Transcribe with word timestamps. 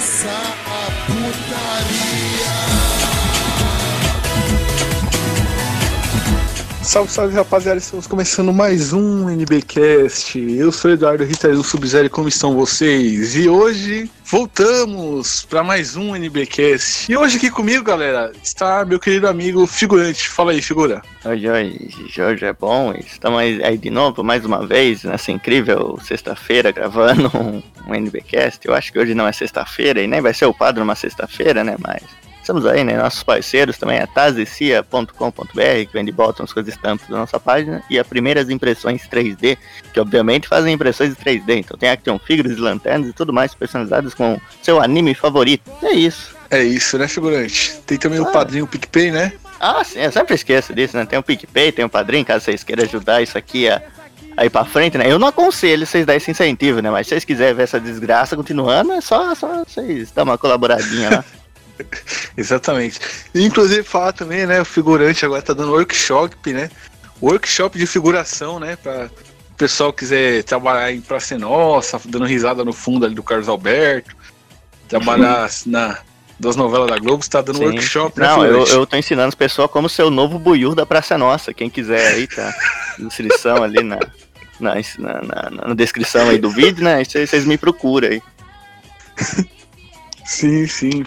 começar 0.00 0.56
a 0.66 0.90
putaria. 1.06 2.79
Salve, 6.90 7.12
salve 7.12 7.36
rapaziada, 7.36 7.78
estamos 7.78 8.08
começando 8.08 8.52
mais 8.52 8.92
um 8.92 9.30
NBcast. 9.30 10.36
Eu 10.36 10.72
sou 10.72 10.90
Eduardo 10.90 11.22
Rita 11.22 11.48
do 11.48 11.62
Sub-Zero, 11.62 12.10
como 12.10 12.26
estão 12.26 12.56
vocês? 12.56 13.36
E 13.36 13.48
hoje 13.48 14.10
voltamos 14.24 15.44
para 15.44 15.62
mais 15.62 15.94
um 15.94 16.16
NBcast. 16.16 17.08
E 17.08 17.16
hoje 17.16 17.36
aqui 17.36 17.48
comigo, 17.48 17.84
galera, 17.84 18.32
está 18.42 18.84
meu 18.84 18.98
querido 18.98 19.28
amigo 19.28 19.68
Figurante. 19.68 20.28
Fala 20.28 20.50
aí, 20.50 20.60
figura. 20.60 21.00
Oi, 21.24 21.48
oi, 21.48 21.90
Jorge 22.08 22.44
é 22.44 22.52
bom. 22.52 22.92
Estamos 22.94 23.38
aí 23.38 23.78
de 23.78 23.88
novo, 23.88 24.24
mais 24.24 24.44
uma 24.44 24.66
vez, 24.66 25.04
nessa 25.04 25.30
incrível 25.30 25.96
sexta-feira, 26.02 26.72
gravando 26.72 27.30
um, 27.86 27.94
NBcast. 27.94 28.66
Eu 28.66 28.74
acho 28.74 28.92
que 28.92 28.98
hoje 28.98 29.14
não 29.14 29.28
é 29.28 29.32
sexta-feira 29.32 30.02
e 30.02 30.08
nem 30.08 30.20
vai 30.20 30.34
ser 30.34 30.46
o 30.46 30.52
padre 30.52 30.80
numa 30.80 30.96
sexta-feira, 30.96 31.62
né? 31.62 31.76
Mas 31.78 32.02
Estamos 32.50 32.66
aí, 32.66 32.82
né? 32.82 32.96
Nossos 32.96 33.22
parceiros 33.22 33.78
também 33.78 33.98
é 33.98 34.06
tazecia.com.br, 34.06 35.12
que 35.54 35.92
vende 35.92 36.10
botões 36.10 36.52
com 36.52 36.58
as 36.58 36.66
estampas 36.66 37.06
da 37.06 37.18
nossa 37.18 37.38
página, 37.38 37.80
e 37.88 37.96
a 37.96 38.04
Primeiras 38.04 38.50
Impressões 38.50 39.02
3D, 39.08 39.56
que 39.94 40.00
obviamente 40.00 40.48
fazem 40.48 40.74
impressões 40.74 41.14
3D. 41.14 41.58
Então 41.58 41.78
tem 41.78 41.88
action 41.88 42.18
figures, 42.18 42.58
lanternas 42.58 43.08
e 43.08 43.12
tudo 43.12 43.32
mais 43.32 43.54
personalizados 43.54 44.14
com 44.14 44.36
seu 44.60 44.82
anime 44.82 45.14
favorito. 45.14 45.70
É 45.80 45.92
isso. 45.92 46.34
É 46.50 46.60
isso, 46.60 46.98
né, 46.98 47.06
figurante? 47.06 47.76
Tem 47.86 47.96
também 47.96 48.18
ah. 48.18 48.22
o 48.22 48.32
padrinho 48.32 48.66
PicPay, 48.66 49.12
né? 49.12 49.32
Ah, 49.60 49.84
sim, 49.84 50.00
eu 50.00 50.10
sempre 50.10 50.34
esqueço 50.34 50.74
disso, 50.74 50.96
né? 50.96 51.06
Tem 51.06 51.20
o 51.20 51.22
PicPay, 51.22 51.70
tem 51.70 51.84
o 51.84 51.88
padrinho, 51.88 52.24
caso 52.24 52.46
vocês 52.46 52.64
queiram 52.64 52.82
ajudar 52.82 53.22
isso 53.22 53.38
aqui 53.38 53.68
a 53.68 53.80
aí 54.36 54.50
pra 54.50 54.64
frente, 54.64 54.98
né? 54.98 55.04
Eu 55.08 55.20
não 55.20 55.28
aconselho 55.28 55.86
vocês 55.86 56.04
dar 56.04 56.16
esse 56.16 56.30
incentivo, 56.32 56.80
né? 56.80 56.90
Mas 56.90 57.06
se 57.06 57.10
vocês 57.10 57.24
quiserem 57.24 57.54
ver 57.54 57.62
essa 57.64 57.78
desgraça 57.78 58.34
continuando, 58.34 58.92
é 58.92 59.00
só, 59.00 59.34
só 59.36 59.62
vocês 59.64 60.10
dar 60.10 60.24
uma 60.24 60.36
colaboradinha 60.36 61.10
lá. 61.10 61.24
Exatamente. 62.36 63.00
inclusive 63.34 63.82
falar 63.82 64.12
também, 64.12 64.46
né? 64.46 64.60
O 64.60 64.64
figurante 64.64 65.24
agora 65.24 65.42
tá 65.42 65.52
dando 65.52 65.72
workshop, 65.72 66.52
né? 66.52 66.70
Workshop 67.20 67.78
de 67.78 67.86
figuração, 67.86 68.58
né? 68.58 68.76
Pra 68.76 69.10
o 69.50 69.54
pessoal 69.60 69.92
quiser 69.92 70.42
trabalhar 70.44 70.90
em 70.90 71.02
Praça 71.02 71.36
Nossa, 71.36 72.00
dando 72.06 72.24
risada 72.24 72.64
no 72.64 72.72
fundo 72.72 73.04
ali 73.04 73.14
do 73.14 73.22
Carlos 73.22 73.48
Alberto, 73.48 74.16
trabalhar 74.88 75.42
uhum. 75.42 75.72
na 75.72 75.98
das 76.40 76.56
novelas 76.56 76.88
da 76.88 76.98
Globo, 76.98 77.22
está 77.22 77.42
dando 77.42 77.58
Sim. 77.58 77.66
workshop, 77.66 78.18
né? 78.18 78.26
Não, 78.26 78.44
eu, 78.46 78.66
eu 78.66 78.86
tô 78.86 78.96
ensinando 78.96 79.28
as 79.28 79.34
pessoas 79.34 79.70
como 79.70 79.90
ser 79.90 80.04
o 80.04 80.10
novo 80.10 80.38
buiú 80.38 80.74
da 80.74 80.86
Praça 80.86 81.18
Nossa. 81.18 81.52
Quem 81.52 81.68
quiser 81.68 82.14
aí, 82.14 82.26
tá? 82.26 82.50
Inscrição 82.98 83.62
ali 83.62 83.82
na, 83.82 83.98
na, 84.58 84.74
na, 84.98 85.22
na, 85.22 85.68
na 85.68 85.74
descrição 85.74 86.30
aí 86.30 86.38
do 86.38 86.48
vídeo, 86.48 86.82
né? 86.82 87.04
Vocês 87.04 87.44
me 87.44 87.58
procuram 87.58 88.08
aí. 88.08 88.22
Sim, 90.24 90.64
sim. 90.68 91.04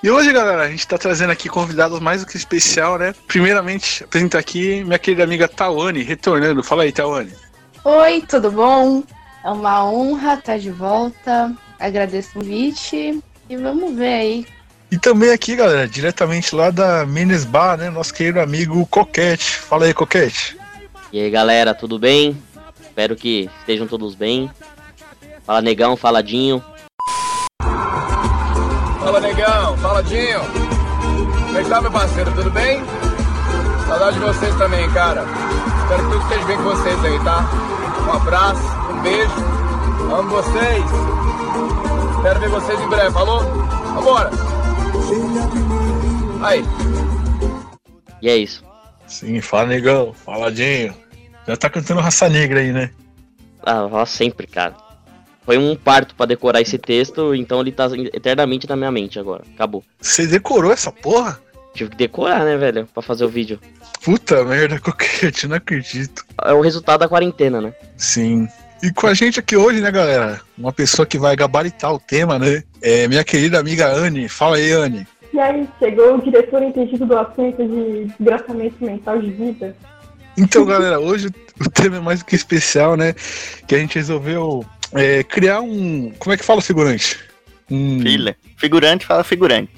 E 0.00 0.08
hoje, 0.08 0.32
galera, 0.32 0.62
a 0.62 0.70
gente 0.70 0.78
está 0.78 0.96
trazendo 0.96 1.30
aqui 1.30 1.48
convidados 1.48 1.98
mais 1.98 2.20
do 2.20 2.26
que 2.28 2.36
especial, 2.36 2.98
né? 2.98 3.12
Primeiramente, 3.26 4.04
apresento 4.04 4.38
aqui 4.38 4.84
minha 4.84 4.98
querida 4.98 5.24
amiga 5.24 5.48
Tawane, 5.48 6.04
retornando. 6.04 6.62
Fala 6.62 6.84
aí, 6.84 6.92
Tawane. 6.92 7.32
Oi, 7.84 8.22
tudo 8.28 8.52
bom? 8.52 9.02
É 9.44 9.50
uma 9.50 9.84
honra 9.84 10.34
estar 10.34 10.56
de 10.56 10.70
volta. 10.70 11.52
Agradeço 11.80 12.30
o 12.30 12.32
convite 12.34 13.20
e 13.48 13.56
vamos 13.56 13.96
ver 13.96 14.14
aí. 14.14 14.46
E 14.90 14.96
também 14.96 15.30
aqui, 15.30 15.56
galera, 15.56 15.88
diretamente 15.88 16.54
lá 16.54 16.70
da 16.70 17.04
Menes 17.04 17.44
Bar, 17.44 17.76
né? 17.76 17.90
Nosso 17.90 18.14
querido 18.14 18.40
amigo 18.40 18.86
Coquete. 18.86 19.58
Fala 19.58 19.84
aí, 19.84 19.92
Coquete. 19.92 20.56
E 21.12 21.20
aí, 21.20 21.28
galera, 21.28 21.74
tudo 21.74 21.98
bem? 21.98 22.40
Espero 22.80 23.16
que 23.16 23.50
estejam 23.60 23.88
todos 23.88 24.14
bem. 24.14 24.48
Fala, 25.44 25.60
negão, 25.60 25.96
faladinho. 25.96 26.62
Fala, 29.08 29.20
negão. 29.20 29.76
Fala, 29.78 30.02
Dinho. 30.02 30.40
Como 31.46 31.58
é 31.58 31.62
que 31.62 31.70
tá, 31.70 31.80
meu 31.80 31.90
parceiro? 31.90 32.30
Tudo 32.32 32.50
bem? 32.50 32.82
Saudade 33.86 34.18
de 34.18 34.22
vocês 34.22 34.54
também, 34.56 34.86
cara. 34.90 35.24
Espero 35.80 36.02
que 36.02 36.10
tudo 36.10 36.22
esteja 36.24 36.44
bem 36.44 36.56
com 36.58 36.62
vocês 36.64 37.04
aí, 37.06 37.24
tá? 37.24 37.48
Um 38.06 38.12
abraço, 38.12 38.62
um 38.90 39.00
beijo. 39.00 39.32
Amo 40.12 40.28
vocês. 40.28 40.84
Espero 42.16 42.40
ver 42.40 42.48
vocês 42.50 42.78
em 42.78 42.88
breve, 42.90 43.10
falou? 43.10 43.40
Vambora. 43.94 44.30
Aí. 46.42 46.62
E 48.20 48.28
é 48.28 48.36
isso. 48.36 48.62
Sim, 49.06 49.40
fala, 49.40 49.68
negão. 49.68 50.12
Faladinho. 50.12 50.94
Já 51.46 51.56
tá 51.56 51.70
cantando 51.70 52.02
raça 52.02 52.28
negra 52.28 52.60
aí, 52.60 52.72
né? 52.72 52.90
Ah, 53.62 54.04
sempre, 54.04 54.46
cara. 54.46 54.76
Foi 55.48 55.56
um 55.56 55.74
parto 55.74 56.14
para 56.14 56.26
decorar 56.26 56.60
esse 56.60 56.76
texto, 56.76 57.34
então 57.34 57.62
ele 57.62 57.72
tá 57.72 57.88
eternamente 58.12 58.68
na 58.68 58.76
minha 58.76 58.92
mente 58.92 59.18
agora. 59.18 59.44
Acabou. 59.54 59.82
Você 59.98 60.26
decorou 60.26 60.70
essa 60.70 60.92
porra? 60.92 61.40
Tive 61.72 61.88
que 61.88 61.96
decorar, 61.96 62.44
né, 62.44 62.54
velho? 62.58 62.86
Pra 62.92 63.02
fazer 63.02 63.24
o 63.24 63.30
vídeo. 63.30 63.58
Puta 64.04 64.44
merda, 64.44 64.76
Coquete, 64.84 65.48
não 65.48 65.56
acredito. 65.56 66.22
É 66.44 66.52
o 66.52 66.60
resultado 66.60 67.00
da 67.00 67.08
quarentena, 67.08 67.62
né? 67.62 67.72
Sim. 67.96 68.46
E 68.82 68.92
com 68.92 69.06
a 69.06 69.14
gente 69.14 69.40
aqui 69.40 69.56
hoje, 69.56 69.80
né, 69.80 69.90
galera? 69.90 70.38
Uma 70.58 70.70
pessoa 70.70 71.06
que 71.06 71.18
vai 71.18 71.34
gabaritar 71.34 71.94
o 71.94 71.98
tema, 71.98 72.38
né? 72.38 72.62
É 72.82 73.08
minha 73.08 73.24
querida 73.24 73.58
amiga 73.58 73.90
Anne. 73.90 74.28
Fala 74.28 74.56
aí, 74.56 74.70
Anne. 74.72 75.08
E 75.32 75.40
aí, 75.40 75.66
chegou 75.78 76.16
o 76.16 76.22
diretor 76.22 76.62
entendido 76.62 77.06
do 77.06 77.16
assunto 77.16 77.66
de 77.66 78.04
desgraçamento 78.18 78.84
mental 78.84 79.18
de 79.18 79.30
vida. 79.30 79.74
Então, 80.36 80.66
galera, 80.66 81.00
hoje 81.00 81.28
o 81.58 81.70
tema 81.70 81.96
é 81.96 82.00
mais 82.00 82.18
do 82.18 82.26
que 82.26 82.36
especial, 82.36 82.98
né? 82.98 83.14
Que 83.66 83.74
a 83.74 83.78
gente 83.78 83.96
resolveu 83.96 84.62
é, 84.92 85.22
criar 85.22 85.60
um. 85.60 86.12
Como 86.18 86.32
é 86.32 86.36
que 86.36 86.44
fala 86.44 86.60
figurante? 86.60 87.18
Um... 87.70 88.00
Fila. 88.00 88.36
Figurante 88.56 89.06
fala 89.06 89.24
figurante. 89.24 89.70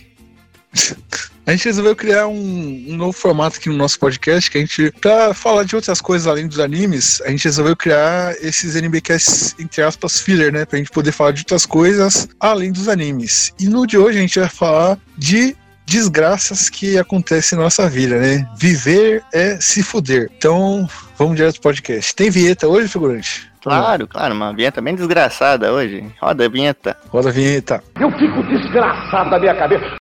A 1.47 1.53
gente 1.53 1.65
resolveu 1.65 1.97
criar 1.97 2.29
um, 2.29 2.85
um, 2.89 2.97
novo 2.97 3.13
formato 3.13 3.57
aqui 3.57 3.69
no 3.69 3.75
nosso 3.75 3.99
podcast, 3.99 4.49
que 4.49 4.57
a 4.57 4.61
gente, 4.61 4.93
pra 5.01 5.35
falar 5.35 5.65
de 5.65 5.75
outras 5.75 6.01
coisas 6.01 6.29
além 6.29 6.47
dos 6.47 6.61
animes, 6.61 7.21
a 7.23 7.31
gente 7.31 7.45
resolveu 7.45 7.75
criar 7.75 8.37
esses 8.41 8.77
NBcasts, 8.77 9.57
entre 9.59 9.83
aspas, 9.83 10.21
filler, 10.21 10.53
né? 10.53 10.65
Pra 10.65 10.79
gente 10.79 10.91
poder 10.91 11.11
falar 11.11 11.33
de 11.33 11.41
outras 11.41 11.67
coisas 11.67 12.29
além 12.39 12.71
dos 12.71 12.89
animes. 12.89 13.53
E 13.59 13.67
no 13.67 13.85
de 13.85 13.99
hoje 13.99 14.19
a 14.19 14.21
gente 14.21 14.39
vai 14.39 14.49
falar 14.49 14.97
de 15.19 15.57
desgraças 15.87 16.69
que 16.69 16.97
acontecem 16.97 17.59
na 17.59 17.65
nossa 17.65 17.89
vida, 17.89 18.17
né? 18.17 18.49
Viver 18.57 19.25
é 19.33 19.59
se 19.61 19.83
fuder. 19.83 20.31
Então, 20.37 20.89
vamos 21.19 21.35
direto 21.35 21.55
pro 21.55 21.63
podcast. 21.63 22.15
Tem 22.15 22.31
vinheta 22.31 22.69
hoje, 22.69 22.87
figurante? 22.87 23.50
Claro, 23.63 24.09
claro, 24.09 24.35
uma 24.35 24.55
vinheta 24.55 24.81
bem 24.81 24.95
desgraçada 24.95 25.71
hoje. 25.71 26.05
Roda 26.21 26.47
a 26.47 26.49
vinheta. 26.49 26.97
Roda 27.11 27.29
a 27.29 27.33
vinheta. 27.33 27.83
Eu 28.01 28.11
fico 28.13 28.43
desgraçado 28.45 29.31
da 29.31 29.39
minha 29.39 29.55
cabeça. 29.55 29.97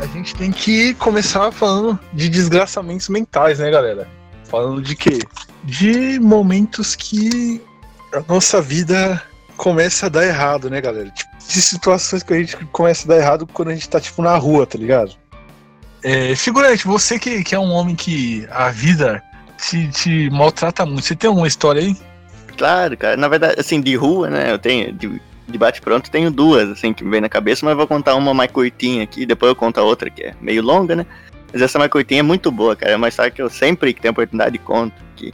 A 0.00 0.06
gente 0.12 0.34
tem 0.34 0.50
que 0.50 0.94
começar 0.94 1.52
falando 1.52 1.98
de 2.12 2.28
desgraçamentos 2.28 3.08
mentais, 3.08 3.60
né, 3.60 3.70
galera? 3.70 4.08
Falando 4.44 4.82
de 4.82 4.96
quê? 4.96 5.20
De 5.62 6.18
momentos 6.18 6.96
que 6.96 7.62
a 8.12 8.20
nossa 8.26 8.60
vida 8.60 9.22
começa 9.56 10.06
a 10.06 10.08
dar 10.08 10.26
errado, 10.26 10.68
né, 10.68 10.80
galera? 10.80 11.10
Tipo, 11.10 11.30
de 11.38 11.62
situações 11.62 12.24
que 12.24 12.34
a 12.34 12.38
gente 12.38 12.56
começa 12.66 13.06
a 13.06 13.08
dar 13.14 13.22
errado 13.22 13.46
quando 13.46 13.68
a 13.68 13.74
gente 13.74 13.88
tá, 13.88 14.00
tipo, 14.00 14.20
na 14.20 14.36
rua, 14.36 14.66
tá 14.66 14.76
ligado? 14.76 15.12
É, 16.08 16.34
figurante, 16.34 16.86
você 16.86 17.18
que, 17.18 17.44
que 17.44 17.54
é 17.54 17.58
um 17.58 17.70
homem 17.70 17.94
que 17.94 18.48
a 18.50 18.70
vida 18.70 19.22
te, 19.58 19.88
te 19.88 20.30
maltrata 20.30 20.86
muito, 20.86 21.02
você 21.02 21.14
tem 21.14 21.28
alguma 21.28 21.46
história 21.46 21.82
aí? 21.82 21.94
Claro, 22.56 22.96
cara. 22.96 23.14
Na 23.14 23.28
verdade, 23.28 23.60
assim, 23.60 23.78
de 23.78 23.94
rua, 23.94 24.30
né? 24.30 24.50
Eu 24.50 24.58
tenho. 24.58 24.90
De, 24.90 25.20
de 25.46 25.58
bate-pronto, 25.58 26.10
tenho 26.10 26.30
duas, 26.30 26.70
assim, 26.70 26.94
que 26.94 27.04
me 27.04 27.10
vem 27.10 27.20
na 27.20 27.28
cabeça, 27.28 27.64
mas 27.64 27.76
vou 27.76 27.86
contar 27.86 28.14
uma 28.14 28.32
mais 28.32 28.50
curtinha 28.50 29.02
aqui, 29.02 29.26
depois 29.26 29.48
eu 29.50 29.56
conto 29.56 29.80
a 29.80 29.82
outra 29.82 30.08
que 30.08 30.22
é 30.22 30.34
meio 30.40 30.62
longa, 30.62 30.96
né? 30.96 31.06
Mas 31.52 31.60
essa 31.60 31.78
mais 31.78 31.90
curtinha 31.90 32.20
é 32.20 32.22
muito 32.22 32.50
boa, 32.50 32.74
cara. 32.74 32.92
É 32.92 32.96
uma 32.96 33.08
história 33.08 33.30
que 33.30 33.42
eu 33.42 33.50
sempre 33.50 33.92
que 33.92 34.00
tenho 34.00 34.12
oportunidade 34.12 34.56
conto. 34.58 34.96
Que 35.14 35.32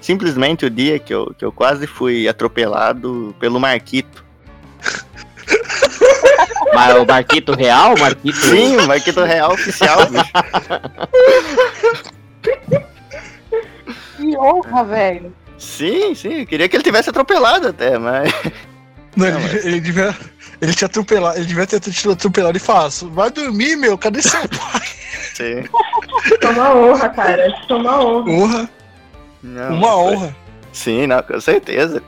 simplesmente 0.00 0.64
o 0.64 0.70
dia 0.70 1.00
que 1.00 1.12
eu, 1.12 1.34
que 1.36 1.44
eu 1.44 1.50
quase 1.50 1.88
fui 1.88 2.28
atropelado 2.28 3.34
pelo 3.40 3.58
Marquito. 3.58 4.24
Mas 6.74 6.96
o 6.96 7.06
Marquito 7.06 7.54
real? 7.54 7.96
Marquito... 7.98 8.36
Sim, 8.36 8.76
o 8.76 8.86
Marquito 8.86 9.22
real 9.22 9.52
oficial, 9.52 9.98
bicho. 10.06 10.32
Que 14.16 14.36
honra, 14.38 14.84
velho. 14.84 15.34
Sim, 15.58 16.14
sim, 16.14 16.40
eu 16.40 16.46
queria 16.46 16.68
que 16.68 16.76
ele 16.76 16.82
tivesse 16.82 17.10
atropelado 17.10 17.68
até, 17.68 17.98
mas. 17.98 18.32
Não, 19.16 19.26
ele, 19.26 19.38
mas... 19.38 19.64
ele 19.64 19.80
devia. 19.80 20.16
Ele 20.60 20.72
te 20.72 20.84
atropelar, 20.84 21.36
ele 21.36 21.44
devia 21.44 21.66
ter 21.66 21.80
te 21.80 22.08
atropelado 22.08 22.56
e 22.56 22.60
falar, 22.60 22.88
vai 23.10 23.30
dormir, 23.30 23.76
meu, 23.76 23.98
cadê 23.98 24.22
seu 24.22 24.40
pai? 24.48 24.82
Sim. 25.34 25.64
Toma 26.40 26.74
honra, 26.74 27.08
cara. 27.08 27.52
Toma 27.66 28.00
honra. 28.00 28.30
Honra. 28.30 28.70
Não, 29.42 29.74
Uma 29.74 29.96
honra. 29.96 30.36
Sim, 30.72 31.06
não, 31.08 31.22
com 31.22 31.40
certeza. 31.40 32.02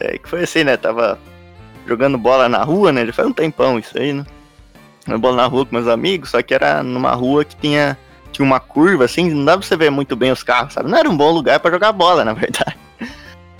É 0.00 0.18
que 0.18 0.28
foi 0.28 0.44
assim, 0.44 0.62
né? 0.62 0.76
Tava 0.76 1.18
jogando 1.86 2.18
bola 2.18 2.48
na 2.48 2.62
rua, 2.62 2.92
né? 2.92 3.06
Já 3.06 3.12
faz 3.12 3.28
um 3.28 3.32
tempão 3.32 3.78
isso 3.78 3.96
aí, 3.98 4.12
né? 4.12 4.24
Jogando 5.06 5.20
bola 5.20 5.36
na 5.36 5.46
rua 5.46 5.66
com 5.66 5.74
meus 5.74 5.88
amigos, 5.88 6.30
só 6.30 6.42
que 6.42 6.54
era 6.54 6.82
numa 6.82 7.12
rua 7.12 7.44
que 7.44 7.56
tinha 7.56 7.96
tinha 8.34 8.44
uma 8.44 8.58
curva 8.58 9.04
assim, 9.04 9.30
não 9.30 9.44
dava 9.44 9.58
pra 9.58 9.68
você 9.68 9.76
ver 9.76 9.90
muito 9.90 10.16
bem 10.16 10.32
os 10.32 10.42
carros, 10.42 10.74
sabe? 10.74 10.90
Não 10.90 10.98
era 10.98 11.08
um 11.08 11.16
bom 11.16 11.30
lugar 11.30 11.60
pra 11.60 11.70
jogar 11.70 11.92
bola, 11.92 12.24
na 12.24 12.32
verdade. 12.32 12.76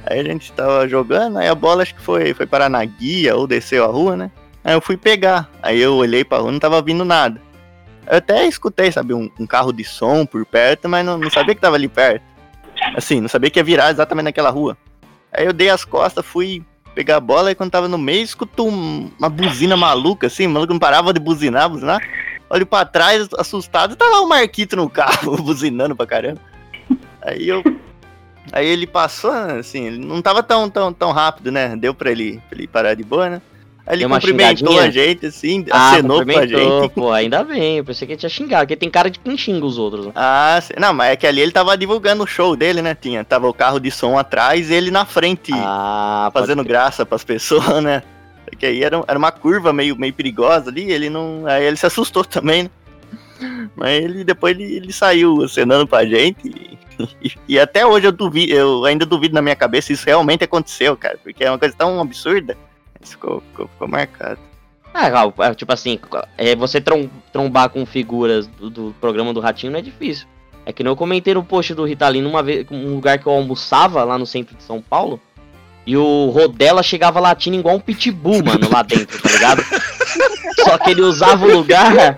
Aí 0.04 0.18
a 0.18 0.24
gente 0.24 0.52
tava 0.52 0.86
jogando, 0.88 1.38
aí 1.38 1.48
a 1.48 1.54
bola 1.54 1.82
acho 1.82 1.94
que 1.94 2.02
foi, 2.02 2.34
foi 2.34 2.44
parar 2.44 2.68
na 2.68 2.84
guia 2.84 3.34
ou 3.36 3.46
desceu 3.46 3.84
a 3.84 3.86
rua, 3.86 4.14
né? 4.14 4.30
Aí 4.62 4.74
eu 4.74 4.80
fui 4.80 4.98
pegar. 4.98 5.48
Aí 5.62 5.80
eu 5.80 5.94
olhei 5.94 6.22
pra 6.22 6.38
rua 6.38 6.52
não 6.52 6.58
tava 6.58 6.82
vindo 6.82 7.06
nada. 7.06 7.40
Eu 8.06 8.18
até 8.18 8.46
escutei, 8.46 8.92
sabe, 8.92 9.14
um, 9.14 9.30
um 9.40 9.46
carro 9.46 9.72
de 9.72 9.82
som 9.82 10.26
por 10.26 10.44
perto, 10.44 10.90
mas 10.90 11.06
não, 11.06 11.16
não 11.16 11.30
sabia 11.30 11.54
que 11.54 11.60
tava 11.60 11.76
ali 11.76 11.88
perto. 11.88 12.22
Assim, 12.94 13.18
não 13.20 13.28
sabia 13.28 13.48
que 13.48 13.58
ia 13.58 13.64
virar 13.64 13.90
exatamente 13.90 14.24
naquela 14.24 14.50
rua. 14.50 14.76
Aí 15.32 15.46
eu 15.46 15.54
dei 15.54 15.70
as 15.70 15.86
costas, 15.86 16.24
fui 16.24 16.62
pegar 16.94 17.16
a 17.16 17.20
bola 17.20 17.50
e 17.50 17.54
quando 17.54 17.70
tava 17.70 17.88
no 17.88 17.98
meio, 17.98 18.22
escutou 18.22 18.68
um- 18.70 19.10
uma 19.18 19.28
buzina 19.28 19.76
maluca, 19.76 20.26
assim, 20.28 20.46
o 20.46 20.50
maluco 20.50 20.72
não 20.72 20.78
parava 20.80 21.12
de 21.12 21.20
buzinar, 21.20 21.68
buzinar. 21.68 22.00
Olho 22.48 22.66
pra 22.66 22.84
trás, 22.84 23.28
assustado, 23.38 23.96
tá 23.96 24.04
lá 24.06 24.20
o 24.20 24.28
Marquito 24.28 24.76
no 24.76 24.88
carro, 24.88 25.36
buzinando 25.42 25.96
pra 25.96 26.06
caramba. 26.06 26.40
Aí 27.22 27.48
eu. 27.48 27.62
Aí 28.52 28.66
ele 28.66 28.86
passou, 28.86 29.30
assim, 29.32 29.86
ele 29.86 29.98
não 29.98 30.20
tava 30.22 30.42
tão, 30.42 30.68
tão, 30.68 30.92
tão 30.92 31.10
rápido, 31.10 31.50
né? 31.50 31.74
Deu 31.74 31.94
pra 31.94 32.10
ele, 32.10 32.40
pra 32.48 32.58
ele 32.58 32.68
parar 32.68 32.94
de 32.94 33.02
boa, 33.02 33.28
né? 33.30 33.42
Aí 33.86 33.96
ele 33.98 34.08
cumprimentou 34.08 34.78
a 34.80 34.88
gente, 34.90 35.26
assim, 35.26 35.64
Ah, 35.70 35.90
acenou 35.92 36.24
pra 36.24 36.46
gente. 36.46 36.88
pô, 36.94 37.10
ainda 37.12 37.44
bem. 37.44 37.76
Eu 37.78 37.84
pensei 37.84 38.06
que 38.06 38.12
ele 38.14 38.18
tinha 38.20 38.30
xingado, 38.30 38.62
porque 38.62 38.76
tem 38.76 38.88
cara 38.88 39.10
de 39.10 39.18
quem 39.18 39.36
xinga 39.36 39.66
os 39.66 39.76
outros. 39.76 40.06
né? 40.06 40.12
Ah, 40.14 40.58
não, 40.78 40.94
mas 40.94 41.10
é 41.12 41.16
que 41.16 41.26
ali 41.26 41.40
ele 41.42 41.52
tava 41.52 41.76
divulgando 41.76 42.22
o 42.24 42.26
show 42.26 42.56
dele, 42.56 42.80
né? 42.80 42.94
Tinha, 42.98 43.22
tava 43.24 43.46
o 43.46 43.52
carro 43.52 43.78
de 43.78 43.90
som 43.90 44.18
atrás 44.18 44.70
e 44.70 44.74
ele 44.74 44.90
na 44.90 45.04
frente, 45.04 45.52
Ah, 45.54 46.30
fazendo 46.32 46.64
graça 46.64 47.04
pras 47.04 47.24
pessoas, 47.24 47.62
né? 47.84 48.02
Porque 48.46 48.64
aí 48.66 48.82
era, 48.82 49.04
era 49.06 49.18
uma 49.18 49.32
curva 49.32 49.72
meio, 49.72 49.96
meio 49.96 50.14
perigosa 50.14 50.70
ali, 50.70 50.90
ele 50.90 51.10
não. 51.10 51.42
Aí 51.46 51.64
ele 51.64 51.76
se 51.76 51.84
assustou 51.86 52.24
também, 52.26 52.62
né? 52.64 52.70
Mas 53.76 54.02
ele 54.02 54.24
depois 54.24 54.56
ele, 54.58 54.76
ele 54.76 54.92
saiu 54.92 55.42
acenando 55.42 55.86
pra 55.86 56.06
gente. 56.06 56.78
E, 57.20 57.32
e 57.48 57.58
até 57.58 57.84
hoje 57.84 58.06
eu 58.06 58.12
duvido, 58.12 58.52
eu 58.52 58.84
ainda 58.86 59.04
duvido 59.04 59.34
na 59.34 59.42
minha 59.42 59.56
cabeça 59.56 59.88
se 59.88 59.92
isso 59.94 60.06
realmente 60.06 60.44
aconteceu, 60.44 60.96
cara. 60.96 61.18
Porque 61.22 61.44
é 61.44 61.50
uma 61.50 61.58
coisa 61.58 61.74
tão 61.76 62.00
absurda. 62.00 62.56
Ficou, 63.04 63.42
ficou, 63.50 63.68
ficou 63.68 63.88
marcado. 63.88 64.38
Ah, 64.92 65.08
é, 65.40 65.54
tipo 65.54 65.72
assim, 65.72 65.98
é, 66.38 66.54
você 66.54 66.80
trom- 66.80 67.08
trombar 67.32 67.68
com 67.68 67.84
figuras 67.84 68.46
do, 68.46 68.70
do 68.70 68.94
programa 69.00 69.34
do 69.34 69.40
Ratinho 69.40 69.72
não 69.72 69.78
é 69.80 69.82
difícil. 69.82 70.26
É 70.64 70.72
que 70.72 70.82
nem 70.82 70.90
eu 70.90 70.96
comentei 70.96 71.34
no 71.34 71.44
post 71.44 71.74
do 71.74 71.84
Ritalino 71.84 72.28
uma 72.30 72.42
vez, 72.42 72.64
um 72.70 72.94
lugar 72.94 73.18
que 73.18 73.26
eu 73.26 73.32
almoçava 73.32 74.04
lá 74.04 74.16
no 74.16 74.24
centro 74.24 74.56
de 74.56 74.62
São 74.62 74.80
Paulo. 74.80 75.20
E 75.86 75.96
o 75.96 76.30
Rodela 76.30 76.82
chegava 76.82 77.20
latindo 77.20 77.56
igual 77.56 77.76
um 77.76 77.80
pitbull, 77.80 78.42
mano, 78.42 78.70
lá 78.72 78.82
dentro, 78.82 79.20
tá 79.20 79.28
ligado? 79.30 79.62
Só 80.64 80.78
que 80.78 80.90
ele 80.92 81.02
usava 81.02 81.44
o 81.44 81.50
lugar. 81.50 82.16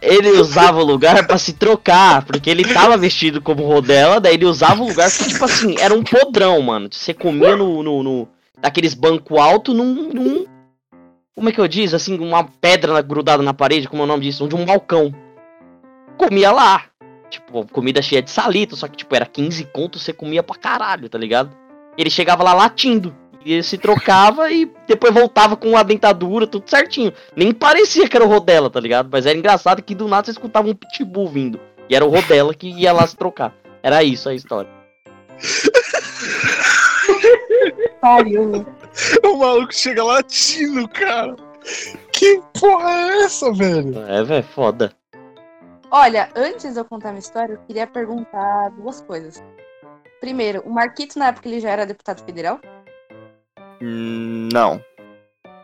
Ele 0.00 0.30
usava 0.30 0.80
o 0.80 0.84
lugar 0.84 1.26
pra 1.26 1.36
se 1.36 1.52
trocar, 1.52 2.24
porque 2.24 2.48
ele 2.48 2.64
tava 2.64 2.96
vestido 2.96 3.42
como 3.42 3.66
Rodela, 3.66 4.20
daí 4.20 4.34
ele 4.34 4.46
usava 4.46 4.82
o 4.82 4.88
lugar 4.88 5.10
que, 5.10 5.28
tipo 5.28 5.44
assim, 5.44 5.74
era 5.78 5.92
um 5.94 6.02
podrão, 6.02 6.60
mano. 6.62 6.88
Você 6.90 7.12
comia 7.12 7.54
no. 7.56 7.82
no, 7.82 8.02
no 8.02 8.28
daqueles 8.60 8.94
banco 8.94 9.38
alto 9.38 9.72
num, 9.72 10.12
num 10.12 10.46
como 11.38 11.50
é 11.50 11.52
que 11.52 11.60
eu 11.60 11.68
diz? 11.68 11.94
Assim, 11.94 12.18
uma 12.18 12.42
pedra 12.42 13.00
grudada 13.00 13.40
na 13.44 13.54
parede, 13.54 13.88
como 13.88 14.02
é 14.02 14.04
o 14.04 14.08
nome 14.08 14.24
disso? 14.24 14.48
De 14.48 14.56
um 14.56 14.64
balcão. 14.64 15.14
Comia 16.16 16.50
lá. 16.50 16.86
Tipo, 17.30 17.64
comida 17.68 18.02
cheia 18.02 18.20
de 18.20 18.28
salito, 18.28 18.74
só 18.74 18.88
que, 18.88 18.96
tipo, 18.96 19.14
era 19.14 19.24
15 19.24 19.64
contos, 19.66 20.02
você 20.02 20.12
comia 20.12 20.42
pra 20.42 20.56
caralho, 20.56 21.08
tá 21.08 21.16
ligado? 21.16 21.56
Ele 21.96 22.10
chegava 22.10 22.42
lá 22.42 22.52
latindo. 22.52 23.14
E 23.44 23.52
ele 23.52 23.62
se 23.62 23.78
trocava 23.78 24.50
e 24.50 24.68
depois 24.88 25.14
voltava 25.14 25.56
com 25.56 25.76
a 25.76 25.84
dentadura, 25.84 26.44
tudo 26.44 26.68
certinho. 26.68 27.12
Nem 27.36 27.52
parecia 27.52 28.08
que 28.08 28.16
era 28.16 28.26
o 28.26 28.28
Rodela, 28.28 28.68
tá 28.68 28.80
ligado? 28.80 29.08
Mas 29.08 29.24
era 29.24 29.38
engraçado 29.38 29.80
que 29.80 29.94
do 29.94 30.08
nada 30.08 30.24
você 30.24 30.32
escutava 30.32 30.68
um 30.68 30.74
pitbull 30.74 31.28
vindo. 31.28 31.60
E 31.88 31.94
era 31.94 32.04
o 32.04 32.10
Rodela 32.10 32.52
que 32.52 32.68
ia 32.68 32.92
lá 32.92 33.06
se 33.06 33.16
trocar. 33.16 33.54
Era 33.80 34.02
isso 34.02 34.28
a 34.28 34.34
história. 34.34 34.68
Pariu. 38.00 38.66
O 39.24 39.36
maluco 39.36 39.74
chega 39.74 40.02
latindo, 40.04 40.88
cara. 40.88 41.36
Que 42.12 42.40
porra 42.58 42.90
é 42.90 43.22
essa, 43.24 43.52
velho? 43.52 43.98
É, 44.06 44.22
velho, 44.24 44.44
foda. 44.44 44.92
Olha, 45.90 46.30
antes 46.36 46.74
de 46.74 46.80
eu 46.80 46.84
contar 46.84 47.08
minha 47.10 47.20
história, 47.20 47.54
eu 47.54 47.58
queria 47.66 47.86
perguntar 47.86 48.70
duas 48.70 49.00
coisas. 49.00 49.42
Primeiro, 50.20 50.62
o 50.66 50.70
Marquito, 50.70 51.18
na 51.18 51.28
época, 51.28 51.48
ele 51.48 51.60
já 51.60 51.70
era 51.70 51.86
deputado 51.86 52.24
federal? 52.24 52.60
Hum, 53.80 54.48
não. 54.52 54.82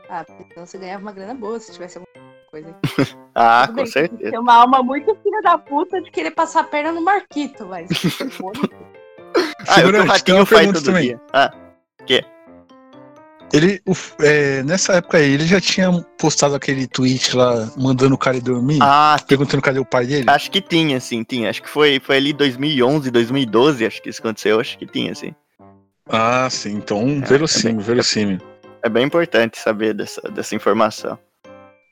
Ah, 0.09 0.25
porque 0.25 0.45
senão 0.53 0.67
você 0.67 0.79
ganhava 0.79 1.03
uma 1.03 1.13
grana 1.13 1.35
boa 1.35 1.59
se 1.59 1.73
tivesse 1.73 1.99
alguma 1.99 2.15
coisa. 2.51 2.75
Ah, 3.37 3.63
Tudo 3.67 3.71
com 3.79 3.83
bem, 3.83 3.87
certeza. 3.91 4.31
Tem 4.31 4.39
uma 4.39 4.55
alma 4.55 4.81
muito 4.81 5.13
filha 5.17 5.43
da 5.43 5.59
puta 5.59 6.01
de 6.01 6.09
querer 6.13 6.31
passar 6.31 6.61
a 6.61 6.65
perna 6.65 6.93
no 6.93 7.01
Marquito, 7.03 7.67
mas. 7.67 7.89
Ah, 9.67 9.75
tem 9.81 9.87
uma 9.87 10.05
Ratinho 10.05 10.47
faz 10.47 10.61
pergunta 10.61 10.79
todo 10.79 10.87
também. 10.87 11.03
dia. 11.09 11.21
Ah, 11.33 11.51
Ele, 13.53 13.81
o- 13.87 13.95
é, 14.25 14.63
nessa 14.65 14.95
época 14.95 15.19
aí, 15.19 15.31
ele 15.33 15.47
já 15.47 15.61
tinha 15.61 15.93
postado 16.19 16.57
aquele 16.57 16.89
tweet 16.89 17.37
lá, 17.37 17.71
mandando 17.77 18.15
o 18.15 18.19
cara 18.19 18.37
ir 18.37 18.41
dormir, 18.41 18.79
ah 18.83 19.17
perguntando 19.29 19.63
cadê 19.63 19.79
o 19.79 19.85
pai 19.85 20.07
dele. 20.07 20.25
Acho 20.29 20.51
que 20.51 20.61
tinha, 20.61 20.99
sim, 20.99 21.23
tinha. 21.23 21.51
Acho 21.51 21.63
que 21.63 21.69
foi, 21.69 22.01
foi 22.01 22.17
ali 22.17 22.33
2011, 22.33 23.11
2012, 23.13 23.87
acho 23.87 24.03
que 24.03 24.11
isso 24.11 24.21
aconteceu. 24.21 24.59
Acho 24.59 24.77
que 24.77 24.87
tinha, 24.87 25.15
sim. 25.15 25.33
Ah, 26.09 26.49
sim, 26.51 26.73
então 26.75 27.21
É, 27.23 27.27
verossímil, 27.27 27.71
é 27.71 27.75
bem- 27.77 27.85
verossímil. 27.85 28.39
É 28.83 28.89
bem 28.89 29.05
importante 29.07 29.59
saber 29.59 29.95
dessa, 29.95 30.21
dessa 30.31 30.55
informação. 30.57 31.17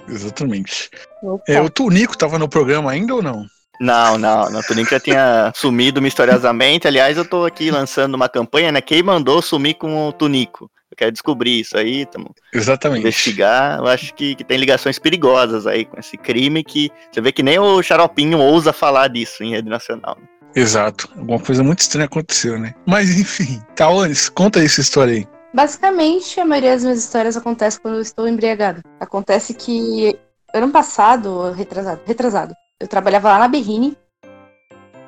Exatamente. 0.09 0.91
Opa. 1.23 1.45
É, 1.47 1.61
o 1.61 1.71
Tunico 1.71 2.19
tava 2.19 2.39
no 2.41 2.49
programa 2.49 2.91
ainda 2.91 3.15
ou 3.15 3.23
não? 3.23 3.47
Não, 3.83 4.17
não, 4.17 4.49
não. 4.49 4.63
Tunico 4.63 4.91
já 4.91 5.01
tinha 5.01 5.53
sumido 5.57 6.01
misteriosamente. 6.01 6.87
Aliás, 6.87 7.17
eu 7.17 7.25
tô 7.25 7.45
aqui 7.45 7.69
lançando 7.69 8.15
uma 8.15 8.29
campanha, 8.29 8.71
né? 8.71 8.81
Quem 8.81 9.03
mandou 9.03 9.43
sumir 9.43 9.75
com 9.75 10.07
o 10.07 10.13
Tunico? 10.13 10.71
Eu 10.89 10.97
quero 10.97 11.11
descobrir 11.11 11.59
isso 11.61 11.77
aí, 11.77 12.07
tamo 12.07 12.33
Exatamente. 12.53 13.01
investigar. 13.01 13.81
Eu 13.81 13.89
acho 13.89 14.15
que, 14.15 14.37
que 14.37 14.45
tem 14.45 14.57
ligações 14.57 15.01
perigosas 15.01 15.67
aí 15.67 15.85
com 15.85 15.99
esse 15.99 16.17
crime 16.17 16.63
que 16.63 16.93
você 17.11 17.21
vê 17.21 17.33
que 17.33 17.43
nem 17.43 17.59
o 17.59 17.83
Xaropinho 17.83 18.39
ousa 18.39 18.73
falar 18.73 19.09
disso 19.09 19.43
em 19.43 19.51
rede 19.51 19.69
nacional. 19.69 20.17
né? 20.21 20.29
Exato. 20.55 21.09
Alguma 21.17 21.41
coisa 21.41 21.65
muito 21.65 21.81
estranha 21.81 22.07
aconteceu, 22.07 22.61
né? 22.61 22.75
Mas 22.87 23.19
enfim, 23.19 23.61
Taones, 23.75 24.29
conta 24.29 24.61
aí 24.61 24.67
essa 24.67 24.81
história 24.81 25.15
aí. 25.15 25.27
Basicamente, 25.53 26.39
a 26.39 26.45
maioria 26.45 26.71
das 26.71 26.85
minhas 26.85 27.01
histórias 27.01 27.37
acontece 27.37 27.81
quando 27.81 27.97
eu 27.97 28.01
estou 28.01 28.29
embriagado. 28.29 28.81
Acontece 29.01 29.55
que 29.55 30.17
ano 30.55 30.71
passado, 30.71 31.51
retrasado, 31.51 32.01
retrasado, 32.07 32.55
eu 32.83 32.89
trabalhava 32.89 33.29
lá 33.29 33.39
na 33.39 33.49
Berrine. 33.49 33.97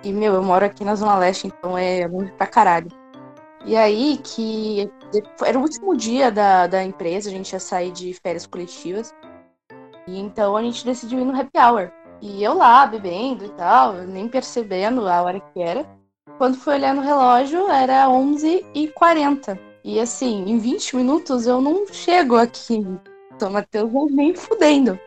E, 0.04 0.12
meu, 0.12 0.34
eu 0.34 0.42
moro 0.42 0.64
aqui 0.64 0.84
na 0.84 0.94
Zona 0.94 1.18
Leste, 1.18 1.48
então 1.48 1.76
é 1.76 2.06
longe 2.06 2.30
pra 2.32 2.46
caralho. 2.46 2.88
E 3.66 3.74
aí 3.74 4.20
que 4.22 4.88
era 5.44 5.58
o 5.58 5.62
último 5.62 5.96
dia 5.96 6.30
da, 6.30 6.68
da 6.68 6.84
empresa, 6.84 7.28
a 7.28 7.32
gente 7.32 7.52
ia 7.52 7.58
sair 7.58 7.90
de 7.90 8.14
férias 8.14 8.46
coletivas. 8.46 9.12
E 10.06 10.20
então 10.20 10.56
a 10.56 10.62
gente 10.62 10.84
decidiu 10.84 11.18
ir 11.18 11.24
no 11.24 11.38
happy 11.38 11.58
hour. 11.58 11.90
E 12.22 12.44
eu 12.44 12.54
lá, 12.54 12.86
bebendo 12.86 13.44
e 13.44 13.48
tal, 13.50 13.94
nem 13.94 14.28
percebendo 14.28 15.08
a 15.08 15.22
hora 15.22 15.40
que 15.40 15.60
era. 15.60 15.84
Quando 16.38 16.56
fui 16.56 16.74
olhar 16.74 16.94
no 16.94 17.02
relógio, 17.02 17.68
era 17.70 18.06
11h40. 18.06 19.58
E 19.82 19.98
assim, 19.98 20.44
em 20.48 20.58
20 20.58 20.96
minutos 20.96 21.46
eu 21.46 21.60
não 21.60 21.86
chego 21.88 22.36
aqui. 22.36 22.86
São 23.36 23.50
Mateus 23.50 23.90
nem 24.12 24.32
fudendo. 24.32 24.98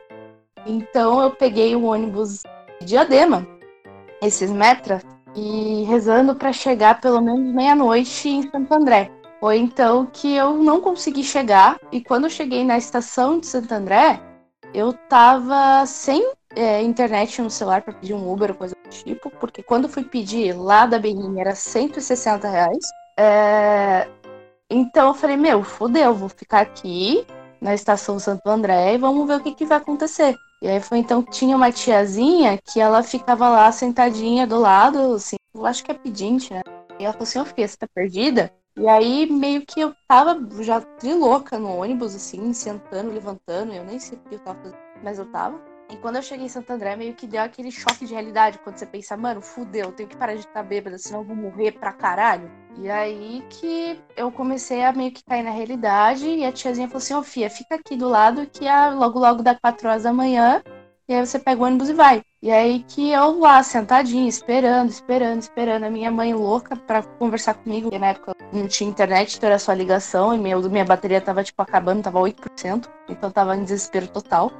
Então 0.65 1.21
eu 1.21 1.31
peguei 1.31 1.75
o 1.75 1.85
ônibus 1.85 2.43
de 2.43 2.56
Diadema, 2.81 3.47
esses 4.21 4.49
metras, 4.51 5.03
e 5.35 5.83
rezando 5.83 6.35
para 6.35 6.51
chegar 6.53 6.99
pelo 7.01 7.21
menos 7.21 7.53
meia-noite 7.53 8.29
em 8.29 8.49
Santo 8.49 8.73
André. 8.73 9.11
Foi 9.39 9.57
então 9.57 10.05
que 10.07 10.33
eu 10.35 10.53
não 10.57 10.81
consegui 10.81 11.23
chegar, 11.23 11.77
e 11.91 12.01
quando 12.01 12.25
eu 12.25 12.29
cheguei 12.29 12.63
na 12.63 12.77
estação 12.77 13.39
de 13.39 13.47
Santo 13.47 13.71
André, 13.73 14.19
eu 14.73 14.93
tava 14.93 15.85
sem 15.85 16.33
é, 16.55 16.81
internet 16.81 17.41
no 17.41 17.49
celular 17.49 17.81
para 17.81 17.93
pedir 17.93 18.13
um 18.13 18.31
Uber 18.31 18.51
ou 18.51 18.57
coisa 18.57 18.75
do 18.83 18.89
tipo, 18.89 19.29
porque 19.39 19.61
quando 19.63 19.87
fui 19.89 20.03
pedir 20.03 20.53
lá 20.53 20.85
da 20.85 20.99
Berrini 20.99 21.39
era 21.39 21.55
160 21.55 22.49
reais. 22.49 22.85
É, 23.19 24.07
Então 24.69 25.09
eu 25.09 25.13
falei, 25.13 25.37
meu, 25.37 25.63
fodeu, 25.63 26.13
vou 26.13 26.29
ficar 26.29 26.61
aqui 26.61 27.25
na 27.61 27.73
estação 27.73 28.19
Santo 28.19 28.47
André 28.49 28.95
e 28.95 28.97
vamos 28.97 29.27
ver 29.27 29.37
o 29.37 29.43
que, 29.43 29.53
que 29.55 29.65
vai 29.65 29.77
acontecer. 29.77 30.35
E 30.61 30.67
aí 30.67 30.81
foi 30.81 30.97
então 30.97 31.21
que 31.21 31.31
tinha 31.31 31.55
uma 31.55 31.71
tiazinha 31.71 32.57
que 32.57 32.79
ela 32.79 33.03
ficava 33.03 33.47
lá 33.47 33.71
sentadinha 33.71 34.47
do 34.47 34.59
lado, 34.59 35.13
assim, 35.13 35.35
eu 35.53 35.65
acho 35.65 35.83
que 35.83 35.91
é 35.91 35.93
pedinte, 35.93 36.51
né? 36.53 36.61
E 36.99 37.03
ela 37.03 37.13
falou 37.13 37.23
assim, 37.23 37.39
ô 37.39 37.45
filha, 37.45 37.67
você 37.67 37.77
tá 37.77 37.87
perdida? 37.93 38.51
E 38.75 38.87
aí 38.87 39.29
meio 39.31 39.65
que 39.65 39.79
eu 39.79 39.93
tava 40.07 40.39
já 40.63 40.81
trilouca 40.81 41.59
no 41.59 41.69
ônibus, 41.77 42.15
assim, 42.15 42.53
sentando, 42.53 43.11
levantando, 43.11 43.73
eu 43.73 43.83
nem 43.83 43.99
sei 43.99 44.17
o 44.17 44.21
que 44.21 44.35
eu 44.35 44.39
tava 44.39 44.59
fazendo, 44.59 44.77
mas 45.03 45.19
eu 45.19 45.31
tava. 45.31 45.59
E 45.89 45.95
quando 45.97 46.17
eu 46.17 46.21
cheguei 46.21 46.45
em 46.45 46.49
Santo 46.49 46.71
André, 46.71 46.95
meio 46.95 47.13
que 47.13 47.25
deu 47.25 47.41
aquele 47.41 47.71
choque 47.71 48.05
de 48.05 48.13
realidade, 48.13 48.59
quando 48.59 48.77
você 48.77 48.85
pensa, 48.85 49.15
mano, 49.15 49.41
fudeu, 49.41 49.91
tenho 49.91 50.09
que 50.09 50.17
parar 50.17 50.33
de 50.33 50.41
estar 50.41 50.63
bêbada, 50.63 50.97
senão 50.97 51.21
eu 51.21 51.25
vou 51.25 51.35
morrer 51.35 51.71
pra 51.73 51.93
caralho. 51.93 52.51
E 52.77 52.89
aí 52.89 53.43
que 53.49 53.99
eu 54.15 54.31
comecei 54.31 54.83
a 54.83 54.91
meio 54.91 55.11
que 55.11 55.23
cair 55.23 55.43
na 55.43 55.51
realidade, 55.51 56.27
e 56.27 56.45
a 56.45 56.51
tiazinha 56.51 56.87
falou 56.87 56.97
assim, 56.97 57.13
ô 57.13 57.23
Fia, 57.23 57.49
fica 57.49 57.75
aqui 57.75 57.95
do 57.95 58.09
lado 58.09 58.45
que 58.47 58.67
a, 58.67 58.89
logo 58.89 59.17
logo 59.17 59.41
dá 59.41 59.55
4 59.55 59.87
horas 59.87 60.03
da 60.03 60.11
manhã, 60.11 60.61
e 61.09 61.13
aí 61.13 61.25
você 61.25 61.39
pega 61.39 61.61
o 61.61 61.65
ônibus 61.65 61.87
e 61.87 61.93
vai. 61.93 62.21
E 62.41 62.51
aí 62.51 62.83
que 62.83 63.11
eu 63.11 63.39
lá, 63.39 63.63
sentadinha, 63.63 64.27
esperando, 64.27 64.89
esperando, 64.89 65.41
esperando. 65.41 65.85
A 65.85 65.89
minha 65.89 66.11
mãe 66.11 66.33
louca 66.33 66.75
pra 66.75 67.01
conversar 67.01 67.53
comigo. 67.53 67.83
Porque 67.83 67.97
na 67.97 68.07
época 68.07 68.35
não 68.51 68.67
tinha 68.67 68.89
internet, 68.89 69.37
então 69.37 69.47
era 69.47 69.57
só 69.57 69.71
ligação. 69.71 70.35
E 70.35 70.37
meu, 70.37 70.61
minha 70.69 70.83
bateria 70.83 71.21
tava, 71.21 71.45
tipo, 71.45 71.61
acabando, 71.61 72.03
tava 72.03 72.19
8%. 72.19 72.89
Então 73.07 73.31
tava 73.31 73.55
em 73.55 73.63
desespero 73.63 74.07
total. 74.09 74.51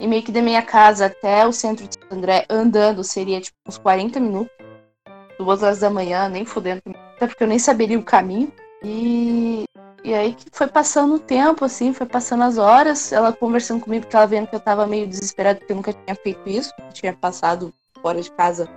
E 0.00 0.06
meio 0.06 0.22
que 0.22 0.32
da 0.32 0.42
minha 0.42 0.62
casa 0.62 1.06
até 1.06 1.46
o 1.46 1.52
centro 1.52 1.86
de 1.86 1.94
Santo 1.94 2.14
André, 2.14 2.44
andando, 2.48 3.04
seria, 3.04 3.40
tipo, 3.40 3.56
uns 3.66 3.78
40 3.78 4.18
minutos. 4.18 4.52
Duas 5.38 5.62
horas 5.62 5.80
da 5.80 5.90
manhã, 5.90 6.28
nem 6.28 6.44
fudendo. 6.44 6.82
Até 7.16 7.26
porque 7.26 7.42
eu 7.42 7.48
nem 7.48 7.58
saberia 7.58 7.98
o 7.98 8.04
caminho. 8.04 8.52
E 8.84 9.64
e 10.04 10.12
aí 10.14 10.34
que 10.34 10.46
foi 10.52 10.66
passando 10.66 11.14
o 11.14 11.18
tempo, 11.18 11.64
assim, 11.64 11.92
foi 11.92 12.06
passando 12.06 12.42
as 12.42 12.58
horas, 12.58 13.12
ela 13.12 13.32
conversando 13.32 13.80
comigo, 13.80 14.04
porque 14.04 14.16
ela 14.16 14.26
vendo 14.26 14.48
que 14.48 14.56
eu 14.56 14.60
tava 14.60 14.84
meio 14.84 15.06
desesperada, 15.06 15.60
porque 15.60 15.72
eu 15.72 15.76
nunca 15.76 15.92
tinha 15.92 16.16
feito 16.16 16.48
isso, 16.48 16.72
tinha 16.92 17.12
passado 17.12 17.72
fora 18.02 18.20
de 18.20 18.30
casa, 18.32 18.68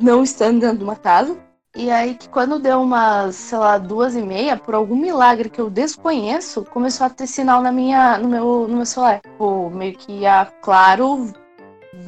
não 0.00 0.22
estando 0.22 0.60
dentro 0.60 0.78
de 0.78 0.84
uma 0.84 0.96
casa. 0.96 1.34
E 1.78 1.90
aí 1.90 2.14
que 2.14 2.26
quando 2.30 2.58
deu 2.58 2.80
umas, 2.80 3.34
sei 3.36 3.58
lá, 3.58 3.76
duas 3.76 4.16
e 4.16 4.22
meia, 4.22 4.56
por 4.56 4.74
algum 4.74 4.96
milagre 4.96 5.50
que 5.50 5.60
eu 5.60 5.68
desconheço, 5.68 6.64
começou 6.64 7.06
a 7.06 7.10
ter 7.10 7.26
sinal 7.26 7.60
na 7.60 7.70
minha, 7.70 8.16
no 8.16 8.28
meu, 8.30 8.66
no 8.66 8.76
meu 8.76 8.86
celular. 8.86 9.20
Tipo, 9.20 9.68
meio 9.68 9.94
que 9.94 10.24
a 10.24 10.46
Claro 10.62 11.30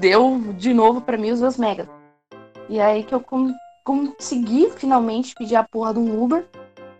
deu 0.00 0.40
de 0.56 0.72
novo 0.72 1.02
para 1.02 1.18
mim 1.18 1.32
os 1.32 1.40
meus 1.42 1.58
megas. 1.58 1.86
E 2.66 2.80
aí 2.80 3.04
que 3.04 3.14
eu 3.14 3.22
consegui 3.84 4.70
finalmente 4.70 5.34
pedir 5.34 5.56
a 5.56 5.62
porra 5.62 5.92
de 5.92 6.00
um 6.00 6.22
Uber. 6.22 6.48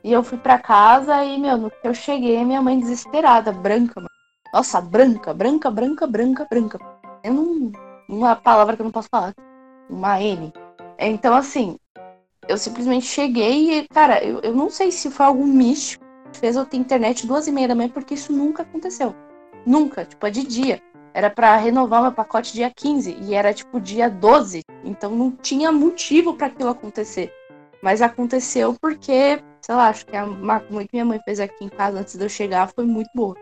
E 0.05 0.13
eu 0.13 0.23
fui 0.23 0.37
pra 0.37 0.59
casa 0.59 1.25
e, 1.25 1.39
meu, 1.39 1.57
no 1.57 1.71
que 1.71 1.89
eu 1.89 1.95
cheguei, 1.95 2.45
minha 2.45 2.61
mãe 2.61 2.79
desesperada, 2.79 3.51
branca, 3.51 3.95
mano. 3.97 4.11
Nossa, 4.53 4.79
branca, 4.79 5.33
branca, 5.33 5.71
branca, 5.71 6.07
branca, 6.07 6.47
branca. 6.49 6.79
Não. 7.25 7.73
Uma 8.07 8.37
palavra 8.37 8.77
que 8.77 8.83
eu 8.83 8.85
não 8.85 8.93
posso 8.93 9.09
falar. 9.11 9.35
Uma 9.89 10.21
N. 10.21 10.53
Então, 10.99 11.35
assim, 11.35 11.79
eu 12.49 12.57
simplesmente 12.57 13.07
cheguei 13.07 13.79
e, 13.79 13.89
cara, 13.89 14.25
eu, 14.25 14.41
eu 14.41 14.55
não 14.55 14.71
sei 14.71 14.91
se 14.91 15.11
foi 15.11 15.27
algum 15.27 15.47
místico 15.47 16.05
que 16.33 16.39
fez 16.39 16.57
eu 16.57 16.65
ter 16.65 16.77
internet 16.77 17.27
duas 17.27 17.47
e 17.47 17.53
meia 17.53 17.69
da 17.69 17.75
manhã, 17.75 17.89
porque 17.89 18.15
isso 18.15 18.33
nunca 18.33 18.63
aconteceu. 18.63 19.15
Nunca, 19.67 20.05
tipo, 20.05 20.27
é 20.27 20.31
de 20.31 20.47
dia. 20.47 20.83
Era 21.15 21.31
para 21.31 21.57
renovar 21.57 22.03
meu 22.03 22.13
pacote 22.13 22.53
dia 22.53 22.71
15 22.75 23.19
e 23.23 23.35
era 23.35 23.53
tipo 23.53 23.81
dia 23.81 24.09
12. 24.09 24.63
Então 24.85 25.11
não 25.11 25.31
tinha 25.31 25.73
motivo 25.73 26.35
para 26.35 26.47
aquilo 26.49 26.71
acontecer. 26.71 27.33
Mas 27.83 28.03
aconteceu 28.03 28.75
porque 28.81 29.43
sei 29.61 29.75
lá, 29.75 29.89
acho 29.89 30.07
que 30.07 30.17
a 30.17 30.25
macumba 30.27 30.83
que 30.83 30.91
minha 30.93 31.05
mãe 31.05 31.21
fez 31.25 31.41
aqui 31.41 31.65
em 31.65 31.69
casa 31.69 32.01
antes 32.01 32.17
de 32.17 32.25
eu 32.25 32.29
chegar 32.29 32.71
foi 32.75 32.85
muito 32.85 33.11
boa. 33.15 33.37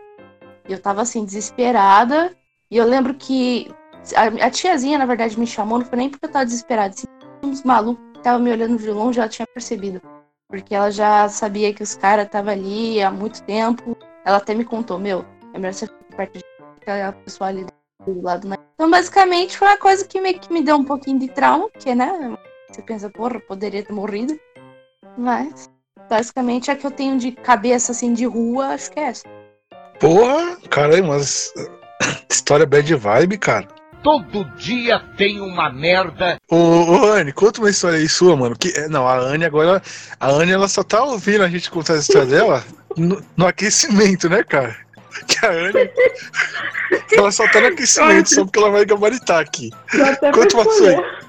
E 0.67 0.73
eu 0.73 0.81
tava 0.81 1.01
assim, 1.01 1.23
desesperada. 1.23 2.35
E 2.69 2.77
eu 2.77 2.85
lembro 2.85 3.13
que 3.13 3.71
a, 4.15 4.45
a 4.45 4.49
tiazinha, 4.51 4.97
na 4.97 5.05
verdade, 5.05 5.39
me 5.39 5.47
chamou, 5.47 5.79
não 5.79 5.85
foi 5.85 5.97
nem 5.97 6.09
porque 6.09 6.25
eu 6.25 6.31
tava 6.31 6.45
desesperada. 6.45 6.93
Assim, 6.93 7.07
uns 7.43 7.63
malucos 7.63 8.03
que 8.17 8.21
estavam 8.21 8.41
me 8.41 8.51
olhando 8.51 8.77
de 8.77 8.91
longe, 8.91 9.19
ela 9.19 9.29
tinha 9.29 9.47
percebido. 9.47 10.01
Porque 10.49 10.73
ela 10.73 10.91
já 10.91 11.27
sabia 11.29 11.73
que 11.73 11.83
os 11.83 11.95
caras 11.95 12.25
estavam 12.25 12.53
ali 12.53 13.01
há 13.01 13.11
muito 13.11 13.43
tempo. 13.43 13.97
Ela 14.25 14.37
até 14.37 14.53
me 14.53 14.65
contou, 14.65 14.99
meu, 14.99 15.25
é 15.53 15.59
melhor 15.59 15.73
você 15.73 15.87
ficar 15.87 16.17
perto 16.17 16.37
de 16.37 16.43
aquela 16.81 17.11
pessoa 17.11 17.49
ali 17.49 17.65
do 18.05 18.21
lado, 18.21 18.47
né? 18.47 18.55
Então, 18.75 18.89
basicamente, 18.89 19.57
foi 19.57 19.67
uma 19.67 19.77
coisa 19.77 20.05
que 20.05 20.21
meio 20.21 20.39
que 20.39 20.51
me 20.51 20.61
deu 20.61 20.77
um 20.77 20.83
pouquinho 20.83 21.19
de 21.19 21.27
trauma, 21.29 21.69
porque, 21.69 21.93
né? 21.93 22.37
Você 22.69 22.81
pensa, 22.81 23.09
porra, 23.09 23.39
poderia 23.39 23.83
ter 23.83 23.93
morrido. 23.93 24.39
Mas 25.17 25.69
Basicamente, 26.09 26.71
a 26.71 26.75
que 26.75 26.85
eu 26.85 26.91
tenho 26.91 27.17
de 27.17 27.31
cabeça, 27.31 27.91
assim, 27.91 28.13
de 28.13 28.25
rua, 28.25 28.67
acho 28.67 28.91
que 28.91 28.99
é 28.99 29.03
essa. 29.03 29.23
Porra, 29.99 30.55
cara, 30.69 31.01
mas. 31.03 31.53
História 32.31 32.65
bad 32.65 32.95
vibe, 32.95 33.37
cara. 33.37 33.67
Todo 34.03 34.45
dia 34.57 35.01
tem 35.17 35.41
uma 35.41 35.69
merda. 35.69 36.37
Ô, 36.49 36.55
ô 36.55 37.11
Anne, 37.11 37.33
conta 37.33 37.59
uma 37.59 37.69
história 37.69 37.97
aí 37.97 38.07
sua, 38.07 38.35
mano. 38.35 38.55
Que, 38.57 38.87
não, 38.87 39.07
a 39.07 39.17
Anne 39.17 39.45
agora. 39.45 39.81
A 40.19 40.29
Anne, 40.29 40.51
ela 40.51 40.67
só 40.67 40.83
tá 40.83 41.03
ouvindo 41.03 41.43
a 41.43 41.49
gente 41.49 41.69
contar 41.69 41.93
a 41.93 41.97
história 41.97 42.27
dela 42.27 42.63
no, 42.95 43.21
no 43.35 43.47
aquecimento, 43.47 44.29
né, 44.29 44.43
cara? 44.43 44.75
Que 45.27 45.45
a 45.45 45.49
Anne. 45.49 45.89
ela 47.17 47.31
só 47.31 47.47
tá 47.49 47.59
no 47.59 47.67
aquecimento, 47.67 48.33
só 48.33 48.45
porque 48.45 48.59
ela 48.59 48.69
vai 48.69 48.85
gabaritar 48.85 49.39
aqui. 49.39 49.71
Conta 50.33 50.55
uma 50.55 50.71
sua 50.71 50.89
aí. 50.89 51.27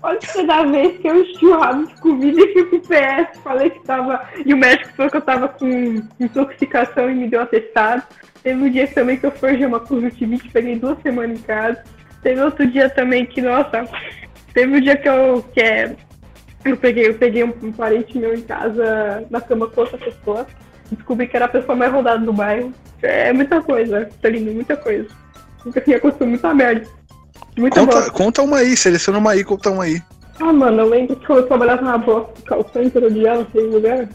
Pode 0.00 0.26
ser 0.26 0.46
da 0.46 0.62
vez 0.62 0.98
que 0.98 1.08
eu 1.08 1.22
enxurrado 1.22 1.86
de 1.86 1.94
comida 2.00 2.40
e 2.40 2.52
fui 2.54 2.64
pro 2.64 2.80
PS, 2.80 3.38
falei 3.44 3.68
que 3.68 3.84
tava. 3.84 4.26
E 4.46 4.54
o 4.54 4.56
médico 4.56 4.94
falou 4.96 5.10
que 5.10 5.16
eu 5.18 5.22
tava 5.22 5.48
com 5.48 6.02
intoxicação 6.18 7.10
e 7.10 7.14
me 7.14 7.28
deu 7.28 7.42
atestado. 7.42 8.02
Teve 8.42 8.62
um 8.62 8.70
dia 8.70 8.86
também 8.88 9.16
que 9.16 9.26
eu 9.26 9.30
forjei 9.32 9.66
uma 9.66 9.80
conjuntivite, 9.80 10.48
peguei 10.50 10.78
duas 10.78 11.00
semanas 11.02 11.38
em 11.38 11.42
casa. 11.42 11.82
Teve 12.22 12.40
outro 12.40 12.66
dia 12.66 12.88
também 12.88 13.26
que, 13.26 13.40
nossa, 13.40 13.86
teve 14.54 14.76
um 14.76 14.80
dia 14.80 14.96
que 14.96 15.08
eu. 15.08 15.42
Que 15.52 15.60
é, 15.60 15.96
eu 16.64 16.76
peguei, 16.76 17.08
eu 17.08 17.14
peguei 17.14 17.44
um, 17.44 17.52
um 17.62 17.72
parente 17.72 18.18
meu 18.18 18.34
em 18.34 18.42
casa 18.42 19.26
na 19.30 19.40
cama 19.40 19.66
com 19.66 19.80
outra 19.80 19.98
pessoa. 19.98 20.46
Descobri 20.90 21.26
que 21.26 21.36
era 21.36 21.46
a 21.46 21.48
pessoa 21.48 21.76
mais 21.76 21.92
rodada 21.92 22.24
do 22.24 22.32
bairro. 22.32 22.72
É 23.02 23.32
muita 23.32 23.62
coisa, 23.62 24.08
lindo, 24.24 24.52
muita 24.52 24.76
coisa. 24.76 25.08
Nunca 25.64 25.80
tinha 25.80 25.96
acontecido 25.96 26.26
muita 26.26 26.54
merda. 26.54 26.86
Muito 27.56 27.74
conta, 27.74 28.10
conta 28.10 28.42
uma 28.42 28.58
aí, 28.58 28.76
seleciona 28.76 29.18
uma 29.18 29.32
aí, 29.32 29.44
conta 29.44 29.70
uma 29.70 29.84
aí. 29.84 30.02
Ah, 30.40 30.52
mano, 30.52 30.80
eu 30.80 30.88
lembro 30.88 31.16
que 31.16 31.26
quando 31.26 31.40
eu 31.40 31.46
trabalhava 31.46 31.82
na 31.82 31.98
bosta 31.98 32.32
call 32.48 32.66
center 32.72 33.10
de 33.10 33.26
ela, 33.26 33.40
naquele 33.40 33.66
lugar, 33.66 34.08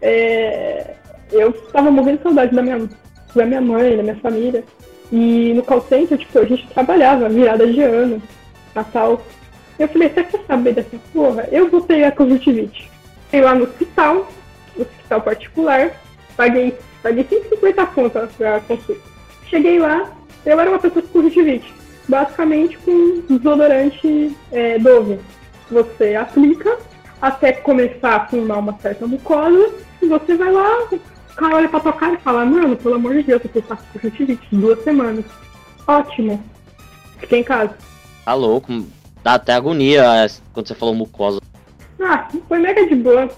é... 0.00 0.94
eu 1.32 1.52
tava 1.72 1.90
morrendo 1.90 2.18
de 2.18 2.22
saudade 2.22 2.54
da 2.54 2.62
minha, 2.62 2.88
da 3.34 3.44
minha 3.44 3.60
mãe, 3.60 3.96
da 3.96 4.02
minha 4.02 4.16
família. 4.16 4.64
E 5.12 5.52
no 5.54 5.62
call 5.62 5.82
center, 5.82 6.18
tipo, 6.18 6.38
a 6.38 6.44
gente 6.44 6.66
trabalhava 6.68 7.28
virada 7.28 7.66
de 7.66 7.82
ano, 7.82 8.22
Natal. 8.74 9.22
Eu 9.78 9.88
falei, 9.88 10.08
você 10.08 10.24
quer 10.24 10.40
saber 10.46 10.74
dessa 10.74 10.96
porra? 11.12 11.48
Eu 11.50 11.68
vou 11.70 11.82
pegar 11.82 12.12
conjuntivite. 12.12 12.90
Fui 13.30 13.40
lá 13.40 13.54
no 13.54 13.64
hospital, 13.64 14.28
no 14.76 14.82
hospital 14.82 15.20
particular, 15.20 15.90
paguei, 16.36 16.74
paguei 17.02 17.24
150 17.24 17.86
contas 17.86 18.30
pra 18.32 18.60
consulta. 18.60 19.00
Cheguei 19.48 19.78
lá, 19.78 20.10
eu 20.46 20.58
era 20.58 20.70
uma 20.70 20.78
pessoa 20.78 21.02
com 21.02 21.08
conjuntivite 21.08 21.84
basicamente 22.08 22.78
com 22.78 23.20
desodorante 23.28 24.36
é, 24.52 24.78
Dove. 24.78 25.18
Você 25.70 26.14
aplica 26.14 26.78
até 27.20 27.52
começar 27.52 28.16
a 28.16 28.26
formar 28.26 28.58
uma 28.58 28.78
certa 28.80 29.06
mucosa, 29.06 29.72
e 30.02 30.06
você 30.06 30.36
vai 30.36 30.52
lá, 30.52 30.88
o 31.34 31.36
cara 31.36 31.56
olha 31.56 31.68
pra 31.68 31.80
tua 31.80 31.92
cara 31.92 32.14
e 32.14 32.18
fala, 32.18 32.44
mano, 32.46 32.76
pelo 32.76 32.94
amor 32.94 33.14
de 33.14 33.24
Deus, 33.24 33.42
eu 33.44 33.50
tô 33.50 33.62
passando 33.62 33.86
por 33.92 34.00
conjuntivite 34.00 34.46
duas 34.52 34.82
semanas. 34.84 35.24
Ótimo. 35.86 36.42
Fiquei 37.18 37.40
em 37.40 37.44
casa. 37.44 37.76
Tá 38.24 38.34
louco, 38.34 38.86
dá 39.22 39.34
até 39.34 39.52
agonia 39.52 40.04
é, 40.04 40.28
quando 40.52 40.68
você 40.68 40.74
falou 40.74 40.94
mucosa. 40.94 41.40
Ah, 42.00 42.28
foi 42.48 42.58
mega 42.58 42.86
de 42.86 42.94
boa. 42.94 43.28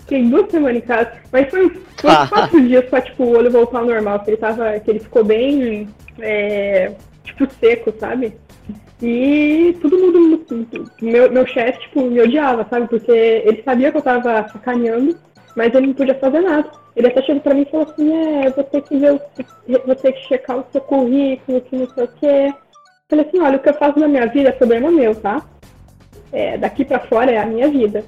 Fiquei 0.00 0.24
duas 0.24 0.50
semanas 0.50 0.82
em 0.82 0.86
casa, 0.86 1.12
mas 1.32 1.48
foi, 1.48 1.70
foi 1.96 2.10
uns 2.10 2.28
quatro 2.28 2.60
dias 2.60 2.84
pra, 2.86 3.00
tipo, 3.00 3.24
o 3.24 3.36
olho 3.38 3.50
voltar 3.50 3.78
ao 3.78 3.86
normal, 3.86 4.20
que 4.20 4.30
ele 4.30 4.36
tava, 4.36 4.78
que 4.80 4.90
ele 4.90 5.00
ficou 5.00 5.24
bem, 5.24 5.88
é, 6.18 6.92
tipo, 7.22 7.48
seco, 7.58 7.94
sabe? 7.98 8.36
E 9.00 9.76
todo 9.80 9.98
mundo, 9.98 10.44
meu, 11.00 11.30
meu 11.30 11.46
chefe, 11.46 11.80
tipo, 11.80 12.02
me 12.02 12.20
odiava, 12.20 12.66
sabe? 12.68 12.88
Porque 12.88 13.10
ele 13.10 13.62
sabia 13.62 13.90
que 13.90 13.96
eu 13.96 14.02
tava 14.02 14.46
sacaneando, 14.48 15.16
mas 15.56 15.74
ele 15.74 15.88
não 15.88 15.94
podia 15.94 16.14
fazer 16.16 16.40
nada. 16.40 16.70
Ele 16.96 17.08
até 17.08 17.22
chegou 17.22 17.42
pra 17.42 17.54
mim 17.54 17.62
e 17.62 17.70
falou 17.70 17.86
assim, 17.86 18.12
é, 18.12 18.50
vou 18.50 18.64
ter 18.64 18.82
que 18.82 18.96
ver, 18.96 19.12
o, 19.12 19.20
vou 19.86 19.94
ter 19.94 20.12
que 20.12 20.28
checar 20.28 20.58
o 20.58 20.66
seu 20.70 20.80
currículo, 20.80 21.60
que 21.60 21.76
não 21.76 21.88
sei 21.90 22.04
o 22.04 22.08
quê. 22.08 22.54
Falei 23.08 23.26
assim, 23.26 23.40
olha, 23.40 23.56
o 23.56 23.60
que 23.60 23.68
eu 23.68 23.74
faço 23.74 23.98
na 23.98 24.08
minha 24.08 24.26
vida 24.26 24.48
é 24.48 24.52
problema 24.52 24.90
meu, 24.90 25.14
tá? 25.14 25.42
É, 26.32 26.56
daqui 26.58 26.84
pra 26.84 27.00
fora 27.00 27.30
é 27.30 27.38
a 27.38 27.46
minha 27.46 27.68
vida. 27.68 28.04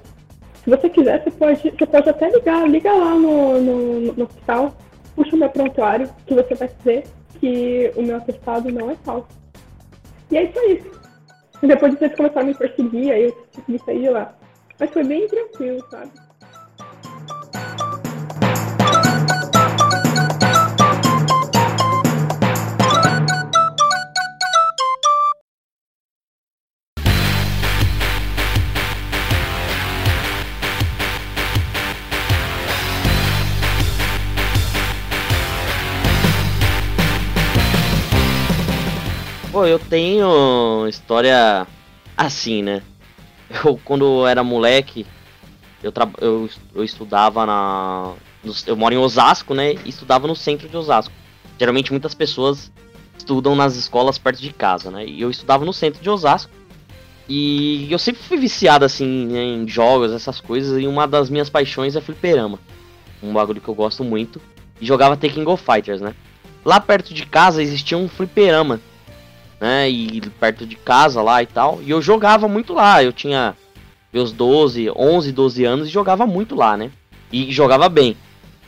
Se 0.65 0.71
você 0.71 0.89
quiser, 0.89 1.23
você 1.23 1.31
pode, 1.31 1.71
você 1.71 1.87
pode 1.87 2.11
até 2.11 2.29
ligar, 2.29 2.69
liga 2.69 2.93
lá 2.93 3.15
no, 3.15 3.61
no, 3.61 4.13
no 4.13 4.25
hospital, 4.25 4.75
puxa 5.15 5.37
o 5.37 5.39
meu 5.39 5.49
prontuário, 5.49 6.11
que 6.27 6.35
você 6.35 6.55
vai 6.55 6.69
ver 6.85 7.05
que 7.39 7.93
o 7.97 8.03
meu 8.03 8.17
atestado 8.17 8.71
não 8.73 8.91
é 8.91 8.97
falso. 8.97 9.29
E 10.31 10.37
é 10.37 10.45
isso 10.45 10.59
aí. 10.59 10.83
Depois 11.63 11.97
de 11.97 12.05
eles 12.05 12.17
começaram 12.17 12.43
a 12.43 12.45
me 12.45 12.55
perseguir, 12.55 13.13
aí 13.13 13.25
eu 13.25 13.33
consegui 13.55 13.79
sair 13.85 14.01
de 14.01 14.09
lá. 14.09 14.35
Mas 14.79 14.91
foi 14.91 15.05
bem 15.05 15.27
tranquilo, 15.27 15.85
sabe? 15.91 16.11
Eu 39.67 39.79
tenho 39.79 40.87
história 40.89 41.67
assim, 42.17 42.63
né? 42.63 42.83
Eu, 43.65 43.79
quando 43.85 44.05
eu 44.05 44.27
era 44.27 44.43
moleque, 44.43 45.07
eu, 45.83 45.93
eu, 46.21 46.51
eu 46.75 46.85
estudava 46.85 47.47
na. 47.47 48.15
Eu 48.67 48.77
moro 48.77 48.95
em 48.95 48.99
Osasco, 48.99 49.55
né? 49.55 49.75
E 49.85 49.89
estudava 49.89 50.27
no 50.27 50.35
centro 50.35 50.69
de 50.69 50.77
Osasco. 50.77 51.13
Geralmente 51.59 51.91
muitas 51.91 52.15
pessoas 52.15 52.71
estudam 53.17 53.55
nas 53.57 53.77
escolas 53.77 54.19
perto 54.19 54.41
de 54.41 54.53
casa, 54.53 54.91
né? 54.91 55.07
E 55.07 55.21
eu 55.21 55.31
estudava 55.31 55.65
no 55.65 55.73
centro 55.73 56.03
de 56.03 56.11
Osasco. 56.11 56.51
E 57.29 57.91
eu 57.91 57.99
sempre 57.99 58.23
fui 58.23 58.37
viciado 58.37 58.85
assim 58.85 59.37
em 59.37 59.67
jogos, 59.67 60.13
essas 60.13 60.41
coisas, 60.41 60.81
e 60.81 60.87
uma 60.87 61.09
das 61.09 61.29
minhas 61.29 61.51
paixões 61.51 61.97
é 61.97 62.01
fliperama. 62.01 62.59
Um 63.23 63.33
bagulho 63.33 63.61
que 63.61 63.69
eu 63.69 63.75
gosto 63.75 64.05
muito. 64.05 64.41
E 64.81 64.87
jogava 64.87 65.17
Tekken 65.17 65.43
Go 65.43 65.57
Fighters, 65.57 66.01
né? 66.01 66.15
Lá 66.65 66.81
perto 66.81 67.13
de 67.15 67.25
casa 67.27 67.63
existia 67.63 67.97
um 67.97 68.09
fliperama, 68.09 68.81
né? 69.61 69.89
E 69.89 70.21
perto 70.41 70.67
de 70.67 70.77
casa 70.77 71.23
lá 71.23 71.43
e 71.43 71.47
tal. 71.47 71.81
E 71.83 71.91
eu 71.91 72.01
jogava 72.03 72.49
muito 72.49 72.73
lá. 72.73 73.03
Eu 73.03 73.13
tinha 73.13 73.57
meus 74.13 74.33
12, 74.33 74.91
11, 74.95 75.33
12 75.33 75.65
anos 75.65 75.89
e 75.89 75.91
jogava 75.91 76.27
muito 76.27 76.55
lá, 76.55 76.77
né? 76.77 76.91
E 77.33 77.53
jogava 77.53 77.89
bem. 77.89 78.17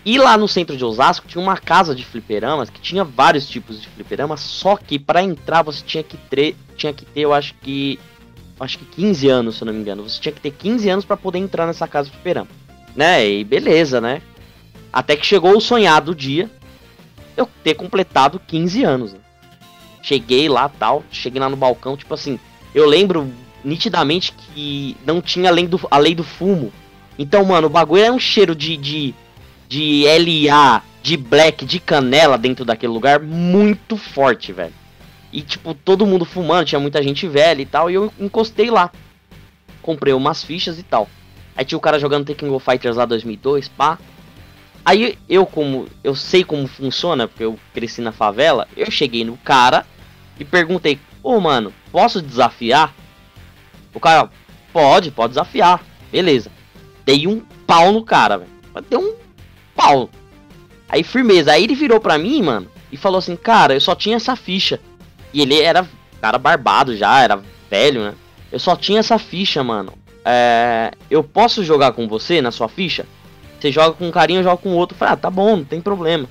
E 0.05 0.17
lá 0.19 0.37
no 0.37 0.49
centro 0.49 0.77
de 0.77 0.85
Osasco 0.85 1.27
tinha 1.27 1.43
uma 1.43 1.57
casa 1.57 1.95
de 1.95 2.05
fliperamas 2.05 2.71
que 2.71 2.81
tinha 2.81 3.05
vários 3.05 3.49
tipos 3.49 3.81
de 3.81 3.89
fliperamas, 3.89 4.41
só 4.41 4.77
que 4.77 4.99
para 4.99 5.23
entrar 5.23 5.63
você 5.63 5.85
tinha 5.85 6.03
que, 6.03 6.17
ter, 6.17 6.57
tinha 6.77 6.93
que 6.93 7.05
ter, 7.05 7.21
eu 7.21 7.35
acho 7.35 7.55
que 7.61 7.99
acho 8.59 8.79
que 8.79 8.85
15 8.87 9.29
anos, 9.29 9.57
se 9.57 9.63
eu 9.63 9.67
não 9.67 9.73
me 9.73 9.81
engano. 9.81 10.09
Você 10.09 10.21
tinha 10.21 10.33
que 10.33 10.41
ter 10.41 10.51
15 10.51 10.89
anos 10.89 11.05
para 11.05 11.17
poder 11.17 11.39
entrar 11.39 11.67
nessa 11.67 11.87
casa 11.87 12.09
de 12.09 12.15
fliperama. 12.15 12.49
Né? 12.97 13.29
E 13.29 13.45
beleza, 13.45 14.01
né? 14.01 14.23
Até 14.93 15.15
que 15.17 15.27
chegou 15.27 15.57
o 15.57 15.61
sonhado 15.61 16.15
dia 16.15 16.51
eu 17.37 17.49
ter 17.63 17.75
completado 17.75 18.41
15 18.41 18.85
anos. 18.85 19.13
Né? 19.13 19.21
Cheguei 20.03 20.49
lá, 20.49 20.69
tal, 20.69 21.05
cheguei 21.11 21.41
lá 21.41 21.49
no 21.49 21.57
balcão, 21.57 21.97
tipo 21.97 22.15
assim, 22.15 22.39
eu 22.75 22.87
lembro 22.87 23.31
nitidamente 23.65 24.33
que 24.33 24.97
não 25.05 25.21
tinha 25.21 25.51
além 25.51 25.67
do, 25.67 25.81
a 25.91 25.99
lei 25.99 26.15
do 26.15 26.25
fumo. 26.25 26.73
Então, 27.19 27.45
mano, 27.45 27.67
o 27.67 27.71
bagulho 27.71 28.03
era 28.03 28.13
um 28.13 28.19
cheiro 28.19 28.55
de, 28.55 28.77
de, 28.77 29.15
de 29.69 30.05
LA, 30.07 30.83
de 31.03 31.17
black, 31.17 31.65
de 31.65 31.81
canela 31.81 32.39
dentro 32.39 32.65
daquele 32.65 32.93
lugar 32.93 33.21
muito 33.21 33.97
forte, 33.97 34.53
velho. 34.53 34.75
E, 35.33 35.43
tipo, 35.43 35.75
todo 35.75 36.07
mundo 36.07 36.25
fumando, 36.25 36.67
tinha 36.67 36.81
muita 36.81 37.03
gente 37.03 37.27
velha 37.27 37.61
e 37.61 37.67
tal, 37.67 37.91
e 37.91 37.95
eu 37.95 38.13
encostei 38.19 38.71
lá. 38.71 38.91
Comprei 39.83 40.15
umas 40.15 40.43
fichas 40.43 40.79
e 40.79 40.83
tal. 40.83 41.09
Aí 41.57 41.65
tinha 41.65 41.77
o 41.77 41.81
cara 41.81 41.99
jogando 41.99 42.25
Tekken 42.25 42.49
Go 42.49 42.59
Fighters 42.59 42.97
lá 42.97 43.05
2002, 43.05 43.69
pá. 43.69 43.99
Aí 44.89 45.19
eu, 45.29 45.45
como 45.45 45.87
eu 46.03 46.15
sei 46.15 46.43
como 46.43 46.67
funciona, 46.67 47.29
porque 47.29 47.45
eu 47.45 47.59
cresci 47.75 48.01
na 48.01 48.11
favela, 48.11 48.67
eu 48.75 48.91
cheguei 48.91 49.23
no 49.23 49.37
cara 49.37 49.85
e 50.41 50.47
perguntei: 50.47 50.99
Ô 51.23 51.35
oh, 51.35 51.41
mano, 51.41 51.75
posso 51.93 52.23
desafiar? 52.23 52.95
O 53.93 54.01
cara, 54.01 54.31
pode, 54.73 55.11
pode 55.11 55.33
desafiar. 55.33 55.85
Beleza. 56.11 56.51
Dei 57.05 57.27
um 57.27 57.41
pau 57.67 57.93
no 57.93 58.03
cara, 58.03 58.39
velho. 58.39 58.51
Deu 58.89 58.99
um 58.99 59.15
pau. 59.77 60.09
Aí, 60.89 61.03
firmeza. 61.03 61.53
Aí 61.53 61.65
ele 61.65 61.75
virou 61.75 62.01
pra 62.01 62.17
mim, 62.17 62.41
mano, 62.41 62.71
e 62.91 62.97
falou 62.97 63.19
assim: 63.19 63.37
Cara, 63.37 63.75
eu 63.75 63.81
só 63.83 63.95
tinha 63.95 64.17
essa 64.17 64.35
ficha. 64.37 64.81
E 65.35 65.43
ele 65.43 65.61
era 65.61 65.87
cara 66.19 66.39
barbado 66.39 66.97
já, 66.97 67.21
era 67.21 67.43
velho, 67.71 68.05
né? 68.05 68.15
Eu 68.51 68.59
só 68.59 68.75
tinha 68.75 69.01
essa 69.01 69.19
ficha, 69.19 69.63
mano. 69.63 69.93
É, 70.25 70.93
eu 71.11 71.23
posso 71.23 71.63
jogar 71.63 71.93
com 71.93 72.09
você 72.09 72.41
na 72.41 72.51
sua 72.51 72.71
ficha? 72.71 73.05
Você 73.59 73.73
joga 73.73 73.93
com 73.93 74.07
um 74.07 74.11
carinho, 74.11 74.41
eu 74.41 74.45
jogo 74.45 74.59
com 74.59 74.75
outro. 74.75 74.95
Eu 74.95 74.99
falei, 74.99 75.15
ah, 75.15 75.17
tá 75.17 75.31
bom, 75.31 75.57
não 75.57 75.65
tem 75.65 75.81
problema. 75.81 76.29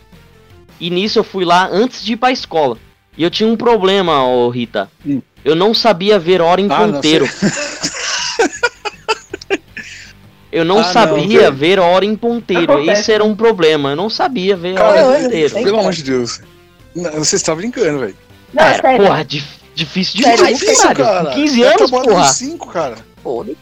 E 0.80 0.90
nisso 0.90 1.20
eu 1.20 1.24
fui 1.24 1.44
lá 1.44 1.68
antes 1.72 2.04
de 2.04 2.14
ir 2.14 2.18
pra 2.18 2.32
escola. 2.32 2.78
E 3.18 3.24
eu 3.24 3.30
tinha 3.30 3.50
um 3.50 3.58
problema, 3.58 4.26
ô 4.26 4.50
Rita. 4.50 4.90
Hum. 5.06 5.22
Eu 5.44 5.56
não 5.56 5.74
sabia 5.74 6.20
ver 6.20 6.42
hora 6.42 6.62
em 6.62 6.68
ah, 6.70 6.78
ponteiro. 6.78 7.28
eu 10.52 10.64
não 10.64 10.80
ah, 10.80 10.84
sabia 10.84 11.50
não, 11.50 11.58
ver 11.58 11.80
hora 11.80 12.06
em 12.06 12.16
ponteiro. 12.16 12.74
Acontece. 12.74 13.02
Esse 13.02 13.12
era 13.12 13.24
um 13.24 13.36
problema. 13.36 13.90
Eu 13.90 13.96
não 13.96 14.10
sabia 14.10 14.56
ver 14.56 14.76
Cara, 14.76 15.06
hora 15.06 15.20
em 15.20 15.24
ponteiro. 15.24 15.54
Pelo 15.56 15.80
amor 15.80 15.94
de 15.94 16.04
Deus. 16.04 16.42
você 16.96 17.36
está 17.38 17.56
brincando, 17.56 18.00
velho. 18.00 18.16
Não, 18.54 18.64
é, 18.64 18.80
sério. 18.80 19.06
porra, 19.06 19.26
difícil 19.26 20.22
demais, 20.22 20.40
sério, 20.40 20.58
difícil, 20.58 20.96
cara. 20.96 21.32
15 21.32 21.64
anos, 21.64 21.92
porra. 21.92 22.24
5, 22.26 22.68
cara. 22.68 22.96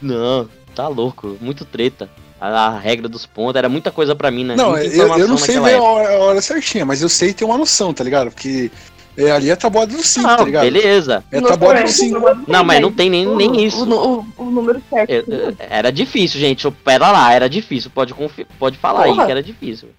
Não, 0.02 0.50
tá 0.76 0.88
louco. 0.88 1.38
Muito 1.42 1.66
treta 1.66 2.10
a, 2.40 2.78
regra 2.78 3.08
dos 3.08 3.26
pontos, 3.26 3.56
era 3.56 3.70
muita 3.70 3.92
coisa 3.92 4.16
para 4.16 4.32
mim, 4.32 4.44
né? 4.44 4.56
Não, 4.56 4.78
eu, 4.78 5.18
eu, 5.18 5.28
não 5.28 5.38
sei 5.38 5.60
ver 5.60 5.76
a 5.76 5.82
hora, 5.82 6.10
a 6.10 6.20
hora, 6.20 6.42
certinha, 6.42 6.86
mas 6.86 7.02
eu 7.02 7.10
sei 7.10 7.34
ter 7.34 7.46
uma 7.46 7.58
noção, 7.58 7.94
tá 7.94 8.04
ligado? 8.04 8.32
Porque 8.32 8.72
é, 9.18 9.32
ali 9.32 9.50
é 9.50 9.56
tabuada 9.56 9.96
do 9.96 10.04
5, 10.04 10.28
tá 10.28 10.44
ligado? 10.44 10.64
Beleza. 10.64 11.24
É 11.32 11.40
tabuada 11.40 11.84
do 11.84 11.90
5. 11.90 12.20
Não, 12.48 12.64
mas 12.64 12.82
não 12.82 12.92
tem 12.92 13.10
nem, 13.10 13.26
nem 13.36 13.66
isso. 13.66 13.90
O, 13.90 14.20
o, 14.20 14.26
o 14.38 14.52
número 14.52 14.82
certo. 14.90 15.12
É, 15.12 15.68
era 15.70 15.92
difícil, 15.92 16.40
gente. 16.40 16.70
Pera 16.84 17.12
lá, 17.12 17.34
era 17.34 17.50
difícil. 17.50 17.90
Pode, 17.94 18.14
pode 18.60 18.78
falar 18.78 19.04
Porra. 19.04 19.22
aí 19.22 19.26
que 19.26 19.32
era 19.32 19.44
difícil. 19.44 19.90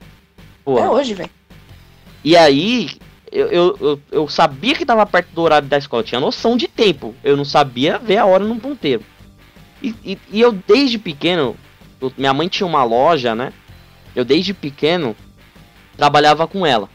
Porra. 0.65 0.85
É 0.85 0.91
hoje, 0.91 1.15
velho. 1.15 1.31
E 2.23 2.37
aí, 2.37 2.91
eu, 3.33 3.47
eu, 3.47 3.77
eu, 3.81 4.01
eu, 4.13 4.29
sabia 4.29 4.75
que 4.75 4.85
tava 4.85 5.07
perto 5.07 5.29
do 5.33 5.41
horário 5.41 5.67
da 5.67 5.79
escola. 5.79 6.03
Eu 6.03 6.07
tinha 6.07 6.21
noção 6.21 6.57
de 6.57 6.69
tempo. 6.69 7.15
Eu 7.25 7.37
não 7.37 7.45
sabia 7.45 7.99
ver 7.99 8.19
a 8.19 8.27
hora 8.27 8.45
num 8.45 8.59
ponteiro. 8.59 9.03
E, 9.83 9.95
e, 10.05 10.19
e 10.31 10.41
eu, 10.41 10.53
desde 10.53 10.99
pequeno, 10.99 11.57
minha 12.17 12.35
mãe 12.35 12.49
tinha 12.49 12.67
uma 12.67 12.85
loja, 12.85 13.35
né? 13.35 13.53
Eu 14.15 14.25
desde 14.25 14.55
pequeno 14.55 15.17
trabalhava 15.97 16.47
com 16.47 16.67
ela. 16.67 16.89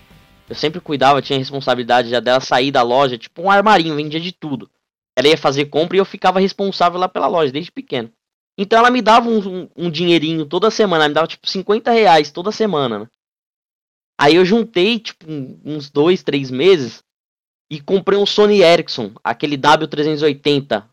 Eu 0.50 0.56
sempre 0.56 0.82
cuidava, 0.82 1.22
tinha 1.22 1.40
responsabilidade 1.40 2.10
já 2.10 2.20
dela 2.20 2.40
sair 2.40 2.72
da 2.72 2.82
loja, 2.82 3.18
tipo 3.18 3.42
um 3.42 3.50
armarinho, 3.50 3.96
vendia 3.96 4.20
de 4.20 4.32
tudo. 4.32 4.70
Ela 5.16 5.30
ia 5.30 5.38
fazer 5.38 5.66
compra 5.66 5.98
e 5.98 6.00
eu 6.00 6.06
ficava 6.06 6.40
responsável 6.40 7.00
lá 7.00 7.08
pela 7.08 7.28
loja, 7.28 7.52
desde 7.52 7.72
pequeno. 7.72 8.12
Então 8.58 8.78
ela 8.78 8.92
me 8.92 9.02
dava 9.02 9.30
um, 9.30 9.40
um, 9.40 9.70
um 9.76 9.90
dinheirinho 9.90 10.46
toda 10.46 10.70
semana, 10.70 11.04
ela 11.04 11.10
me 11.10 11.16
dava 11.16 11.28
tipo 11.28 11.50
50 11.50 11.90
reais 11.92 12.32
toda 12.32 12.52
semana, 12.52 13.00
né? 13.00 13.08
Aí 14.20 14.36
eu 14.36 14.46
juntei, 14.46 15.00
tipo, 15.00 15.26
uns 15.66 15.90
dois, 15.90 16.22
três 16.22 16.52
meses 16.52 17.04
e 17.72 17.80
comprei 17.80 18.20
um 18.20 18.26
Sony 18.26 18.62
Ericsson, 18.62 19.14
aquele 19.24 19.58
W380, 19.58 20.86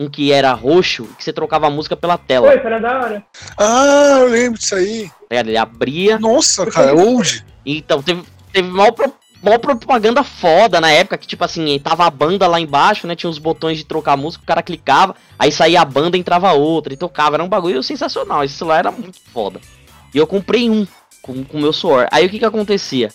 um 0.00 0.08
que 0.08 0.32
era 0.32 0.50
roxo, 0.54 1.04
que 1.18 1.22
você 1.22 1.30
trocava 1.30 1.66
a 1.66 1.70
música 1.70 1.94
pela 1.94 2.16
tela. 2.16 2.46
Foi, 2.46 2.56
era 2.56 2.80
da 2.80 2.98
hora. 2.98 3.24
Ah, 3.58 4.16
eu 4.20 4.28
lembro 4.28 4.58
disso 4.58 4.74
aí. 4.74 5.10
É, 5.28 5.40
ele 5.40 5.58
abria. 5.58 6.18
Nossa, 6.18 6.64
cara, 6.70 6.90
é 6.90 6.94
old. 6.94 7.44
Então, 7.66 8.02
teve, 8.02 8.24
teve 8.50 8.66
mal, 8.66 8.94
pro, 8.94 9.12
mal 9.42 9.58
propaganda 9.58 10.24
foda 10.24 10.80
na 10.80 10.90
época, 10.90 11.18
que 11.18 11.26
tipo 11.26 11.44
assim, 11.44 11.78
tava 11.78 12.06
a 12.06 12.10
banda 12.10 12.46
lá 12.46 12.58
embaixo, 12.58 13.06
né? 13.06 13.14
Tinha 13.14 13.28
os 13.28 13.36
botões 13.36 13.76
de 13.76 13.84
trocar 13.84 14.16
música, 14.16 14.42
o 14.42 14.46
cara 14.46 14.62
clicava, 14.62 15.14
aí 15.38 15.52
saía 15.52 15.82
a 15.82 15.84
banda 15.84 16.16
entrava 16.16 16.50
outra 16.52 16.94
e 16.94 16.96
tocava. 16.96 17.36
Era 17.36 17.44
um 17.44 17.48
bagulho 17.48 17.82
sensacional. 17.82 18.42
Esse 18.42 18.54
celular 18.54 18.78
era 18.78 18.90
muito 18.90 19.20
foda. 19.30 19.60
E 20.14 20.18
eu 20.18 20.26
comprei 20.26 20.70
um 20.70 20.86
com 21.20 21.44
o 21.52 21.60
meu 21.60 21.74
suor. 21.74 22.08
Aí 22.10 22.24
o 22.24 22.30
que 22.30 22.38
que 22.38 22.44
acontecia? 22.46 23.10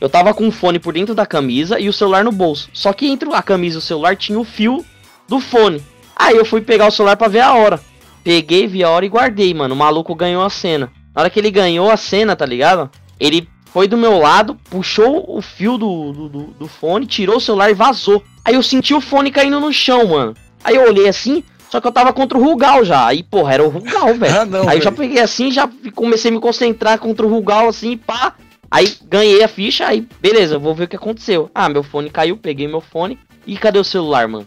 Eu 0.00 0.08
tava 0.08 0.32
com 0.32 0.48
o 0.48 0.50
fone 0.50 0.78
por 0.78 0.94
dentro 0.94 1.14
da 1.14 1.26
camisa 1.26 1.78
e 1.78 1.86
o 1.86 1.92
celular 1.92 2.24
no 2.24 2.32
bolso. 2.32 2.70
Só 2.72 2.94
que 2.94 3.06
entre 3.06 3.30
a 3.34 3.42
camisa 3.42 3.76
e 3.76 3.78
o 3.78 3.82
celular 3.82 4.16
tinha 4.16 4.40
o 4.40 4.44
fio 4.44 4.82
do 5.28 5.38
fone. 5.38 5.82
Aí 6.16 6.36
eu 6.36 6.44
fui 6.44 6.60
pegar 6.60 6.86
o 6.86 6.90
celular 6.90 7.16
pra 7.16 7.28
ver 7.28 7.40
a 7.40 7.54
hora. 7.54 7.80
Peguei, 8.22 8.66
vi 8.66 8.82
a 8.82 8.90
hora 8.90 9.04
e 9.04 9.08
guardei, 9.08 9.52
mano. 9.52 9.74
O 9.74 9.78
maluco 9.78 10.14
ganhou 10.14 10.42
a 10.42 10.50
cena. 10.50 10.90
Na 11.14 11.22
hora 11.22 11.30
que 11.30 11.38
ele 11.38 11.50
ganhou 11.50 11.90
a 11.90 11.96
cena, 11.96 12.34
tá 12.34 12.46
ligado? 12.46 12.90
Ele 13.20 13.48
foi 13.66 13.88
do 13.88 13.96
meu 13.96 14.18
lado, 14.18 14.56
puxou 14.70 15.24
o 15.28 15.42
fio 15.42 15.76
do, 15.76 16.12
do, 16.12 16.28
do, 16.28 16.42
do 16.60 16.68
fone, 16.68 17.06
tirou 17.06 17.36
o 17.36 17.40
celular 17.40 17.70
e 17.70 17.74
vazou. 17.74 18.22
Aí 18.44 18.54
eu 18.54 18.62
senti 18.62 18.94
o 18.94 19.00
fone 19.00 19.30
caindo 19.30 19.58
no 19.60 19.72
chão, 19.72 20.06
mano. 20.06 20.34
Aí 20.62 20.76
eu 20.76 20.88
olhei 20.88 21.08
assim, 21.08 21.42
só 21.68 21.80
que 21.80 21.86
eu 21.86 21.92
tava 21.92 22.12
contra 22.12 22.38
o 22.38 22.42
Rugal 22.42 22.84
já. 22.84 23.06
Aí, 23.06 23.22
porra, 23.22 23.54
era 23.54 23.64
o 23.64 23.68
Rugal, 23.68 24.14
velho. 24.14 24.34
ah, 24.34 24.70
aí 24.70 24.78
eu 24.78 24.82
já 24.82 24.92
peguei 24.92 25.20
assim, 25.20 25.50
já 25.50 25.68
comecei 25.94 26.30
a 26.30 26.34
me 26.34 26.40
concentrar 26.40 26.98
contra 26.98 27.26
o 27.26 27.28
Rugal, 27.28 27.68
assim, 27.68 27.96
pá. 27.96 28.34
Aí 28.70 28.92
ganhei 29.08 29.42
a 29.42 29.48
ficha, 29.48 29.86
aí 29.86 30.06
beleza, 30.20 30.58
vou 30.58 30.74
ver 30.74 30.84
o 30.84 30.88
que 30.88 30.96
aconteceu. 30.96 31.50
Ah, 31.54 31.68
meu 31.68 31.82
fone 31.82 32.10
caiu, 32.10 32.36
peguei 32.36 32.66
meu 32.66 32.80
fone. 32.80 33.18
E 33.46 33.56
cadê 33.56 33.78
o 33.78 33.84
celular, 33.84 34.26
mano? 34.26 34.46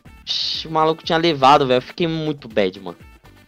O 0.65 0.71
maluco 0.71 1.03
tinha 1.03 1.17
levado, 1.17 1.65
velho. 1.67 1.77
Eu 1.77 1.81
fiquei 1.81 2.07
muito 2.07 2.47
bad, 2.47 2.79
mano. 2.79 2.97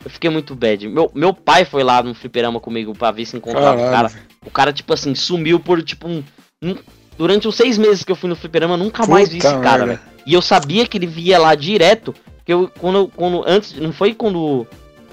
Eu 0.03 0.09
fiquei 0.09 0.29
muito 0.29 0.55
bad. 0.55 0.87
Meu, 0.87 1.11
meu 1.13 1.33
pai 1.33 1.65
foi 1.65 1.83
lá 1.83 2.01
no 2.01 2.13
fliperama 2.13 2.59
comigo 2.59 2.93
pra 2.95 3.11
ver 3.11 3.25
se 3.25 3.35
encontrava 3.35 3.77
Caralho. 3.77 3.87
o 3.87 3.91
cara. 3.91 4.11
O 4.45 4.51
cara, 4.51 4.73
tipo 4.73 4.93
assim, 4.93 5.13
sumiu 5.13 5.59
por, 5.59 5.83
tipo, 5.83 6.07
um, 6.07 6.23
um, 6.61 6.75
Durante 7.19 7.49
os 7.49 7.55
seis 7.55 7.77
meses 7.77 8.01
que 8.01 8.11
eu 8.13 8.15
fui 8.15 8.29
no 8.29 8.35
fliperama, 8.35 8.77
nunca 8.77 9.03
Puta 9.03 9.11
mais 9.11 9.27
vi 9.27 9.39
esse 9.39 9.59
cara, 9.59 9.85
velho. 9.85 9.99
E 10.25 10.33
eu 10.33 10.41
sabia 10.41 10.87
que 10.87 10.97
ele 10.97 11.05
via 11.05 11.37
lá 11.37 11.53
direto. 11.53 12.15
Que 12.45 12.53
eu, 12.53 12.71
quando, 12.79 13.09
quando. 13.09 13.43
Antes, 13.45 13.73
não 13.73 13.91
foi 13.91 14.13
quando. 14.13 14.65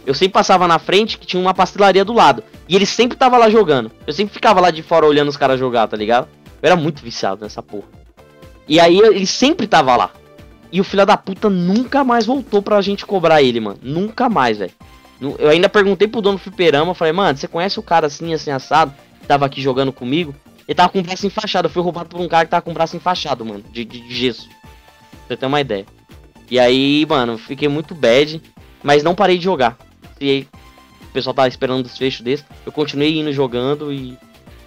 Eu 0.06 0.14
sempre 0.14 0.34
passava 0.34 0.68
na 0.68 0.78
frente 0.78 1.18
que 1.18 1.26
tinha 1.26 1.42
uma 1.42 1.52
pastelaria 1.52 2.04
do 2.04 2.12
lado. 2.12 2.44
E 2.68 2.76
ele 2.76 2.86
sempre 2.86 3.18
tava 3.18 3.36
lá 3.36 3.50
jogando. 3.50 3.90
Eu 4.06 4.12
sempre 4.12 4.32
ficava 4.32 4.60
lá 4.60 4.70
de 4.70 4.84
fora 4.84 5.04
olhando 5.04 5.28
os 5.28 5.36
caras 5.36 5.58
jogar, 5.58 5.88
tá 5.88 5.96
ligado? 5.96 6.28
Eu 6.62 6.68
era 6.68 6.76
muito 6.76 7.02
viciado 7.02 7.42
nessa 7.42 7.60
porra. 7.60 7.88
E 8.68 8.78
aí 8.78 9.00
ele 9.00 9.26
sempre 9.26 9.66
tava 9.66 9.96
lá. 9.96 10.12
E 10.72 10.80
o 10.80 10.84
filho 10.84 11.06
da 11.06 11.16
puta 11.16 11.48
nunca 11.48 12.04
mais 12.04 12.26
voltou 12.26 12.60
pra 12.60 12.80
gente 12.80 13.06
cobrar 13.06 13.42
ele, 13.42 13.60
mano. 13.60 13.78
Nunca 13.82 14.28
mais, 14.28 14.58
velho. 14.58 14.72
Eu 15.38 15.48
ainda 15.48 15.68
perguntei 15.68 16.06
pro 16.06 16.20
dono 16.20 16.36
do 16.36 16.42
fliperama, 16.42 16.94
falei, 16.94 17.12
mano, 17.12 17.38
você 17.38 17.48
conhece 17.48 17.78
o 17.78 17.82
cara 17.82 18.06
assim, 18.06 18.34
assim, 18.34 18.50
assado, 18.50 18.92
que 19.20 19.26
tava 19.26 19.46
aqui 19.46 19.62
jogando 19.62 19.92
comigo? 19.92 20.34
Ele 20.68 20.74
tava 20.74 20.90
com 20.90 20.98
o 20.98 21.02
braço 21.02 21.26
enfaixado, 21.26 21.66
eu 21.66 21.70
fui 21.70 21.82
roubado 21.82 22.08
por 22.08 22.20
um 22.20 22.28
cara 22.28 22.44
que 22.44 22.50
tava 22.50 22.62
com 22.62 22.72
o 22.72 22.74
braço 22.74 22.96
enfaixado, 22.96 23.44
mano, 23.44 23.64
de, 23.72 23.84
de, 23.84 24.00
de 24.00 24.14
gesso. 24.14 24.48
Pra 24.48 25.28
você 25.28 25.36
ter 25.36 25.46
uma 25.46 25.60
ideia. 25.60 25.86
E 26.50 26.58
aí, 26.58 27.06
mano, 27.08 27.38
fiquei 27.38 27.68
muito 27.68 27.94
bad, 27.94 28.42
mas 28.82 29.02
não 29.02 29.14
parei 29.14 29.38
de 29.38 29.44
jogar. 29.44 29.78
E 30.20 30.30
aí, 30.30 30.48
o 31.02 31.12
pessoal 31.12 31.32
tava 31.32 31.48
esperando 31.48 31.78
um 31.78 31.82
desfecho 31.82 32.22
desse, 32.22 32.44
eu 32.66 32.72
continuei 32.72 33.18
indo 33.18 33.32
jogando 33.32 33.92
e 33.92 34.18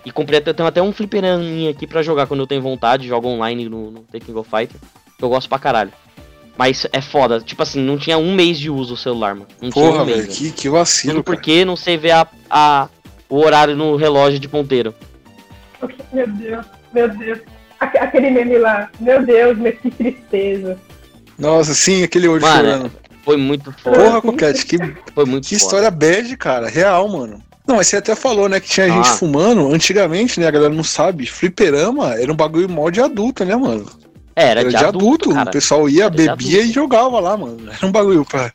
E 0.06 0.12
comprei 0.12 0.40
até, 0.40 0.54
tenho 0.54 0.68
até 0.68 0.82
um 0.82 0.92
fliperaminha 0.92 1.70
aqui 1.70 1.86
pra 1.86 2.02
jogar 2.02 2.26
quando 2.26 2.40
eu 2.40 2.48
tenho 2.48 2.62
vontade, 2.62 3.08
jogo 3.08 3.28
online 3.28 3.68
no, 3.68 3.92
no 3.92 4.00
The 4.02 4.20
of 4.34 4.50
Fighter. 4.50 4.80
Que 5.19 5.23
eu 5.23 5.29
gosto 5.29 5.47
pra 5.47 5.60
caralho. 5.60 5.91
Mas 6.58 6.88
é 6.91 6.99
foda, 6.99 7.39
tipo 7.39 7.62
assim, 7.62 7.79
não 7.82 7.97
tinha 7.97 8.17
um 8.17 8.34
mês 8.34 8.58
de 8.60 8.69
uso 8.69 8.95
o 8.95 8.97
celular, 8.97 9.34
mano. 9.36 9.47
Não 9.62 9.69
tinha 9.69 9.86
Porra, 9.86 10.01
um 10.03 10.05
mês, 10.05 10.17
velho, 10.25 10.29
que, 10.29 10.51
que 10.51 10.67
vacilo, 10.69 11.13
Tudo 11.15 11.23
cara. 11.25 11.38
porque 11.38 11.63
não 11.63 11.75
sei 11.77 11.95
ver 11.97 12.12
a, 12.12 12.27
a, 12.49 12.89
o 13.29 13.38
horário 13.38 13.75
no 13.77 13.95
relógio 13.95 14.39
de 14.39 14.47
ponteiro. 14.49 14.93
Meu 16.12 16.27
Deus, 16.27 16.65
meu 16.93 17.08
Deus. 17.10 17.39
Aque- 17.79 17.97
Aquele 17.97 18.29
meme 18.29 18.58
lá, 18.58 18.89
meu 18.99 19.25
Deus, 19.25 19.58
mas 19.58 19.77
que 19.79 19.89
tristeza. 19.91 20.77
Nossa, 21.38 21.73
sim, 21.73 22.03
aquele 22.03 22.27
olho 22.27 22.41
Mano, 22.41 22.55
chorando. 22.58 22.91
Foi 23.23 23.38
muito 23.38 23.71
foda. 23.82 23.97
Porra, 23.97 24.21
Coquete, 24.21 24.65
que, 24.65 24.77
Foi 25.15 25.23
muito 25.25 25.47
que 25.47 25.55
foda. 25.55 25.63
história 25.63 25.91
bad, 25.91 26.36
cara. 26.36 26.67
Real, 26.67 27.08
mano. 27.08 27.41
Não, 27.65 27.77
mas 27.77 27.88
você 27.88 27.97
até 27.97 28.15
falou, 28.15 28.49
né, 28.49 28.60
que 28.60 28.67
tinha 28.67 28.88
Ah. 28.88 28.89
gente 28.89 29.10
fumando. 29.12 29.73
Antigamente, 29.73 30.41
né, 30.41 30.47
a 30.47 30.51
galera 30.51 30.73
não 30.73 30.84
sabe, 30.84 31.25
fliperama 31.25 32.15
era 32.19 32.29
um 32.34 32.36
bagulho 32.36 32.67
mal 32.67 32.91
de 32.91 32.99
adulto, 32.99 33.45
né, 33.45 33.55
mano? 33.55 33.86
É, 34.39 34.45
era, 34.49 34.60
Era 34.62 34.69
de, 34.69 34.75
adulto, 34.78 35.30
cara. 35.34 35.49
o 35.49 35.52
pessoal 35.54 35.89
ia, 35.89 36.04
Era 36.06 36.10
de 36.12 36.17
bebia 36.17 36.32
adulto. 36.60 36.69
e 36.69 36.71
jogava 36.71 37.19
lá, 37.19 37.36
mano. 37.38 37.69
Era 37.71 37.86
um 37.86 37.91
bagulho 37.91 38.23
pra... 38.25 38.52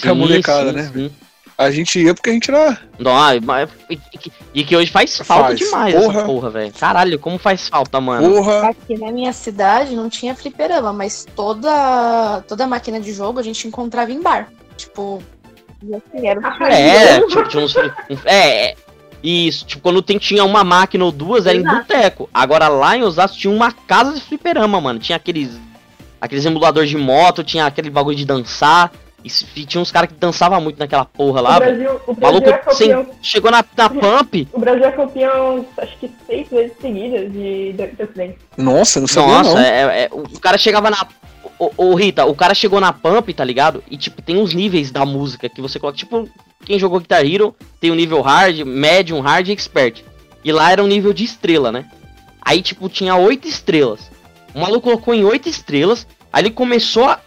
pra 0.00 0.14
molecada, 0.14 0.72
né, 0.72 0.90
sim. 0.92 1.10
A 1.58 1.70
gente 1.70 2.00
ia 2.02 2.12
porque 2.14 2.30
a 2.30 2.32
gente 2.32 2.50
era... 2.50 2.78
Não, 2.98 3.16
ah, 3.16 3.30
mas- 3.42 3.68
e, 3.88 3.94
e- 3.94 4.32
e 4.54 4.64
que 4.64 4.74
hoje 4.76 4.90
faz 4.90 5.16
falta 5.18 5.48
Faz. 5.48 5.58
demais 5.58 5.94
Porra. 5.94 6.18
essa 6.18 6.24
porra, 6.26 6.50
velho. 6.50 6.72
Caralho, 6.72 7.18
como 7.18 7.38
faz 7.38 7.68
falta, 7.68 8.00
mano. 8.00 8.28
Porra, 8.34 8.68
Aqui 8.70 8.98
na 8.98 9.12
minha 9.12 9.32
cidade 9.32 9.94
não 9.94 10.08
tinha 10.08 10.34
fliperama, 10.34 10.92
mas 10.92 11.26
toda, 11.36 12.42
toda 12.48 12.66
máquina 12.66 12.98
de 13.00 13.12
jogo 13.12 13.38
a 13.38 13.42
gente 13.42 13.68
encontrava 13.68 14.10
em 14.10 14.20
bar. 14.20 14.48
Tipo, 14.76 15.22
e 15.84 15.94
assim, 15.94 16.26
era 16.26 16.40
o 16.40 16.64
É, 16.64 17.20
tipo, 17.28 17.48
tinha 17.48 17.64
uns. 17.64 17.74
É, 18.24 18.74
é. 19.22 19.26
Isso, 19.26 19.64
tipo, 19.64 19.82
quando 19.82 20.02
tem, 20.02 20.18
tinha 20.18 20.44
uma 20.44 20.64
máquina 20.64 21.04
ou 21.04 21.12
duas, 21.12 21.46
era 21.46 21.56
em 21.56 21.60
Exato. 21.60 21.76
boteco. 21.78 22.30
Agora 22.32 22.68
lá 22.68 22.96
em 22.96 23.02
Osasco 23.02 23.36
tinha 23.38 23.52
uma 23.54 23.70
casa 23.72 24.14
de 24.14 24.20
fliperama, 24.20 24.80
mano. 24.80 24.98
Tinha 24.98 25.16
aqueles. 25.16 25.58
Aqueles 26.20 26.44
emuladores 26.44 26.88
de 26.88 26.96
moto, 26.96 27.42
tinha 27.42 27.66
aquele 27.66 27.90
bagulho 27.90 28.16
de 28.16 28.24
dançar. 28.24 28.92
E 29.24 29.28
e 29.54 29.64
tinha 29.64 29.80
uns 29.80 29.92
caras 29.92 30.10
que 30.10 30.16
dançavam 30.16 30.60
muito 30.60 30.78
naquela 30.80 31.04
porra 31.04 31.40
O 31.40 31.44
lá. 31.44 31.58
velho. 31.60 31.76
Brasil, 31.76 32.00
o 32.06 32.10
O 32.10 32.14
Brasil 32.14 32.40
maluco 32.40 32.48
é 32.48 32.58
campeão. 32.58 33.04
sem- 33.04 33.06
chegou 33.22 33.50
na, 33.52 33.64
na 33.76 33.88
pump. 33.90 34.48
O 34.52 34.58
Brasil 34.58 34.84
é 34.84 34.90
campeão, 34.90 35.66
acho 35.78 35.96
que 35.98 36.10
seis 36.26 36.48
vezes 36.48 36.72
seguidas 36.80 37.30
de 37.32 37.72
de- 37.72 37.86
de 37.86 38.02
acidente. 38.02 38.38
nossa, 38.56 38.98
não 39.00 39.06
sabia 39.06 39.32
Nossa, 39.38 39.54
não. 39.54 39.60
é, 39.60 40.02
é- 40.04 40.08
o 40.12 40.40
cara 40.40 40.58
chegava 40.58 40.90
na. 40.90 41.06
Ô, 41.76 41.94
Rita, 41.94 42.24
o 42.24 42.34
cara 42.34 42.54
chegou 42.54 42.80
na 42.80 42.92
pump, 42.92 43.32
tá 43.32 43.44
ligado? 43.44 43.84
E 43.90 43.96
tipo, 43.96 44.22
tem 44.22 44.36
uns 44.36 44.54
níveis 44.54 44.90
da 44.90 45.04
música 45.04 45.48
que 45.48 45.60
você 45.60 45.78
coloca. 45.78 45.98
Tipo, 45.98 46.28
quem 46.64 46.78
jogou 46.78 46.98
Guitar 46.98 47.24
Hero 47.24 47.54
tem 47.80 47.90
o 47.90 47.94
nível 47.94 48.20
hard, 48.20 48.60
medium, 48.64 49.20
hard 49.20 49.48
e 49.48 49.52
expert. 49.52 50.02
E 50.44 50.50
lá 50.50 50.72
era 50.72 50.82
um 50.82 50.86
nível 50.86 51.12
de 51.12 51.24
estrela, 51.24 51.70
né? 51.70 51.88
Aí, 52.40 52.62
tipo, 52.62 52.88
tinha 52.88 53.14
oito 53.14 53.46
estrelas. 53.46 54.10
O 54.54 54.60
maluco 54.60 54.82
colocou 54.82 55.14
em 55.14 55.24
oito 55.24 55.48
estrelas. 55.48 56.06
Aí 56.32 56.42
ele 56.42 56.50
começou 56.50 57.04
a, 57.04 57.20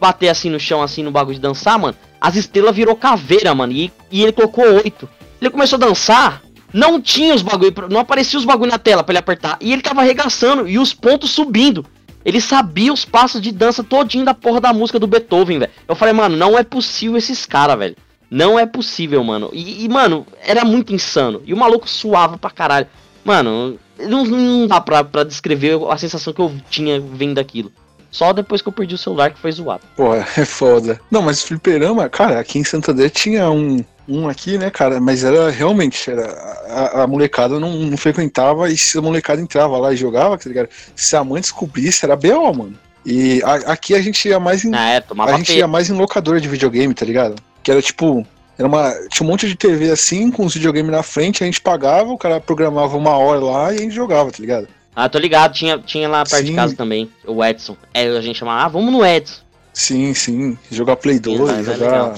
bater 0.00 0.28
assim 0.28 0.48
no 0.50 0.58
chão, 0.58 0.82
assim, 0.82 1.02
no 1.02 1.10
bagulho 1.10 1.34
de 1.34 1.40
dançar, 1.40 1.78
mano. 1.78 1.96
As 2.20 2.36
estrelas 2.36 2.74
virou 2.74 2.96
caveira, 2.96 3.54
mano. 3.54 3.72
E, 3.72 3.92
e 4.10 4.22
ele 4.22 4.32
colocou 4.32 4.64
oito. 4.64 5.08
Ele 5.40 5.50
começou 5.50 5.76
a 5.76 5.86
dançar. 5.86 6.42
Não 6.72 7.00
tinha 7.00 7.34
os 7.34 7.42
bagulho, 7.42 7.72
não 7.90 8.00
aparecia 8.00 8.38
os 8.38 8.46
bagulho 8.46 8.70
na 8.70 8.78
tela 8.78 9.04
pra 9.04 9.12
ele 9.12 9.18
apertar. 9.18 9.58
E 9.60 9.72
ele 9.72 9.82
tava 9.82 10.00
arregaçando 10.00 10.66
e 10.66 10.78
os 10.78 10.94
pontos 10.94 11.30
subindo. 11.30 11.84
Ele 12.24 12.40
sabia 12.40 12.92
os 12.92 13.04
passos 13.04 13.40
de 13.40 13.50
dança 13.50 13.82
todinho 13.82 14.24
da 14.24 14.34
porra 14.34 14.60
da 14.60 14.72
música 14.72 14.98
do 14.98 15.06
Beethoven, 15.06 15.58
velho. 15.58 15.72
Eu 15.88 15.94
falei, 15.94 16.14
mano, 16.14 16.36
não 16.36 16.58
é 16.58 16.62
possível 16.62 17.16
esses 17.16 17.44
caras, 17.46 17.78
velho. 17.78 17.96
Não 18.30 18.58
é 18.58 18.64
possível, 18.64 19.22
mano. 19.22 19.50
E, 19.52 19.84
e, 19.84 19.88
mano, 19.88 20.26
era 20.42 20.64
muito 20.64 20.94
insano. 20.94 21.42
E 21.44 21.52
o 21.52 21.56
maluco 21.56 21.88
suava 21.88 22.38
pra 22.38 22.50
caralho. 22.50 22.86
Mano, 23.24 23.78
não, 23.98 24.24
não 24.24 24.66
dá 24.66 24.80
pra, 24.80 25.04
pra 25.04 25.24
descrever 25.24 25.78
a 25.90 25.98
sensação 25.98 26.32
que 26.32 26.40
eu 26.40 26.52
tinha 26.70 27.00
vendo 27.00 27.38
aquilo. 27.38 27.70
Só 28.10 28.32
depois 28.32 28.60
que 28.60 28.68
eu 28.68 28.72
perdi 28.72 28.94
o 28.94 28.98
celular 28.98 29.30
que 29.30 29.38
foi 29.38 29.50
zoado. 29.52 29.82
Porra, 29.96 30.26
é 30.36 30.44
foda. 30.44 31.00
Não, 31.10 31.22
mas 31.22 31.42
fliperama, 31.42 32.08
cara, 32.08 32.40
aqui 32.40 32.58
em 32.58 32.64
Santander 32.64 33.10
tinha 33.10 33.50
um, 33.50 33.82
um 34.08 34.28
aqui, 34.28 34.58
né, 34.58 34.70
cara, 34.70 35.00
mas 35.00 35.22
era 35.24 35.50
realmente, 35.50 36.10
era, 36.10 36.26
a, 36.68 37.02
a 37.02 37.06
molecada 37.06 37.58
não, 37.60 37.72
não 37.72 37.96
frequentava 37.96 38.68
e 38.70 38.76
se 38.76 38.98
a 38.98 39.02
molecada 39.02 39.40
entrava 39.40 39.78
lá 39.78 39.92
e 39.92 39.96
jogava, 39.96 40.36
tá 40.36 40.48
ligado? 40.48 40.68
Se 40.94 41.14
a 41.16 41.22
mãe 41.24 41.40
descobrisse, 41.40 42.04
era 42.04 42.16
B.O., 42.16 42.52
mano. 42.52 42.78
E 43.04 43.42
a- 43.44 43.72
aqui 43.72 43.94
a 43.94 44.00
gente 44.00 44.28
ia 44.28 44.38
mais 44.38 44.64
em, 44.64 44.74
é, 44.74 45.02
a 45.18 45.36
gente 45.36 45.52
ia 45.56 45.66
mais 45.66 45.90
em 45.90 45.92
locadora 45.92 46.40
de 46.40 46.48
videogame, 46.48 46.94
tá 46.94 47.04
ligado? 47.04 47.36
Que 47.62 47.70
era 47.70 47.82
tipo. 47.82 48.26
Era 48.58 48.68
uma, 48.68 48.92
tinha 49.08 49.26
um 49.26 49.30
monte 49.30 49.48
de 49.48 49.56
TV 49.56 49.90
assim, 49.90 50.30
com 50.30 50.44
os 50.44 50.54
videogames 50.54 50.92
na 50.92 51.02
frente, 51.02 51.42
a 51.42 51.46
gente 51.46 51.60
pagava, 51.60 52.10
o 52.12 52.18
cara 52.18 52.38
programava 52.40 52.96
uma 52.96 53.16
hora 53.16 53.40
lá 53.40 53.72
e 53.72 53.78
a 53.78 53.80
gente 53.80 53.94
jogava, 53.94 54.30
tá 54.30 54.36
ligado? 54.38 54.68
Ah, 54.94 55.08
tô 55.08 55.18
ligado, 55.18 55.54
tinha, 55.54 55.78
tinha 55.78 56.06
lá 56.08 56.22
perto 56.22 56.44
de 56.44 56.50
Sim. 56.50 56.56
casa 56.56 56.76
também, 56.76 57.10
o 57.26 57.42
Edson. 57.42 57.76
É, 57.94 58.06
a 58.06 58.20
gente 58.20 58.38
chamava, 58.38 58.66
ah, 58.66 58.68
vamos 58.68 58.92
no 58.92 59.04
Edson. 59.04 59.40
Sim, 59.72 60.12
sim. 60.12 60.58
Jogar 60.70 60.96
Play 60.96 61.18
2, 61.18 61.40
mas 61.40 61.68
é 61.68 61.74
jogar. 61.74 62.14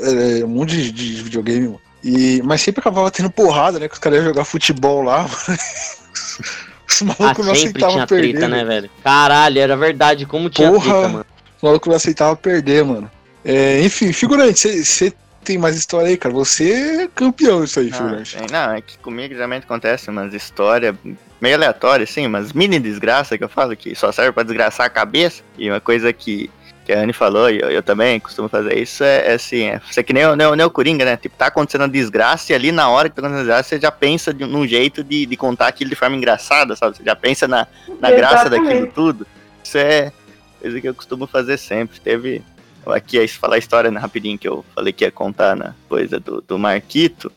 É, 0.00 0.44
um 0.44 0.48
monte 0.48 0.76
de, 0.76 0.90
de 0.92 1.22
videogame, 1.22 1.66
mano. 1.66 1.80
E, 2.04 2.42
mas 2.44 2.60
sempre 2.60 2.80
acabava 2.80 3.10
tendo 3.10 3.30
porrada, 3.30 3.78
né? 3.78 3.86
Que 3.88 3.94
os 3.94 4.00
caras 4.00 4.18
iam 4.18 4.26
jogar 4.26 4.44
futebol 4.44 5.02
lá, 5.02 5.22
mano. 5.28 5.58
Os 6.88 7.02
Ah, 7.02 7.04
malucos 7.18 7.46
não 7.46 7.54
sempre 7.54 7.84
aceitavam 7.84 7.94
tinha 7.94 8.06
perder. 8.06 8.30
treta, 8.32 8.48
né, 8.48 8.64
velho. 8.64 8.90
Caralho, 9.02 9.58
era 9.60 9.76
verdade, 9.76 10.26
como 10.26 10.50
tinha 10.50 10.70
Porra. 10.70 10.84
treta, 10.84 11.08
mano. 11.08 11.26
Os 11.56 11.62
malucos 11.62 11.88
não 11.88 11.96
aceitavam 11.96 12.36
perder, 12.36 12.84
mano. 12.84 13.10
É, 13.44 13.80
enfim, 13.82 14.12
figurante, 14.12 14.84
você 14.84 15.12
tem 15.44 15.58
mais 15.58 15.76
história 15.76 16.08
aí, 16.08 16.16
cara? 16.16 16.34
Você 16.34 16.70
é 17.04 17.08
campeão 17.14 17.64
isso 17.64 17.80
aí, 17.80 17.90
Não, 17.90 17.98
figurante. 17.98 18.36
tem- 18.36 18.46
não, 18.50 18.72
é 18.74 18.80
que 18.80 18.98
comigo 18.98 19.34
geralmente 19.34 19.64
acontece 19.64 20.10
umas 20.10 20.32
histórias 20.34 20.94
meio 21.40 21.56
aleatórias, 21.56 22.10
assim, 22.10 22.26
umas 22.26 22.52
mini 22.52 22.78
desgraças 22.78 23.36
que 23.36 23.42
eu 23.42 23.48
falo 23.48 23.76
que 23.76 23.94
só 23.96 24.12
serve 24.12 24.30
pra 24.32 24.44
desgraçar 24.44 24.86
a 24.86 24.90
cabeça. 24.90 25.42
E 25.58 25.68
uma 25.68 25.80
coisa 25.80 26.12
que, 26.12 26.48
que 26.84 26.92
a 26.92 27.00
Anne 27.00 27.12
falou, 27.12 27.48
e 27.50 27.60
eu, 27.60 27.70
eu 27.70 27.82
também 27.82 28.18
costumo 28.20 28.48
fazer 28.48 28.76
isso, 28.78 29.02
é, 29.04 29.28
é 29.28 29.32
assim, 29.34 29.64
é, 29.64 29.80
você 29.80 30.00
é 30.00 30.02
que 30.02 30.12
nem 30.12 30.26
o, 30.26 30.34
nem, 30.36 30.46
o- 30.46 30.54
nem 30.54 30.66
o 30.66 30.70
Coringa, 30.70 31.04
né? 31.04 31.16
Tipo, 31.16 31.36
tá 31.36 31.46
acontecendo 31.46 31.84
a 31.84 31.86
desgraça 31.86 32.52
e 32.52 32.54
ali 32.54 32.72
na 32.72 32.88
hora 32.88 33.08
que 33.08 33.14
tá 33.14 33.20
acontecendo 33.22 33.40
a 33.40 33.44
desgraça, 33.44 33.68
você 33.70 33.80
já 33.80 33.90
pensa 33.92 34.34
de, 34.34 34.44
num 34.44 34.66
jeito 34.66 35.02
de, 35.04 35.26
de 35.26 35.36
contar 35.36 35.68
aquilo 35.68 35.90
de 35.90 35.96
forma 35.96 36.16
engraçada, 36.16 36.74
sabe? 36.76 36.96
Você 36.96 37.04
já 37.04 37.14
pensa 37.16 37.46
na, 37.48 37.66
na 38.00 38.10
graça 38.10 38.50
daquilo 38.50 38.86
tudo. 38.88 39.26
Isso 39.62 39.78
é 39.78 40.12
coisa 40.60 40.80
que 40.80 40.88
eu 40.88 40.94
costumo 40.94 41.26
fazer 41.26 41.56
sempre. 41.56 42.00
Teve. 42.00 42.42
Aqui, 42.86 43.26
se 43.28 43.38
falar 43.38 43.54
a 43.54 43.58
história 43.58 43.90
né, 43.92 44.00
rapidinho 44.00 44.36
que 44.36 44.48
eu 44.48 44.64
falei 44.74 44.92
que 44.92 45.04
ia 45.04 45.10
contar 45.12 45.54
na 45.54 45.72
coisa 45.88 46.18
do, 46.18 46.40
do 46.40 46.58
Marquito. 46.58 47.30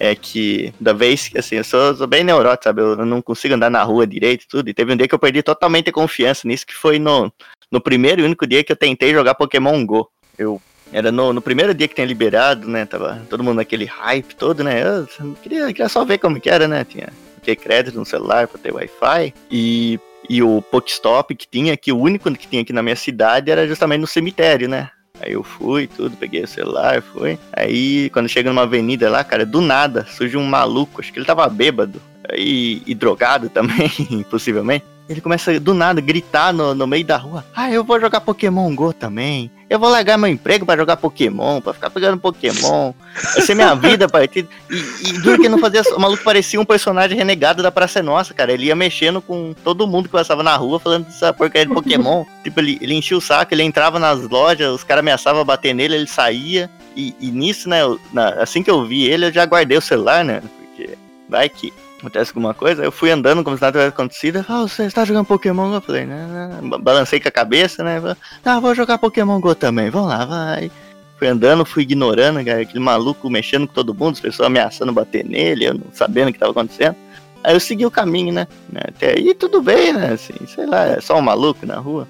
É 0.00 0.14
que 0.14 0.72
da 0.80 0.92
vez 0.92 1.26
que 1.28 1.36
assim, 1.38 1.56
eu 1.56 1.64
sou, 1.64 1.92
sou 1.96 2.06
bem 2.06 2.22
neurótico, 2.22 2.64
sabe? 2.64 2.80
Eu 2.80 3.04
não 3.04 3.20
consigo 3.20 3.54
andar 3.54 3.68
na 3.68 3.82
rua 3.82 4.06
direito 4.06 4.44
e 4.44 4.48
tudo. 4.48 4.70
E 4.70 4.72
teve 4.72 4.92
um 4.92 4.96
dia 4.96 5.08
que 5.08 5.14
eu 5.14 5.18
perdi 5.18 5.42
totalmente 5.42 5.90
a 5.90 5.92
confiança 5.92 6.46
nisso, 6.46 6.64
que 6.64 6.72
foi 6.74 7.00
no, 7.00 7.32
no 7.70 7.80
primeiro 7.80 8.20
e 8.20 8.24
único 8.24 8.46
dia 8.46 8.64
que 8.64 8.72
eu 8.72 8.76
tentei 8.76 9.12
jogar 9.12 9.34
Pokémon 9.34 9.84
GO. 9.84 10.08
Eu. 10.38 10.60
Era 10.90 11.12
no, 11.12 11.34
no 11.34 11.42
primeiro 11.42 11.74
dia 11.74 11.86
que 11.86 11.94
tinha 11.94 12.06
liberado, 12.06 12.66
né? 12.66 12.86
Tava 12.86 13.20
todo 13.28 13.44
mundo 13.44 13.56
naquele 13.56 13.84
hype 13.84 14.34
todo, 14.34 14.64
né? 14.64 14.82
Eu 14.82 15.34
queria, 15.42 15.66
queria 15.66 15.88
só 15.88 16.02
ver 16.02 16.16
como 16.16 16.40
que 16.40 16.48
era, 16.48 16.66
né? 16.66 16.82
Tinha 16.82 17.08
ter 17.48 17.56
crédito 17.56 17.98
no 17.98 18.04
celular 18.04 18.46
pra 18.46 18.58
ter 18.58 18.72
Wi-Fi. 18.72 19.34
E, 19.50 19.98
e 20.28 20.42
o 20.42 20.60
Pokestop 20.60 21.34
que 21.34 21.48
tinha 21.48 21.72
aqui, 21.72 21.90
o 21.92 21.98
único 21.98 22.30
que 22.32 22.46
tinha 22.46 22.62
aqui 22.62 22.72
na 22.72 22.82
minha 22.82 22.96
cidade 22.96 23.50
era 23.50 23.66
justamente 23.66 24.00
no 24.00 24.06
cemitério, 24.06 24.68
né? 24.68 24.90
Aí 25.20 25.32
eu 25.32 25.42
fui, 25.42 25.86
tudo, 25.86 26.16
peguei 26.16 26.44
o 26.44 26.48
celular, 26.48 27.02
fui. 27.02 27.38
Aí, 27.52 28.08
quando 28.10 28.28
chega 28.28 28.50
numa 28.50 28.62
avenida 28.62 29.10
lá, 29.10 29.24
cara, 29.24 29.44
do 29.44 29.60
nada, 29.60 30.06
surge 30.06 30.36
um 30.36 30.44
maluco, 30.44 31.00
acho 31.00 31.12
que 31.12 31.18
ele 31.18 31.26
tava 31.26 31.48
bêbado. 31.48 32.00
E, 32.36 32.82
e 32.86 32.94
drogado 32.94 33.48
também, 33.48 33.90
possivelmente. 34.30 34.84
Ele 35.08 35.20
começa 35.20 35.58
do 35.58 35.72
nada 35.72 36.00
gritar 36.00 36.52
no, 36.52 36.74
no 36.74 36.86
meio 36.86 37.04
da 37.04 37.16
rua: 37.16 37.44
Ah, 37.56 37.70
eu 37.70 37.82
vou 37.82 37.98
jogar 38.00 38.20
Pokémon 38.20 38.74
Go 38.74 38.92
também. 38.92 39.50
Eu 39.70 39.78
vou 39.78 39.88
largar 39.90 40.16
meu 40.16 40.28
emprego 40.30 40.64
pra 40.64 40.76
jogar 40.76 40.96
Pokémon, 40.96 41.60
pra 41.60 41.74
ficar 41.74 41.90
pegando 41.90 42.18
Pokémon. 42.18 42.92
Vai 43.34 43.42
ser 43.42 43.54
minha 43.54 43.74
vida 43.74 44.06
a 44.06 44.08
partir. 44.08 44.46
E, 44.70 45.08
e 45.10 45.12
duro 45.20 45.40
que 45.40 45.48
não 45.48 45.58
fazia. 45.58 45.82
O 45.94 46.00
maluco 46.00 46.24
parecia 46.24 46.58
um 46.60 46.64
personagem 46.64 47.16
renegado 47.16 47.62
da 47.62 47.70
Praça 47.70 48.02
Nossa, 48.02 48.32
cara. 48.32 48.52
Ele 48.52 48.66
ia 48.66 48.74
mexendo 48.74 49.20
com 49.20 49.54
todo 49.64 49.86
mundo 49.86 50.06
que 50.06 50.12
passava 50.12 50.42
na 50.42 50.56
rua 50.56 50.80
falando 50.80 51.04
dessa 51.04 51.32
porcaria 51.34 51.66
de 51.66 51.74
Pokémon. 51.74 52.24
tipo, 52.44 52.60
ele, 52.60 52.78
ele 52.80 52.94
enchia 52.94 53.16
o 53.16 53.20
saco, 53.20 53.52
ele 53.52 53.62
entrava 53.62 53.98
nas 53.98 54.20
lojas, 54.28 54.72
os 54.74 54.84
caras 54.84 55.00
ameaçavam 55.00 55.44
bater 55.44 55.74
nele, 55.74 55.96
ele 55.96 56.06
saía. 56.06 56.70
E, 56.96 57.14
e 57.20 57.30
nisso, 57.30 57.68
né, 57.68 57.82
eu- 57.82 58.00
na- 58.12 58.30
assim 58.42 58.62
que 58.62 58.70
eu 58.70 58.84
vi 58.84 59.04
ele, 59.04 59.26
eu 59.26 59.32
já 59.32 59.44
guardei 59.44 59.76
o 59.76 59.82
celular, 59.82 60.24
né? 60.24 60.42
Porque 60.58 60.96
vai 61.28 61.48
que 61.48 61.72
acontece 61.98 62.30
alguma 62.30 62.54
coisa. 62.54 62.82
Eu 62.82 62.92
fui 62.92 63.10
andando 63.10 63.42
como 63.44 63.56
se 63.56 63.62
nada 63.62 63.72
tivesse 63.78 63.88
acontecido. 63.94 64.44
Ah, 64.48 64.62
você 64.62 64.84
está 64.84 65.04
jogando 65.04 65.26
Pokémon 65.26 65.68
Go? 65.68 65.74
Eu 65.76 65.80
falei, 65.80 66.06
né? 66.06 66.60
Balancei 66.80 67.20
com 67.20 67.28
a 67.28 67.32
cabeça, 67.32 67.82
né? 67.82 68.00
Ah, 68.44 68.60
vou 68.60 68.74
jogar 68.74 68.98
Pokémon 68.98 69.40
Go 69.40 69.54
também. 69.54 69.90
Vamos 69.90 70.08
lá, 70.08 70.24
vai. 70.24 70.70
Fui 71.18 71.26
andando, 71.26 71.64
fui 71.64 71.82
ignorando, 71.82 72.44
cara, 72.44 72.60
aquele 72.60 72.78
maluco 72.78 73.28
mexendo 73.28 73.66
com 73.66 73.74
todo 73.74 73.92
mundo, 73.92 74.12
as 74.14 74.20
pessoas 74.20 74.46
ameaçando 74.46 74.92
bater 74.92 75.24
nele, 75.24 75.64
eu 75.66 75.74
não 75.74 75.82
sabendo 75.92 76.28
o 76.28 76.30
que 76.30 76.36
estava 76.36 76.52
acontecendo. 76.52 76.94
Aí 77.42 77.54
eu 77.54 77.60
segui 77.60 77.84
o 77.84 77.90
caminho, 77.90 78.32
né? 78.32 78.46
Até 78.76 79.14
aí 79.16 79.34
tudo 79.34 79.60
bem, 79.60 79.92
né? 79.92 80.12
Assim, 80.12 80.34
sei 80.46 80.66
lá, 80.66 80.86
é 80.86 81.00
só 81.00 81.18
um 81.18 81.22
maluco 81.22 81.66
na 81.66 81.76
rua. 81.76 82.06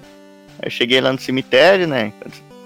Aí 0.59 0.67
eu 0.67 0.71
cheguei 0.71 1.01
lá 1.01 1.11
no 1.11 1.19
cemitério, 1.19 1.87
né? 1.87 2.13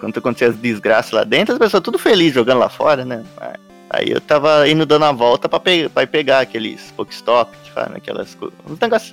Quando, 0.01 0.17
acontecia 0.17 0.49
as 0.49 0.55
desgraças 0.57 1.13
lá 1.13 1.23
dentro, 1.23 1.53
as 1.53 1.59
pessoas 1.59 1.81
tudo 1.81 1.97
felizes 1.97 2.33
jogando 2.33 2.59
lá 2.59 2.67
fora, 2.67 3.05
né? 3.05 3.23
Aí- 3.39 3.72
Aí 3.93 4.09
eu 4.09 4.19
tava 4.19 4.67
indo 4.67 4.87
dando 4.87 5.05
a 5.05 5.11
volta 5.11 5.47
pra, 5.47 5.59
pe 5.59 5.87
pra 5.87 6.07
pegar 6.07 6.39
aqueles 6.39 6.91
Pokestop, 6.97 7.55
que 7.63 7.71
fazem 7.71 7.95
aquelas 7.95 8.33
coisas. 8.33 8.57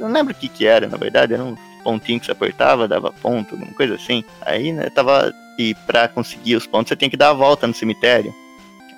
Não 0.01 0.11
lembro 0.11 0.33
o 0.33 0.37
que 0.37 0.49
que 0.49 0.67
era, 0.67 0.89
na 0.89 0.97
verdade, 0.97 1.35
era 1.35 1.45
um 1.45 1.55
pontinho 1.85 2.19
que 2.19 2.25
você 2.25 2.33
apertava, 2.33 2.89
dava 2.89 3.13
ponto, 3.13 3.55
alguma 3.55 3.73
coisa 3.75 3.95
assim. 3.95 4.25
Aí, 4.41 4.73
né, 4.73 4.89
tava. 4.89 5.33
E 5.59 5.75
pra 5.87 6.09
conseguir 6.09 6.57
os 6.57 6.67
pontos 6.67 6.89
você 6.89 6.97
tinha 6.97 7.11
que 7.11 7.17
dar 7.17 7.29
a 7.29 7.35
volta 7.35 7.67
no 7.67 7.75
cemitério. 7.75 8.35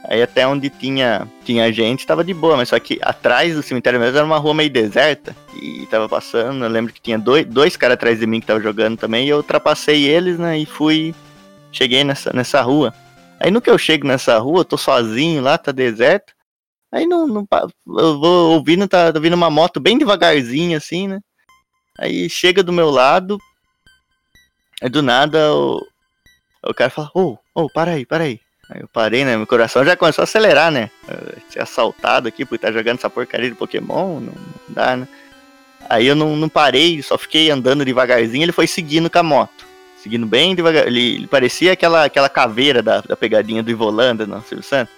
Aí 0.04 0.22
até 0.22 0.46
onde 0.46 0.70
tinha, 0.70 1.26
tinha 1.44 1.72
gente 1.72 2.06
tava 2.06 2.22
de 2.22 2.32
boa, 2.32 2.56
mas 2.56 2.68
só 2.68 2.78
que 2.78 3.00
atrás 3.02 3.54
do 3.54 3.62
cemitério 3.62 3.98
mesmo 3.98 4.16
era 4.16 4.26
uma 4.26 4.38
rua 4.38 4.54
meio 4.54 4.70
deserta. 4.70 5.34
E 5.60 5.84
tava 5.86 6.08
passando, 6.08 6.64
eu 6.64 6.70
lembro 6.70 6.92
que 6.92 7.00
tinha 7.00 7.18
dois, 7.18 7.44
dois 7.44 7.76
caras 7.76 7.94
atrás 7.94 8.20
de 8.20 8.26
mim 8.26 8.38
que 8.38 8.46
tava 8.46 8.60
jogando 8.60 8.96
também, 8.96 9.26
e 9.26 9.30
eu 9.30 9.38
ultrapassei 9.38 10.04
eles, 10.04 10.38
né? 10.38 10.58
E 10.58 10.64
fui. 10.66 11.12
Cheguei 11.72 12.04
nessa, 12.04 12.30
nessa 12.32 12.60
rua. 12.60 12.94
Aí 13.42 13.50
no 13.50 13.60
que 13.60 13.68
eu 13.68 13.76
chego 13.76 14.06
nessa 14.06 14.38
rua, 14.38 14.60
eu 14.60 14.64
tô 14.64 14.78
sozinho 14.78 15.42
lá, 15.42 15.58
tá 15.58 15.72
deserto. 15.72 16.32
Aí 16.92 17.06
não, 17.06 17.26
não 17.26 17.48
eu 17.98 18.20
vou 18.20 18.52
ouvindo, 18.52 18.86
tá, 18.86 19.12
tá 19.12 19.18
vindo 19.18 19.34
uma 19.34 19.50
moto 19.50 19.80
bem 19.80 19.98
devagarzinho, 19.98 20.76
assim, 20.76 21.08
né? 21.08 21.18
Aí 21.98 22.30
chega 22.30 22.62
do 22.62 22.72
meu 22.72 22.88
lado. 22.88 23.36
Aí 24.80 24.88
do 24.88 25.02
nada 25.02 25.52
o, 25.52 25.84
o 26.62 26.72
cara 26.72 26.88
fala, 26.88 27.10
ô, 27.14 27.36
oh, 27.52 27.64
oh, 27.64 27.68
para 27.68 27.90
aí, 27.90 28.06
para 28.06 28.22
aí. 28.24 28.40
Aí 28.70 28.80
eu 28.80 28.86
parei, 28.86 29.24
né? 29.24 29.36
Meu 29.36 29.46
coração 29.46 29.84
já 29.84 29.96
começou 29.96 30.22
a 30.22 30.24
acelerar, 30.24 30.70
né? 30.70 30.88
Tinha 31.50 31.64
assaltado 31.64 32.28
aqui 32.28 32.44
por 32.44 32.54
estar 32.54 32.70
jogando 32.70 32.98
essa 32.98 33.10
porcaria 33.10 33.50
de 33.50 33.56
Pokémon, 33.56 34.20
não, 34.20 34.32
não 34.32 34.34
dá, 34.68 34.96
né? 34.96 35.08
Aí 35.90 36.06
eu 36.06 36.14
não, 36.14 36.36
não 36.36 36.48
parei, 36.48 37.02
só 37.02 37.18
fiquei 37.18 37.50
andando 37.50 37.84
devagarzinho, 37.84 38.44
ele 38.44 38.52
foi 38.52 38.68
seguindo 38.68 39.10
com 39.10 39.18
a 39.18 39.22
moto 39.24 39.71
seguindo 40.02 40.26
bem 40.26 40.54
devagar. 40.54 40.86
Ele, 40.86 41.14
ele 41.14 41.26
parecia 41.26 41.72
aquela, 41.72 42.04
aquela 42.04 42.28
caveira 42.28 42.82
da, 42.82 43.00
da 43.00 43.16
pegadinha 43.16 43.62
do 43.62 43.70
Ivolanda 43.70 44.26
no 44.26 44.42
Silvio 44.42 44.64
Santos. 44.64 44.92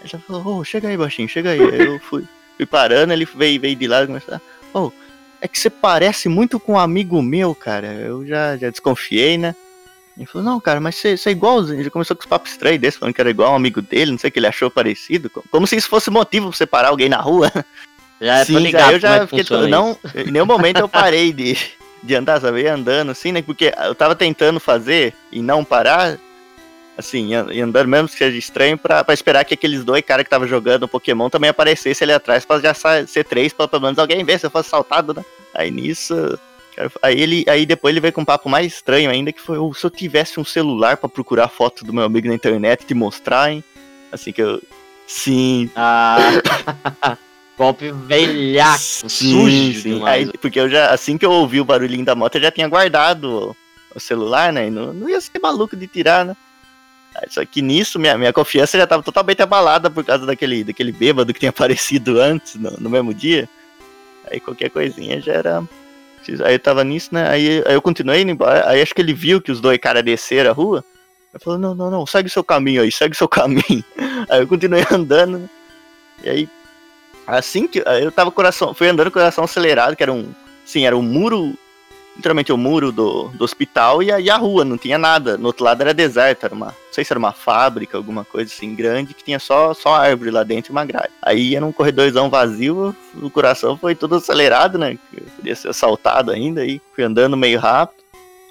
Ele 0.00 0.10
já 0.10 0.18
falou, 0.18 0.58
oh, 0.58 0.64
chega 0.64 0.88
aí, 0.88 0.96
baixinho, 0.96 1.28
chega 1.28 1.50
aí. 1.50 1.60
aí 1.60 1.86
eu 1.86 1.98
fui, 2.00 2.24
fui 2.56 2.66
parando, 2.66 3.12
ele 3.12 3.24
veio, 3.24 3.60
veio 3.60 3.76
de 3.76 3.86
lá 3.86 4.02
e 4.02 4.06
começou, 4.06 4.40
oh, 4.74 4.90
é 5.40 5.48
que 5.48 5.58
você 5.58 5.70
parece 5.70 6.28
muito 6.28 6.60
com 6.60 6.74
um 6.74 6.78
amigo 6.78 7.20
meu, 7.22 7.54
cara. 7.54 7.88
Eu 7.94 8.26
já, 8.26 8.56
já 8.56 8.70
desconfiei, 8.70 9.38
né? 9.38 9.54
Ele 10.16 10.26
falou, 10.26 10.46
não, 10.46 10.60
cara, 10.60 10.80
mas 10.80 10.96
você, 10.96 11.16
você 11.16 11.30
é 11.30 11.32
igualzinho. 11.32 11.80
Ele 11.80 11.90
começou 11.90 12.14
com 12.14 12.22
os 12.22 12.28
papos 12.28 12.50
estranhos 12.50 12.80
desse, 12.80 12.98
falando 12.98 13.14
que 13.14 13.20
era 13.20 13.30
igual 13.30 13.52
um 13.52 13.56
amigo 13.56 13.80
dele, 13.80 14.10
não 14.10 14.18
sei 14.18 14.28
o 14.28 14.32
que 14.32 14.38
ele 14.38 14.46
achou 14.46 14.70
parecido. 14.70 15.30
Como 15.50 15.66
se 15.66 15.76
isso 15.76 15.88
fosse 15.88 16.10
motivo 16.10 16.48
pra 16.48 16.56
você 16.56 16.66
parar 16.66 16.88
alguém 16.88 17.08
na 17.08 17.20
rua. 17.20 17.50
Já 18.20 18.44
Sim, 18.44 18.58
ligado 18.58 18.92
eu 18.92 19.00
já 19.00 19.16
é 19.16 19.26
fiquei. 19.26 19.68
Não, 19.68 19.98
em 20.14 20.30
nenhum 20.30 20.46
momento 20.46 20.78
eu 20.78 20.88
parei 20.88 21.32
de, 21.32 21.58
de 22.02 22.14
andar, 22.14 22.40
sabe? 22.40 22.62
Ia 22.62 22.74
andando 22.74 23.10
assim, 23.10 23.32
né? 23.32 23.42
Porque 23.42 23.72
eu 23.84 23.94
tava 23.94 24.14
tentando 24.14 24.58
fazer 24.58 25.14
e 25.30 25.40
não 25.40 25.64
parar, 25.64 26.18
assim, 26.96 27.30
e 27.50 27.60
andando 27.60 27.88
mesmo 27.88 28.08
que 28.08 28.16
seja 28.16 28.36
estranho, 28.36 28.76
pra, 28.76 29.04
pra 29.04 29.14
esperar 29.14 29.44
que 29.44 29.54
aqueles 29.54 29.84
dois 29.84 30.02
caras 30.02 30.24
que 30.24 30.30
tava 30.30 30.46
jogando 30.46 30.88
Pokémon 30.88 31.30
também 31.30 31.50
aparecessem 31.50 32.04
ali 32.04 32.12
atrás 32.12 32.44
pra 32.44 32.60
já 32.60 32.74
ser 33.06 33.24
três, 33.24 33.52
pra 33.52 33.68
pelo 33.68 33.82
menos 33.82 33.98
alguém 33.98 34.24
ver 34.24 34.38
se 34.38 34.46
eu 34.46 34.50
fosse 34.50 34.68
saltado, 34.68 35.14
né? 35.14 35.24
Aí 35.54 35.70
nisso. 35.70 36.38
Aí 37.02 37.20
ele, 37.20 37.44
aí 37.48 37.66
depois 37.66 37.92
ele 37.92 38.00
veio 38.00 38.12
com 38.12 38.22
um 38.22 38.24
papo 38.24 38.48
mais 38.48 38.66
estranho 38.66 39.10
ainda, 39.10 39.32
que 39.32 39.40
foi, 39.40 39.58
oh, 39.58 39.74
se 39.74 39.84
eu 39.84 39.90
tivesse 39.90 40.40
um 40.40 40.44
celular 40.44 40.96
para 40.96 41.08
procurar 41.08 41.48
foto 41.48 41.84
do 41.84 41.92
meu 41.92 42.04
amigo 42.04 42.28
na 42.28 42.34
internet 42.34 42.82
e 42.82 42.86
te 42.86 42.94
mostrar, 42.94 43.52
hein? 43.52 43.62
Assim 44.10 44.32
que 44.32 44.42
eu. 44.42 44.60
Sim. 45.06 45.70
Ah. 45.76 46.18
Golpe 47.62 47.92
velhaco, 47.92 48.78
Sim, 48.78 49.08
sujo 49.08 49.80
sim. 49.80 49.94
demais. 49.94 50.28
Aí, 50.28 50.38
porque 50.38 50.58
eu 50.58 50.68
já, 50.68 50.90
assim 50.90 51.16
que 51.16 51.24
eu 51.24 51.30
ouvi 51.30 51.60
o 51.60 51.64
barulhinho 51.64 52.04
da 52.04 52.14
moto, 52.14 52.34
eu 52.34 52.42
já 52.42 52.50
tinha 52.50 52.66
guardado 52.66 53.56
o 53.94 54.00
celular, 54.00 54.52
né? 54.52 54.66
E 54.66 54.70
não, 54.70 54.92
não 54.92 55.08
ia 55.08 55.20
ser 55.20 55.38
maluco 55.38 55.76
de 55.76 55.86
tirar, 55.86 56.24
né? 56.24 56.36
Só 57.28 57.44
que 57.44 57.62
nisso, 57.62 58.00
minha, 58.00 58.18
minha 58.18 58.32
confiança 58.32 58.76
já 58.76 58.84
tava 58.84 59.02
totalmente 59.02 59.40
abalada 59.42 59.88
por 59.88 60.02
causa 60.04 60.26
daquele, 60.26 60.64
daquele 60.64 60.90
bêbado 60.90 61.32
que 61.32 61.38
tinha 61.38 61.50
aparecido 61.54 62.20
antes, 62.20 62.56
no, 62.56 62.72
no 62.72 62.90
mesmo 62.90 63.14
dia. 63.14 63.48
Aí 64.28 64.40
qualquer 64.40 64.70
coisinha 64.70 65.20
já 65.20 65.32
era. 65.32 65.64
Aí 66.44 66.54
eu 66.54 66.58
tava 66.58 66.82
nisso, 66.82 67.10
né? 67.12 67.28
Aí, 67.28 67.62
aí 67.66 67.74
eu 67.74 67.82
continuei 67.82 68.22
indo 68.22 68.32
embora. 68.32 68.68
Aí 68.68 68.82
acho 68.82 68.94
que 68.94 69.02
ele 69.02 69.12
viu 69.12 69.40
que 69.40 69.52
os 69.52 69.60
dois 69.60 69.78
caras 69.78 70.02
desceram 70.02 70.50
a 70.50 70.54
rua. 70.54 70.84
Ele 71.32 71.42
falou: 71.42 71.58
Não, 71.58 71.74
não, 71.74 71.90
não, 71.90 72.06
segue 72.06 72.28
seu 72.28 72.42
caminho 72.42 72.82
aí, 72.82 72.90
segue 72.90 73.16
seu 73.16 73.28
caminho. 73.28 73.84
Aí 74.28 74.40
eu 74.40 74.48
continuei 74.48 74.84
andando, 74.90 75.38
né? 75.38 75.48
E 76.24 76.30
aí 76.30 76.48
Assim 77.26 77.66
que 77.66 77.82
eu 78.00 78.10
tava 78.10 78.30
coração, 78.30 78.74
fui 78.74 78.88
andando 78.88 79.10
coração 79.10 79.44
acelerado, 79.44 79.96
que 79.96 80.02
era 80.02 80.12
um, 80.12 80.32
sim, 80.64 80.86
era 80.86 80.96
um 80.96 81.02
muro, 81.02 81.54
literalmente 82.16 82.52
o 82.52 82.56
um 82.56 82.58
muro 82.58 82.90
do, 82.90 83.28
do 83.28 83.44
hospital 83.44 84.02
e 84.02 84.10
a, 84.10 84.20
e 84.20 84.28
a 84.28 84.36
rua, 84.36 84.64
não 84.64 84.76
tinha 84.76 84.98
nada. 84.98 85.38
No 85.38 85.46
outro 85.46 85.64
lado 85.64 85.80
era 85.80 85.94
deserto, 85.94 86.44
era 86.44 86.54
uma, 86.54 86.66
não 86.66 86.74
sei 86.90 87.04
se 87.04 87.12
era 87.12 87.18
uma 87.18 87.32
fábrica, 87.32 87.96
alguma 87.96 88.24
coisa 88.24 88.52
assim 88.52 88.74
grande, 88.74 89.14
que 89.14 89.22
tinha 89.22 89.38
só, 89.38 89.72
só 89.72 89.94
árvore 89.94 90.30
lá 90.30 90.42
dentro 90.42 90.72
e 90.72 90.74
uma 90.74 90.84
grade. 90.84 91.10
Aí 91.22 91.54
era 91.54 91.64
um 91.64 91.72
corredorzão 91.72 92.28
vazio, 92.28 92.94
o 93.14 93.30
coração 93.30 93.76
foi 93.76 93.94
todo 93.94 94.16
acelerado, 94.16 94.76
né? 94.76 94.98
Eu 95.12 95.24
podia 95.36 95.54
ser 95.54 95.68
assaltado 95.68 96.30
ainda, 96.32 96.62
aí 96.62 96.80
fui 96.94 97.04
andando 97.04 97.36
meio 97.36 97.60
rápido. 97.60 98.02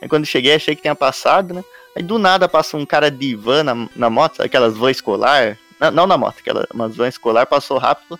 Aí 0.02 0.08
quando 0.08 0.26
cheguei, 0.26 0.56
achei 0.56 0.76
que 0.76 0.82
tinha 0.82 0.96
passado, 0.96 1.54
né? 1.54 1.64
Aí 1.96 2.02
do 2.02 2.18
nada 2.18 2.48
passa 2.48 2.78
um 2.78 2.86
cara 2.86 3.12
de 3.12 3.36
van 3.36 3.64
na, 3.64 3.90
na 3.96 4.10
moto, 4.10 4.42
aquelas 4.42 4.78
van 4.78 4.92
escolar. 4.92 5.58
Não, 5.80 5.92
não 5.92 6.08
na 6.08 6.18
moto, 6.18 6.38
aquela 6.40 6.66
uma 6.74 6.88
van 6.88 7.08
escolar, 7.08 7.46
passou 7.46 7.78
rápido. 7.78 8.20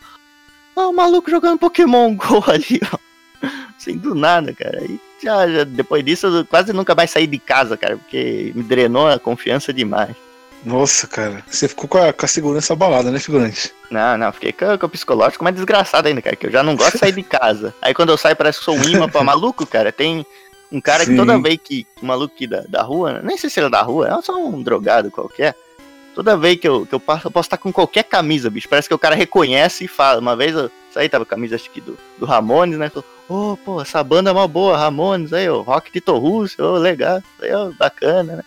Ah, 0.76 0.88
o 0.88 0.94
maluco 0.94 1.30
jogando 1.30 1.60
Pokémon 1.60 2.14
GO 2.16 2.44
ali, 2.48 2.80
ó. 2.92 2.98
Assim, 3.78 3.98
do 3.98 4.14
nada, 4.14 4.54
cara. 4.54 4.80
Aí 4.80 5.00
já, 5.22 5.48
já, 5.48 5.64
depois 5.64 6.04
disso 6.04 6.28
eu 6.28 6.46
quase 6.46 6.74
nunca 6.74 6.96
mais 6.96 7.12
saí 7.12 7.28
de 7.28 7.40
casa, 7.40 7.78
cara, 7.78 7.98
porque 7.98 8.52
me 8.56 8.64
drenou 8.64 9.08
a 9.08 9.20
confiança 9.20 9.74
demais. 9.74 10.16
Nossa, 10.64 11.08
cara. 11.08 11.44
Você 11.48 11.68
ficou 11.68 11.88
com 11.88 11.98
a, 11.98 12.14
com 12.14 12.26
a 12.26 12.28
segurança 12.28 12.74
abalada, 12.74 13.10
né, 13.10 13.20
figurante? 13.20 13.74
Não, 13.90 14.18
não, 14.18 14.32
fiquei 14.32 14.52
com, 14.52 14.78
com 14.78 14.86
o 14.86 14.90
psicológico 14.90 15.44
mais 15.44 15.56
desgraçado 15.56 16.08
ainda, 16.08 16.22
cara, 16.22 16.36
que 16.36 16.46
eu 16.46 16.52
já 16.52 16.62
não 16.62 16.76
gosto 16.76 16.94
de 16.94 17.00
sair 17.00 17.12
de 17.12 17.24
casa. 17.24 17.74
Aí 17.82 17.94
quando 17.94 18.10
eu 18.10 18.18
saio 18.18 18.36
parece 18.36 18.60
que 18.60 18.66
sou 18.66 18.76
um 18.76 18.84
imã 18.84 19.10
pra 19.10 19.24
maluco, 19.24 19.66
cara. 19.66 19.92
Tem 19.92 20.26
um 20.72 20.80
cara 20.80 21.04
Sim. 21.04 21.12
que 21.12 21.18
toda 21.18 21.42
vez 21.42 21.60
que. 21.64 21.86
Um 22.02 22.08
maluco 22.08 22.34
aqui 22.36 22.48
da, 22.48 22.62
da 22.62 22.82
rua, 22.84 23.22
nem 23.24 23.38
sei 23.38 23.50
se 23.50 23.60
ele 23.60 23.68
é 23.68 23.72
da 23.72 23.82
rua, 23.82 24.08
é 24.08 24.22
só 24.22 24.36
um 24.38 24.62
drogado 24.62 25.10
qualquer. 25.10 25.56
Toda 26.14 26.38
vez 26.38 26.60
que 26.60 26.68
eu, 26.68 26.86
que 26.86 26.94
eu 26.94 27.00
passo, 27.00 27.28
eu 27.28 27.32
posso 27.32 27.48
estar 27.48 27.58
com 27.58 27.72
qualquer 27.72 28.04
camisa, 28.04 28.50
bicho. 28.50 28.68
Parece 28.68 28.88
que 28.88 28.94
o 28.94 29.00
cara 29.00 29.16
reconhece 29.16 29.86
e 29.86 29.88
fala. 29.88 30.20
Uma 30.20 30.36
vez 30.36 30.54
eu 30.54 30.70
saí, 30.92 31.10
tava 31.10 31.26
camisa 31.26 31.56
acho 31.56 31.70
que 31.70 31.82
do, 31.82 31.98
do 32.18 32.26
Ramones, 32.26 32.78
né? 32.78 32.90
Falou, 32.90 33.06
ô, 33.30 33.58
pô, 33.58 33.82
essa 33.82 34.04
banda 34.04 34.30
é 34.30 34.34
uma 34.34 34.48
boa, 34.48 34.78
Ramones, 34.78 35.34
aí, 35.34 35.50
ó, 35.50 35.62
rock 35.62 35.92
de 35.92 36.02
Torrúcio, 36.02 36.64
ô, 36.64 36.78
legal, 36.78 37.22
aí, 37.42 37.52
ó, 37.54 37.72
bacana, 37.72 38.38
né? 38.38 38.44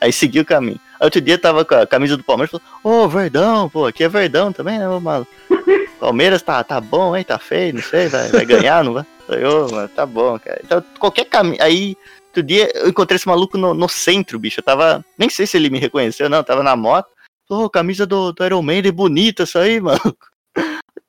Aí 0.00 0.12
seguiu 0.12 0.42
o 0.42 0.46
caminho. 0.46 0.80
Aí 0.98 1.04
outro 1.04 1.20
dia 1.20 1.36
tava 1.36 1.64
com 1.64 1.74
a 1.74 1.86
camisa 1.86 2.16
do 2.16 2.24
Palmeiras, 2.24 2.50
falou, 2.50 3.04
ô, 3.04 3.08
Verdão, 3.08 3.68
pô, 3.68 3.86
aqui 3.86 4.04
é 4.04 4.08
Verdão 4.08 4.52
também, 4.52 4.78
né, 4.78 4.88
ô, 4.88 5.00
maluco? 5.00 5.30
Palmeiras 5.98 6.40
tá, 6.40 6.62
tá 6.64 6.80
bom, 6.80 7.14
hein, 7.14 7.24
tá 7.24 7.38
feio, 7.38 7.74
não 7.74 7.82
sei, 7.82 8.08
vai, 8.08 8.28
vai 8.28 8.46
ganhar, 8.46 8.82
não 8.82 8.94
vai? 8.94 9.04
Falei, 9.26 9.44
ô, 9.44 9.68
mano, 9.68 9.88
tá 9.88 10.06
bom, 10.06 10.38
cara. 10.38 10.60
Então, 10.64 10.82
qualquer 10.98 11.24
caminho, 11.24 11.62
aí... 11.62 11.96
Outro 12.30 12.42
dia 12.44 12.70
eu 12.74 12.88
encontrei 12.88 13.16
esse 13.16 13.26
maluco 13.26 13.58
no, 13.58 13.74
no 13.74 13.88
centro, 13.88 14.38
bicho. 14.38 14.60
Eu 14.60 14.64
tava. 14.64 15.04
Nem 15.18 15.28
sei 15.28 15.46
se 15.46 15.56
ele 15.56 15.68
me 15.68 15.80
reconheceu, 15.80 16.30
não. 16.30 16.44
Tava 16.44 16.62
na 16.62 16.76
moto. 16.76 17.10
Pô, 17.48 17.68
camisa 17.68 18.06
do, 18.06 18.32
do 18.32 18.44
Iron 18.44 18.62
Maiden 18.62 18.92
bonita 18.92 19.42
isso 19.42 19.58
aí, 19.58 19.80
maluco. 19.82 20.30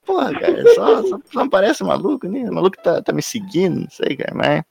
Porra, 0.03 0.33
cara, 0.33 0.73
só, 0.73 1.03
só, 1.03 1.19
só 1.31 1.47
parece 1.47 1.83
maluco, 1.83 2.27
né? 2.27 2.49
O 2.49 2.53
maluco 2.53 2.75
tá, 2.81 3.03
tá 3.03 3.13
me 3.13 3.21
seguindo, 3.21 3.81
não 3.81 3.89
sei, 3.91 4.17
cara, 4.17 4.33
mas. 4.33 4.63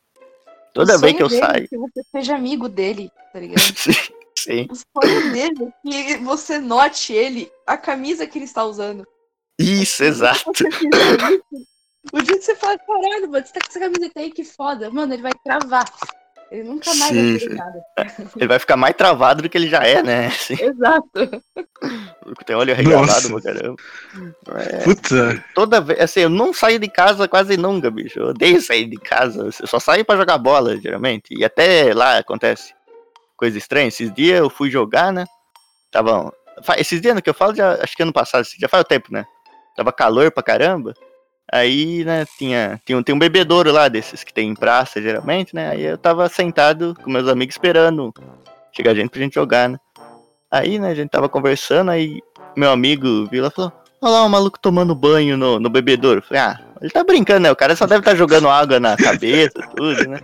Toda 0.75 0.99
vez 0.99 1.17
que 1.17 1.23
eu 1.23 1.29
dele 1.29 1.41
é 1.41 1.47
saio. 1.47 1.69
Que 1.69 1.79
você 1.79 2.03
seja 2.11 2.35
amigo 2.35 2.69
dele, 2.69 3.11
tá 3.33 3.39
ligado? 3.39 3.61
sim, 3.77 3.93
sim. 4.37 4.69
O 4.69 4.75
sonho 4.75 5.33
dele 5.33 5.73
é 5.87 6.15
que 6.15 6.17
você 6.19 6.59
note 6.59 7.13
ele, 7.13 7.51
a 7.65 7.77
camisa 7.77 8.27
que 8.27 8.39
ele 8.39 8.45
está 8.45 8.65
usando. 8.65 9.07
Isso, 9.57 10.03
exato. 10.03 10.51
Isso, 10.53 11.65
O 12.13 12.21
dia 12.21 12.37
que 12.37 12.43
você 12.43 12.57
fala, 12.57 12.79
caralho, 12.79 13.31
mano, 13.31 13.47
você 13.47 13.53
tá 13.53 13.61
com 13.61 13.69
essa 13.69 13.79
camiseta 13.79 14.21
aí, 14.21 14.33
que 14.33 14.43
foda. 14.43 14.91
Mano, 14.91 15.13
ele 15.13 15.23
vai 15.23 15.33
travar. 15.45 15.85
Ele 16.51 16.65
nunca 16.65 16.93
mais 16.95 17.13
Sim, 17.13 17.39
vai 17.39 17.57
nada. 17.57 17.85
Ele 18.37 18.49
vai 18.49 18.59
ficar 18.59 18.77
mais 18.77 18.95
travado 18.97 19.43
do 19.43 19.49
que 19.49 19.57
ele 19.57 19.69
já 19.69 19.85
é, 19.85 20.03
né? 20.03 20.27
Assim, 20.35 20.61
Exato. 20.61 21.43
tem 22.45 22.57
olho 22.57 22.75
regalado 22.75 23.29
pra 23.31 23.41
caramba. 23.41 23.77
É, 24.57 24.79
Puta. 24.83 25.45
toda 25.55 25.81
vez, 25.81 26.01
assim, 26.01 26.21
eu 26.21 26.29
não 26.29 26.53
saio 26.53 26.79
de 26.81 26.89
casa 26.89 27.29
quase 27.29 27.57
nunca, 27.57 27.91
bicho. 27.91 28.19
Eu 28.19 28.27
odeio 28.29 28.61
sair 28.61 28.87
de 28.87 28.97
casa. 28.97 29.49
Eu 29.61 29.67
só 29.67 29.79
saio 29.79 30.05
pra 30.05 30.17
jogar 30.17 30.39
bola, 30.39 30.77
geralmente. 30.81 31.33
E 31.39 31.45
até 31.45 31.95
lá 31.95 32.19
acontece 32.19 32.75
coisa 33.37 33.57
estranha. 33.57 33.89
Esses 33.89 34.13
dias 34.13 34.39
eu 34.41 34.51
fui 34.51 34.71
jogar, 34.71 35.13
né? 35.13 35.25
Tava. 35.91 36.33
Esses 36.77 37.01
dias 37.01 37.19
que 37.21 37.31
eu 37.31 37.35
falo, 37.35 37.55
já, 37.55 37.75
acho 37.83 37.97
que 37.97 38.03
ano 38.03 38.13
passado, 38.13 38.45
já 38.59 38.69
faz 38.69 38.83
o 38.83 38.87
tempo, 38.87 39.13
né? 39.13 39.25
Tava 39.77 39.93
calor 39.93 40.31
pra 40.33 40.43
caramba. 40.43 40.95
Aí, 41.53 42.05
né, 42.05 42.25
tinha, 42.39 42.81
tinha, 42.85 42.97
um- 42.99 43.03
tem 43.03 43.15
um 43.15 43.19
bebedouro 43.19 43.73
lá 43.73 43.89
desses 43.89 44.23
que 44.23 44.33
tem 44.33 44.49
em 44.51 44.55
praça, 44.55 45.03
geralmente, 45.03 45.55
né? 45.55 45.71
Aí 45.71 45.83
eu 45.83 45.99
tava 45.99 46.29
sentado 46.29 46.97
com 47.03 47.11
meus 47.11 47.29
amigos 47.29 47.55
esperando 47.55 48.13
chegar 48.73 48.95
gente 48.95 49.11
pra 49.11 49.21
gente 49.21 49.35
jogar, 49.35 49.69
né? 49.69 49.79
Aí, 50.51 50.79
né, 50.79 50.91
a 50.91 50.95
gente 50.95 51.11
tava 51.11 51.29
conversando, 51.29 51.91
aí 51.91 52.21
meu 52.57 52.71
amigo 52.71 53.27
viu 53.27 53.43
lá 53.43 53.49
e 53.49 53.55
falou: 53.55 53.73
Olha 54.01 54.13
lá 54.13 54.25
o 54.25 54.29
maluco 54.31 54.59
tomando 54.61 54.95
banho 54.95 55.37
no, 55.37 55.59
no 55.61 55.69
bebedouro. 55.69 56.21
Eu 56.21 56.23
Falei, 56.23 56.43
ah, 56.43 56.61
ele 56.81 56.91
tá 56.91 57.05
brincando, 57.05 57.41
né? 57.41 57.51
O 57.51 57.57
cara 57.57 57.77
só 57.77 57.87
deve 57.87 58.01
estar 58.01 58.15
jogando 58.15 58.49
água 58.49 58.81
na 58.81 58.97
cabeça, 58.97 59.61
tudo, 59.77 60.09
né? 60.09 60.19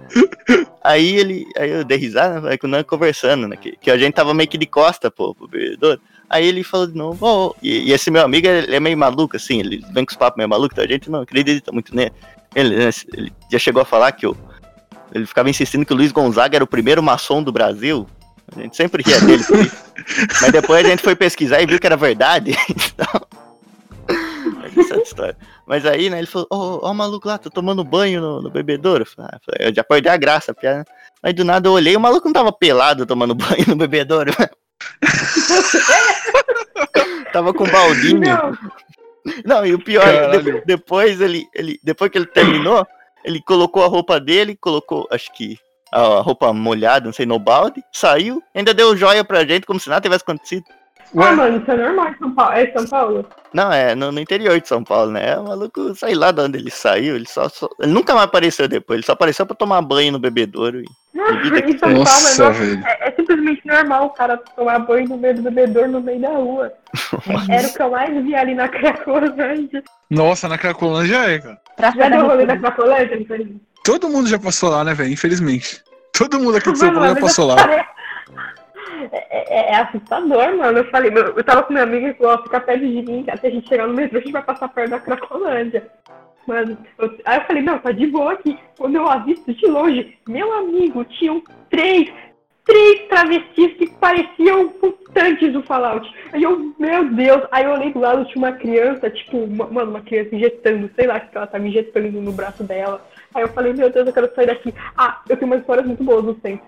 Aí 0.83 1.17
ele. 1.17 1.45
Aí 1.59 1.71
eu 1.71 1.85
dei 1.85 1.99
risada, 1.99 2.41
né? 2.41 2.51
Aí 2.53 2.85
conversando, 2.85 3.47
né? 3.49 3.57
Que, 3.57 3.77
que 3.77 3.91
a 3.91 3.99
gente 3.99 4.15
tava 4.15 4.33
meio 4.33 4.49
que 4.49 4.57
de 4.57 4.67
costa, 4.67 5.11
pô, 5.11 5.35
pro 5.35 5.47
bebedouro. 5.49 6.01
Aí 6.29 6.47
ele 6.47 6.65
falou 6.65 6.87
de 6.87 6.97
novo, 6.97 7.25
ó, 7.25 7.55
e, 7.63 7.89
e 7.89 7.93
esse 7.93 8.11
meu 8.11 8.23
amigo, 8.23 8.49
ele 8.49 8.75
é 8.75 8.81
meio 8.81 8.99
maluco, 8.99 9.37
assim, 9.37 9.61
ele 9.61 9.85
vem 9.93 10.05
com 10.05 10.11
os 10.11 10.17
papos 10.17 10.37
meio 10.37 10.49
maluco, 10.49 10.75
então 10.75 10.85
a 10.85 10.89
gente 10.89 11.11
não 11.11 11.21
acredita 11.21 11.71
muito 11.71 11.95
nele. 11.95 12.13
Ele, 12.55 12.77
né, 12.77 12.91
ele 13.13 13.33
já 13.51 13.59
chegou 13.59 13.83
a 13.83 13.85
falar 13.85 14.11
que 14.13 14.27
o, 14.27 14.37
ele 15.13 15.27
ficava 15.27 15.49
insistindo 15.49 15.85
que 15.85 15.93
o 15.93 15.97
Luiz 15.97 16.13
Gonzaga 16.13 16.57
era 16.57 16.65
o 16.65 16.69
primeiro 16.69 17.03
maçom 17.03 17.43
do 17.43 17.53
Brasil. 17.53 18.07
A 18.55 18.61
gente 18.61 18.77
sempre 18.77 19.03
ria 19.03 19.21
dele 19.21 19.45
por 19.45 19.59
isso. 19.61 19.85
Mas 20.41 20.53
depois 20.53 20.85
a 20.85 20.89
gente 20.89 21.03
foi 21.03 21.17
pesquisar 21.17 21.61
e 21.61 21.67
viu 21.67 21.79
que 21.79 21.87
era 21.87 21.97
verdade. 21.97 22.57
Então. 22.69 23.27
Essa 24.77 24.95
é 24.95 24.99
a 24.99 25.03
história. 25.03 25.37
Mas 25.67 25.87
aí, 25.87 26.11
né, 26.11 26.19
ele 26.19 26.27
falou, 26.27 26.47
ó, 26.51 26.87
ó 26.87 26.91
o 26.91 26.95
maluco 26.95 27.27
lá, 27.27 27.39
tô 27.39 27.49
tomando 27.49 27.83
banho 27.83 28.21
no, 28.21 28.43
no 28.43 28.51
bebedouro. 28.51 29.03
Eu, 29.03 29.07
falei, 29.07 29.31
ah, 29.33 29.41
eu 29.59 29.75
já 29.75 29.83
perdi 29.83 30.09
a 30.09 30.17
graça, 30.17 30.55
piada. 30.55 30.85
Aí 31.23 31.33
do 31.33 31.45
nada 31.45 31.67
eu 31.67 31.73
olhei, 31.73 31.97
o 31.97 32.01
maluco 32.01 32.27
não 32.27 32.33
tava 32.35 32.53
pelado 32.53 33.07
tomando 33.07 33.33
banho 33.35 33.65
no 33.69 33.77
bebedouro. 33.77 34.33
tava 37.33 37.53
com 37.55 37.65
um 37.65 37.71
baldinho. 37.71 38.21
Não, 38.21 38.59
Não, 39.45 39.67
e 39.67 39.75
o 39.75 39.79
pior, 39.79 40.05
Caralho. 40.05 40.61
de- 40.61 40.67
depois 40.67 41.21
ele, 41.21 41.47
ele, 41.55 41.79
depois 41.83 42.11
que 42.11 42.19
ele 42.19 42.27
terminou, 42.27 42.87
ele 43.25 43.41
colocou 43.43 43.85
a 43.85 43.89
roupa 43.89 44.21
dele, 44.21 44.57
colocou, 44.61 45.07
acho 45.11 45.33
que 45.35 45.59
a 45.93 46.21
roupa 46.21 46.53
molhada, 46.53 47.07
não 47.07 47.13
sei, 47.13 47.27
no 47.27 47.39
balde, 47.39 47.83
saiu, 47.93 48.43
ainda 48.55 48.75
deu 48.75 48.97
joia 48.97 49.25
pra 49.25 49.45
gente, 49.45 49.67
como 49.67 49.81
se 49.81 49.89
nada 49.89 50.01
tivesse 50.01 50.23
acontecido. 50.23 50.65
ah, 51.17 51.33
mano, 51.33 51.59
isso 51.61 51.71
é 51.71 51.77
normal 51.77 52.09
em 52.11 52.19
São 52.19 52.35
Paulo. 52.35 52.53
É 52.53 52.73
São 52.73 52.87
Paulo? 52.87 53.27
Não, 53.53 53.73
é 53.73 53.95
no, 53.95 54.13
no 54.13 54.21
interior 54.21 54.61
de 54.61 54.69
São 54.69 54.85
Paulo, 54.85 55.11
né? 55.13 55.31
É, 55.33 55.39
O 55.39 55.45
maluco, 55.45 55.95
sei 55.95 56.15
lá 56.15 56.31
de 56.31 56.41
onde 56.43 56.59
ele 56.59 56.71
saiu, 56.71 57.17
ele 57.17 57.27
só, 57.27 57.49
só- 57.49 57.69
ele 57.81 57.93
nunca 57.93 58.15
mais 58.15 58.27
apareceu 58.27 58.69
depois, 58.69 58.99
ele 58.99 59.07
só 59.07 59.13
apareceu 59.13 59.47
pra 59.47 59.57
tomar 59.57 59.81
banho 59.83 60.13
no 60.13 60.19
bebedouro. 60.19 60.81
E, 60.81 60.85
Não, 61.15 61.41
vida 61.43 61.63
que 61.63 61.73
em 61.73 61.79
São 61.79 61.91
Nossa, 61.91 62.43
Paulo 62.43 62.55
é, 62.55 62.59
velho. 62.59 62.85
é, 62.87 63.09
é 63.09 63.11
simplesmente 63.27 63.67
normal 63.67 64.07
o 64.07 64.11
cara 64.11 64.37
tomar 64.37 64.79
banho 64.81 65.09
no 65.09 65.17
meio 65.17 65.35
do 65.35 65.43
bebedor 65.43 65.89
no 65.89 66.01
meio 66.01 66.21
da 66.21 66.31
rua. 66.31 66.73
Era 67.51 67.67
o 67.67 67.73
que 67.75 67.83
eu 67.83 67.91
mais 67.91 68.25
vi 68.25 68.35
ali 68.35 68.55
na 68.55 68.69
Cracolândia. 68.71 69.83
Nossa, 70.11 70.49
na 70.49 70.57
Cracolândia 70.59 71.17
é, 71.17 71.39
cara. 71.39 71.61
Já 71.97 72.09
deu 72.09 72.27
rolê 72.27 72.47
na 72.47 72.55
República. 72.55 72.73
Cracolândia? 72.77 73.27
Não 73.39 73.61
Todo 73.85 74.09
mundo 74.09 74.29
já 74.29 74.39
passou 74.39 74.71
lá, 74.71 74.83
né, 74.85 74.95
velho? 74.95 75.13
Infelizmente. 75.13 75.83
Todo 76.17 76.41
mundo 76.41 76.57
aqui 76.57 76.73
de 76.73 76.79
São 76.79 76.89
Mano, 76.89 77.01
Paulo 77.01 77.15
já 77.15 77.21
passou 77.21 77.47
lá. 77.47 77.57
É, 79.13 79.61
é- 79.61 79.73
é 79.73 79.77
assustador, 79.77 80.57
mano. 80.57 80.79
Eu 80.79 80.91
falei, 80.91 81.13
eu 81.15 81.45
tava 81.45 81.63
com 81.63 81.73
meu 81.73 81.83
amigo 81.83 82.07
e 82.07 82.15
falou, 82.15 82.35
ó, 82.35 82.43
fica 82.43 82.61
perto 82.61 82.81
de 82.81 83.03
mim, 83.03 83.23
que 83.23 83.31
até 83.31 83.49
a 83.49 83.51
gente 83.51 83.69
chegar 83.69 83.87
no 83.87 83.95
metrô, 83.95 84.19
a 84.19 84.23
gente 84.23 84.33
vai 84.33 84.43
passar 84.43 84.69
perto 84.69 84.91
da 84.91 85.01
Cracolândia. 85.01 85.87
Mano, 86.47 86.79
eu- 86.99 87.19
aí 87.25 87.39
eu 87.39 87.45
falei, 87.45 87.63
não, 87.63 87.79
tá 87.79 87.93
de 87.93 88.07
boa 88.07 88.33
aqui. 88.33 88.59
Quando 88.79 88.97
eu 88.97 89.07
avisto 89.09 89.53
de 89.53 89.67
longe, 89.67 90.17
meu 90.29 90.53
amigo, 90.59 91.05
tinham 91.05 91.43
três, 91.71 92.11
três 92.67 93.09
travestis 93.09 93.75
que 93.75 93.87
pareciam 93.93 94.75
mutantes 94.83 95.53
do 95.53 95.63
Fallout. 95.63 96.13
Aí 96.33 96.43
eu, 96.43 96.75
meu 96.79 97.09
Deus, 97.15 97.43
aí 97.51 97.65
eu 97.65 97.71
olhei 97.71 97.93
do 97.93 98.01
lado, 98.01 98.25
tinha 98.27 98.39
uma 98.39 98.53
criança, 98.53 99.09
tipo, 99.09 99.47
mano, 99.47 99.91
uma 99.91 100.03
criança 100.03 100.35
injetando, 100.35 100.91
sei 100.95 101.07
lá, 101.07 101.21
que 101.21 101.37
ela 101.37 101.47
tava 101.47 101.67
injetando 101.67 102.21
no 102.21 102.33
braço 102.33 102.65
dela. 102.65 103.07
Aí 103.33 103.43
eu 103.43 103.49
falei, 103.49 103.73
meu 103.73 103.89
Deus, 103.89 104.07
eu 104.07 104.13
quero 104.13 104.35
sair 104.35 104.47
daqui. 104.47 104.75
Ah, 104.99 105.23
eu 105.29 105.37
tenho 105.37 105.51
umas 105.51 105.61
histórias 105.61 105.87
muito 105.87 106.03
boas 106.03 106.25
no 106.25 106.39
centro. 106.41 106.67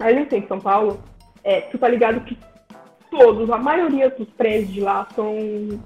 Aí 0.00 0.14
no 0.14 0.22
centro 0.22 0.40
de 0.40 0.48
São 0.48 0.60
Paulo, 0.60 1.00
é, 1.44 1.60
tu 1.62 1.78
tá 1.78 1.88
ligado 1.88 2.20
que 2.22 2.36
todos, 3.10 3.50
a 3.50 3.58
maioria 3.58 4.10
dos 4.10 4.28
prédios 4.30 4.72
de 4.72 4.80
lá 4.80 5.06
são 5.14 5.36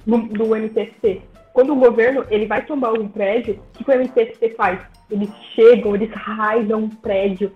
do, 0.07 0.18
do 0.28 0.57
MTST. 0.57 1.22
Quando 1.52 1.72
o 1.72 1.76
governo 1.76 2.24
ele 2.30 2.46
vai 2.46 2.64
tombar 2.64 2.90
algum 2.90 3.09
prédio, 3.09 3.61
o 3.80 3.85
que 3.85 3.90
o 3.90 3.98
MTST 3.98 4.54
faz? 4.57 4.80
Eles 5.11 5.30
chegam, 5.54 5.94
eles 5.94 6.11
raidam 6.11 6.80
um 6.80 6.88
prédio. 6.88 7.52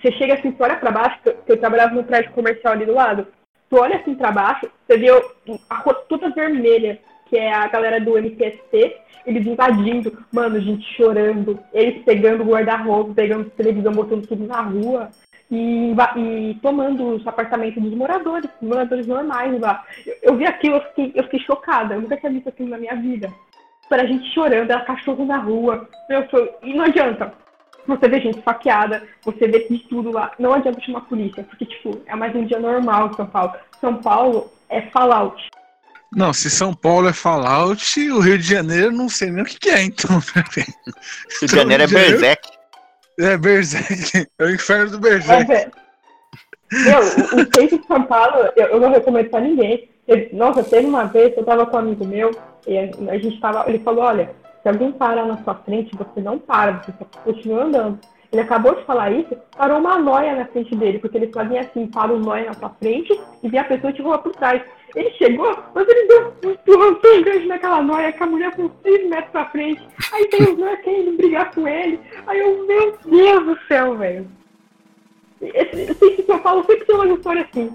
Você 0.00 0.12
chega 0.12 0.34
assim, 0.34 0.52
tu 0.52 0.62
olha 0.62 0.76
pra 0.76 0.90
baixo, 0.90 1.18
que 1.22 1.52
eu- 1.52 1.56
trabalhava 1.58 1.94
no 1.94 2.04
prédio 2.04 2.32
comercial 2.32 2.72
ali 2.74 2.86
do 2.86 2.94
lado, 2.94 3.26
tu 3.68 3.76
olha 3.76 3.96
assim 3.96 4.14
pra 4.14 4.30
baixo, 4.32 4.70
você 4.86 4.96
vê 4.98 5.08
a 5.70 5.74
rua 5.76 5.94
toda 6.08 6.30
vermelha, 6.30 6.98
que 7.28 7.36
é 7.36 7.52
a 7.52 7.66
galera 7.68 8.00
do 8.00 8.16
MTST, 8.16 8.96
eles 9.26 9.46
invadindo, 9.46 10.16
mano, 10.32 10.60
gente 10.60 10.84
chorando, 10.96 11.58
eles 11.72 12.04
pegando 12.04 12.44
guarda-roupa, 12.44 13.14
pegando 13.14 13.50
televisão, 13.50 13.92
botando 13.92 14.26
tudo 14.26 14.46
na 14.46 14.60
rua 14.60 15.10
e, 15.50 15.92
e 16.16 16.54
tomando 16.62 17.16
os 17.16 17.26
apartamentos 17.26 17.82
dos 17.82 17.92
moradores, 17.94 18.48
moradores 18.62 19.06
normais 19.06 19.60
lá. 19.60 19.84
Eu, 20.06 20.16
eu 20.22 20.36
vi 20.36 20.46
aquilo, 20.46 20.76
eu 20.76 20.82
fiquei, 20.82 21.12
eu 21.16 21.24
fiquei 21.24 21.40
chocada, 21.40 21.94
eu 21.94 22.00
nunca 22.00 22.16
tinha 22.16 22.30
visto 22.30 22.48
aquilo 22.48 22.68
na 22.68 22.78
minha 22.78 22.94
vida. 22.94 23.32
Era 23.90 24.06
gente 24.06 24.32
chorando, 24.32 24.70
era 24.70 24.84
cachorro 24.84 25.24
na 25.24 25.38
rua, 25.38 25.88
meu, 26.08 26.24
e 26.62 26.74
não 26.74 26.84
adianta. 26.84 27.32
Você 27.86 28.08
vê 28.08 28.20
gente 28.20 28.38
esfaqueada, 28.38 29.02
você 29.22 29.46
vê 29.46 29.66
de 29.68 29.78
tudo 29.88 30.10
lá. 30.10 30.32
Não 30.38 30.52
adianta 30.52 30.80
chamar 30.80 30.98
a 31.00 31.02
polícia, 31.02 31.44
porque, 31.44 31.64
tipo, 31.66 32.00
é 32.06 32.16
mais 32.16 32.34
um 32.34 32.44
dia 32.44 32.58
normal 32.58 33.10
em 33.10 33.14
São 33.14 33.26
Paulo. 33.26 33.52
São 33.80 33.96
Paulo 33.96 34.52
é 34.68 34.82
Fallout. 34.90 35.48
Não, 36.12 36.32
se 36.32 36.48
São 36.50 36.72
Paulo 36.72 37.08
é 37.08 37.12
Fallout, 37.12 38.10
o 38.10 38.20
Rio 38.20 38.38
de 38.38 38.48
Janeiro 38.48 38.92
não 38.92 39.08
sei 39.08 39.30
nem 39.30 39.42
o 39.42 39.46
que, 39.46 39.58
que 39.58 39.70
é, 39.70 39.82
então. 39.82 40.16
né? 40.34 40.64
Rio 41.40 41.48
de 41.48 41.54
Janeiro 41.54 41.82
é 41.82 41.86
Berserk. 41.86 42.48
É 43.18 43.36
Berserk. 43.36 44.28
É 44.38 44.44
o 44.44 44.50
inferno 44.50 44.98
do 44.98 45.08
É, 45.08 45.10
Berserk. 45.10 45.76
Meu, 46.72 46.98
o, 46.98 47.54
centro 47.54 47.78
de 47.78 47.86
São 47.86 48.02
Paulo, 48.02 48.50
eu, 48.56 48.66
eu 48.66 48.80
não 48.80 48.90
recomendo 48.90 49.30
pra 49.30 49.40
ninguém. 49.40 49.88
Eu- 50.06 50.28
nossa, 50.32 50.64
teve 50.64 50.86
uma 50.86 51.04
vez 51.04 51.32
que 51.34 51.40
eu 51.40 51.44
tava 51.44 51.66
com 51.66 51.76
um 51.76 51.80
amigo 51.80 52.06
meu, 52.06 52.30
e 52.66 52.78
a, 52.78 52.82
a 53.12 53.18
gente 53.18 53.40
tava. 53.40 53.64
Ele 53.68 53.78
falou, 53.80 54.04
olha, 54.04 54.34
se 54.66 54.70
alguém 54.70 54.90
parar 54.90 55.24
na 55.26 55.36
sua 55.44 55.54
frente, 55.54 55.96
você 55.96 56.20
não 56.20 56.40
para, 56.40 56.82
você 56.82 56.92
só 56.98 57.04
continua 57.22 57.62
andando. 57.62 58.00
Ele 58.32 58.42
acabou 58.42 58.74
de 58.74 58.84
falar 58.84 59.12
isso, 59.12 59.36
parou 59.56 59.78
uma 59.78 59.96
noia 59.96 60.34
na 60.34 60.44
frente 60.46 60.74
dele, 60.74 60.98
porque 60.98 61.16
ele 61.16 61.30
fazia 61.32 61.60
assim, 61.60 61.86
para 61.86 62.12
o 62.12 62.18
noia 62.18 62.46
na 62.46 62.54
sua 62.54 62.70
frente 62.70 63.16
e 63.44 63.48
via 63.48 63.60
a 63.60 63.64
pessoa 63.64 63.92
te 63.92 64.02
voar 64.02 64.18
por 64.18 64.32
trás. 64.34 64.60
Ele 64.96 65.08
chegou, 65.12 65.56
mas 65.72 65.86
ele 65.88 66.08
deu 66.08 66.34
um 66.44 66.50
empurrão 66.50 66.94
tão 66.96 67.22
grande 67.22 67.46
naquela 67.46 67.80
noia 67.80 68.10
que 68.10 68.20
a 68.20 68.26
mulher 68.26 68.50
com 68.56 68.68
6 68.82 69.08
metros 69.08 69.30
pra 69.30 69.44
frente. 69.50 69.86
Aí 70.12 70.26
tem 70.26 70.42
os 70.42 70.58
noias 70.58 70.80
querendo 70.80 71.16
brigar 71.16 71.52
com 71.54 71.68
ele. 71.68 72.00
Aí 72.26 72.40
eu, 72.40 72.66
meu 72.66 72.98
Deus 73.06 73.44
do 73.44 73.58
céu, 73.68 73.96
velho. 73.96 74.26
Esse- 75.40 75.88
Eu 75.90 75.94
sei 75.94 76.10
que 76.16 76.22
São 76.24 76.40
Paulo 76.40 76.64
sempre 76.66 76.84
tem 76.86 76.96
uma 76.96 77.06
história 77.06 77.42
assim. 77.48 77.70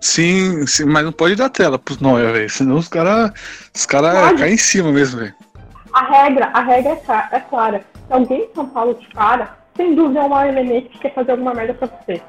Sim, 0.00 0.66
sim, 0.66 0.84
mas 0.86 1.04
não 1.04 1.12
pode 1.12 1.34
dar 1.34 1.50
tela 1.50 1.78
pros 1.78 1.98
Noia, 1.98 2.32
velho. 2.32 2.48
Senão 2.48 2.76
os 2.76 2.88
caras 2.88 3.30
os 3.74 3.84
cara 3.84 4.32
caem 4.34 4.54
em 4.54 4.58
cima 4.58 4.90
mesmo, 4.90 5.20
velho. 5.20 5.34
A 5.98 6.22
regra, 6.22 6.50
a 6.52 6.60
regra 6.60 6.92
é, 6.92 6.96
clara, 6.96 7.28
é 7.32 7.40
clara. 7.40 7.80
Se 8.06 8.12
alguém 8.12 8.42
em 8.44 8.54
São 8.54 8.66
Paulo 8.68 8.94
te 8.94 9.08
para, 9.14 9.56
sem 9.76 9.94
dúvida 9.94 10.20
é 10.20 10.22
um 10.22 10.28
mau 10.28 10.46
elemento 10.46 10.88
que 10.90 10.98
quer 10.98 11.14
fazer 11.14 11.32
alguma 11.32 11.54
merda 11.54 11.74
pra 11.74 11.88
você. 11.88 12.22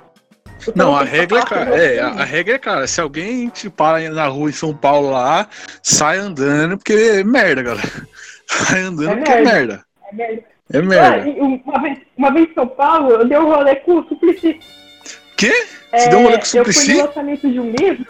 Você 0.60 0.73
Não, 0.75 0.95
a 0.95 0.99
tem 0.99 1.08
que 1.12 1.17
regra 1.17 1.39
é 1.39 1.43
cara. 1.45 1.75
É, 1.84 1.99
a, 1.99 2.08
a 2.08 2.23
regra 2.23 2.55
é 2.55 2.58
cara. 2.58 2.88
Se 2.88 2.99
alguém 2.99 3.47
te 3.49 3.69
para 3.69 4.10
na 4.10 4.27
rua 4.27 4.49
em 4.49 4.53
São 4.53 4.73
Paulo 4.73 5.12
lá, 5.12 5.47
sai 5.84 6.17
andando, 6.17 6.77
porque 6.77 6.93
é 6.93 7.23
merda, 7.23 7.62
galera. 7.63 7.88
Sai 8.51 8.82
andando 8.82 9.12
É 9.12 9.15
porque 9.17 9.32
é 9.32 9.41
merda. 9.43 9.51
merda. 9.51 9.86
É 10.12 10.15
merda. 10.15 10.43
É 10.73 10.77
Ah, 10.79 10.82
merda. 10.82 11.29
e 11.29 11.39
uma, 11.39 11.82
vez, 11.82 11.99
uma 12.17 12.32
vez 12.34 12.49
em 12.49 12.53
São 12.55 12.67
Paulo, 12.67 13.12
eu 13.12 13.27
dei 13.27 13.38
um 13.38 13.45
rolê 13.45 13.75
com 13.75 13.99
o 13.99 14.08
Suplicy. 14.08 14.60
Quê? 15.38 15.53
É, 15.91 15.99
Você 15.99 16.10
deu 16.10 16.19
um 16.19 16.23
rolê 16.23 16.38
com 16.39 16.43
o 16.43 16.58
Eu 16.58 16.63
fui 16.65 16.73
Suplicy? 16.73 16.93
no 16.97 17.05
lançamento 17.05 17.49
de 17.51 17.60
um 17.60 17.71
livro. 17.71 18.08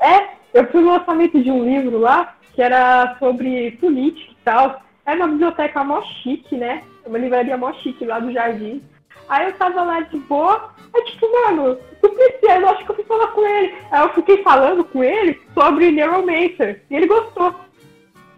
É, 0.00 0.24
eu 0.54 0.66
fui 0.72 0.80
no 0.82 0.90
lançamento 0.90 1.40
de 1.40 1.50
um 1.52 1.64
livro 1.64 1.98
lá, 2.00 2.34
que 2.52 2.60
era 2.60 3.16
sobre 3.20 3.70
política 3.80 4.32
e 4.32 4.36
tal. 4.44 4.82
É 5.06 5.14
uma 5.14 5.28
biblioteca 5.28 5.84
mó 5.84 6.02
chique, 6.02 6.56
né? 6.56 6.82
É 7.04 7.08
uma 7.08 7.18
livraria 7.18 7.56
mó 7.56 7.72
chique 7.74 8.04
lá 8.04 8.18
do 8.18 8.32
Jardim. 8.32 8.82
Aí 9.28 9.46
eu 9.46 9.52
tava 9.54 9.82
lá 9.82 10.00
de 10.00 10.18
boa, 10.18 10.70
aí 10.94 11.04
tipo, 11.04 11.26
mano, 11.32 11.76
Suplicy, 12.00 12.48
aí 12.48 12.62
eu 12.62 12.68
acho 12.68 12.84
que 12.84 12.90
eu 12.90 12.94
fui 12.96 13.04
falar 13.04 13.28
com 13.28 13.46
ele. 13.46 13.74
Aí 13.90 14.02
eu 14.02 14.14
fiquei 14.14 14.42
falando 14.42 14.84
com 14.84 15.02
ele 15.02 15.40
sobre 15.54 15.90
Neuromancer. 15.90 16.82
E 16.90 16.96
ele 16.96 17.06
gostou. 17.06 17.54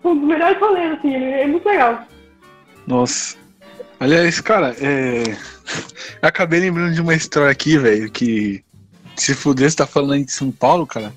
Foi 0.03 0.13
um 0.13 0.19
dos 0.19 0.29
melhores 0.29 0.59
rolês, 0.59 0.93
assim, 0.93 1.15
ele 1.15 1.25
é 1.25 1.47
muito 1.47 1.69
legal. 1.69 2.03
Nossa. 2.87 3.37
Aliás, 4.01 4.41
cara, 4.41 4.75
é. 4.81 5.37
Acabei 6.23 6.61
lembrando 6.61 6.95
de 6.95 7.01
uma 7.01 7.15
história 7.15 7.51
aqui, 7.51 7.77
velho, 7.77 8.11
que 8.11 8.65
se 9.17 9.35
fuder, 9.35 9.71
você 9.71 9.77
tá 9.77 9.87
falando 9.87 10.25
de 10.25 10.33
São 10.33 10.51
Paulo, 10.51 10.87
cara. 10.87 11.13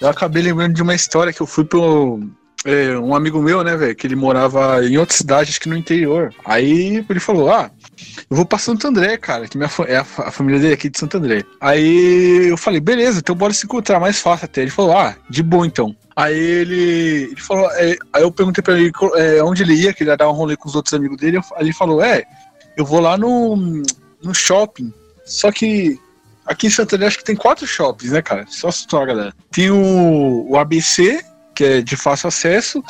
Eu 0.00 0.08
acabei 0.08 0.42
lembrando 0.42 0.74
de 0.74 0.82
uma 0.82 0.94
história 0.94 1.32
que 1.32 1.40
eu 1.40 1.46
fui 1.46 1.64
pro. 1.64 2.20
É, 2.64 2.96
um 2.98 3.14
amigo 3.14 3.42
meu, 3.42 3.62
né, 3.62 3.76
velho, 3.76 3.94
que 3.94 4.06
ele 4.06 4.16
morava 4.16 4.84
em 4.84 4.96
outra 4.96 5.16
cidade, 5.16 5.50
acho 5.50 5.60
que 5.60 5.68
no 5.68 5.76
interior. 5.76 6.34
Aí 6.44 7.04
ele 7.08 7.20
falou: 7.20 7.50
Ah, 7.52 7.70
eu 8.30 8.36
vou 8.36 8.46
pra 8.46 8.58
Santo 8.58 8.86
André, 8.86 9.16
cara, 9.16 9.46
que 9.46 9.56
minha, 9.58 9.70
é 9.86 9.96
a, 9.96 10.04
fa- 10.04 10.28
a 10.28 10.30
família 10.30 10.60
dele 10.60 10.74
aqui 10.74 10.88
de 10.88 10.98
Santo 10.98 11.16
André. 11.18 11.44
Aí 11.60 12.48
eu 12.48 12.56
falei: 12.56 12.80
Beleza, 12.80 13.18
então 13.18 13.34
bora 13.34 13.52
se 13.52 13.66
encontrar 13.66 14.00
mais 14.00 14.18
fácil 14.18 14.46
até. 14.46 14.62
Ele 14.62 14.70
falou: 14.70 14.96
Ah, 14.96 15.14
de 15.28 15.42
boa 15.42 15.66
então. 15.66 15.94
Aí 16.16 16.38
ele, 16.38 17.28
ele 17.32 17.40
falou, 17.40 17.68
é, 17.72 17.96
aí 18.12 18.22
eu 18.22 18.30
perguntei 18.30 18.62
pra 18.62 18.78
ele 18.78 18.92
é, 19.16 19.42
onde 19.42 19.64
ele 19.64 19.74
ia, 19.74 19.92
que 19.92 20.04
ele 20.04 20.10
ia 20.10 20.16
dar 20.16 20.28
um 20.28 20.32
rolê 20.32 20.56
com 20.56 20.68
os 20.68 20.76
outros 20.76 20.94
amigos 20.94 21.16
dele. 21.16 21.38
Aí 21.56 21.64
ele 21.64 21.72
falou, 21.72 22.00
é, 22.00 22.22
eu 22.76 22.84
vou 22.84 23.00
lá 23.00 23.18
no, 23.18 23.82
no 24.22 24.32
shopping. 24.32 24.92
Só 25.26 25.50
que 25.50 25.98
aqui 26.46 26.68
em 26.68 26.70
Santander 26.70 27.08
acho 27.08 27.18
que 27.18 27.24
tem 27.24 27.34
quatro 27.34 27.66
shoppings, 27.66 28.12
né, 28.12 28.22
cara? 28.22 28.46
Só 28.48 28.70
situar, 28.70 29.08
galera. 29.08 29.34
Tem 29.50 29.72
o, 29.72 30.46
o 30.48 30.56
ABC, 30.56 31.20
que 31.54 31.64
é 31.64 31.82
de 31.82 31.96
fácil 31.96 32.28
acesso. 32.28 32.82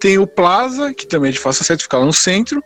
Tem 0.00 0.18
o 0.18 0.26
Plaza, 0.26 0.94
que 0.94 1.06
também 1.06 1.30
é 1.30 1.32
de 1.32 1.38
fácil 1.38 1.62
acesso, 1.62 1.82
fica 1.82 1.98
lá 1.98 2.06
no 2.06 2.12
centro. 2.12 2.62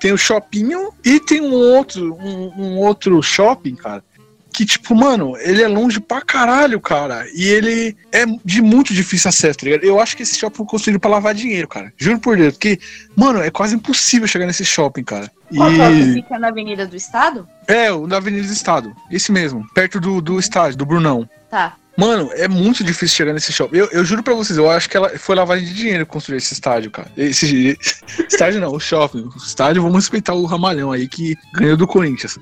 Tem 0.00 0.12
o 0.12 0.18
Shoppinho 0.18 0.92
e 1.04 1.18
tem 1.18 1.40
um 1.40 1.52
outro, 1.52 2.14
um, 2.14 2.52
um 2.56 2.78
outro 2.78 3.22
shopping, 3.22 3.74
cara, 3.74 4.04
que, 4.54 4.64
tipo, 4.64 4.94
mano, 4.94 5.36
ele 5.38 5.62
é 5.62 5.66
longe 5.66 5.98
pra 5.98 6.20
caralho, 6.20 6.80
cara. 6.80 7.26
E 7.34 7.48
ele 7.48 7.96
é 8.12 8.24
de 8.44 8.62
muito 8.62 8.94
difícil 8.94 9.28
acesso, 9.28 9.58
tá 9.58 9.66
ligado? 9.66 9.82
Eu 9.82 9.98
acho 9.98 10.16
que 10.16 10.22
esse 10.22 10.38
shopping 10.38 10.58
foi 10.58 10.66
construído 10.66 11.00
pra 11.00 11.10
lavar 11.10 11.34
dinheiro, 11.34 11.66
cara. 11.66 11.92
Juro 11.96 12.20
por 12.20 12.36
Deus. 12.36 12.52
Porque, 12.52 12.78
mano, 13.16 13.42
é 13.42 13.50
quase 13.50 13.74
impossível 13.74 14.28
chegar 14.28 14.46
nesse 14.46 14.64
shopping, 14.64 15.02
cara. 15.02 15.28
Qual 15.52 15.68
shopping 15.72 16.10
E. 16.10 16.12
fica 16.14 16.38
na 16.38 16.48
Avenida 16.48 16.86
do 16.86 16.94
Estado? 16.94 17.48
É, 17.66 17.90
o 17.90 18.06
da 18.06 18.18
Avenida 18.18 18.46
do 18.46 18.52
Estado. 18.52 18.94
Esse 19.10 19.32
mesmo. 19.32 19.66
Perto 19.74 19.98
do, 19.98 20.20
do 20.20 20.38
estádio, 20.38 20.78
do 20.78 20.86
Brunão. 20.86 21.28
Tá. 21.50 21.74
Mano, 21.96 22.30
é 22.32 22.48
muito 22.48 22.82
difícil 22.82 23.16
chegar 23.16 23.32
nesse 23.32 23.52
shopping. 23.52 23.76
Eu, 23.76 23.88
eu 23.92 24.04
juro 24.04 24.22
pra 24.22 24.34
vocês, 24.34 24.58
eu 24.58 24.68
acho 24.68 24.90
que 24.90 24.96
ela 24.96 25.16
foi 25.16 25.36
lavagem 25.36 25.64
de 25.64 25.74
dinheiro 25.74 26.04
construir 26.04 26.38
esse 26.38 26.52
estádio, 26.52 26.90
cara. 26.90 27.10
Esse 27.16 27.78
estádio 28.28 28.60
não, 28.60 28.72
o 28.72 28.80
shopping. 28.80 29.22
O 29.22 29.36
estádio, 29.36 29.82
vamos 29.82 29.98
respeitar 29.98 30.34
o 30.34 30.44
Ramalhão 30.44 30.90
aí 30.90 31.06
que 31.06 31.36
ganhou 31.52 31.76
do 31.76 31.86
Corinthians. 31.86 32.38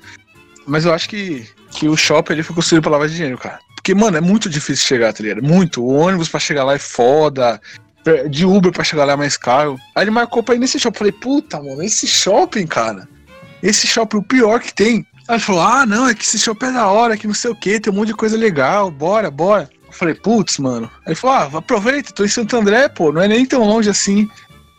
Mas 0.65 0.85
eu 0.85 0.93
acho 0.93 1.07
que, 1.07 1.47
que 1.69 1.87
o 1.87 1.95
shopping 1.95 2.33
ele 2.33 2.43
foi 2.43 2.55
construído 2.55 2.81
pra 2.81 2.91
lavar 2.91 3.07
de 3.07 3.15
dinheiro, 3.15 3.37
cara. 3.37 3.59
Porque, 3.75 3.93
mano, 3.93 4.17
é 4.17 4.21
muito 4.21 4.49
difícil 4.49 4.87
chegar, 4.87 5.13
tá 5.13 5.21
ligado? 5.21 5.43
Muito. 5.43 5.83
O 5.83 5.93
ônibus 5.93 6.29
pra 6.29 6.39
chegar 6.39 6.63
lá 6.63 6.73
é 6.73 6.79
foda. 6.79 7.61
De 8.29 8.45
Uber 8.45 8.71
pra 8.71 8.83
chegar 8.83 9.05
lá 9.05 9.13
é 9.13 9.17
mais 9.17 9.37
caro. 9.37 9.77
Aí 9.95 10.03
ele 10.03 10.11
marcou 10.11 10.41
pra 10.41 10.55
ir 10.55 10.59
nesse 10.59 10.79
shopping. 10.79 10.95
Eu 10.95 10.99
falei, 10.99 11.11
puta, 11.11 11.61
mano, 11.61 11.83
esse 11.83 12.07
shopping, 12.07 12.65
cara. 12.65 13.07
Esse 13.61 13.85
shopping, 13.85 14.17
o 14.17 14.23
pior 14.23 14.59
que 14.61 14.73
tem. 14.73 15.05
Ele 15.29 15.39
falou, 15.39 15.61
ah, 15.61 15.85
não, 15.85 16.07
é 16.07 16.13
que 16.13 16.23
esse 16.23 16.37
shopping 16.37 16.67
é 16.67 16.71
da 16.73 16.87
hora, 16.87 17.17
que 17.17 17.27
não 17.27 17.33
sei 17.33 17.49
o 17.49 17.55
que, 17.55 17.79
tem 17.79 17.91
um 17.91 17.95
monte 17.95 18.07
de 18.07 18.13
coisa 18.13 18.37
legal, 18.37 18.91
bora, 18.91 19.31
bora. 19.31 19.69
Eu 19.87 19.93
falei, 19.93 20.13
putz, 20.13 20.57
mano. 20.57 20.89
Aí 21.05 21.09
ele 21.09 21.15
falou, 21.15 21.35
ah, 21.35 21.57
aproveita, 21.59 22.11
tô 22.11 22.25
em 22.25 22.27
Santo 22.27 22.55
André, 22.57 22.89
pô, 22.89 23.11
não 23.11 23.21
é 23.21 23.27
nem 23.27 23.45
tão 23.45 23.63
longe 23.63 23.89
assim. 23.89 24.27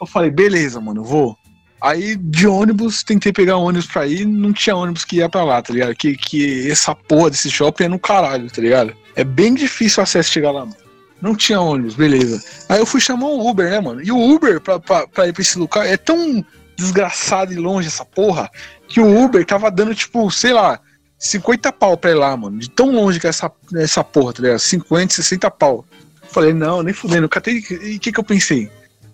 Eu 0.00 0.06
falei, 0.06 0.30
beleza, 0.30 0.80
mano, 0.80 1.02
vou. 1.02 1.36
Aí 1.80 2.16
de 2.16 2.46
ônibus, 2.46 3.02
tentei 3.02 3.32
pegar 3.32 3.58
um 3.58 3.64
ônibus 3.64 3.86
pra 3.86 4.06
ir, 4.06 4.24
não 4.26 4.52
tinha 4.52 4.76
ônibus 4.76 5.04
que 5.04 5.16
ia 5.16 5.28
pra 5.28 5.44
lá, 5.44 5.60
tá 5.60 5.72
ligado? 5.72 5.94
Que, 5.94 6.16
que 6.16 6.70
essa 6.70 6.94
porra 6.94 7.30
desse 7.30 7.50
shopping 7.50 7.84
é 7.84 7.88
no 7.88 7.98
caralho, 7.98 8.50
tá 8.50 8.60
ligado? 8.60 8.94
É 9.14 9.22
bem 9.22 9.54
difícil 9.54 10.00
o 10.00 10.02
acesso 10.02 10.30
chegar 10.30 10.50
lá, 10.50 10.60
mano. 10.60 10.76
Não 11.20 11.34
tinha 11.34 11.60
ônibus, 11.60 11.94
beleza. 11.94 12.42
Aí 12.68 12.78
eu 12.78 12.86
fui 12.86 13.00
chamar 13.00 13.26
um 13.26 13.48
Uber, 13.48 13.70
né, 13.70 13.80
mano? 13.80 14.02
E 14.02 14.10
o 14.10 14.18
Uber 14.18 14.60
pra, 14.60 14.78
pra, 14.78 15.06
pra 15.06 15.28
ir 15.28 15.32
pra 15.32 15.42
esse 15.42 15.58
lugar 15.58 15.86
é 15.86 15.96
tão 15.96 16.44
desgraçado 16.76 17.52
e 17.52 17.56
longe 17.56 17.88
essa 17.88 18.04
porra 18.04 18.50
que 18.88 19.00
o 19.00 19.24
Uber 19.24 19.44
tava 19.44 19.70
dando, 19.70 19.94
tipo, 19.94 20.30
sei 20.30 20.52
lá, 20.52 20.80
50 21.18 21.72
pau 21.72 21.96
pra 21.96 22.10
ir 22.10 22.14
lá, 22.14 22.36
mano. 22.36 22.58
De 22.58 22.68
tão 22.68 22.90
longe 22.92 23.18
que 23.18 23.26
é 23.26 23.30
essa, 23.30 23.50
essa 23.76 24.04
porra, 24.04 24.32
tá 24.32 24.42
ligado? 24.42 24.58
50, 24.58 25.14
60 25.14 25.50
pau. 25.50 25.84
Falei, 26.30 26.52
não, 26.52 26.82
nem 26.82 26.92
fudendo. 26.92 27.28
E 27.46 27.96
o 27.96 28.00
que 28.00 28.12
que 28.12 28.20
eu 28.20 28.24
pensei? 28.24 28.70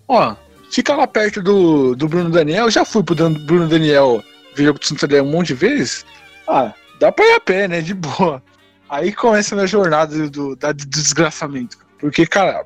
Ó, 0.07 0.35
fica 0.71 0.95
lá 0.95 1.07
perto 1.07 1.41
do, 1.41 1.95
do 1.95 2.07
Bruno 2.07 2.29
Daniel. 2.29 2.65
Eu 2.65 2.71
já 2.71 2.83
fui 2.83 3.03
pro 3.03 3.15
Dan- 3.15 3.33
Bruno 3.33 3.67
Daniel 3.67 4.23
ver 4.55 4.65
jogo 4.65 4.79
de 4.79 4.87
Santo 4.87 5.05
um 5.15 5.25
monte 5.31 5.47
de 5.47 5.53
vezes. 5.53 6.05
Ah, 6.47 6.73
dá 6.99 7.11
pra 7.11 7.25
ir 7.25 7.33
a 7.33 7.39
pé, 7.39 7.67
né? 7.67 7.81
De 7.81 7.93
boa. 7.93 8.41
Aí 8.89 9.13
começa 9.13 9.53
a 9.53 9.57
minha 9.57 9.67
jornada 9.67 10.15
do, 10.29 10.29
do, 10.29 10.55
do 10.55 10.73
desgraçamento. 10.85 11.77
Porque, 11.97 12.25
cara, 12.25 12.65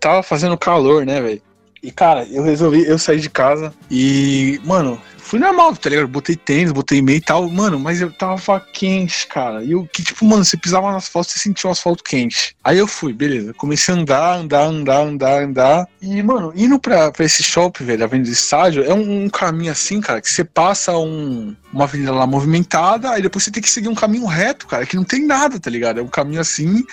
tava 0.00 0.22
fazendo 0.22 0.56
calor, 0.56 1.04
né, 1.04 1.20
velho? 1.20 1.42
E, 1.82 1.90
cara, 1.90 2.26
eu 2.30 2.42
resolvi, 2.42 2.84
eu 2.84 2.98
saí 2.98 3.20
de 3.20 3.30
casa 3.30 3.72
e, 3.90 4.60
mano, 4.64 5.00
fui 5.18 5.38
normal, 5.38 5.76
tá 5.76 5.90
ligado? 5.90 6.08
Botei 6.08 6.36
tênis, 6.36 6.72
botei 6.72 7.02
meia 7.02 7.16
e 7.16 7.20
tal, 7.20 7.48
mano, 7.50 7.78
mas 7.78 8.00
eu 8.00 8.12
tava 8.12 8.60
quente, 8.60 9.26
cara. 9.26 9.62
E 9.62 9.72
eu, 9.72 9.86
que 9.92 10.02
tipo, 10.02 10.24
mano, 10.24 10.44
você 10.44 10.56
pisava 10.56 10.90
no 10.90 10.96
asfalto, 10.96 11.30
você 11.30 11.38
sentia 11.38 11.68
o 11.68 11.72
asfalto 11.72 12.04
quente. 12.04 12.56
Aí 12.62 12.78
eu 12.78 12.86
fui, 12.86 13.12
beleza. 13.12 13.52
Comecei 13.54 13.92
a 13.92 13.96
andar, 13.98 14.36
andar, 14.36 14.62
andar, 14.62 15.00
andar, 15.00 15.42
andar. 15.42 15.88
E, 16.00 16.22
mano, 16.22 16.52
indo 16.54 16.78
pra, 16.78 17.10
pra 17.10 17.24
esse 17.24 17.42
shopping, 17.42 17.84
velho, 17.84 18.02
a 18.02 18.06
Avenida 18.06 18.30
do 18.30 18.32
Estádio, 18.32 18.84
é 18.84 18.94
um, 18.94 19.24
um 19.24 19.28
caminho 19.28 19.72
assim, 19.72 20.00
cara, 20.00 20.20
que 20.20 20.30
você 20.30 20.44
passa 20.44 20.96
um, 20.96 21.54
uma 21.72 21.84
avenida 21.84 22.12
lá 22.12 22.26
movimentada, 22.26 23.10
aí 23.10 23.22
depois 23.22 23.44
você 23.44 23.50
tem 23.50 23.62
que 23.62 23.70
seguir 23.70 23.88
um 23.88 23.94
caminho 23.94 24.26
reto, 24.26 24.66
cara, 24.66 24.86
que 24.86 24.96
não 24.96 25.04
tem 25.04 25.26
nada, 25.26 25.58
tá 25.58 25.70
ligado? 25.70 26.00
É 26.00 26.02
um 26.02 26.08
caminho 26.08 26.40
assim, 26.40 26.84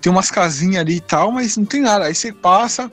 tem 0.00 0.10
umas 0.10 0.30
casinhas 0.30 0.80
ali 0.80 0.96
e 0.96 1.00
tal, 1.00 1.30
mas 1.30 1.56
não 1.56 1.64
tem 1.64 1.80
nada. 1.80 2.06
Aí 2.06 2.14
você 2.14 2.32
passa. 2.32 2.90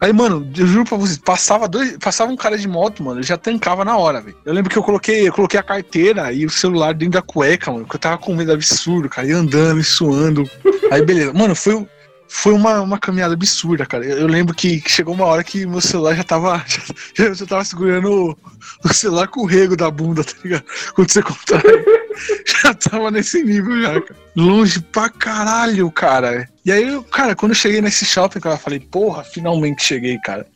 Aí, 0.00 0.14
mano, 0.14 0.50
eu 0.56 0.66
juro 0.66 0.84
pra 0.86 0.96
vocês, 0.96 1.18
passava 1.18 1.68
dois, 1.68 1.98
passava 1.98 2.32
um 2.32 2.36
cara 2.36 2.56
de 2.56 2.66
moto, 2.66 3.02
mano, 3.02 3.20
eu 3.20 3.24
já 3.24 3.36
tancava 3.36 3.84
na 3.84 3.98
hora, 3.98 4.22
velho. 4.22 4.36
Eu 4.46 4.54
lembro 4.54 4.70
que 4.70 4.78
eu 4.78 4.82
coloquei, 4.82 5.28
eu 5.28 5.32
coloquei 5.32 5.60
a 5.60 5.62
carteira 5.62 6.32
e 6.32 6.46
o 6.46 6.50
celular 6.50 6.94
dentro 6.94 7.14
da 7.14 7.22
cueca, 7.22 7.70
mano, 7.70 7.84
porque 7.84 7.96
eu 7.96 8.00
tava 8.00 8.16
com 8.16 8.34
medo 8.34 8.50
absurdo, 8.50 9.10
cara, 9.10 9.28
e 9.28 9.32
andando 9.32 9.78
e 9.78 9.84
suando. 9.84 10.48
Aí, 10.90 11.04
beleza. 11.04 11.34
Mano, 11.34 11.54
foi, 11.54 11.86
foi 12.26 12.54
uma, 12.54 12.80
uma 12.80 12.98
caminhada 12.98 13.34
absurda, 13.34 13.84
cara. 13.84 14.06
Eu, 14.06 14.20
eu 14.20 14.26
lembro 14.26 14.54
que 14.54 14.82
chegou 14.86 15.12
uma 15.12 15.26
hora 15.26 15.44
que 15.44 15.66
meu 15.66 15.82
celular 15.82 16.14
já 16.14 16.24
tava. 16.24 16.64
Já, 17.14 17.24
eu 17.24 17.34
já 17.34 17.44
tava 17.44 17.64
segurando 17.64 18.10
o, 18.10 18.38
o 18.84 18.94
celular 18.94 19.28
com 19.28 19.42
o 19.42 19.46
rego 19.46 19.76
da 19.76 19.90
bunda, 19.90 20.24
tá 20.24 20.32
ligado? 20.42 20.64
Quando 20.94 21.10
você 21.10 21.22
contrai. 21.22 21.60
já 22.62 22.72
tava 22.72 23.10
nesse 23.10 23.42
nível 23.42 23.82
já, 23.82 24.00
cara. 24.00 24.19
Longe 24.40 24.80
pra 24.80 25.10
caralho, 25.10 25.90
cara. 25.90 26.48
E 26.64 26.72
aí, 26.72 26.98
cara, 27.12 27.36
quando 27.36 27.52
eu 27.52 27.56
cheguei 27.56 27.82
nesse 27.82 28.06
shopping, 28.06 28.40
eu 28.42 28.56
falei, 28.56 28.80
porra, 28.80 29.22
finalmente 29.22 29.82
cheguei, 29.82 30.18
cara. 30.18 30.46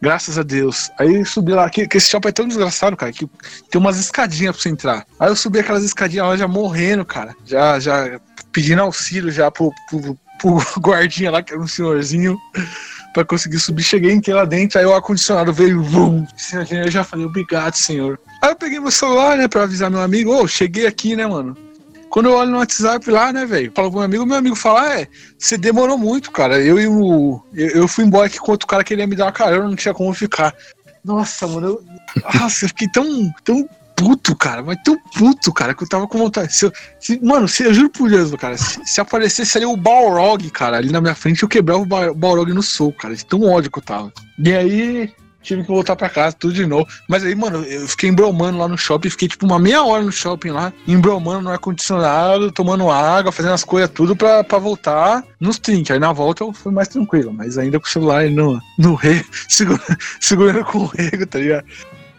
Graças 0.00 0.38
a 0.38 0.42
Deus. 0.42 0.90
Aí 0.98 1.22
subi 1.26 1.52
lá, 1.52 1.68
que, 1.68 1.86
que 1.86 1.98
esse 1.98 2.08
shopping 2.08 2.28
é 2.28 2.32
tão 2.32 2.48
desgraçado, 2.48 2.96
cara, 2.96 3.12
que 3.12 3.28
tem 3.70 3.78
umas 3.78 3.98
escadinhas 3.98 4.54
pra 4.54 4.62
você 4.62 4.68
entrar. 4.70 5.06
Aí 5.20 5.28
eu 5.28 5.36
subi 5.36 5.58
aquelas 5.58 5.84
escadinhas 5.84 6.26
lá 6.26 6.36
já 6.38 6.48
morrendo, 6.48 7.04
cara. 7.04 7.34
Já, 7.44 7.78
já 7.78 8.18
pedindo 8.50 8.80
auxílio 8.80 9.30
já 9.30 9.50
pro, 9.50 9.70
pro, 9.90 10.18
pro 10.38 10.64
guardinha 10.80 11.30
lá, 11.30 11.42
que 11.42 11.52
era 11.52 11.60
um 11.62 11.68
senhorzinho, 11.68 12.38
pra 13.12 13.26
conseguir 13.26 13.58
subir. 13.58 13.82
Cheguei, 13.82 14.12
entrei 14.12 14.34
lá 14.34 14.46
dentro, 14.46 14.78
aí 14.78 14.86
o 14.86 14.94
ar-condicionado 14.94 15.52
veio, 15.52 15.82
vum. 15.82 16.26
Eu 16.70 16.90
já 16.90 17.04
falei, 17.04 17.26
obrigado, 17.26 17.74
senhor. 17.74 18.18
Aí 18.40 18.50
eu 18.50 18.56
peguei 18.56 18.80
meu 18.80 18.90
celular, 18.90 19.36
né, 19.36 19.48
pra 19.48 19.64
avisar 19.64 19.90
meu 19.90 20.00
amigo, 20.00 20.34
ô, 20.34 20.48
cheguei 20.48 20.86
aqui, 20.86 21.14
né, 21.14 21.26
mano. 21.26 21.63
Quando 22.14 22.26
eu 22.26 22.34
olho 22.36 22.52
no 22.52 22.58
WhatsApp 22.58 23.10
lá, 23.10 23.32
né, 23.32 23.44
velho, 23.44 23.72
falo 23.74 23.90
com 23.90 23.96
meu 23.96 24.04
amigo, 24.04 24.24
meu 24.24 24.36
amigo 24.36 24.54
fala, 24.54 24.82
ah, 24.82 25.00
é, 25.00 25.08
você 25.36 25.58
demorou 25.58 25.98
muito, 25.98 26.30
cara. 26.30 26.60
Eu 26.62 26.78
e 26.78 26.86
o. 26.86 27.42
Eu, 27.52 27.68
eu 27.70 27.88
fui 27.88 28.04
embora 28.04 28.28
aqui 28.28 28.38
com 28.38 28.52
outro 28.52 28.68
cara 28.68 28.84
queria 28.84 29.04
me 29.04 29.16
dar 29.16 29.24
uma 29.24 29.32
carona, 29.32 29.66
não 29.66 29.74
tinha 29.74 29.92
como 29.92 30.14
ficar. 30.14 30.54
Nossa, 31.04 31.44
mano, 31.48 31.66
eu. 31.66 31.84
Nossa, 32.38 32.66
eu 32.66 32.68
fiquei 32.68 32.86
tão, 32.86 33.34
tão 33.42 33.68
puto, 33.96 34.36
cara, 34.36 34.62
mas 34.62 34.78
tão 34.84 34.96
puto, 35.18 35.52
cara, 35.52 35.74
que 35.74 35.82
eu 35.82 35.88
tava 35.88 36.06
com 36.06 36.16
vontade. 36.18 36.54
Se 36.54 36.66
eu- 36.66 36.72
se- 37.00 37.18
mano, 37.20 37.48
se, 37.48 37.64
eu 37.64 37.74
juro 37.74 37.90
por 37.90 38.08
Deus, 38.08 38.30
cara, 38.36 38.56
se, 38.56 38.78
se 38.84 39.00
aparecesse 39.00 39.58
ali 39.58 39.66
o 39.66 39.76
Balrog, 39.76 40.48
cara, 40.50 40.76
ali 40.76 40.92
na 40.92 41.00
minha 41.00 41.16
frente, 41.16 41.42
eu 41.42 41.48
quebrava 41.48 41.80
o 41.80 41.84
Ba- 41.84 42.14
Balrog 42.14 42.52
no 42.52 42.62
soco, 42.62 42.96
cara, 42.96 43.16
de 43.16 43.26
tão 43.26 43.42
ódio 43.42 43.72
que 43.72 43.78
eu 43.80 43.82
tava. 43.82 44.12
E 44.38 44.54
aí, 44.54 45.12
tive 45.44 45.62
que 45.62 45.68
voltar 45.68 45.94
pra 45.94 46.08
casa, 46.08 46.34
tudo 46.34 46.54
de 46.54 46.66
novo. 46.66 46.88
Mas 47.08 47.22
aí, 47.22 47.34
mano, 47.34 47.62
eu 47.64 47.86
fiquei 47.86 48.08
embromando 48.08 48.58
lá 48.58 48.66
no 48.66 48.76
shopping, 48.76 49.10
fiquei 49.10 49.28
tipo 49.28 49.46
uma 49.46 49.58
meia 49.58 49.84
hora 49.84 50.02
no 50.02 50.10
shopping 50.10 50.50
lá, 50.50 50.72
embromando 50.88 51.42
no 51.42 51.50
ar-condicionado, 51.50 52.50
tomando 52.50 52.90
água, 52.90 53.30
fazendo 53.30 53.52
as 53.52 53.62
coisas 53.62 53.90
tudo 53.90 54.16
pra, 54.16 54.42
pra 54.42 54.58
voltar 54.58 55.22
nos 55.38 55.58
trinques. 55.58 55.90
Aí 55.90 55.98
na 55.98 56.12
volta 56.12 56.42
eu 56.42 56.52
fui 56.52 56.72
mais 56.72 56.88
tranquilo, 56.88 57.32
mas 57.32 57.58
ainda 57.58 57.78
com 57.78 57.86
o 57.86 57.90
celular 57.90 58.28
no, 58.30 58.60
no 58.78 58.94
rego, 58.94 59.28
segura, 59.48 59.80
segurando 60.20 60.64
com 60.64 60.78
o 60.78 60.86
rego, 60.86 61.26
tá 61.26 61.38
ligado? 61.38 61.66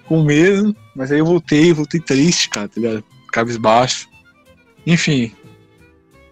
Com 0.07 0.23
medo. 0.23 0.75
Mas 0.95 1.11
aí 1.11 1.19
eu 1.19 1.25
voltei, 1.25 1.73
voltei 1.73 1.99
triste, 1.99 2.49
cara, 2.49 2.69
tá 2.69 2.79
ligado? 2.79 3.03
Cabisbaixo. 3.31 4.07
Enfim, 4.85 5.33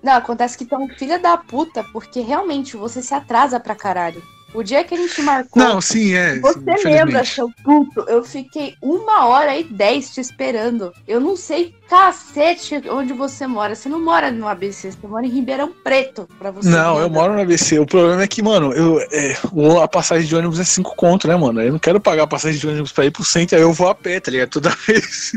Não, 0.02 0.14
acontece 0.14 0.58
que 0.58 0.72
é 0.72 0.78
um 0.78 0.88
filho 0.90 1.20
da 1.20 1.36
puta, 1.38 1.84
porque 1.92 2.22
realmente 2.22 2.78
você 2.78 3.02
se 3.02 3.16
atrasa 3.16 3.60
pra 3.60 3.74
caralho. 3.74 4.22
O 4.54 4.62
dia 4.62 4.84
que 4.84 4.94
a 4.94 4.98
gente 4.98 5.22
marcou. 5.24 5.62
não, 5.64 5.82
sim, 5.82 6.14
é. 6.14 6.40
Você 6.40 6.60
infelizmente. 6.60 6.84
lembra, 6.86 7.26
seu 7.26 7.50
puto? 7.64 8.02
Eu 8.08 8.24
fiquei 8.24 8.76
uma 8.82 9.26
hora 9.26 9.58
e 9.58 9.64
dez 9.64 10.12
te 10.14 10.22
esperando. 10.22 10.94
Eu 11.08 11.20
não 11.20 11.36
sei 11.36 11.74
cacete 11.90 12.82
onde 12.90 13.14
você 13.14 13.48
mora. 13.48 13.74
Você 13.76 13.90
não 13.90 14.00
mora 14.00 14.32
no 14.32 14.48
ABC, 14.48 14.92
você 14.92 15.08
mora 15.08 15.26
em 15.26 15.30
Ribeirão 15.30 15.72
Preto. 15.84 16.28
Pra 16.38 16.52
você 16.52 16.70
Não, 16.70 17.00
eu 17.00 17.10
moro 17.10 17.34
no 17.34 17.42
ABC. 17.42 17.80
O 17.80 17.86
problema 17.86 18.22
é 18.24 18.28
que, 18.28 18.42
mano, 18.44 18.72
eu, 18.74 19.00
é, 19.12 19.36
a 19.82 19.88
passagem 19.88 20.28
de 20.28 20.36
ônibus 20.36 20.60
é 20.60 20.64
5 20.64 20.96
conto, 20.96 21.28
né, 21.28 21.36
mano? 21.36 21.62
Eu 21.62 21.72
não 21.72 21.80
quero 21.80 22.00
pagar 22.00 22.24
a 22.24 22.28
passagem 22.28 22.60
de 22.60 22.68
ônibus 22.68 22.92
pra 22.92 23.06
ir 23.06 23.12
pro 23.12 23.24
centro, 23.24 23.56
aí 23.58 23.62
eu 23.64 23.74
vou 23.74 23.90
a 23.90 23.96
pé, 23.96 24.20
tá 24.20 24.30
ligado? 24.32 24.50
Toda 24.50 24.70
vez. 24.86 25.34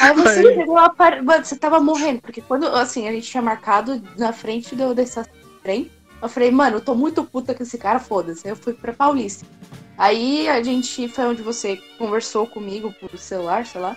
Aí 0.00 0.14
você 0.14 0.28
Aí- 0.40 0.54
chegou 0.56 0.76
a 0.76 0.90
par... 0.90 1.22
Mano, 1.22 1.44
você 1.44 1.56
tava 1.56 1.80
morrendo, 1.80 2.20
porque 2.20 2.40
quando, 2.40 2.66
assim, 2.68 3.08
a 3.08 3.12
gente 3.12 3.28
tinha 3.30 3.42
marcado 3.42 4.00
na 4.16 4.32
frente 4.32 4.74
do, 4.76 4.94
da 4.94 5.02
estação 5.02 5.32
de 5.32 5.62
trem, 5.62 5.90
eu 6.20 6.28
falei, 6.28 6.50
mano, 6.50 6.76
eu 6.76 6.80
tô 6.80 6.94
muito 6.94 7.24
puta 7.24 7.54
com 7.54 7.62
esse 7.62 7.78
cara, 7.78 7.98
foda-se. 7.98 8.46
Aí 8.46 8.52
eu 8.52 8.56
fui 8.56 8.74
pra 8.74 8.92
Paulista. 8.92 9.46
Aí 9.96 10.48
a 10.48 10.62
gente 10.62 11.08
foi 11.08 11.26
onde 11.26 11.42
você 11.42 11.76
conversou 11.96 12.46
comigo 12.46 12.92
por 13.00 13.16
celular, 13.18 13.66
sei 13.66 13.80
lá. 13.80 13.96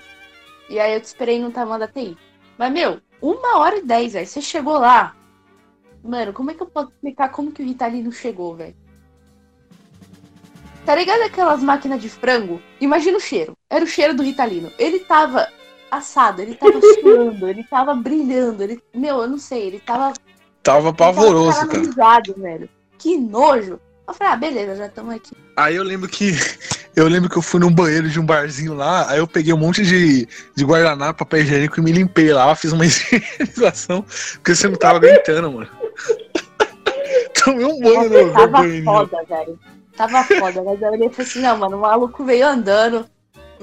E 0.70 0.80
aí 0.80 0.94
eu 0.94 1.02
te 1.02 1.06
esperei 1.06 1.40
no 1.40 1.52
tamanho 1.52 1.80
da 1.80 1.88
TI. 1.88 2.18
Mas, 2.58 2.72
meu, 2.72 3.00
uma 3.22 3.60
hora 3.60 3.78
e 3.78 3.84
dez, 3.84 4.14
velho. 4.14 4.26
Você 4.26 4.42
chegou 4.42 4.78
lá. 4.78 5.16
Mano, 6.04 6.34
como 6.34 6.52
é 6.52 6.54
que 6.54 6.62
eu 6.62 6.68
posso 6.68 6.90
explicar 6.90 7.30
como 7.30 7.52
que 7.52 7.62
o 7.62 7.66
Ritalino 7.66 8.12
chegou, 8.12 8.56
velho? 8.56 8.76
Tá 10.86 10.96
ligado 10.96 11.22
aquelas 11.22 11.62
máquinas 11.62 12.02
de 12.02 12.10
frango? 12.10 12.62
Imagina 12.80 13.18
o 13.18 13.22
cheiro. 13.22 13.56
Era 13.70 13.84
o 13.84 13.88
cheiro 13.88 14.16
do 14.16 14.24
Ritalino. 14.24 14.72
Ele 14.80 15.00
tava 15.00 15.48
assado, 15.92 16.42
ele 16.42 16.56
tava 16.56 16.80
suando, 17.00 17.48
ele 17.48 17.64
tava 17.64 17.94
brilhando, 17.94 18.64
ele. 18.64 18.82
Meu, 18.94 19.22
eu 19.22 19.28
não 19.28 19.38
sei, 19.38 19.68
ele 19.68 19.80
tava. 19.80 20.14
Tava 20.64 20.94
pavoroso, 20.94 21.56
cara. 21.56 21.68
caramelizado, 21.68 22.36
velho. 22.38 22.70
Que 22.98 23.18
nojo. 23.18 23.80
Eu 24.08 24.14
falei, 24.14 24.34
ah, 24.34 24.36
beleza, 24.36 24.76
já 24.76 24.86
estamos 24.88 25.16
aqui. 25.16 25.36
Aí 25.56 25.76
eu 25.76 25.84
lembro 25.84 26.08
que 26.08 26.34
eu 26.96 27.08
lembro 27.08 27.30
que 27.30 27.38
eu 27.38 27.42
fui 27.42 27.60
num 27.60 27.74
banheiro 27.74 28.10
de 28.10 28.20
um 28.20 28.26
barzinho 28.26 28.74
lá, 28.74 29.10
aí 29.10 29.20
eu 29.20 29.28
peguei 29.28 29.54
um 29.54 29.58
monte 29.58 29.84
de, 29.86 30.28
de 30.56 30.66
guardanapo, 30.66 31.20
papel 31.20 31.42
higiênico 31.42 31.80
e 31.80 31.84
me 31.84 31.92
limpei 31.92 32.34
lá, 32.34 32.54
fiz 32.56 32.72
uma 32.72 32.86
higienização, 32.86 34.06
porque 34.34 34.56
você 34.56 34.68
não 34.68 34.76
tava 34.76 34.98
aguentando, 34.98 35.52
mano. 35.52 35.70
Tomei 37.44 37.66
um 37.66 37.80
banho 37.80 38.10
no, 38.10 38.34
Tava 38.34 38.64
foda, 38.84 39.26
velho. 39.28 39.60
Tava 39.96 40.24
foda, 40.24 40.64
mas 40.64 40.82
eu 40.82 40.92
olhei 40.92 41.08
e 41.08 41.12
falei 41.12 41.30
assim, 41.30 41.42
não, 41.42 41.58
mano, 41.58 41.78
o 41.78 41.82
maluco 41.82 42.24
veio 42.24 42.48
andando. 42.48 43.06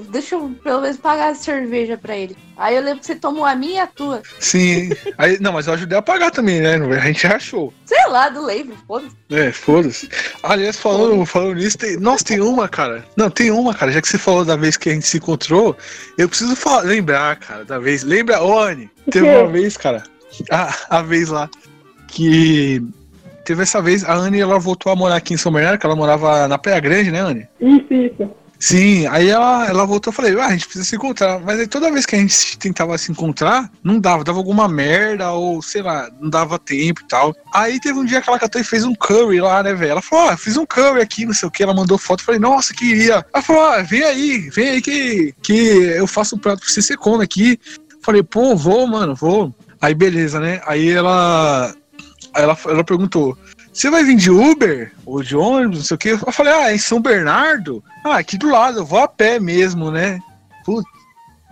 Deixa 0.09 0.35
eu 0.35 0.51
pelo 0.63 0.81
menos 0.81 0.97
pagar 0.97 1.29
a 1.29 1.35
cerveja 1.35 1.97
pra 1.97 2.15
ele. 2.15 2.35
Aí 2.57 2.75
eu 2.75 2.81
lembro 2.81 2.99
que 2.99 3.05
você 3.05 3.15
tomou 3.15 3.45
a 3.45 3.55
minha 3.55 3.75
e 3.75 3.79
a 3.79 3.87
tua. 3.87 4.21
Sim. 4.39 4.89
Aí, 5.17 5.39
não, 5.39 5.53
mas 5.53 5.67
eu 5.67 5.73
ajudei 5.73 5.97
a 5.97 6.01
pagar 6.01 6.31
também, 6.31 6.59
né? 6.61 6.75
A 6.75 7.07
gente 7.07 7.25
rachou. 7.25 7.73
Sei 7.85 8.05
lá, 8.07 8.29
não 8.29 8.45
lembro, 8.45 8.75
foda-se. 8.87 9.15
É, 9.29 9.51
foda-se. 9.51 10.09
Aliás, 10.43 10.77
falando, 10.77 11.25
falando 11.25 11.55
nisso, 11.55 11.77
tem, 11.77 11.97
nossa, 11.97 12.23
tem 12.23 12.39
uma, 12.39 12.67
cara. 12.67 13.05
Não, 13.15 13.29
tem 13.29 13.51
uma, 13.51 13.73
cara. 13.73 13.91
Já 13.91 14.01
que 14.01 14.07
você 14.07 14.17
falou 14.17 14.43
da 14.43 14.55
vez 14.55 14.77
que 14.77 14.89
a 14.89 14.93
gente 14.93 15.07
se 15.07 15.17
encontrou, 15.17 15.75
eu 16.17 16.27
preciso 16.27 16.55
falar, 16.55 16.81
lembrar, 16.81 17.35
cara, 17.37 17.65
da 17.65 17.79
vez. 17.79 18.03
Lembra, 18.03 18.41
ô, 18.41 18.59
Anne? 18.59 18.89
Teve 19.09 19.27
uma 19.27 19.47
vez, 19.51 19.77
cara. 19.77 20.03
A, 20.51 20.97
a 20.97 21.01
vez 21.01 21.29
lá. 21.29 21.49
Que. 22.07 22.81
Teve 23.45 23.63
essa 23.63 23.81
vez, 23.81 24.03
a 24.03 24.13
Anne 24.13 24.39
ela 24.39 24.59
voltou 24.59 24.91
a 24.91 24.95
morar 24.95 25.15
aqui 25.15 25.33
em 25.33 25.37
São 25.37 25.51
Bernardo, 25.51 25.79
que 25.79 25.85
ela 25.85 25.95
morava 25.95 26.47
na 26.47 26.57
Praia 26.57 26.79
Grande, 26.79 27.09
né, 27.09 27.19
Anne? 27.19 27.47
Isso, 27.59 27.93
isso. 27.93 28.29
Sim, 28.59 29.07
aí 29.07 29.29
ela, 29.29 29.67
ela 29.67 29.85
voltou 29.85 30.11
e 30.11 30.15
falei, 30.15 30.37
ah, 30.37 30.47
a 30.47 30.51
gente 30.51 30.65
precisa 30.65 30.83
se 30.83 30.95
encontrar. 30.95 31.39
Mas 31.39 31.59
aí 31.59 31.67
toda 31.67 31.91
vez 31.91 32.05
que 32.05 32.15
a 32.15 32.19
gente 32.19 32.57
tentava 32.57 32.97
se 32.97 33.09
encontrar, 33.09 33.71
não 33.81 33.99
dava, 33.99 34.21
dava 34.23 34.37
alguma 34.37 34.67
merda, 34.67 35.31
ou 35.31 35.61
sei 35.61 35.81
lá, 35.81 36.09
não 36.19 36.29
dava 36.29 36.59
tempo 36.59 37.01
e 37.01 37.07
tal. 37.07 37.33
Aí 37.53 37.79
teve 37.79 37.97
um 37.97 38.03
dia 38.03 38.21
que 38.21 38.29
ela 38.29 38.37
catou 38.37 38.59
e 38.59 38.65
fez 38.65 38.83
um 38.83 38.93
curry 38.93 39.39
lá, 39.39 39.63
né, 39.63 39.73
velho? 39.73 39.91
Ela 39.91 40.01
falou, 40.01 40.25
ó, 40.29 40.37
fiz 40.37 40.57
um 40.57 40.65
curry 40.65 41.01
aqui, 41.01 41.25
não 41.25 41.33
sei 41.33 41.47
o 41.47 41.51
que. 41.51 41.63
Ela 41.63 41.73
mandou 41.73 41.97
foto, 41.97 42.21
falei, 42.21 42.39
nossa, 42.39 42.73
queria. 42.73 43.25
Ela 43.33 43.43
falou, 43.43 43.61
ó, 43.61 43.81
vem 43.81 44.03
aí, 44.03 44.49
vem 44.49 44.69
aí 44.71 44.81
que, 44.81 45.33
que 45.41 45.53
eu 45.53 46.05
faço 46.05 46.35
um 46.35 46.39
prato 46.39 46.59
pra 46.59 46.69
você, 46.69 46.97
come 46.97 47.23
aqui. 47.23 47.57
Falei, 48.01 48.21
pô, 48.21 48.57
vou, 48.57 48.85
mano, 48.85 49.15
vou. 49.15 49.55
Aí 49.81 49.95
beleza, 49.95 50.39
né? 50.39 50.61
Aí 50.65 50.89
ela. 50.89 51.73
Ela, 52.35 52.57
ela 52.65 52.83
perguntou: 52.83 53.37
Você 53.73 53.89
vai 53.89 54.03
vir 54.03 54.15
de 54.15 54.29
Uber? 54.29 54.91
Ou 55.05 55.23
de 55.23 55.35
ônibus? 55.35 55.77
Não 55.77 55.85
sei 55.85 55.95
o 55.95 55.97
quê. 55.97 56.09
Eu 56.11 56.31
falei: 56.31 56.53
Ah, 56.53 56.73
em 56.73 56.77
São 56.77 57.01
Bernardo? 57.01 57.83
Ah, 58.03 58.17
aqui 58.17 58.37
do 58.37 58.49
lado, 58.49 58.79
eu 58.79 58.85
vou 58.85 58.99
a 58.99 59.07
pé 59.07 59.39
mesmo, 59.39 59.91
né? 59.91 60.19
Putz. 60.65 60.89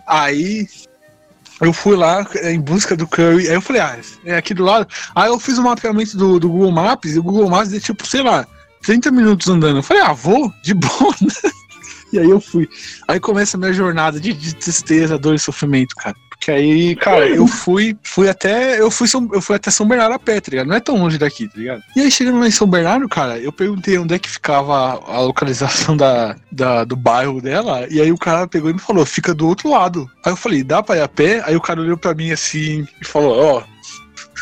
Aí 0.06 0.66
eu 1.60 1.72
fui 1.72 1.96
lá 1.96 2.26
em 2.44 2.60
busca 2.60 2.96
do 2.96 3.06
Curry. 3.06 3.48
Aí 3.48 3.54
eu 3.54 3.60
falei: 3.60 3.82
Ah, 3.82 3.98
é 4.24 4.36
aqui 4.36 4.54
do 4.54 4.64
lado. 4.64 4.86
Aí 5.14 5.28
eu 5.28 5.38
fiz 5.38 5.58
o 5.58 5.62
mapeamento 5.62 6.16
do, 6.16 6.38
do 6.38 6.48
Google 6.48 6.72
Maps. 6.72 7.14
E 7.14 7.18
o 7.18 7.22
Google 7.22 7.48
Maps 7.48 7.70
deu 7.70 7.80
tipo, 7.80 8.06
sei 8.06 8.22
lá, 8.22 8.46
30 8.82 9.10
minutos 9.10 9.48
andando. 9.48 9.78
Eu 9.78 9.82
falei: 9.82 10.02
Ah, 10.02 10.12
vou, 10.12 10.52
de 10.62 10.74
boa, 10.74 11.14
né? 11.20 11.50
E 12.10 12.18
aí 12.18 12.30
eu 12.30 12.40
fui. 12.40 12.66
Aí 13.06 13.20
começa 13.20 13.58
a 13.58 13.60
minha 13.60 13.72
jornada 13.72 14.18
de, 14.18 14.32
de 14.32 14.54
tristeza, 14.54 15.18
dor 15.18 15.34
e 15.34 15.38
sofrimento, 15.38 15.94
cara. 15.94 16.16
Porque 16.38 16.52
aí, 16.52 16.94
cara, 16.94 17.28
eu 17.28 17.48
fui, 17.48 17.96
fui 18.02 18.28
até. 18.28 18.80
Eu 18.80 18.92
fui, 18.92 19.08
São, 19.08 19.28
eu 19.32 19.42
fui 19.42 19.56
até 19.56 19.72
São 19.72 19.86
Bernardo 19.88 20.14
a 20.14 20.18
pé, 20.20 20.40
tá 20.40 20.50
ligado? 20.52 20.68
Não 20.68 20.76
é 20.76 20.80
tão 20.80 20.96
longe 20.96 21.18
daqui, 21.18 21.48
tá 21.48 21.58
ligado? 21.58 21.82
E 21.96 22.00
aí, 22.00 22.10
chegando 22.12 22.38
lá 22.38 22.46
em 22.46 22.50
São 22.52 22.66
Bernardo, 22.66 23.08
cara, 23.08 23.38
eu 23.38 23.52
perguntei 23.52 23.98
onde 23.98 24.14
é 24.14 24.18
que 24.20 24.30
ficava 24.30 24.72
a, 24.72 25.16
a 25.16 25.20
localização 25.20 25.96
da, 25.96 26.36
da, 26.50 26.84
do 26.84 26.94
bairro 26.94 27.40
dela. 27.42 27.86
E 27.90 28.00
aí 28.00 28.12
o 28.12 28.16
cara 28.16 28.46
pegou 28.46 28.70
e 28.70 28.72
me 28.72 28.78
falou, 28.78 29.04
fica 29.04 29.34
do 29.34 29.48
outro 29.48 29.68
lado. 29.68 30.08
Aí 30.24 30.32
eu 30.32 30.36
falei, 30.36 30.62
dá 30.62 30.80
pra 30.80 30.96
ir 30.96 31.00
a 31.02 31.08
pé? 31.08 31.42
Aí 31.44 31.56
o 31.56 31.60
cara 31.60 31.80
olhou 31.80 31.96
pra 31.98 32.14
mim 32.14 32.30
assim 32.30 32.86
e 33.02 33.04
falou, 33.04 33.36
ó. 33.56 33.62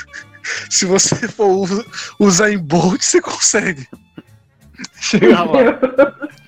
se 0.69 0.85
você 0.85 1.27
for 1.27 1.47
usa- 1.49 1.85
usar 2.19 2.51
em 2.53 2.59
Bolt, 2.59 3.01
você 3.01 3.23
consegue. 3.23 3.87
Chegar 5.01 5.45
lá. 5.45 5.61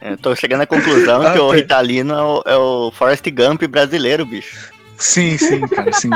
Eu 0.02 0.18
tô 0.18 0.36
chegando 0.36 0.60
à 0.60 0.66
conclusão 0.66 1.22
Ah, 1.26 1.32
que 1.32 1.38
o. 1.38 1.50
Ritalino 1.50 2.12
é 2.14 2.22
o, 2.22 2.42
é 2.46 2.56
o 2.56 2.90
Forrest 2.92 3.24
Gump 3.30 3.62
brasileiro, 3.66 4.26
bicho. 4.26 4.76
Sim, 4.98 5.38
sim, 5.38 5.66
cara, 5.68 5.92
sim. 5.92 6.10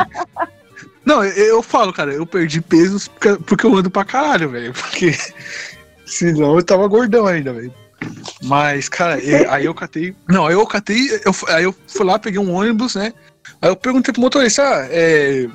Não, 1.04 1.24
eu, 1.24 1.32
eu 1.46 1.62
falo, 1.62 1.92
cara, 1.92 2.12
eu 2.12 2.26
perdi 2.26 2.60
peso 2.60 3.10
porque, 3.46 3.66
eu 3.66 3.76
ando 3.76 3.90
pra 3.90 4.04
caralho, 4.04 4.50
velho. 4.50 4.72
Porque 4.72 5.12
senão 6.06 6.56
eu 6.56 6.62
tava 6.64 6.86
gordão 6.88 7.26
ainda, 7.26 7.52
velho. 7.52 7.72
Mas, 8.42 8.88
cara, 8.88 9.22
e- 9.22 9.46
aí 9.48 9.64
eu 9.64 9.74
catei. 9.74 10.14
Não, 10.28 10.46
aí 10.46 10.54
eu 10.54 10.66
catei, 10.66 11.08
eu, 11.24 11.34
aí 11.48 11.64
eu 11.64 11.74
fui 11.86 12.04
lá, 12.04 12.18
peguei 12.18 12.38
um 12.40 12.52
ônibus, 12.52 12.94
né? 12.96 13.12
Aí 13.60 13.68
eu 13.70 13.76
perguntei 13.76 14.12
pro 14.12 14.20
motorista, 14.20 14.62
ah, 14.62 14.86
é, 14.90 15.46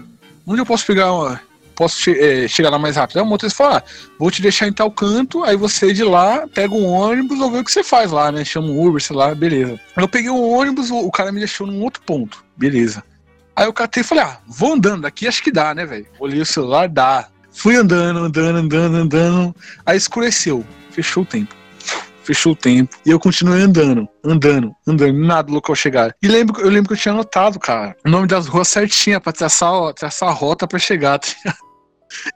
onde 0.45 0.61
eu 0.61 0.65
posso 0.65 0.86
pegar 0.86 1.11
uma. 1.13 1.41
Posso 1.75 2.01
che- 2.01 2.17
é, 2.19 2.47
chegar 2.47 2.69
lá 2.71 2.80
mais 2.80 2.95
rápido? 2.95 3.17
Aí 3.17 3.23
o 3.23 3.25
motorista 3.28 3.57
falou, 3.57 3.78
ah, 3.78 3.84
vou 4.17 4.32
te 4.32 4.41
deixar 4.41 4.67
em 4.67 4.73
tal 4.73 4.89
canto, 4.89 5.43
aí 5.43 5.55
você 5.55 5.93
de 5.93 6.03
lá 6.03 6.47
pega 6.47 6.73
um 6.73 6.86
ônibus 6.88 7.39
ou 7.39 7.51
vê 7.51 7.59
o 7.59 7.63
que 7.63 7.71
você 7.71 7.84
faz 7.84 8.11
lá, 8.11 8.32
né? 8.32 8.43
Chama 8.43 8.67
um 8.69 8.88
Uber, 8.88 8.99
sei 9.01 9.15
lá, 9.15 9.36
beleza. 9.36 9.80
Eu 9.95 10.07
peguei 10.07 10.30
um 10.32 10.41
ônibus, 10.49 10.89
o 10.89 11.11
cara 11.11 11.32
me 11.32 11.39
deixou 11.39 11.67
num 11.67 11.82
outro 11.84 12.01
ponto, 12.03 12.43
beleza. 12.55 13.03
Aí 13.58 13.66
eu 13.66 13.74
catei 13.74 14.01
e 14.01 14.03
falei, 14.03 14.24
ah, 14.24 14.38
vou 14.45 14.74
andando 14.74 15.01
daqui, 15.01 15.28
acho 15.28 15.41
que 15.41 15.51
dá, 15.51 15.74
né, 15.74 15.84
velho? 15.84 16.05
Olhei 16.20 16.39
o 16.39 16.45
celular, 16.45 16.88
dá. 16.88 17.28
Fui 17.51 17.76
andando, 17.76 18.20
andando, 18.20 18.55
andando, 18.60 18.95
andando. 18.97 19.55
Aí 19.84 19.97
escureceu, 19.97 20.64
fechou 20.91 21.24
o 21.24 21.26
tempo. 21.26 21.55
Fechou 22.22 22.51
o 22.51 22.55
tempo. 22.55 22.95
E 23.03 23.10
eu 23.10 23.20
continuei 23.20 23.64
andando, 23.64 24.08
andando, 24.24 24.76
andando, 24.86 25.18
nada 25.18 25.47
do 25.47 25.53
local 25.55 25.76
chegar. 25.76 26.16
E 26.22 26.28
lembro, 26.28 26.62
eu 26.62 26.70
lembro 26.70 26.89
que 26.89 26.93
eu 26.93 26.97
tinha 26.99 27.16
anotado, 27.16 27.60
cara, 27.60 27.95
o 28.05 28.10
nome 28.12 28.28
das 28.28 28.45
ruas 28.45 28.68
certinha 28.68 29.20
pra 29.20 29.34
traçar, 29.34 29.74
ó, 29.74 29.91
traçar 29.91 30.30
a 30.30 30.34
rota 30.34 30.68
pra 30.68 30.78
chegar. 30.78 31.18
tá? 31.18 31.28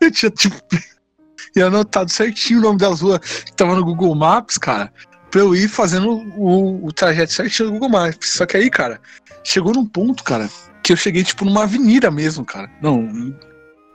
Eu 0.02 0.12
tinha, 0.12 0.32
tipo, 0.32 0.58
e 1.56 1.62
anotado 1.62 2.12
certinho 2.12 2.60
o 2.60 2.64
nome 2.64 2.80
das 2.80 3.02
ruas 3.02 3.20
que 3.20 3.54
tava 3.54 3.76
no 3.76 3.86
Google 3.86 4.16
Maps, 4.16 4.58
cara, 4.58 4.92
pra 5.30 5.40
eu 5.40 5.56
ir 5.56 5.70
fazendo 5.70 6.12
o, 6.36 6.86
o 6.86 6.92
trajeto 6.92 7.32
certinho 7.32 7.70
no 7.70 7.80
Google 7.80 7.90
Maps. 7.90 8.30
Só 8.34 8.46
que 8.46 8.58
aí, 8.58 8.70
cara, 8.70 9.00
chegou 9.44 9.74
num 9.74 9.86
ponto, 9.86 10.24
cara, 10.24 10.50
que 10.84 10.94
eu 10.94 10.98
cheguei, 10.98 11.24
tipo, 11.24 11.46
numa 11.46 11.64
avenida 11.64 12.10
mesmo, 12.10 12.46
cara. 12.46 12.70
Não, 12.82 13.34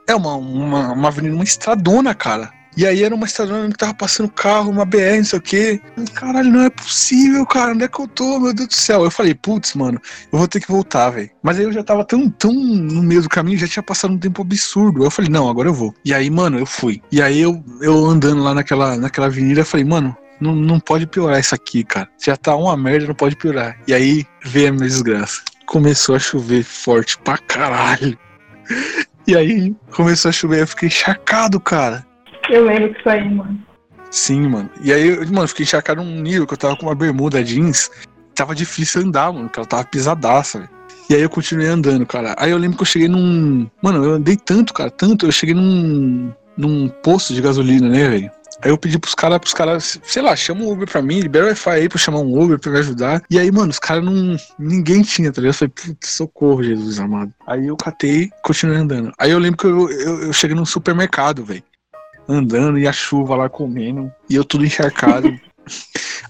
é 0.07 0.15
uma, 0.15 0.35
uma, 0.35 0.93
uma 0.93 1.07
avenida, 1.07 1.35
uma 1.35 1.43
estradona, 1.43 2.15
cara. 2.15 2.51
E 2.77 2.85
aí 2.85 3.03
era 3.03 3.15
uma 3.15 3.25
estradona 3.25 3.67
que 3.69 3.75
tava 3.75 3.95
passando 3.95 4.29
carro, 4.29 4.69
uma 4.69 4.85
BR, 4.85 5.17
não 5.17 5.25
sei 5.25 5.39
o 5.39 5.41
quê. 5.41 5.81
Caralho, 6.13 6.51
não 6.51 6.61
é 6.61 6.69
possível, 6.69 7.43
cara. 7.43 7.71
Onde 7.71 7.85
é 7.85 7.87
que 7.87 7.99
eu 7.99 8.07
tô? 8.07 8.39
Meu 8.39 8.53
Deus 8.53 8.67
do 8.67 8.73
céu. 8.75 9.03
Eu 9.03 9.09
falei, 9.09 9.33
putz, 9.33 9.73
mano, 9.73 9.99
eu 10.31 10.37
vou 10.37 10.47
ter 10.47 10.59
que 10.59 10.71
voltar, 10.71 11.09
velho. 11.09 11.27
Mas 11.41 11.57
aí 11.57 11.63
eu 11.63 11.73
já 11.73 11.83
tava 11.83 12.05
tão, 12.05 12.29
tão 12.29 12.53
no 12.53 13.01
meio 13.01 13.23
do 13.23 13.29
caminho, 13.29 13.57
já 13.57 13.67
tinha 13.67 13.81
passado 13.81 14.13
um 14.13 14.19
tempo 14.19 14.43
absurdo. 14.43 15.03
Eu 15.03 15.09
falei, 15.09 15.31
não, 15.31 15.49
agora 15.49 15.69
eu 15.69 15.73
vou. 15.73 15.91
E 16.05 16.13
aí, 16.13 16.29
mano, 16.29 16.59
eu 16.59 16.67
fui. 16.67 17.01
E 17.11 17.19
aí 17.19 17.41
eu, 17.41 17.65
eu 17.81 18.05
andando 18.05 18.43
lá 18.43 18.53
naquela, 18.53 18.95
naquela 18.95 19.25
avenida, 19.25 19.61
eu 19.61 19.65
falei, 19.65 19.83
mano, 19.83 20.15
não, 20.39 20.55
não 20.55 20.79
pode 20.79 21.07
piorar 21.07 21.39
isso 21.39 21.55
aqui, 21.55 21.83
cara. 21.83 22.07
Já 22.23 22.37
tá 22.37 22.55
uma 22.55 22.77
merda, 22.77 23.07
não 23.07 23.15
pode 23.15 23.35
piorar. 23.35 23.75
E 23.87 23.93
aí 23.93 24.23
veio 24.45 24.69
a 24.69 24.71
minha 24.71 24.87
desgraça. 24.87 25.41
Começou 25.67 26.15
a 26.15 26.19
chover 26.19 26.63
forte 26.63 27.17
pra 27.19 27.37
caralho. 27.37 28.17
E 29.27 29.35
aí 29.35 29.75
começou 29.91 30.29
a 30.29 30.31
chover, 30.31 30.61
eu 30.61 30.67
fiquei 30.67 30.87
encharcado, 30.87 31.59
cara. 31.59 32.05
Eu 32.49 32.65
lembro 32.65 32.93
disso 32.93 33.09
aí, 33.09 33.29
mano. 33.29 33.59
Sim, 34.09 34.47
mano. 34.47 34.69
E 34.81 34.93
aí, 34.93 35.09
eu, 35.09 35.27
mano, 35.27 35.47
fiquei 35.47 35.63
encharcado 35.63 36.01
num 36.01 36.21
nível 36.21 36.47
que 36.47 36.53
eu 36.53 36.57
tava 36.57 36.77
com 36.77 36.85
uma 36.85 36.95
bermuda 36.95 37.43
jeans. 37.43 37.91
Tava 38.33 38.55
difícil 38.55 39.01
andar, 39.01 39.33
mano, 39.33 39.45
porque 39.45 39.59
ela 39.59 39.67
tava 39.67 39.83
pisadaça, 39.83 40.59
velho. 40.59 40.69
E 41.09 41.15
aí 41.15 41.21
eu 41.21 41.29
continuei 41.29 41.67
andando, 41.67 42.05
cara. 42.05 42.35
Aí 42.37 42.51
eu 42.51 42.57
lembro 42.57 42.77
que 42.77 42.83
eu 42.83 42.87
cheguei 42.87 43.07
num. 43.07 43.69
Mano, 43.81 44.03
eu 44.03 44.11
andei 44.13 44.35
tanto, 44.37 44.73
cara, 44.73 44.89
tanto. 44.89 45.25
Eu 45.25 45.31
cheguei 45.31 45.55
num. 45.55 46.31
num 46.57 46.87
posto 46.87 47.33
de 47.33 47.41
gasolina, 47.41 47.89
né, 47.89 48.09
velho? 48.09 48.31
Aí 48.63 48.71
eu 48.71 48.77
pedi 48.77 48.97
pros 48.97 49.13
caras, 49.13 49.39
pros 49.39 49.53
caras, 49.53 49.99
sei 50.03 50.21
lá, 50.21 50.35
chama 50.35 50.61
um 50.61 50.71
Uber 50.71 50.89
pra 50.89 51.01
mim, 51.01 51.19
libera 51.19 51.45
o 51.45 51.47
Wi-Fi 51.49 51.69
aí 51.69 51.89
pra 51.89 51.97
chamar 51.97 52.19
um 52.19 52.41
Uber 52.41 52.59
pra 52.59 52.71
me 52.71 52.79
ajudar. 52.79 53.21
E 53.29 53.37
aí, 53.37 53.51
mano, 53.51 53.69
os 53.69 53.79
caras 53.79 54.03
não. 54.03 54.35
Ninguém 54.57 55.03
tinha, 55.03 55.31
tá 55.31 55.41
ligado? 55.41 55.53
Eu 55.53 55.57
falei, 55.57 55.73
putz, 55.73 56.09
socorro, 56.09 56.63
Jesus 56.63 56.99
amado. 56.99 57.31
Aí 57.45 57.67
eu 57.67 57.77
catei, 57.77 58.29
continuei 58.43 58.77
andando. 58.77 59.11
Aí 59.17 59.31
eu 59.31 59.39
lembro 59.39 59.57
que 59.57 59.65
eu, 59.67 59.89
eu, 59.89 60.23
eu 60.23 60.33
cheguei 60.33 60.55
num 60.55 60.65
supermercado, 60.65 61.45
velho. 61.45 61.63
Andando 62.27 62.77
e 62.79 62.87
a 62.87 62.91
chuva 62.91 63.35
lá 63.35 63.47
comendo. 63.47 64.11
E 64.29 64.35
eu 64.35 64.43
tudo 64.43 64.65
encharcado. 64.65 65.29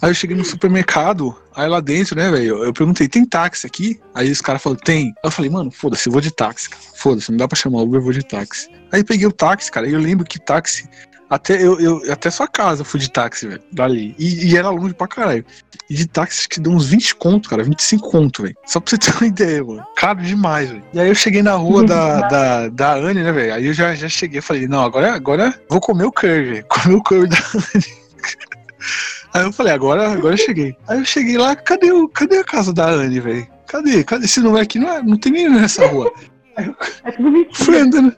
Aí 0.01 0.11
eu 0.11 0.13
cheguei 0.13 0.36
no 0.36 0.45
supermercado, 0.45 1.36
aí 1.55 1.67
lá 1.67 1.80
dentro, 1.80 2.15
né, 2.15 2.30
velho? 2.30 2.63
Eu 2.63 2.71
perguntei, 2.71 3.07
tem 3.07 3.25
táxi 3.25 3.65
aqui? 3.65 3.99
Aí 4.13 4.32
os 4.32 4.41
caras 4.41 4.61
falaram, 4.61 4.80
tem. 4.84 5.07
Aí 5.07 5.13
eu 5.23 5.32
falei, 5.32 5.49
mano, 5.49 5.71
foda-se, 5.71 6.07
eu 6.07 6.11
vou 6.11 6.21
de 6.21 6.30
táxi, 6.30 6.69
cara. 6.69 6.84
Foda-se, 6.95 7.32
não 7.32 7.38
dá 7.38 7.47
pra 7.47 7.57
chamar 7.57 7.82
Uber, 7.82 7.99
eu 7.99 8.03
vou 8.03 8.13
de 8.13 8.23
táxi. 8.23 8.69
Aí 8.91 9.03
peguei 9.03 9.25
o 9.25 9.32
táxi, 9.32 9.71
cara, 9.71 9.88
e 9.88 9.93
eu 9.93 9.99
lembro 9.99 10.25
que 10.25 10.39
táxi. 10.39 10.88
Até, 11.30 11.61
eu, 11.61 11.80
eu, 11.80 12.01
até 12.11 12.30
sua 12.30 12.47
casa 12.47 12.82
eu 12.82 12.86
fui 12.86 12.99
de 12.99 13.11
táxi, 13.11 13.47
velho, 13.47 13.61
dali. 13.71 14.15
E, 14.17 14.49
e 14.49 14.57
era 14.57 14.69
longe 14.69 14.93
pra 14.93 15.07
caralho. 15.07 15.45
E 15.89 15.93
de 15.93 16.07
táxi 16.07 16.39
acho 16.39 16.49
que 16.49 16.59
deu 16.59 16.71
uns 16.71 16.88
20 16.88 17.15
conto, 17.15 17.49
cara, 17.49 17.63
25 17.63 18.09
conto, 18.09 18.43
velho. 18.43 18.55
Só 18.65 18.80
pra 18.80 18.91
você 18.91 18.97
ter 19.11 19.13
uma 19.17 19.28
ideia, 19.28 19.63
mano. 19.63 19.86
Caro 19.97 20.21
demais, 20.21 20.69
velho. 20.69 20.84
E 20.93 20.99
aí 20.99 21.07
eu 21.09 21.15
cheguei 21.15 21.43
na 21.43 21.53
rua 21.55 21.84
da, 21.84 22.21
da, 22.28 22.69
da 22.69 22.93
Anne, 22.93 23.23
né, 23.23 23.32
velho? 23.32 23.53
Aí 23.53 23.65
eu 23.65 23.73
já, 23.73 23.93
já 23.93 24.07
cheguei, 24.07 24.39
falei, 24.39 24.67
não, 24.67 24.84
agora, 24.84 25.13
agora 25.13 25.53
vou 25.69 25.82
comer 25.82 26.05
o 26.05 26.11
curry, 26.11 26.43
velho. 26.43 26.65
Comer 26.69 26.95
o 26.95 27.03
curry 27.03 27.28
da 27.28 27.38
Anne. 27.38 27.86
Aí 29.34 29.43
eu 29.43 29.51
falei, 29.51 29.73
agora, 29.73 30.11
agora 30.11 30.34
eu 30.34 30.38
cheguei. 30.38 30.75
Aí 30.88 30.99
eu 30.99 31.05
cheguei 31.05 31.38
lá, 31.38 31.55
cadê, 31.55 31.91
o, 31.91 32.07
cadê 32.07 32.38
a 32.38 32.43
casa 32.43 32.73
da 32.73 32.89
Anne, 32.89 33.19
velho? 33.19 33.47
Cadê? 33.67 34.03
Cadê? 34.03 34.28
Se 34.28 34.39
não 34.39 34.57
é 34.57 34.61
aqui, 34.61 34.80
não, 34.80 34.89
é, 34.89 35.03
não 35.03 35.17
tem 35.17 35.32
nem 35.32 35.49
nessa 35.49 35.86
rua. 35.88 36.11
É 36.55 37.11
tudo 37.11 37.32
mentira. 37.32 37.65
Fui 37.65 37.78
andando. 37.78 38.15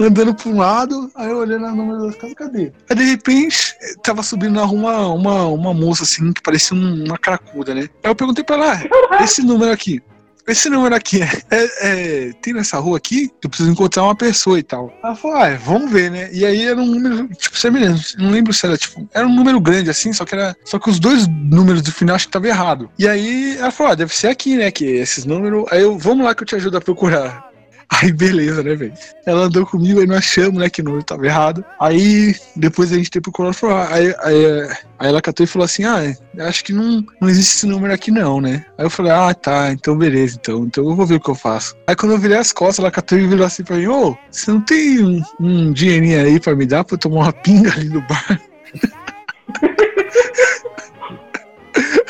Andando 0.00 0.34
pra 0.34 0.48
um 0.48 0.56
lado, 0.58 1.10
aí 1.14 1.28
eu 1.30 1.38
olhando 1.38 1.66
o 1.66 1.74
número 1.74 2.06
das 2.06 2.16
casas, 2.16 2.34
cadê? 2.36 2.72
Aí 2.88 2.96
de 2.96 3.04
repente, 3.04 3.74
tava 4.02 4.22
subindo 4.22 4.54
na 4.54 4.64
rua 4.64 5.08
uma, 5.08 5.46
uma, 5.46 5.74
moça 5.74 6.04
assim, 6.04 6.32
que 6.32 6.42
parecia 6.42 6.76
um- 6.76 7.04
uma 7.04 7.18
cracuda, 7.18 7.74
né? 7.74 7.88
Aí 8.02 8.10
eu 8.10 8.14
perguntei 8.14 8.44
pra 8.44 8.56
ela, 8.56 8.82
ah, 9.10 9.24
esse 9.24 9.42
número 9.42 9.72
aqui. 9.72 10.00
Esse 10.46 10.70
número 10.70 10.94
aqui 10.94 11.20
é, 11.20 11.28
é- 11.50 11.68
é- 11.82 12.32
Tem 12.40 12.54
nessa 12.54 12.78
rua 12.78 12.96
aqui? 12.96 13.30
Eu 13.44 13.50
preciso 13.50 13.70
encontrar 13.70 14.02
uma 14.04 14.14
pessoa 14.16 14.58
e 14.58 14.62
tal. 14.62 14.90
Ela 15.04 15.14
falou, 15.14 15.36
ah, 15.36 15.54
vamos 15.62 15.92
ver, 15.92 16.10
né? 16.10 16.30
E 16.32 16.42
aí 16.46 16.62
era 16.66 16.80
um 16.80 16.86
número, 16.86 17.28
tipo, 17.34 17.58
semelhante. 17.58 18.16
Não 18.16 18.30
lembro 18.30 18.54
se 18.54 18.64
era, 18.64 18.74
tipo, 18.78 19.06
era 19.12 19.26
um 19.26 19.34
número 19.34 19.60
grande 19.60 19.90
assim, 19.90 20.10
só 20.10 20.24
que 20.24 20.34
era. 20.34 20.56
Só 20.64 20.78
que 20.78 20.88
os 20.88 20.98
dois 20.98 21.28
números 21.28 21.82
do 21.82 21.92
final 21.92 22.16
acho 22.16 22.24
que 22.28 22.32
tava 22.32 22.48
errado. 22.48 22.88
E 22.98 23.06
aí 23.06 23.58
ela 23.58 23.70
falou, 23.70 23.92
ah, 23.92 23.94
deve 23.94 24.14
ser 24.14 24.28
aqui, 24.28 24.56
né? 24.56 24.70
Que 24.70 24.86
esses 24.86 25.26
números. 25.26 25.66
Aí 25.70 25.82
eu, 25.82 25.98
vamos 25.98 26.24
lá 26.24 26.34
que 26.34 26.42
eu 26.44 26.46
te 26.46 26.54
ajudo 26.56 26.78
a 26.78 26.80
procurar. 26.80 27.47
Aí 27.90 28.12
beleza, 28.12 28.62
né, 28.62 28.74
velho? 28.74 28.92
Ela 29.24 29.42
andou 29.42 29.64
comigo, 29.66 30.00
aí 30.00 30.06
nós 30.06 30.18
achamos, 30.18 30.60
né, 30.60 30.68
que 30.68 30.82
o 30.82 30.84
número 30.84 31.02
tava 31.02 31.26
errado. 31.26 31.64
Aí 31.80 32.36
depois 32.54 32.92
a 32.92 32.96
gente 32.96 33.10
tem 33.10 33.22
procurado, 33.22 33.54
falou, 33.54 33.76
ah, 33.76 33.88
aí, 33.90 34.14
aí, 34.20 34.68
aí 34.98 35.08
ela 35.08 35.22
catou 35.22 35.44
e 35.44 35.46
falou 35.46 35.64
assim, 35.64 35.84
ah, 35.84 36.14
acho 36.40 36.64
que 36.64 36.72
não, 36.72 37.04
não 37.20 37.28
existe 37.28 37.56
esse 37.56 37.66
número 37.66 37.92
aqui 37.92 38.10
não, 38.10 38.40
né? 38.40 38.64
Aí 38.76 38.84
eu 38.84 38.90
falei, 38.90 39.12
ah, 39.12 39.32
tá, 39.32 39.72
então 39.72 39.96
beleza, 39.96 40.38
então, 40.40 40.64
então 40.64 40.84
eu 40.84 40.94
vou 40.94 41.06
ver 41.06 41.16
o 41.16 41.20
que 41.20 41.30
eu 41.30 41.34
faço. 41.34 41.74
Aí 41.86 41.96
quando 41.96 42.12
eu 42.12 42.18
virei 42.18 42.36
as 42.36 42.52
costas, 42.52 42.80
ela 42.80 42.90
catou 42.90 43.18
e 43.18 43.26
virou 43.26 43.46
assim 43.46 43.64
pra 43.64 43.76
mim, 43.76 43.86
ô, 43.86 44.16
você 44.30 44.50
não 44.50 44.60
tem 44.60 45.04
um, 45.04 45.22
um 45.40 45.72
dinheirinho 45.72 46.20
aí 46.20 46.38
pra 46.38 46.54
me 46.54 46.66
dar 46.66 46.84
pra 46.84 46.94
eu 46.94 46.98
tomar 46.98 47.22
uma 47.22 47.32
pinga 47.32 47.72
ali 47.72 47.88
no 47.88 48.02
bar? 48.02 48.40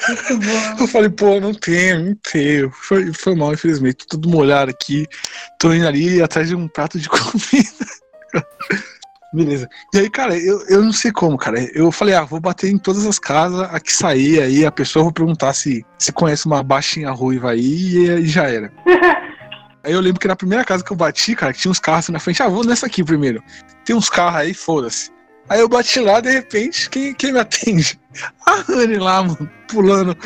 Muito 0.09 0.39
bom. 0.39 0.83
Eu 0.83 0.87
falei, 0.89 1.11
pô, 1.11 1.41
não 1.41 1.53
tenho, 1.53 2.07
não 2.07 2.15
tenho. 2.33 2.71
Foi, 2.71 3.13
foi 3.13 3.35
mal, 3.35 3.53
infelizmente. 3.53 4.07
Tô 4.07 4.17
todo 4.17 4.29
molhado 4.29 4.71
aqui. 4.71 5.07
Tô 5.59 5.73
indo 5.73 5.87
ali 5.87 6.23
atrás 6.23 6.49
de 6.49 6.55
um 6.55 6.67
prato 6.69 6.99
de 6.99 7.09
comida. 7.11 7.87
Beleza. 9.33 9.69
E 9.95 9.99
aí, 9.99 10.11
cara, 10.11 10.37
eu, 10.39 10.65
eu 10.69 10.83
não 10.83 10.93
sei 10.93 11.13
como, 11.13 11.37
cara. 11.37 11.61
Eu 11.75 11.93
falei, 11.93 12.15
ah, 12.15 12.25
vou 12.25 12.41
bater 12.41 12.71
em 12.71 12.79
todas 12.79 13.07
as 13.07 13.19
casas, 13.19 13.61
a 13.61 13.79
que 13.79 13.93
sair 13.93 14.41
aí, 14.41 14.65
a 14.65 14.73
pessoa 14.73 15.03
vou 15.03 15.13
perguntar 15.13 15.53
se, 15.53 15.85
se 15.99 16.13
conhece 16.13 16.47
uma 16.47 16.63
baixinha 16.63 17.11
ruiva 17.11 17.51
aí 17.51 17.61
e, 17.61 18.09
e 18.09 18.27
já 18.27 18.49
era. 18.49 18.73
Aí 19.85 19.93
eu 19.93 20.01
lembro 20.01 20.21
que 20.21 20.27
na 20.27 20.35
primeira 20.35 20.65
casa 20.65 20.85
que 20.85 20.91
eu 20.91 20.97
bati, 20.97 21.37
cara, 21.37 21.53
que 21.53 21.61
tinha 21.61 21.71
uns 21.71 21.79
carros 21.79 22.01
assim 22.01 22.13
na 22.13 22.19
frente, 22.19 22.43
ah, 22.43 22.49
vou 22.49 22.65
nessa 22.65 22.87
aqui 22.87 23.03
primeiro. 23.03 23.43
Tem 23.85 23.95
uns 23.95 24.11
carros 24.11 24.41
aí, 24.41 24.53
foda-se. 24.53 25.11
Aí 25.49 25.61
eu 25.61 25.68
bati 25.68 26.01
lá, 26.01 26.20
de 26.20 26.30
repente, 26.30 26.90
quem, 26.90 27.14
quem 27.14 27.32
me 27.32 27.40
atende? 27.40 27.99
A 28.46 28.57
Rani 28.57 28.96
lá, 28.96 29.22
mano, 29.22 29.51
pulando. 29.68 30.16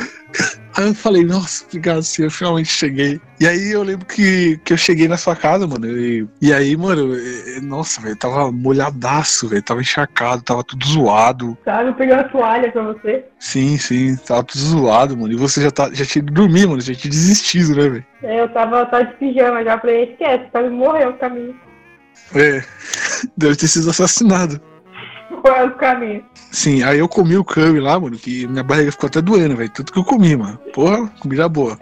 Aí 0.77 0.89
eu 0.89 0.95
falei, 0.95 1.25
nossa, 1.25 1.65
obrigado, 1.65 2.03
senhor, 2.03 2.27
eu 2.27 2.31
finalmente 2.31 2.71
cheguei. 2.71 3.21
E 3.39 3.47
aí 3.47 3.73
eu 3.73 3.83
lembro 3.83 4.07
que, 4.07 4.59
que 4.65 4.73
eu 4.73 4.77
cheguei 4.77 5.07
na 5.07 5.17
sua 5.17 5.37
casa, 5.37 5.67
mano. 5.67 5.87
E, 5.87 6.27
e 6.41 6.53
aí, 6.53 6.77
mano, 6.77 7.15
eh, 7.15 7.61
nossa, 7.61 8.01
velho, 8.01 8.17
tava 8.17 8.51
molhadaço, 8.51 9.49
velho, 9.49 9.63
tava 9.63 9.81
encharcado, 9.81 10.43
tava 10.43 10.65
tudo 10.65 10.85
zoado. 10.87 11.57
Sabe, 11.65 11.91
eu 11.91 11.95
peguei 11.95 12.15
uma 12.15 12.25
toalha 12.25 12.73
pra 12.73 12.83
você. 12.83 13.25
Sim, 13.39 13.77
sim, 13.77 14.17
tava 14.17 14.43
tudo 14.43 14.61
zoado, 14.61 15.17
mano. 15.17 15.33
E 15.33 15.37
você 15.37 15.61
já, 15.63 15.71
tá, 15.71 15.91
já 15.93 16.07
tinha 16.07 16.23
ido 16.23 16.33
dormir, 16.33 16.67
mano, 16.67 16.81
já 16.81 16.95
tinha 16.95 17.11
desistido, 17.11 17.77
né, 17.77 17.89
velho? 17.89 18.07
É, 18.23 18.41
Eu 18.41 18.49
tava, 18.49 18.87
tava 18.87 19.05
de 19.05 19.15
pijama 19.15 19.63
já, 19.63 19.79
falei, 19.79 20.13
esquece, 20.13 20.51
quase 20.51 20.71
morreu 20.71 21.11
o 21.11 21.19
caminho. 21.19 21.55
É, 22.35 22.65
deve 23.37 23.57
ter 23.57 23.69
sido 23.69 23.91
assassinado. 23.91 24.72
Sim, 26.51 26.83
aí 26.83 26.99
eu 26.99 27.09
comi 27.09 27.37
o 27.37 27.45
curry 27.45 27.81
lá, 27.81 27.99
mano, 27.99 28.17
que 28.17 28.47
minha 28.47 28.63
barriga 28.63 28.93
ficou 28.93 29.07
até 29.07 29.21
doendo, 29.21 29.57
velho. 29.57 29.71
Tudo 29.71 29.93
que 29.93 29.99
eu 29.99 30.05
comi, 30.05 30.37
mano. 30.37 30.59
Porra, 30.73 31.07
comida 31.21 31.49
boa. 31.49 31.79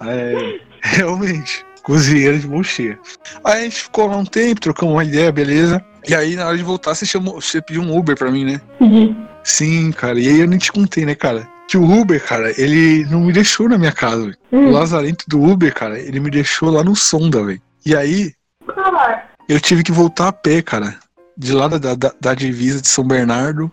É, 0.00 0.60
realmente, 0.82 1.64
cozinheira 1.82 2.38
de 2.38 2.48
mão 2.48 2.62
cheia. 2.62 2.98
Aí 3.44 3.60
a 3.60 3.64
gente 3.64 3.82
ficou 3.82 4.06
lá 4.06 4.16
um 4.16 4.24
tempo, 4.24 4.60
trocamos 4.60 4.94
uma 4.94 5.04
ideia, 5.04 5.30
beleza. 5.30 5.84
E 6.08 6.14
aí, 6.14 6.36
na 6.36 6.46
hora 6.46 6.56
de 6.56 6.62
voltar, 6.62 6.94
você, 6.94 7.04
chamou, 7.04 7.40
você 7.40 7.60
pediu 7.60 7.82
um 7.82 7.96
Uber 7.96 8.16
pra 8.16 8.30
mim, 8.30 8.44
né? 8.44 8.60
Pedi. 8.78 9.16
Sim, 9.42 9.92
cara. 9.92 10.18
E 10.18 10.28
aí 10.28 10.40
eu 10.40 10.48
nem 10.48 10.58
te 10.58 10.72
contei, 10.72 11.04
né, 11.04 11.14
cara? 11.14 11.48
Que 11.68 11.76
o 11.76 12.00
Uber, 12.00 12.22
cara, 12.24 12.52
ele 12.60 13.04
não 13.06 13.20
me 13.20 13.32
deixou 13.32 13.68
na 13.68 13.76
minha 13.76 13.92
casa, 13.92 14.22
velho. 14.22 14.38
O 14.68 14.70
lazarento 14.70 15.24
do 15.28 15.42
Uber, 15.42 15.74
cara, 15.74 15.98
ele 15.98 16.20
me 16.20 16.30
deixou 16.30 16.70
lá 16.70 16.82
no 16.84 16.94
Sonda, 16.94 17.44
velho. 17.44 17.60
E 17.84 17.94
aí, 17.94 18.32
caralho. 18.66 19.22
eu 19.48 19.60
tive 19.60 19.82
que 19.82 19.90
voltar 19.90 20.28
a 20.28 20.32
pé, 20.32 20.62
cara. 20.62 20.96
De 21.36 21.52
lá 21.52 21.68
da, 21.68 21.94
da, 21.94 22.12
da 22.20 22.34
divisa 22.34 22.80
de 22.80 22.88
São 22.88 23.04
Bernardo 23.04 23.70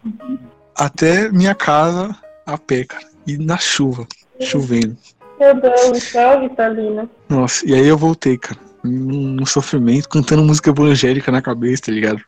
até 0.75 1.29
minha 1.29 1.55
casa 1.55 2.15
a 2.45 2.57
pé, 2.57 2.83
cara. 2.83 3.05
E 3.25 3.37
na 3.37 3.57
chuva, 3.57 4.05
chovendo. 4.41 4.97
Meu 5.39 5.59
Deus 5.59 6.13
Vitalina. 6.41 7.09
Nossa, 7.29 7.65
e 7.65 7.73
aí 7.73 7.87
eu 7.87 7.97
voltei, 7.97 8.37
cara. 8.37 8.59
Num, 8.83 9.29
num 9.29 9.45
sofrimento, 9.45 10.09
cantando 10.09 10.43
música 10.43 10.69
evangélica 10.69 11.31
na 11.31 11.41
cabeça, 11.41 11.83
tá 11.83 11.91
ligado? 11.91 12.21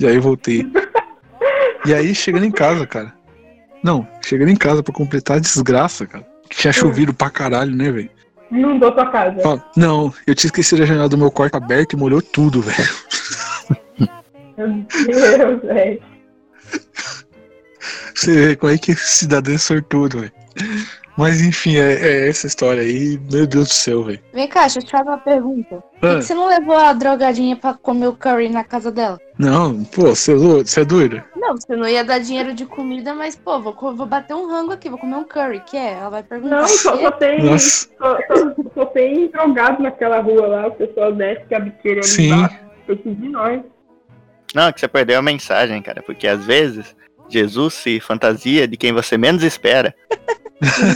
E 0.00 0.06
aí 0.06 0.16
eu 0.16 0.22
voltei. 0.22 0.66
E 1.86 1.94
aí, 1.94 2.14
chegando 2.14 2.44
em 2.44 2.50
casa, 2.50 2.86
cara. 2.86 3.14
Não, 3.82 4.06
chegando 4.22 4.50
em 4.50 4.56
casa 4.56 4.82
pra 4.82 4.92
completar 4.92 5.38
a 5.38 5.40
desgraça, 5.40 6.06
cara. 6.06 6.26
Que 6.48 6.58
tinha 6.58 6.72
chovido 6.74 7.14
pra 7.14 7.30
caralho, 7.30 7.74
né, 7.74 7.90
velho? 7.90 8.10
Inundou 8.50 8.92
tua 8.92 9.10
casa. 9.10 9.36
Ó, 9.44 9.58
Não, 9.74 10.12
eu 10.26 10.34
tinha 10.34 10.48
esquecido 10.48 10.82
a 10.82 10.86
janela 10.86 11.08
do 11.08 11.16
meu 11.16 11.30
quarto 11.30 11.54
aberta 11.54 11.96
e 11.96 11.98
molhou 11.98 12.20
tudo, 12.20 12.60
velho. 12.60 12.88
Meu 14.66 15.38
Deus, 15.38 15.62
velho. 15.64 16.02
Você 18.14 18.32
vê 18.48 18.56
como 18.56 18.72
é 18.72 18.78
que 18.78 18.92
esse 18.92 19.16
cidadão 19.16 19.54
é 19.54 19.58
sortudo, 19.58 20.20
velho. 20.20 20.32
Mas 21.16 21.42
enfim, 21.42 21.76
é, 21.76 21.92
é 21.94 22.28
essa 22.28 22.46
história 22.46 22.82
aí. 22.82 23.20
Meu 23.30 23.46
Deus 23.46 23.68
do 23.68 23.74
céu, 23.74 24.04
velho. 24.04 24.20
Vem 24.32 24.48
cá, 24.48 24.62
deixa 24.62 24.78
eu 24.78 24.82
te 24.82 24.90
fazer 24.90 25.08
uma 25.08 25.18
pergunta. 25.18 25.76
Por 25.76 26.00
que, 26.00 26.06
Ah, 26.06 26.22
você 26.22 26.34
não 26.34 26.46
levou 26.48 26.76
a 26.76 26.92
drogadinha 26.94 27.56
pra 27.56 27.74
comer 27.74 28.06
o 28.06 28.14
curry 28.16 28.48
na 28.48 28.64
casa 28.64 28.90
dela? 28.90 29.18
não, 29.38 29.84
pô, 29.84 30.14
você 30.14 30.32
é 30.32 30.36
doido? 30.36 30.68
É 30.76 30.84
doido? 30.84 31.22
Não, 31.36 31.56
você 31.56 31.76
não 31.76 31.88
ia 31.88 32.04
dar 32.04 32.20
dinheiro 32.20 32.54
de 32.54 32.64
comida, 32.64 33.12
mas, 33.14 33.36
pô, 33.36 33.60
vou, 33.60 33.74
vou 33.94 34.06
bater 34.06 34.34
um 34.34 34.48
rango 34.48 34.72
aqui, 34.72 34.88
vou 34.88 34.98
comer 34.98 35.16
um 35.16 35.24
curry, 35.24 35.60
que 35.60 35.76
é? 35.76 35.94
Ela 35.94 36.10
vai 36.10 36.22
perguntar. 36.22 36.60
Não, 36.60 36.68
só, 36.68 36.96
só 36.96 37.10
tem. 37.10 37.58
Só, 37.58 37.88
só, 37.98 38.18
só 38.74 38.86
tem 38.86 39.28
drogado 39.28 39.82
naquela 39.82 40.20
rua 40.20 40.46
lá, 40.46 40.66
o 40.68 40.72
pessoal 40.72 41.12
desce 41.12 41.44
com 41.46 41.54
a 41.56 41.60
biqueira 41.60 42.00
ali 42.00 42.08
Sim. 42.08 42.30
que 42.86 43.14
de 43.14 43.28
nós. 43.28 43.60
Não, 44.54 44.68
é 44.68 44.72
que 44.72 44.80
você 44.80 44.88
perdeu 44.88 45.18
a 45.18 45.22
mensagem, 45.22 45.80
cara, 45.82 46.02
porque 46.02 46.26
às 46.26 46.44
vezes 46.44 46.94
Jesus 47.28 47.74
se 47.74 48.00
fantasia 48.00 48.66
de 48.66 48.76
quem 48.76 48.92
você 48.92 49.16
menos 49.16 49.42
espera. 49.42 49.94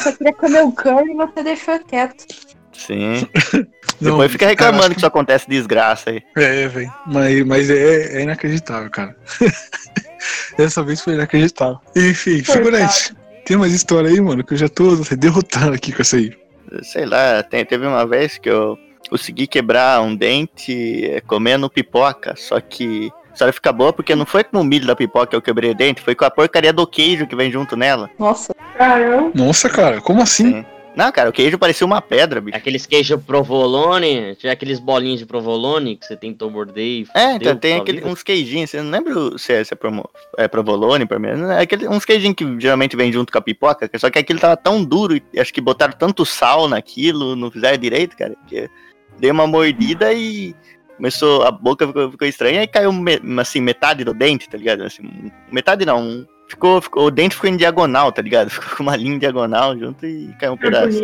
Só 0.03 0.13
queria 0.13 0.33
comer 0.33 0.63
o 0.65 0.73
curry 0.73 1.13
e 1.13 1.15
você 1.15 1.43
deixou 1.43 1.79
quieto. 1.81 2.25
Sim. 2.73 3.27
Não, 4.01 4.11
Depois 4.13 4.33
fica 4.33 4.45
cara, 4.47 4.51
reclamando 4.51 4.85
acho 4.87 4.91
que 4.95 4.99
isso 4.99 5.07
acontece 5.07 5.49
desgraça 5.49 6.11
aí. 6.11 6.23
É, 6.37 6.67
velho. 6.67 6.93
Mas, 7.07 7.47
mas 7.47 7.71
é, 7.71 8.19
é 8.19 8.23
inacreditável, 8.23 8.91
cara. 8.91 9.17
Dessa 10.59 10.83
vez 10.83 11.01
foi 11.01 11.15
inacreditável. 11.15 11.79
Enfim, 11.95 12.43
figurante. 12.43 13.15
Tem 13.45 13.57
mais 13.57 13.73
história 13.73 14.11
aí, 14.11 14.21
mano, 14.21 14.43
que 14.43 14.55
eu 14.55 14.59
já 14.59 14.69
tô 14.69 14.97
derrotando 15.17 15.75
aqui 15.75 15.93
com 15.93 16.03
essa 16.03 16.17
aí. 16.17 16.37
Sei 16.83 17.07
lá, 17.07 17.43
tem- 17.43 17.65
teve 17.65 17.87
uma 17.87 18.07
vez 18.07 18.39
que 18.39 18.51
eu 18.51 18.77
consegui 19.09 19.47
quebrar 19.47 20.03
um 20.03 20.17
dente 20.17 21.05
eh, 21.05 21.21
comendo 21.21 21.71
pipoca, 21.71 22.35
só 22.37 22.61
que 22.61 23.13
a 23.35 23.37
história 23.37 23.53
fica 23.53 23.73
boa 23.73 23.93
porque 23.93 24.15
não 24.15 24.25
foi 24.25 24.45
com 24.45 24.61
o 24.61 24.65
milho 24.65 24.87
da 24.87 24.95
pipoca 24.95 25.27
que 25.27 25.37
eu 25.37 25.43
quebrei 25.43 25.71
o 25.71 25.75
dente, 25.75 26.01
foi 26.01 26.15
com 26.15 26.25
a 26.25 26.31
porcaria 26.31 26.73
do 26.73 26.87
queijo 26.87 27.27
que 27.27 27.35
vem 27.35 27.51
junto 27.51 27.77
nela. 27.77 28.09
Nossa, 28.19 28.55
Caramba. 28.77 29.33
Nossa, 29.35 29.69
cara, 29.69 30.01
como 30.01 30.23
assim? 30.23 30.53
Sim. 30.53 30.67
Não, 30.97 31.11
cara, 31.11 31.29
o 31.29 31.33
queijo 31.33 31.59
parecia 31.59 31.85
uma 31.85 32.01
pedra, 32.01 32.41
bicho. 32.41 32.57
Aqueles 32.57 32.87
queijo 32.87 33.19
provolone, 33.19 34.37
tinha 34.37 34.53
aqueles 34.53 34.79
bolinhos 34.79 35.19
de 35.19 35.27
provolone 35.27 35.97
que 35.97 36.07
você 36.07 36.17
tentou 36.17 36.49
morder 36.49 36.85
e 36.85 37.07
É, 37.13 37.33
então 37.33 37.57
tem 37.57 37.79
aquele, 37.79 38.05
uns 38.05 38.23
queijinhos, 38.23 38.71
você 38.71 38.81
não 38.81 38.93
lembra 38.93 39.37
se 39.37 39.53
é, 39.53 39.65
se 39.65 39.75
é, 39.75 39.77
promo, 39.77 40.09
é 40.39 40.47
provolone, 40.47 41.05
primeiro, 41.05 41.47
é 41.47 41.63
aquele, 41.63 41.89
uns 41.89 42.05
queijinhos 42.05 42.37
que 42.37 42.61
geralmente 42.61 42.97
vem 42.97 43.13
junto 43.13 43.33
com 43.33 43.39
a 43.39 43.43
pipoca, 43.43 43.91
só 43.97 44.09
que 44.09 44.21
aquilo 44.21 44.39
tava 44.39 44.57
tão 44.57 44.85
duro 44.85 45.17
e 45.17 45.41
acho 45.41 45.53
que 45.53 45.61
botaram 45.61 45.95
tanto 45.95 46.25
sal 46.25 46.69
naquilo, 46.69 47.35
não 47.35 47.51
fizeram 47.51 47.77
direito, 47.77 48.17
cara, 48.17 48.37
que 48.47 48.71
dei 49.19 49.33
uma 49.33 49.49
mordida 49.49 50.13
e 50.13 50.55
começou, 50.97 51.43
a 51.43 51.51
boca 51.51 51.87
ficou, 51.87 52.11
ficou 52.11 52.27
estranha 52.29 52.63
e 52.63 52.67
caiu 52.67 52.93
me- 52.93 53.21
assim, 53.41 53.61
metade 53.61 54.05
do 54.05 54.15
dente, 54.15 54.49
tá 54.49 54.57
ligado? 54.59 54.83
Assim, 54.83 55.31
metade 55.51 55.85
não, 55.85 56.01
um- 56.01 56.27
ficou, 56.49 56.81
ficou, 56.81 57.07
o 57.07 57.11
dente 57.11 57.35
ficou 57.35 57.51
em 57.51 57.57
diagonal, 57.57 58.13
tá 58.13 58.23
ligado? 58.23 58.51
Ficou 58.51 58.77
com 58.77 58.83
uma 58.85 58.97
linha 58.97 59.15
em 59.17 59.19
diagonal 59.19 59.77
junto 59.79 60.05
e 60.07 60.33
caiu 60.39 60.53
um 60.53 60.57
pedaço. 60.57 61.01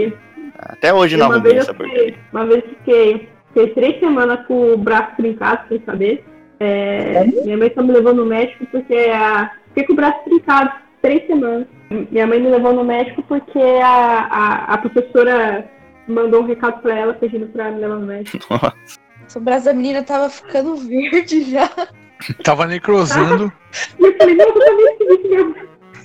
Até 0.58 0.92
hoje 0.92 1.16
não 1.16 1.32
arrumei 1.32 1.56
essa 1.56 1.72
porcaria. 1.72 2.14
uma 2.32 2.44
vez 2.46 2.62
fiquei, 2.64 3.28
fiquei 3.48 3.68
três 3.74 3.98
semanas 4.00 4.46
com 4.46 4.74
o 4.74 4.76
braço 4.76 5.16
trincado, 5.16 5.62
sem 5.68 5.82
saber. 5.84 6.24
É, 6.62 7.24
minha 7.44 7.56
mãe 7.56 7.72
só 7.74 7.82
me 7.82 7.90
levou 7.92 8.12
no 8.14 8.26
médico 8.26 8.66
porque 8.70 8.92
a, 9.14 9.50
fiquei 9.68 9.84
com 9.84 9.94
o 9.94 9.96
braço 9.96 10.22
trincado 10.24 10.70
três 11.00 11.26
semanas. 11.26 11.66
Minha 12.10 12.26
mãe 12.26 12.38
me 12.38 12.50
levou 12.50 12.74
no 12.74 12.84
médico 12.84 13.22
porque 13.22 13.58
a, 13.58 14.28
a, 14.30 14.74
a 14.74 14.78
professora 14.78 15.64
mandou 16.06 16.42
um 16.42 16.46
recado 16.46 16.82
pra 16.82 16.94
ela 16.94 17.14
pedindo 17.14 17.46
pra 17.46 17.70
me 17.70 17.80
levar 17.80 17.96
no 17.96 18.06
médico. 18.06 18.38
o 19.38 19.40
braço 19.40 19.64
da 19.66 19.72
menina 19.72 20.02
tava 20.02 20.28
ficando 20.30 20.76
verde 20.76 21.50
já. 21.50 21.70
Tava 22.44 22.66
necrosando. 22.66 23.50
Eu 23.98 24.14
falei, 24.18 24.34
não, 24.34 24.46
eu. 24.46 25.54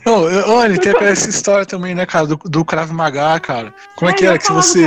Não, 0.06 0.30
eu- 0.30 0.50
olha, 0.50 0.80
tem 0.80 0.94
essa 1.08 1.30
história 1.30 1.66
também, 1.66 1.94
né, 1.94 2.06
cara, 2.06 2.26
do, 2.28 2.38
do 2.38 2.64
Krav 2.64 2.90
Maga, 2.94 3.38
cara. 3.42 3.74
Como 3.98 4.10
é 4.10 4.14
Ah, 4.14 4.16
que 4.18 4.24
era 4.26 4.36
ia 4.36 4.40
que 4.40 4.50
você. 4.52 4.86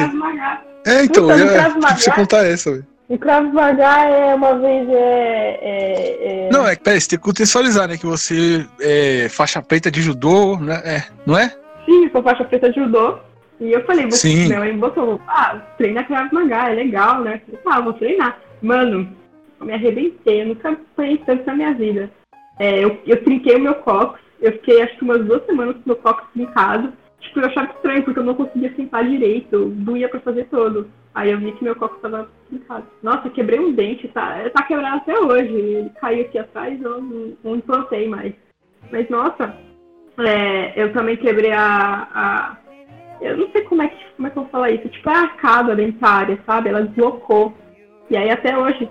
É, 0.87 1.05
então, 1.05 1.25
Puta, 1.25 1.37
do 1.37 1.43
eu, 1.45 1.53
Krav 1.53 1.75
Maga. 1.83 1.97
você 1.97 2.11
contar 2.13 2.47
essa, 2.47 2.71
velho. 2.71 2.87
O 3.11 3.19
Krav 3.19 3.53
Maga 3.53 3.85
é 3.85 4.35
uma 4.35 4.59
vez 4.59 4.89
é. 4.89 5.59
é, 5.61 6.47
é... 6.47 6.51
Não, 6.51 6.67
é 6.67 6.77
que 6.77 6.83
peraí, 6.83 6.99
você 7.01 7.09
tem 7.11 7.19
que 7.19 7.25
contextualizar, 7.25 7.89
né? 7.89 7.99
Que 7.99 8.07
você 8.07 8.67
é 8.81 9.29
faixa 9.29 9.61
preta 9.61 9.91
de 9.91 10.01
judô, 10.01 10.57
né? 10.59 10.81
É, 10.85 11.05
não 11.27 11.37
é? 11.37 11.53
Sim, 11.85 12.09
sou 12.11 12.23
faixa 12.23 12.45
preta 12.45 12.71
de 12.71 12.77
judô. 12.81 13.19
E 13.61 13.73
eu 13.73 13.85
falei, 13.85 14.07
você, 14.07 14.29
Sim. 14.29 14.47
minha 14.47 14.61
mãe 14.61 14.77
botou, 14.77 15.21
ah, 15.27 15.57
treina 15.77 16.05
Krav 16.05 16.33
Maga, 16.33 16.71
é 16.71 16.75
legal, 16.75 17.23
né? 17.23 17.41
Eu 17.51 17.59
falei, 17.59 17.79
ah, 17.79 17.83
vou 17.83 17.93
treinar. 17.95 18.39
Mano, 18.63 19.09
eu 19.61 19.67
me 19.67 19.73
arrebentei, 19.73 20.43
eu 20.43 20.47
nunca 20.47 20.71
apanhei 20.71 21.19
tanto 21.19 21.45
na 21.47 21.55
minha 21.55 21.75
vida. 21.75 22.11
É, 22.59 22.85
eu, 22.85 23.01
eu 23.07 23.23
trinquei 23.25 23.57
o 23.57 23.61
meu 23.61 23.75
cox, 23.77 24.21
eu 24.41 24.53
fiquei 24.53 24.83
acho 24.83 24.97
que 24.97 25.05
umas 25.05 25.25
duas 25.25 25.45
semanas 25.47 25.75
com 25.77 25.81
o 25.81 25.87
meu 25.87 25.97
cox 25.97 26.25
trincado. 26.33 26.93
Tipo, 27.21 27.41
eu 27.41 27.47
achava 27.47 27.73
estranho, 27.73 28.05
porque 28.05 28.21
eu 28.21 28.25
não 28.25 28.35
conseguia 28.35 28.73
sentar 28.77 29.05
direito, 29.05 29.67
doía 29.71 30.09
pra 30.09 30.21
fazer 30.21 30.45
todo. 30.45 30.89
Aí 31.15 31.33
eu 31.33 31.39
vi 31.39 31.51
que 31.53 31.65
meu 31.65 31.75
coco 31.75 31.97
tava 31.97 32.31
trincado. 32.49 32.87
Nossa, 33.03 33.29
quebrei 33.31 33.59
um 33.59 33.73
dente, 33.73 34.07
tá, 34.09 34.49
tá 34.51 34.63
quebrado 34.63 34.99
até 34.99 35.19
hoje. 35.19 35.53
Ele 35.53 35.91
caiu 36.01 36.25
aqui 36.25 36.39
atrás, 36.39 36.81
eu 36.81 37.01
não, 37.03 37.33
não 37.43 37.57
implantei 37.57 38.09
mais. 38.09 38.33
Mas, 38.93 39.09
nossa, 39.09 39.53
é, 40.19 40.81
eu 40.81 40.93
também 40.93 41.17
quebrei 41.17 41.51
a, 41.51 42.09
a- 42.15 42.57
Eu 43.21 43.37
não 43.37 43.51
sei 43.51 43.63
como 43.63 43.83
é, 43.83 43.89
que, 43.89 43.97
como 44.17 44.29
é 44.29 44.31
que 44.31 44.39
eu 44.39 44.43
vou 44.43 44.51
falar 44.51 44.71
isso. 44.71 44.89
Tipo, 44.89 45.11
a 45.11 45.21
arcada 45.23 45.75
dentária, 45.75 46.39
sabe? 46.47 46.69
Ela 46.69 46.83
deslocou. 46.83 47.53
E 48.11 48.17
aí 48.17 48.31
até 48.31 48.57
hoje 48.57 48.89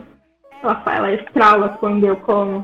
ela, 0.63 0.83
ela 0.85 1.13
estrala 1.13 1.69
quando 1.79 2.05
eu 2.05 2.17
como. 2.17 2.63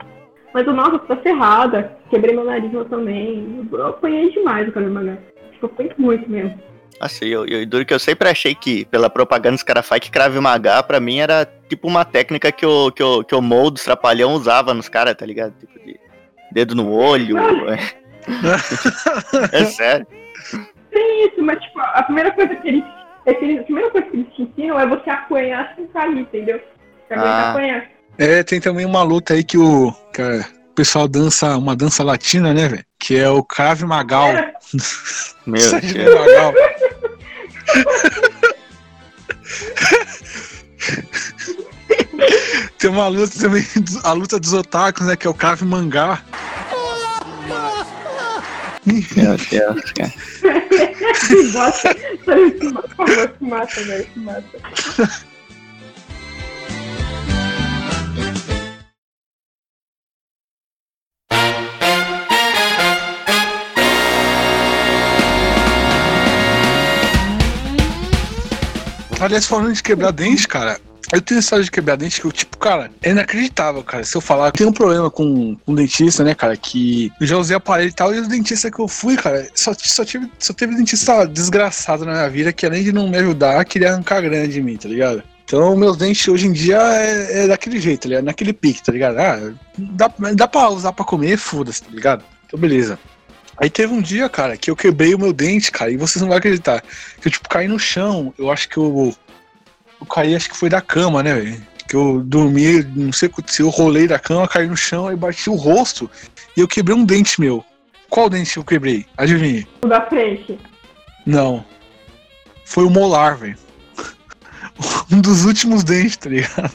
Mas 0.53 0.68
o 0.68 0.74
nossa, 0.74 0.99
tá 0.99 1.16
ferrada. 1.18 1.97
Quebrei 2.09 2.36
meu 2.36 2.45
nariz 2.45 2.72
eu 2.74 2.86
também. 2.86 3.68
Eu, 3.72 3.88
apanhei 3.88 4.32
demais 4.32 4.68
o 4.68 4.72
cabelo 4.72 5.18
Tipo, 5.51 5.66
eu 5.66 5.70
apanhei 5.70 5.93
muito 5.97 6.30
mesmo. 6.30 6.59
Assim, 6.99 7.26
eu, 7.26 7.45
eu 7.47 7.66
duro 7.66 7.86
que 7.86 7.93
eu 7.93 7.99
sempre 7.99 8.30
achei 8.30 8.53
que, 8.53 8.86
pela 8.86 9.09
propaganda 9.09 9.55
dos 9.55 9.64
caras 9.64 9.88
faz 9.88 9.99
que 9.99 10.11
Krav 10.11 10.36
Maga, 10.39 10.84
pra 10.84 10.99
mim 10.99 11.20
era 11.20 11.45
tipo 11.68 11.88
uma 11.88 12.05
técnica 12.05 12.51
que 12.51 12.66
o, 12.66 12.91
que 12.91 13.01
o, 13.01 13.24
que 13.24 13.34
o 13.34 13.41
Mo 13.41 13.72
dos 13.72 13.84
Trapalhão 13.84 14.34
usava 14.34 14.74
nos 14.74 14.88
caras, 14.88 15.16
tá 15.16 15.26
ligado? 15.26 15.53
Tipo, 15.59 15.80
de 15.80 15.99
dedo 16.51 16.76
no 16.76 16.93
olho. 16.93 17.36
é. 17.68 17.80
é 19.51 19.66
sério. 19.66 20.07
Tem 20.94 21.28
isso, 21.28 21.41
mas 21.41 21.60
tipo, 21.62 21.80
a 21.80 22.04
primeira 22.04 22.32
coisa 22.32 22.56
que 22.56 22.68
eles. 22.68 22.84
É 23.26 23.34
que 23.34 23.46
eles 23.46 23.60
a 23.62 23.64
primeira 23.64 23.89
coisa 23.89 24.08
que 24.08 24.18
eles 24.18 24.34
te 24.36 24.41
ensinam 24.44 24.80
é 24.80 24.86
você 24.88 25.10
apanhar 25.10 25.74
sem 25.76 25.88
cair, 25.88 26.18
entendeu? 26.20 26.60
Você 27.08 27.14
Ah. 27.14 27.52
apanhar. 27.52 27.86
É, 28.18 28.44
tem 28.44 28.60
também 28.62 28.86
uma 28.86 29.02
luta 29.02 29.34
aí 29.34 29.44
que 29.44 29.58
o, 29.58 29.91
que 30.14 30.22
é, 30.22 30.39
o 30.70 30.74
pessoal 30.76 31.08
dança, 31.08 31.58
uma 31.58 31.76
dança 31.76 32.04
latina, 32.04 32.54
né, 32.54 32.68
velho? 32.68 32.86
Que 33.00 33.18
é 33.18 33.30
o 33.30 33.44
Krav 33.44 33.82
Magal. 33.84 34.30
Meu 35.48 35.82
Deus. 35.82 36.16
Magal. 36.20 36.54
Tem 42.78 42.89
uma 42.89 43.08
luta 43.08 43.39
também, 43.39 43.64
a 44.04 44.12
luta 44.14 44.39
dos 44.39 44.54
otakus, 44.54 45.08
né? 45.08 45.16
Que 45.16 45.26
é 45.28 45.30
o 45.30 45.34
Krav 45.34 45.62
Mangá. 45.64 46.22
Meu 48.86 49.38
Deus, 49.38 49.91
cara. 49.91 50.13
se 51.15 51.51
favor, 52.95 53.36
se 53.38 53.43
mata, 53.43 53.84
velho, 53.84 54.07
se 54.13 54.19
mata. 54.19 54.59
Aliás, 69.23 69.45
falando 69.45 69.71
de 69.71 69.81
quebrar 69.81 70.11
dente, 70.11 70.45
cara, 70.45 70.77
eu 71.12 71.22
tenho 71.22 71.39
história 71.39 71.64
de 71.64 71.72
quebrar 71.72 71.95
dente 71.95 72.22
que 72.22 72.28
eu, 72.28 72.32
tipo, 72.32 72.58
cara, 72.58 72.89
é 73.01 73.12
inacreditável, 73.12 73.84
cara. 73.84 74.04
Se 74.04 74.16
eu 74.16 74.22
falar, 74.22 74.47
eu 74.47 74.51
tenho 74.51 74.70
um 74.70 74.74
problema 74.74 75.10
com 75.10 75.58
um 75.68 75.76
dentista, 75.76 76.24
né, 76.24 76.34
cara, 76.34 76.56
que 76.56 77.12
eu 77.20 77.28
já 77.28 77.38
usei 77.38 77.56
aparelho 77.56 77.89
e 77.89 77.93
tal, 77.93 78.14
e 78.14 78.20
os 78.20 78.28
dentistas 78.28 78.72
que 78.72 78.80
eu 78.80 78.88
fui, 78.88 79.16
cara, 79.16 79.47
só, 79.54 79.74
só, 79.78 80.06
tive, 80.06 80.32
só 80.39 80.54
teve 80.54 80.76
dentista 80.76 81.26
desgraçado 81.26 82.06
na 82.06 82.14
minha 82.14 82.30
vida 82.30 82.54
que 82.54 82.66
além 82.66 82.84
de 82.84 82.91
não 82.91 83.08
me 83.08 83.18
ajudar, 83.18 83.64
queria 83.66 83.91
arrancar 83.91 84.22
grana 84.22 84.47
de 84.47 84.62
mim, 84.62 84.78
tá 84.78 84.88
ligado? 84.88 85.24
Então, 85.45 85.76
meus 85.76 85.97
dentes 85.97 86.28
hoje 86.28 86.47
em 86.47 86.54
dia 86.54 86.78
é, 86.78 87.43
é 87.43 87.47
daquele 87.47 87.80
jeito, 87.80 88.04
tá 88.04 88.10
ligado? 88.10 88.24
Naquele 88.24 88.54
pique, 88.54 88.82
tá 88.82 88.91
ligado? 88.91 89.18
Ah, 89.20 89.54
dá, 89.78 90.12
dá 90.36 90.47
pra 90.47 90.70
usar 90.70 90.93
pra 90.93 91.06
comer, 91.06 91.38
foda-se, 91.38 91.84
tá 91.84 91.91
ligado? 91.91 92.24
Então, 92.45 92.60
beleza. 92.60 92.97
Aí 93.58 93.70
teve 93.70 93.93
um 93.93 94.01
dia, 94.01 94.28
cara, 94.30 94.58
que 94.58 94.72
eu 94.72 94.76
quebrei 94.76 95.14
o 95.14 95.20
meu 95.20 95.32
dente, 95.32 95.72
cara, 95.72 95.91
e 95.91 95.97
vocês 95.97 96.22
não 96.22 96.30
vão 96.30 96.38
acreditar. 96.38 96.82
Que 97.22 97.28
eu, 97.28 97.32
tipo, 97.32 97.47
caí 97.47 97.68
no 97.68 97.78
chão. 97.78 98.34
Eu 98.38 98.51
acho 98.51 98.68
que 98.68 98.78
eu. 98.78 99.16
Eu 100.04 100.08
caí, 100.08 100.36
acho 100.36 100.49
que 100.49 100.58
foi 100.58 100.68
da 100.68 100.82
cama, 100.82 101.24
né, 101.24 101.34
velho? 101.34 101.62
Que 101.88 101.95
eu 101.95 102.20
dormi, 102.26 102.84
não 102.93 103.14
sei 103.14 103.30
se 103.47 103.62
eu 103.62 103.70
rolei 103.70 104.06
da 104.06 104.20
cama, 104.20 104.47
caí 104.49 104.68
no 104.68 104.76
chão 104.76 105.10
e 105.10 105.16
bati 105.16 105.49
o 105.49 105.56
rosto. 105.56 106.12
E 106.58 106.60
eu 106.60 106.68
quebrei 106.68 106.93
um 106.93 107.06
dente 107.06 107.39
meu. 107.39 107.64
Qual 108.10 108.30
dente 108.30 108.58
eu 108.58 108.66
quebrei? 108.66 109.06
Adivinhe. 109.18 109.66
O 109.82 109.88
da 109.88 110.01
frente. 110.01 110.60
Não. 111.26 111.64
Foi 112.66 112.84
o 112.84 112.89
molar, 112.89 113.38
velho. 113.38 113.56
Um 115.10 115.22
dos 115.22 115.45
últimos 115.45 115.84
dentes, 115.86 116.18
tá 116.18 116.30
ligado? 116.30 116.72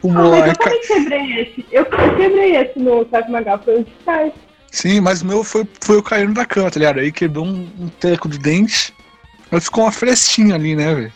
O 0.00 0.10
Ah, 0.10 0.12
mas 0.12 0.24
molar. 0.24 0.48
eu 0.48 0.56
também 0.56 0.80
quebrei 0.86 1.40
esse. 1.40 1.66
Eu, 1.72 1.84
quebrei 1.86 2.56
esse 2.56 2.78
no 2.78 3.04
Krav 3.06 3.28
Maga, 3.30 3.58
foi 3.58 3.80
o 3.80 3.84
de 3.84 3.90
trás. 4.04 4.32
Sim, 4.70 5.00
mas 5.00 5.22
o 5.22 5.26
meu 5.26 5.42
foi, 5.42 5.66
foi 5.80 5.96
eu 5.96 6.02
caindo 6.02 6.34
da 6.34 6.44
cama, 6.44 6.70
tá 6.70 6.78
ligado? 6.78 7.00
Aí 7.00 7.10
quebrou 7.10 7.44
um, 7.46 7.68
um 7.80 7.88
teco 7.88 8.28
do 8.28 8.38
dente. 8.38 8.94
Aí 9.50 9.60
ficou 9.60 9.84
uma 9.84 9.92
frestinha 9.92 10.54
ali, 10.54 10.76
né, 10.76 10.94
velho? 10.94 11.12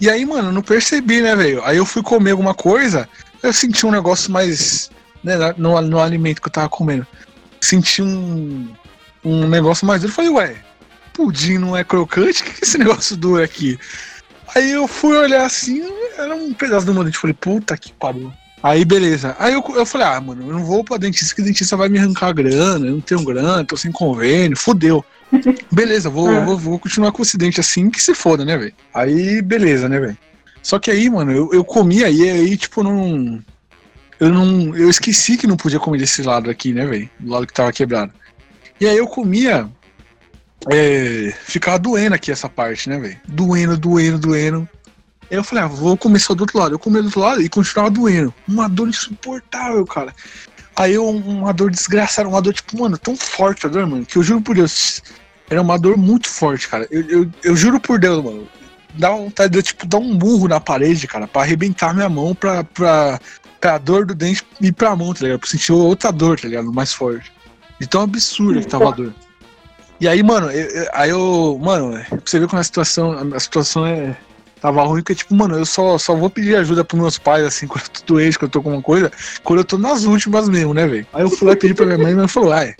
E 0.00 0.10
aí, 0.10 0.24
mano, 0.24 0.48
eu 0.48 0.52
não 0.52 0.62
percebi, 0.62 1.20
né, 1.20 1.34
velho? 1.36 1.64
Aí 1.64 1.76
eu 1.76 1.86
fui 1.86 2.02
comer 2.02 2.32
alguma 2.32 2.54
coisa, 2.54 3.08
eu 3.42 3.52
senti 3.52 3.86
um 3.86 3.90
negócio 3.90 4.32
mais. 4.32 4.90
Né, 5.22 5.36
no, 5.56 5.80
no 5.80 6.00
alimento 6.00 6.42
que 6.42 6.48
eu 6.48 6.52
tava 6.52 6.68
comendo. 6.68 7.06
Senti 7.60 8.02
um. 8.02 8.68
Um 9.24 9.48
negócio 9.48 9.86
mais 9.86 10.02
duro. 10.02 10.10
Eu 10.10 10.14
falei, 10.14 10.30
ué, 10.30 10.56
pudim 11.14 11.56
não 11.56 11.74
é 11.76 11.82
crocante? 11.82 12.42
O 12.42 12.44
que, 12.46 12.52
que 12.52 12.64
esse 12.64 12.76
negócio 12.76 13.16
duro 13.16 13.42
aqui? 13.42 13.78
Aí 14.54 14.70
eu 14.70 14.86
fui 14.86 15.16
olhar 15.16 15.46
assim, 15.46 15.82
era 16.18 16.34
um 16.34 16.52
pedaço 16.52 16.84
do 16.84 16.92
meu 16.92 17.04
dente. 17.04 17.18
Falei, 17.18 17.34
puta 17.34 17.76
que 17.76 17.92
pariu. 17.92 18.32
Aí, 18.62 18.84
beleza. 18.84 19.36
Aí 19.38 19.52
eu, 19.52 19.62
eu 19.74 19.84
falei, 19.84 20.06
ah, 20.06 20.20
mano, 20.20 20.46
eu 20.48 20.52
não 20.54 20.64
vou 20.64 20.82
pra 20.82 20.96
dentista, 20.96 21.34
que 21.34 21.42
o 21.42 21.44
dentista 21.44 21.76
vai 21.76 21.88
me 21.88 21.98
arrancar 21.98 22.32
grana, 22.32 22.86
eu 22.86 22.92
não 22.92 23.00
tenho 23.00 23.22
grana, 23.22 23.64
tô 23.64 23.76
sem 23.76 23.92
convênio, 23.92 24.56
fudeu. 24.56 25.04
Beleza, 25.70 26.08
vou, 26.10 26.28
Ah. 26.28 26.40
vou, 26.40 26.58
vou 26.58 26.78
continuar 26.78 27.12
com 27.12 27.22
esse 27.22 27.36
dente 27.36 27.60
assim, 27.60 27.90
que 27.90 28.02
se 28.02 28.14
foda, 28.14 28.44
né, 28.44 28.56
velho? 28.56 28.72
Aí, 28.92 29.42
beleza, 29.42 29.88
né, 29.88 29.98
velho? 30.00 30.18
Só 30.62 30.78
que 30.78 30.90
aí, 30.90 31.10
mano, 31.10 31.30
eu, 31.30 31.50
eu 31.52 31.64
comia 31.64 32.08
e 32.08 32.28
aí, 32.28 32.56
tipo, 32.56 32.82
não. 32.82 33.42
Eu 34.18 34.30
não. 34.30 34.74
Eu 34.76 34.88
esqueci 34.88 35.36
que 35.36 35.46
não 35.46 35.56
podia 35.56 35.78
comer 35.80 35.98
desse 35.98 36.22
lado 36.22 36.48
aqui, 36.48 36.72
né, 36.72 36.86
velho? 36.86 37.10
Do 37.20 37.30
lado 37.32 37.46
que 37.46 37.52
tava 37.52 37.72
quebrado. 37.72 38.12
E 38.80 38.86
aí 38.86 38.96
eu 38.96 39.06
comia. 39.06 39.68
É, 40.70 41.34
ficava 41.44 41.78
doendo 41.78 42.14
aqui 42.14 42.32
essa 42.32 42.48
parte, 42.48 42.88
né, 42.88 42.98
velho? 42.98 43.20
Doendo, 43.28 43.76
doendo, 43.76 44.18
doendo. 44.18 44.68
Aí 45.30 45.36
eu 45.36 45.44
falei, 45.44 45.64
ah, 45.64 45.66
vou 45.66 45.96
começar 45.96 46.32
do 46.34 46.40
outro 46.42 46.58
lado. 46.58 46.74
Eu 46.74 46.78
comi 46.78 46.98
do 47.00 47.06
outro 47.06 47.20
lado 47.20 47.42
e 47.42 47.48
continuava 47.48 47.90
doendo. 47.90 48.32
Uma 48.48 48.68
dor 48.68 48.88
insuportável, 48.88 49.84
cara. 49.84 50.14
Aí 50.76 50.94
eu, 50.94 51.06
uma 51.08 51.52
dor 51.52 51.70
desgraçada, 51.70 52.28
uma 52.28 52.40
dor, 52.40 52.54
tipo, 52.54 52.78
mano, 52.78 52.96
tão 52.96 53.14
forte 53.16 53.66
a 53.66 53.68
dor, 53.68 53.86
mano, 53.86 54.04
que 54.06 54.16
eu 54.16 54.22
juro 54.22 54.40
por 54.40 54.54
Deus, 54.56 55.02
era 55.50 55.60
uma 55.60 55.78
dor 55.78 55.96
muito 55.96 56.28
forte, 56.28 56.68
cara. 56.68 56.86
Eu, 56.90 57.02
eu, 57.08 57.30
eu 57.42 57.56
juro 57.56 57.78
por 57.80 57.98
Deus, 57.98 58.22
mano. 58.24 58.48
Dá 58.94 59.08
de 59.48 59.58
eu, 59.58 59.62
tipo, 59.62 59.86
dar 59.86 59.98
um 59.98 60.16
burro 60.16 60.46
na 60.48 60.60
parede, 60.60 61.06
cara, 61.06 61.26
pra 61.26 61.42
arrebentar 61.42 61.92
minha 61.92 62.08
mão 62.08 62.34
pra, 62.34 62.62
pra, 62.62 63.20
pra 63.60 63.78
dor 63.78 64.06
do 64.06 64.14
dente 64.14 64.44
ir 64.60 64.72
pra 64.72 64.94
mão, 64.94 65.12
tá 65.12 65.22
ligado? 65.24 65.40
Pra 65.40 65.48
sentir 65.48 65.72
outra 65.72 66.12
dor, 66.12 66.38
tá 66.38 66.46
ligado? 66.46 66.72
Mais 66.72 66.92
forte. 66.92 67.32
De 67.80 67.88
tão 67.88 68.02
absurda 68.02 68.60
que 68.60 68.68
tava 68.68 68.88
a 68.88 68.92
dor. 68.92 69.12
E 70.00 70.06
aí, 70.06 70.22
mano, 70.22 70.50
eu- 70.50 70.88
aí 70.92 71.10
eu. 71.10 71.58
Mano, 71.60 71.92
pra 72.08 72.18
você 72.24 72.38
ver 72.38 72.46
como 72.48 72.60
a 72.60 72.64
situação. 72.64 73.12
A 73.34 73.40
situação 73.40 73.86
é. 73.86 74.16
Tava 74.60 74.82
ruim, 74.84 75.02
porque, 75.02 75.14
tipo, 75.16 75.34
mano, 75.34 75.56
eu 75.58 75.66
só, 75.66 75.98
só 75.98 76.14
vou 76.16 76.30
pedir 76.30 76.56
ajuda 76.56 76.82
pros 76.84 76.98
meus 77.00 77.18
pais, 77.18 77.44
assim, 77.44 77.66
quando 77.68 77.82
eu 77.84 77.90
tô 77.90 78.14
doente, 78.14 78.38
quando 78.38 78.48
eu 78.48 78.52
tô 78.52 78.62
com 78.62 78.72
uma 78.72 78.80
coisa, 78.82 79.12
quando 79.42 79.58
eu 79.58 79.64
tô 79.64 79.76
nas 79.76 80.04
últimas 80.04 80.48
mesmo, 80.48 80.72
né, 80.72 80.86
velho? 80.86 81.06
Aí 81.12 81.22
eu 81.22 81.28
fui 81.28 81.46
lá 81.48 81.52
e 81.52 81.56
pedi 81.56 81.74
pra 81.74 81.84
minha 81.84 81.98
mãe, 81.98 82.06
e 82.06 82.14
minha 82.14 82.22
mãe 82.22 82.28
falou, 82.28 82.50
ai, 82.52 82.74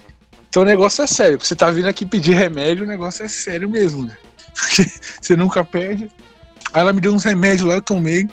então 0.54 0.62
o 0.62 0.66
negócio 0.66 1.02
é 1.02 1.06
sério. 1.08 1.36
Você 1.42 1.56
tá 1.56 1.68
vindo 1.68 1.88
aqui 1.88 2.06
pedir 2.06 2.32
remédio, 2.34 2.84
o 2.84 2.86
negócio 2.86 3.24
é 3.24 3.28
sério 3.28 3.68
mesmo, 3.68 4.04
né? 4.06 4.16
Porque 4.54 4.86
você 5.20 5.34
nunca 5.34 5.64
perde. 5.64 6.08
Aí 6.72 6.80
ela 6.80 6.92
me 6.92 7.00
deu 7.00 7.12
uns 7.12 7.24
remédios 7.24 7.66
lá, 7.66 7.74
eu 7.74 7.82
tomei. 7.82 8.28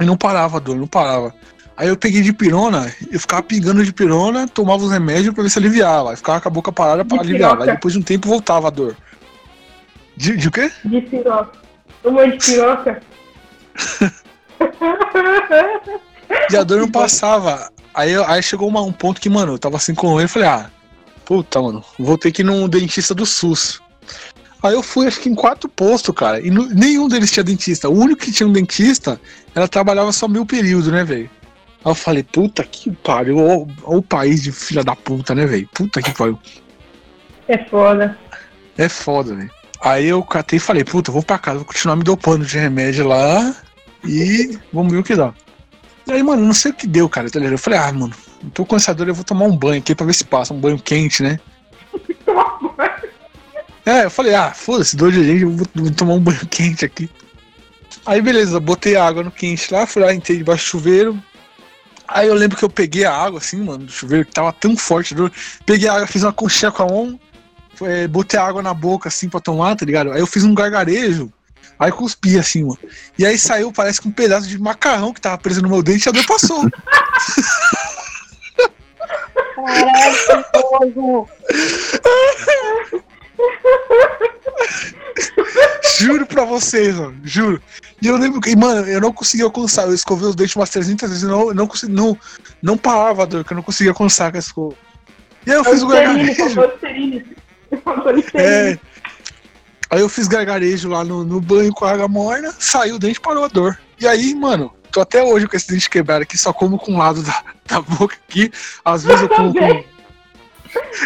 E 0.00 0.04
não 0.06 0.16
parava 0.16 0.56
a 0.56 0.60
dor, 0.60 0.76
não 0.76 0.86
parava. 0.86 1.34
Aí 1.76 1.88
eu 1.88 1.96
peguei 1.98 2.22
de 2.22 2.32
pirona, 2.32 2.90
eu 3.12 3.20
ficava 3.20 3.42
pingando 3.42 3.84
de 3.84 3.92
pirona, 3.92 4.48
tomava 4.48 4.82
os 4.82 4.90
remédios 4.90 5.34
pra 5.34 5.42
ver 5.42 5.50
se 5.50 5.58
aliviava. 5.58 6.08
Aí 6.12 6.16
ficava 6.16 6.40
com 6.40 6.48
a 6.48 6.50
boca 6.50 6.72
parada 6.72 7.04
pra 7.04 7.18
De 7.18 7.24
aliviar. 7.28 7.50
Aí 7.50 7.56
piroca. 7.58 7.72
depois 7.74 7.92
de 7.92 8.00
um 8.00 8.02
tempo 8.02 8.28
voltava 8.28 8.68
a 8.68 8.70
dor. 8.70 8.96
De, 10.16 10.38
de 10.38 10.48
o 10.48 10.50
quê? 10.50 10.72
De 10.86 11.02
piroca. 11.02 11.52
Uma 12.02 12.30
de 12.30 12.38
piroca. 12.38 13.02
E 16.50 16.56
a 16.56 16.62
dor 16.64 16.80
não 16.80 16.90
passava. 16.90 17.70
Aí, 17.94 18.14
aí 18.24 18.42
chegou 18.42 18.68
uma- 18.68 18.80
um 18.82 18.92
ponto 18.92 19.20
que, 19.20 19.28
mano, 19.28 19.52
eu 19.52 19.58
tava 19.58 19.76
assim 19.76 19.94
com 19.94 20.18
ele 20.18 20.24
e 20.24 20.28
falei, 20.28 20.48
ah, 20.48 20.70
puta, 21.26 21.60
mano, 21.60 21.84
vou 21.98 22.16
ter 22.16 22.32
que 22.32 22.40
ir 22.40 22.44
num 22.44 22.68
dentista 22.68 23.14
do 23.14 23.26
SUS. 23.26 23.82
Aí 24.62 24.72
eu 24.72 24.82
fui, 24.82 25.06
acho 25.06 25.20
que 25.20 25.28
em 25.28 25.34
quatro 25.34 25.68
postos, 25.68 26.14
cara, 26.14 26.40
e 26.40 26.50
nenhum 26.50 27.08
deles 27.08 27.30
tinha 27.30 27.44
dentista. 27.44 27.88
O 27.90 27.98
único 27.98 28.22
que 28.22 28.32
tinha 28.32 28.48
um 28.48 28.52
dentista, 28.52 29.20
ela 29.54 29.68
trabalhava 29.68 30.12
só 30.12 30.26
meio 30.26 30.46
período, 30.46 30.90
né, 30.90 31.04
velho? 31.04 31.28
Aí 31.84 31.90
eu 31.90 31.94
falei, 31.94 32.22
puta 32.22 32.64
que 32.64 32.90
pariu, 32.90 33.38
ó, 33.38 33.66
ó 33.82 33.96
o 33.98 34.02
país 34.02 34.42
de 34.42 34.52
filha 34.52 34.82
da 34.82 34.96
puta, 34.96 35.34
né, 35.34 35.44
velho? 35.44 35.68
Puta 35.74 36.00
que 36.00 36.12
pariu. 36.12 36.38
É 37.48 37.58
foda. 37.58 38.18
É 38.78 38.88
foda, 38.88 39.34
velho. 39.34 39.50
Aí 39.80 40.06
eu 40.06 40.22
catei 40.22 40.56
e 40.56 40.60
falei, 40.60 40.84
puta, 40.84 41.12
vou 41.12 41.22
pra 41.22 41.38
casa, 41.38 41.58
vou 41.58 41.66
continuar 41.66 41.96
me 41.96 42.04
dopando 42.04 42.46
de 42.46 42.56
remédio 42.56 43.06
lá 43.06 43.54
e 44.04 44.58
vamos 44.72 44.92
ver 44.92 44.98
o 44.98 45.04
que 45.04 45.14
dá. 45.14 45.34
E 46.06 46.12
aí, 46.12 46.22
mano, 46.22 46.42
não 46.42 46.54
sei 46.54 46.70
o 46.70 46.74
que 46.74 46.86
deu, 46.86 47.08
cara, 47.08 47.28
tá 47.28 47.38
ligado? 47.38 47.54
Eu 47.54 47.58
falei, 47.58 47.78
ah, 47.78 47.92
mano, 47.92 48.14
tô 48.50 48.64
com 48.64 48.76
essa 48.76 48.94
dor, 48.94 49.08
eu 49.08 49.14
vou 49.14 49.24
tomar 49.24 49.46
um 49.46 49.56
banho 49.56 49.80
aqui 49.80 49.94
pra 49.94 50.06
ver 50.06 50.14
se 50.14 50.24
passa, 50.24 50.54
um 50.54 50.60
banho 50.60 50.78
quente, 50.78 51.22
né? 51.22 51.38
É, 53.86 54.06
eu 54.06 54.10
falei, 54.10 54.34
ah, 54.34 54.52
foda-se, 54.52 54.96
dor 54.96 55.12
de 55.12 55.22
gente, 55.24 55.42
eu 55.42 55.50
vou, 55.52 55.66
vou 55.72 55.90
tomar 55.92 56.14
um 56.14 56.20
banho 56.20 56.44
quente 56.50 56.84
aqui. 56.84 57.08
Aí, 58.04 58.20
beleza, 58.20 58.58
botei 58.58 58.96
a 58.96 59.06
água 59.06 59.22
no 59.22 59.30
quente 59.30 59.72
lá, 59.72 59.86
fui 59.86 60.02
lá, 60.02 60.12
entrei 60.12 60.38
debaixo 60.38 60.64
do 60.64 60.68
chuveiro. 60.70 61.22
Aí 62.08 62.26
eu 62.26 62.34
lembro 62.34 62.56
que 62.56 62.64
eu 62.64 62.68
peguei 62.68 63.04
a 63.04 63.14
água, 63.14 63.38
assim, 63.38 63.62
mano, 63.62 63.84
do 63.84 63.92
chuveiro, 63.92 64.26
que 64.26 64.32
tava 64.32 64.52
tão 64.52 64.76
forte 64.76 65.14
a 65.14 65.16
dor. 65.16 65.32
Peguei 65.64 65.88
a 65.88 65.94
água, 65.94 66.06
fiz 66.08 66.24
uma 66.24 66.32
conchinha 66.32 66.72
com 66.72 66.82
a 66.82 66.86
mão, 66.86 67.20
é, 67.82 68.08
botei 68.08 68.38
a 68.40 68.44
água 68.44 68.60
na 68.60 68.74
boca, 68.74 69.08
assim, 69.08 69.28
pra 69.28 69.38
tomar, 69.38 69.76
tá 69.76 69.86
ligado? 69.86 70.10
Aí 70.10 70.18
eu 70.18 70.26
fiz 70.26 70.42
um 70.42 70.52
gargarejo, 70.52 71.32
aí 71.78 71.92
cuspi, 71.92 72.40
assim, 72.40 72.64
mano. 72.64 72.78
E 73.16 73.24
aí 73.24 73.38
saiu, 73.38 73.70
parece 73.72 74.00
que 74.00 74.08
um 74.08 74.12
pedaço 74.12 74.48
de 74.48 74.58
macarrão 74.58 75.14
que 75.14 75.20
tava 75.20 75.38
preso 75.38 75.62
no 75.62 75.68
meu 75.68 75.82
dente 75.82 76.06
e 76.06 76.08
a 76.08 76.12
dor 76.12 76.26
passou. 76.26 76.68
Caralho. 79.56 81.26
Juro 85.98 86.26
pra 86.26 86.44
vocês, 86.44 86.94
mano, 86.94 87.18
juro. 87.24 87.62
E 88.02 88.06
eu 88.06 88.16
lembro 88.16 88.40
que, 88.40 88.54
mano, 88.54 88.86
eu 88.86 89.00
não 89.00 89.12
conseguia 89.12 89.46
alcançar. 89.46 89.86
Eu 89.86 89.94
escovei 89.94 90.28
os 90.28 90.36
dentes 90.36 90.54
umas 90.54 90.68
300 90.68 91.08
vezes 91.08 91.24
e 91.24 91.26
não, 91.26 91.54
não, 91.54 91.66
consegui, 91.66 91.92
não, 91.92 92.18
não 92.62 92.76
parava 92.76 93.22
a 93.22 93.26
dor, 93.26 93.44
que 93.44 93.52
eu 93.52 93.56
não 93.56 93.62
conseguia 93.62 93.92
alcançar 93.92 94.30
com 94.30 94.36
a 94.36 94.40
escova. 94.40 94.76
E 95.46 95.50
aí 95.50 95.56
eu 95.56 95.64
fiz 95.64 95.82
o 95.82 95.86
gargarejo. 95.88 96.60
É. 98.34 98.78
Aí 99.88 100.00
eu 100.00 100.08
fiz 100.08 100.28
gargarejo 100.28 100.88
lá 100.88 101.04
no, 101.04 101.24
no 101.24 101.40
banho 101.40 101.72
com 101.72 101.84
a 101.84 101.92
água 101.92 102.08
morna, 102.08 102.52
saiu 102.58 102.96
o 102.96 102.98
dente 102.98 103.20
parou 103.20 103.44
a 103.44 103.48
dor. 103.48 103.78
E 103.98 104.06
aí, 104.06 104.34
mano, 104.34 104.72
tô 104.86 105.00
até 105.00 105.22
hoje 105.22 105.46
com 105.46 105.56
esse 105.56 105.68
dente 105.68 105.90
quebrado 105.90 106.22
aqui, 106.22 106.38
só 106.38 106.52
como 106.52 106.78
com 106.78 106.92
um 106.92 106.98
lado 106.98 107.22
da, 107.22 107.44
da 107.66 107.80
boca 107.80 108.16
aqui. 108.28 108.50
Às 108.84 109.04
vezes 109.04 109.22
eu 109.22 109.28
como 109.28 109.54
com, 109.54 109.84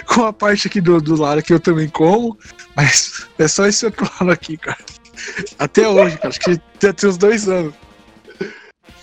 com 0.07 0.25
a 0.27 0.33
parte 0.33 0.67
aqui 0.67 0.81
do, 0.81 1.01
do 1.01 1.17
lado 1.17 1.43
que 1.43 1.53
eu 1.53 1.61
também 1.61 1.89
como, 1.89 2.39
mas 2.77 3.27
é 3.39 3.49
só 3.49 3.67
esse 3.67 3.85
outro 3.85 4.09
lado 4.21 4.33
aqui, 4.33 4.57
cara. 4.57 4.79
Até 5.59 5.87
hoje, 5.87 6.17
cara, 6.17 6.29
acho 6.29 6.41
que 6.41 6.57
tem 6.79 6.91
até 6.91 7.07
uns 7.07 7.19
dois 7.19 7.49
anos. 7.49 7.75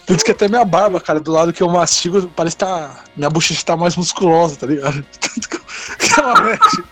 Tanto 0.07 0.23
que 0.23 0.31
até 0.31 0.47
minha 0.47 0.63
barba, 0.63 1.01
cara, 1.01 1.19
do 1.19 1.33
lado 1.33 1.51
que 1.51 1.61
eu 1.61 1.69
mastigo, 1.69 2.27
parece 2.29 2.55
que 2.55 2.63
tá. 2.63 3.03
Minha 3.15 3.29
bochecha 3.29 3.63
tá 3.65 3.75
mais 3.75 3.95
musculosa, 3.97 4.55
tá 4.55 4.65
ligado? 4.65 5.05
Tanto 5.19 5.49
que 5.99 6.19
ela 6.19 6.41
mexe. 6.41 6.83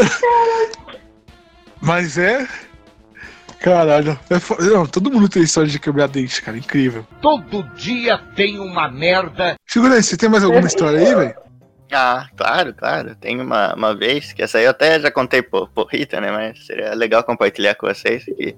Mas 1.80 2.18
é. 2.18 2.46
Caralho. 3.60 4.18
É 4.28 4.38
fo- 4.38 4.56
Não, 4.62 4.86
todo 4.86 5.10
mundo 5.10 5.28
tem 5.28 5.42
história 5.42 5.68
de 5.70 5.78
quebrar 5.78 6.08
dente, 6.08 6.40
cara. 6.42 6.56
Incrível. 6.56 7.06
Todo 7.20 7.62
dia 7.74 8.18
tem 8.34 8.58
uma 8.58 8.90
merda. 8.90 9.54
Segurança, 9.66 10.02
você 10.02 10.16
tem 10.16 10.28
mais 10.28 10.44
alguma 10.44 10.66
história 10.66 10.98
aí, 10.98 11.14
velho? 11.14 11.34
Ah, 11.92 12.28
claro, 12.36 12.72
claro. 12.74 13.14
Tem 13.16 13.40
uma, 13.40 13.74
uma 13.74 13.94
vez, 13.94 14.32
que 14.32 14.42
essa 14.42 14.58
aí 14.58 14.64
eu 14.64 14.70
até 14.70 14.98
já 15.00 15.10
contei 15.10 15.42
por, 15.42 15.68
por 15.70 15.88
Rita, 15.88 16.20
né? 16.20 16.30
Mas 16.30 16.64
seria 16.64 16.94
legal 16.94 17.24
compartilhar 17.24 17.74
com 17.74 17.86
vocês 17.86 18.24
que 18.24 18.56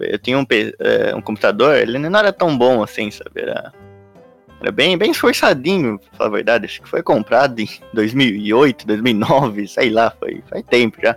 eu 0.00 0.18
tinha 0.18 0.38
um, 0.38 0.46
eh, 0.50 1.14
um 1.14 1.20
computador, 1.20 1.76
ele 1.76 1.98
não 1.98 2.18
era 2.18 2.32
tão 2.32 2.56
bom 2.56 2.82
assim, 2.82 3.10
sabe? 3.10 3.42
Era, 3.42 3.72
era 4.62 4.70
bem, 4.70 4.96
bem 4.96 5.10
esforçadinho, 5.10 5.98
pra 5.98 6.18
falar 6.18 6.30
a 6.30 6.32
verdade. 6.32 6.66
Acho 6.66 6.80
que 6.80 6.88
foi 6.88 7.02
comprado 7.02 7.58
em 7.58 7.68
2008, 7.92 8.86
2009, 8.86 9.66
sei 9.66 9.90
lá, 9.90 10.12
foi 10.18 10.42
faz 10.48 10.64
tempo 10.64 10.98
já. 11.02 11.16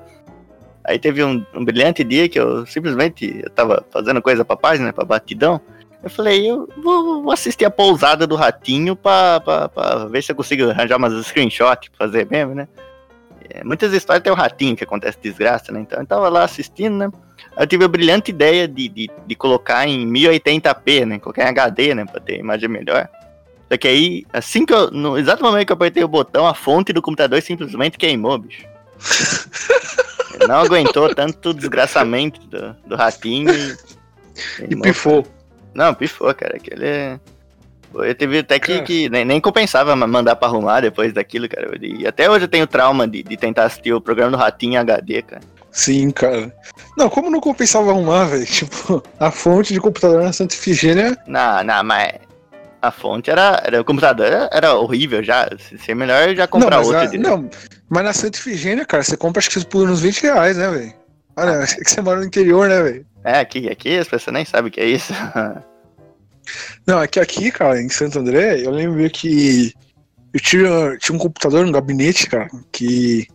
Aí 0.84 1.00
teve 1.00 1.24
um, 1.24 1.46
um 1.54 1.64
brilhante 1.64 2.04
dia 2.04 2.28
que 2.28 2.40
eu 2.40 2.66
simplesmente 2.66 3.42
eu 3.44 3.50
tava 3.52 3.86
fazendo 3.92 4.22
coisa 4.22 4.44
pra 4.44 4.56
página, 4.56 4.92
pra 4.92 5.06
batidão. 5.06 5.62
Eu 6.04 6.10
falei, 6.10 6.50
eu 6.50 6.70
vou, 6.84 7.24
vou 7.24 7.32
assistir 7.32 7.66
a 7.66 7.72
pousada 7.72 8.28
do 8.28 8.36
ratinho 8.36 8.96
pra, 8.96 9.40
pra, 9.40 9.70
pra 9.70 10.06
ver 10.06 10.22
se 10.22 10.32
eu 10.32 10.36
consigo 10.36 10.70
arranjar 10.70 10.98
umas 10.98 11.26
screenshots 11.26 11.90
pra 11.90 12.06
fazer 12.06 12.28
mesmo, 12.30 12.54
né? 12.54 12.68
É, 13.50 13.64
muitas 13.64 13.94
histórias 13.94 14.24
tem 14.24 14.32
o 14.32 14.36
ratinho 14.36 14.76
que 14.76 14.84
acontece 14.84 15.18
desgraça, 15.22 15.72
né? 15.72 15.80
Então 15.80 16.00
eu 16.00 16.06
tava 16.06 16.30
lá 16.30 16.44
assistindo, 16.44 16.96
né? 16.98 17.12
Eu 17.58 17.66
tive 17.66 17.86
a 17.86 17.88
brilhante 17.88 18.32
ideia 18.32 18.68
de, 18.68 18.88
de, 18.88 19.10
de 19.26 19.36
colocar 19.36 19.88
em 19.88 20.08
1080p, 20.08 21.06
né? 21.06 21.20
Colocar 21.20 21.44
em 21.44 21.50
HD, 21.50 21.96
né? 21.96 22.06
Pra 22.06 22.20
ter 22.20 22.40
imagem 22.40 22.70
melhor. 22.70 23.10
Só 23.72 23.78
que 23.78 23.88
aí, 23.88 24.26
assim 24.32 24.66
que 24.66 24.74
eu. 24.74 24.92
No 24.92 25.18
exato 25.18 25.44
momento 25.44 25.66
que 25.66 25.72
eu 25.72 25.76
apertei 25.76 26.04
o 26.04 26.08
botão, 26.08 26.48
a 26.48 26.54
fonte 26.54 26.94
do 26.94 27.02
computador 27.02 27.42
simplesmente 27.42 27.98
queimou, 27.98 28.38
bicho. 28.38 28.64
Não 30.48 30.60
aguentou 30.60 31.14
tanto 31.16 31.54
desgraçamento 31.54 32.40
do, 32.48 32.76
do 32.86 32.96
ratinho 32.96 33.52
e. 33.54 33.76
E 34.70 34.76
pifou. 34.76 35.26
Não, 35.74 35.94
pifou, 35.94 36.34
cara. 36.34 36.58
Aquele. 36.58 37.20
Eu 37.94 38.14
teve 38.14 38.40
até 38.40 38.60
que, 38.60 38.82
que 38.82 39.10
nem, 39.10 39.24
nem 39.24 39.40
compensava 39.40 39.96
ma- 39.96 40.06
mandar 40.06 40.36
pra 40.36 40.50
arrumar 40.50 40.82
depois 40.82 41.14
daquilo, 41.14 41.48
cara. 41.48 41.72
E 41.82 42.06
até 42.06 42.30
hoje 42.30 42.44
eu 42.44 42.50
tenho 42.50 42.68
trauma 42.68 43.08
de, 43.08 43.24
de 43.24 43.38
tentar 43.38 43.64
assistir 43.64 43.94
o 43.94 44.02
programa 44.02 44.32
do 44.32 44.38
Ratinho 44.38 44.74
em 44.74 44.78
HD, 44.78 45.22
cara. 45.22 45.42
Sim, 45.72 46.12
cara. 46.12 46.54
Não, 46.98 47.10
como 47.10 47.30
não 47.32 47.40
compensava 47.40 47.92
arrumar, 47.92 48.26
velho? 48.26 48.44
Tipo, 48.48 49.02
a 49.18 49.32
fonte 49.32 49.74
de 49.74 49.80
computador 49.80 50.22
na 50.24 50.34
Santa 50.34 50.54
Ifigênia. 50.56 51.18
Não, 51.26 51.64
não, 51.64 51.84
mas 51.86 52.14
a 52.88 52.92
fonte 52.92 53.30
era. 53.30 53.62
era 53.66 53.82
o 53.82 53.86
computador 53.86 54.26
era, 54.26 54.50
era 54.52 54.76
horrível 54.76 55.24
já. 55.24 55.48
Se 55.60 55.92
é 55.92 55.96
melhor 55.96 56.36
já 56.36 56.48
comprar 56.48 56.78
não, 56.78 56.84
outro 56.84 56.98
a- 56.98 57.18
não, 57.18 57.50
mas 57.90 58.04
na 58.04 58.14
Santa 58.14 58.38
Ifigênia, 58.38 58.86
cara, 58.86 59.04
você 59.04 59.16
compra 59.18 59.40
acho 59.40 59.50
que 59.50 59.66
por 59.66 59.90
uns 59.90 60.02
20 60.02 60.24
reais, 60.24 60.58
né, 60.58 60.70
velho? 60.70 60.94
Olha, 61.36 61.60
acho 61.60 61.78
que 61.78 61.84
você 61.90 62.02
mora 62.02 62.20
no 62.20 62.26
interior, 62.26 62.68
né, 62.70 62.82
velho? 62.82 63.06
É, 63.24 63.40
aqui, 63.40 63.70
aqui 63.70 63.98
as 63.98 64.08
pessoas 64.08 64.34
nem 64.34 64.46
sabem 64.46 64.70
o 64.70 64.72
que 64.72 64.80
é 64.82 64.86
isso. 64.86 65.14
Não, 66.86 67.02
é 67.02 67.08
que 67.08 67.20
aqui, 67.20 67.52
cara, 67.52 67.82
em 67.82 67.90
Santo 67.90 68.20
André, 68.20 68.62
eu 68.64 68.70
lembro 68.70 69.10
que 69.10 69.74
eu 70.34 70.40
tinha, 70.40 70.98
tinha 71.00 71.16
um 71.16 71.20
computador 71.20 71.66
no 71.66 71.72
gabinete, 71.72 72.30
cara, 72.30 72.48
que 72.72 73.28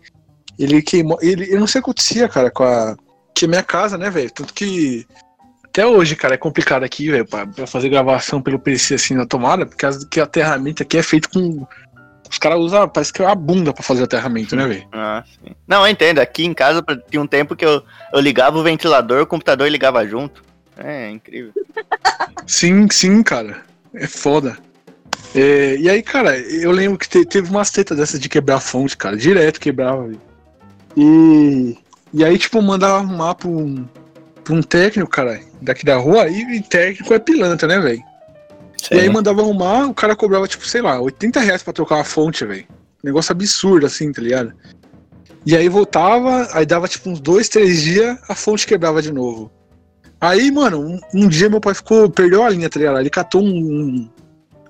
ele 0.59 0.81
queimou. 0.83 1.19
Ele, 1.21 1.53
eu 1.53 1.59
não 1.59 1.67
sei 1.67 1.81
o 1.81 1.85
que 1.85 1.91
acontecia, 1.91 2.29
cara, 2.29 2.51
com 2.51 2.63
a. 2.63 2.97
Que 3.35 3.47
a 3.47 3.49
minha 3.49 3.63
casa, 3.63 3.97
né, 3.97 4.11
velho? 4.11 4.31
Tanto 4.31 4.53
que 4.53 5.07
até 5.71 5.87
hoje, 5.87 6.17
cara, 6.17 6.35
é 6.35 6.39
complicado 6.39 6.83
aqui, 6.83 7.11
velho, 7.11 7.25
pra, 7.25 7.47
pra 7.47 7.67
fazer 7.67 7.89
gravação 7.89 8.43
pelo 8.43 8.59
PC 8.59 8.95
assim 8.95 9.15
na 9.15 9.25
tomada, 9.25 9.65
porque 9.65 9.87
as, 9.87 10.05
que 10.05 10.21
o 10.21 10.23
aterramento 10.25 10.83
aqui 10.83 10.99
é 10.99 11.03
feito 11.03 11.29
com. 11.31 11.67
Os 12.31 12.39
caras 12.39 12.59
usam, 12.61 12.89
parece 12.89 13.13
que 13.13 13.23
é 13.23 13.27
a 13.27 13.35
bunda 13.35 13.73
pra 13.73 13.83
fazer 13.83 14.05
aterramento, 14.05 14.55
né, 14.55 14.65
velho? 14.67 14.87
Ah, 14.93 15.25
sim. 15.27 15.53
Não, 15.67 15.85
eu 15.85 15.91
entendo. 15.91 16.21
Aqui 16.21 16.45
em 16.45 16.55
casa 16.55 16.81
tinha 17.11 17.21
um 17.21 17.27
tempo 17.27 17.57
que 17.57 17.65
eu, 17.65 17.83
eu 18.13 18.21
ligava 18.21 18.57
o 18.59 18.63
ventilador, 18.63 19.23
o 19.23 19.27
computador 19.27 19.69
ligava 19.69 20.07
junto. 20.07 20.43
É, 20.77 21.11
incrível. 21.11 21.53
Sim, 22.47 22.89
sim, 22.91 23.23
cara. 23.23 23.63
É 23.95 24.07
foda. 24.07 24.57
É, 25.35 25.77
e 25.77 25.89
aí, 25.91 26.03
cara, 26.03 26.39
eu 26.39 26.71
lembro 26.71 26.99
que 26.99 27.09
te- 27.09 27.25
teve 27.27 27.51
umas 27.51 27.71
tetas 27.71 27.99
dessas 27.99 28.19
de 28.19 28.29
quebrar 28.29 28.57
a 28.57 28.61
fonte, 28.61 28.97
cara. 28.97 29.17
Direto 29.17 29.61
quebrava, 29.61 30.05
velho. 30.07 30.21
E, 30.97 31.77
e 32.15 32.25
aí, 32.25 32.39
tipo, 32.39 32.61
mandava 32.63 32.99
arrumar 32.99 33.35
pra 33.35 33.49
um, 33.49 33.87
pra 34.51 34.59
um 34.59 34.63
técnico, 34.63 35.09
cara, 35.09 35.41
daqui 35.63 35.85
da 35.85 35.97
rua. 35.97 36.29
E, 36.29 36.61
técnico 36.63 37.15
é 37.15 37.19
pilantra, 37.19 37.69
né, 37.69 37.79
velho? 37.79 38.03
E 38.91 38.99
aí 38.99 39.09
mandava 39.09 39.41
arrumar, 39.41 39.87
o 39.87 39.95
cara 39.95 40.17
cobrava, 40.17 40.49
tipo, 40.49 40.67
sei 40.67 40.83
lá, 40.83 41.01
80 41.01 41.39
reais 41.41 41.63
pra 41.63 41.73
trocar 41.73 41.97
uma 41.97 42.05
fonte, 42.05 42.45
velho. 42.45 42.67
Negócio 43.05 43.33
absurdo, 43.33 43.87
assim, 43.87 44.11
tá 44.13 44.21
ligado? 44.21 44.53
E 45.47 45.57
aí 45.57 45.69
voltava, 45.69 46.49
aí 46.53 46.67
dava, 46.67 46.89
tipo, 46.89 47.09
uns 47.09 47.21
dois, 47.21 47.49
três 47.49 47.83
dias, 47.83 48.19
a 48.29 48.35
fonte 48.35 48.67
quebrava 48.67 49.01
de 49.01 49.13
novo. 49.13 49.51
Aí, 50.21 50.51
mano, 50.51 50.81
um, 50.81 51.01
um 51.15 51.29
dia 51.29 51.49
meu 51.49 51.61
pai 51.61 51.75
ficou, 51.75 52.11
perdeu 52.11 52.43
a 52.43 52.51
linha, 52.51 52.69
tá 52.69 52.79
ligado? 52.79 52.99
Ele 52.99 53.09
catou 53.09 53.43
um, 53.43 54.09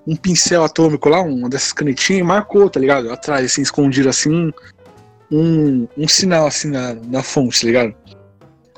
um 0.07 0.15
pincel 0.15 0.63
atômico 0.63 1.09
lá, 1.09 1.21
uma 1.21 1.49
dessas 1.49 1.73
canetinhas, 1.73 2.21
e 2.21 2.23
marcou, 2.23 2.69
tá 2.69 2.79
ligado? 2.79 3.11
Atrás, 3.11 3.45
assim, 3.45 3.61
escondido, 3.61 4.07
assim, 4.07 4.29
um, 4.29 4.51
um, 5.31 5.87
um 5.97 6.07
sinal, 6.07 6.47
assim, 6.47 6.69
na, 6.69 6.93
na 6.93 7.23
fonte, 7.23 7.61
tá 7.61 7.67
ligado? 7.67 7.95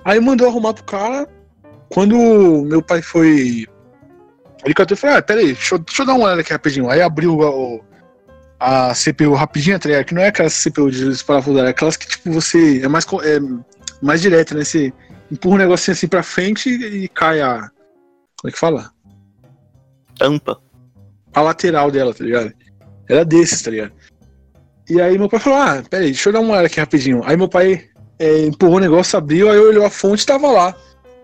Aí 0.06 0.20
mandou 0.20 0.48
arrumar 0.48 0.74
pro 0.74 0.84
cara. 0.84 1.28
Quando 1.90 2.16
meu 2.66 2.82
pai 2.82 3.02
foi. 3.02 3.68
Ele 4.66 4.74
catou 4.74 4.96
e 4.96 5.00
falou: 5.00 5.18
Ah, 5.18 5.22
peraí, 5.22 5.54
deixa 5.54 5.76
eu, 5.76 5.80
deixa 5.80 6.02
eu 6.02 6.06
dar 6.06 6.14
uma 6.14 6.26
olhada 6.26 6.42
aqui 6.42 6.52
rapidinho. 6.52 6.90
Aí 6.90 7.02
abriu 7.02 7.42
a, 7.44 7.50
o- 7.52 7.84
a 8.60 8.94
CPU 8.94 9.34
rapidinho, 9.34 9.80
tá 9.80 9.90
ligado? 9.90 10.06
Que 10.06 10.14
não 10.14 10.22
é 10.22 10.28
aquela 10.28 10.50
CPU 10.50 10.90
de 10.90 11.06
desparafusar, 11.10 11.66
é 11.66 11.70
aquelas 11.70 11.98
que, 11.98 12.08
tipo, 12.08 12.32
você. 12.32 12.82
É 12.84 12.88
mais, 12.88 13.06
é 13.24 13.40
mais 14.02 14.22
direta, 14.22 14.56
né? 14.56 14.64
Você 14.64 14.92
empurra 15.32 15.56
um 15.56 15.60
negocinho 15.60 15.94
assim 15.94 16.08
pra 16.08 16.24
frente 16.24 16.70
e, 16.70 17.04
e 17.04 17.08
cai 17.10 17.42
a. 17.42 17.70
Como 18.40 18.50
é 18.50 18.52
que 18.52 18.60
fala? 18.60 18.92
Tampa. 20.18 20.60
a 21.34 21.42
lateral 21.42 21.90
dela, 21.92 22.14
tá 22.14 22.24
ligado? 22.24 22.52
Era 23.10 23.26
desses, 23.26 23.62
tá 23.62 23.72
ligado? 23.72 23.92
E 24.90 25.02
aí 25.02 25.18
meu 25.18 25.30
pai 25.30 25.40
falou, 25.40 25.60
ah, 25.60 25.84
peraí, 25.90 26.08
deixa 26.08 26.30
eu 26.30 26.34
dar 26.34 26.40
uma 26.42 26.52
olhada 26.54 26.68
aqui 26.68 26.80
rapidinho. 26.80 27.22
Aí 27.26 27.36
meu 27.38 27.48
pai 27.48 27.90
é, 28.20 28.46
empurrou 28.46 28.78
o 28.78 28.80
negócio, 28.80 29.18
abriu, 29.18 29.50
aí 29.50 29.58
olhou 29.58 29.86
a 29.86 29.90
fonte 29.90 30.24
e 30.24 30.26
tava 30.26 30.52
lá. 30.52 30.76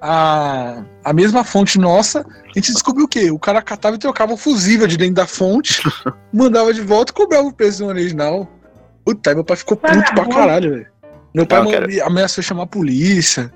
A, 0.01 0.81
a 1.03 1.13
mesma 1.13 1.43
fonte 1.43 1.77
nossa, 1.77 2.21
a 2.21 2.51
gente 2.55 2.71
descobriu 2.71 3.05
o 3.05 3.07
quê? 3.07 3.31
O 3.31 3.39
cara 3.39 3.61
catava 3.61 3.95
e 3.95 3.99
trocava 3.99 4.33
o 4.33 4.37
fusível 4.37 4.87
de 4.87 4.97
dentro 4.97 5.15
da 5.15 5.27
fonte, 5.27 5.81
mandava 6.31 6.73
de 6.73 6.81
volta 6.81 7.11
e 7.11 7.15
cobrava 7.15 7.47
o 7.47 7.53
preço 7.53 7.79
do 7.79 7.87
original. 7.87 8.47
Puta, 9.03 9.29
aí 9.29 9.35
meu 9.35 9.43
pai 9.43 9.57
ficou 9.57 9.75
puto 9.75 10.13
pra 10.13 10.25
caralho, 10.27 10.71
velho. 10.71 10.87
Meu 11.33 11.45
pai 11.45 11.63
Não, 11.63 11.71
cara. 11.71 11.87
ameaçou 12.05 12.43
chamar 12.43 12.63
a 12.63 12.67
polícia. 12.67 13.53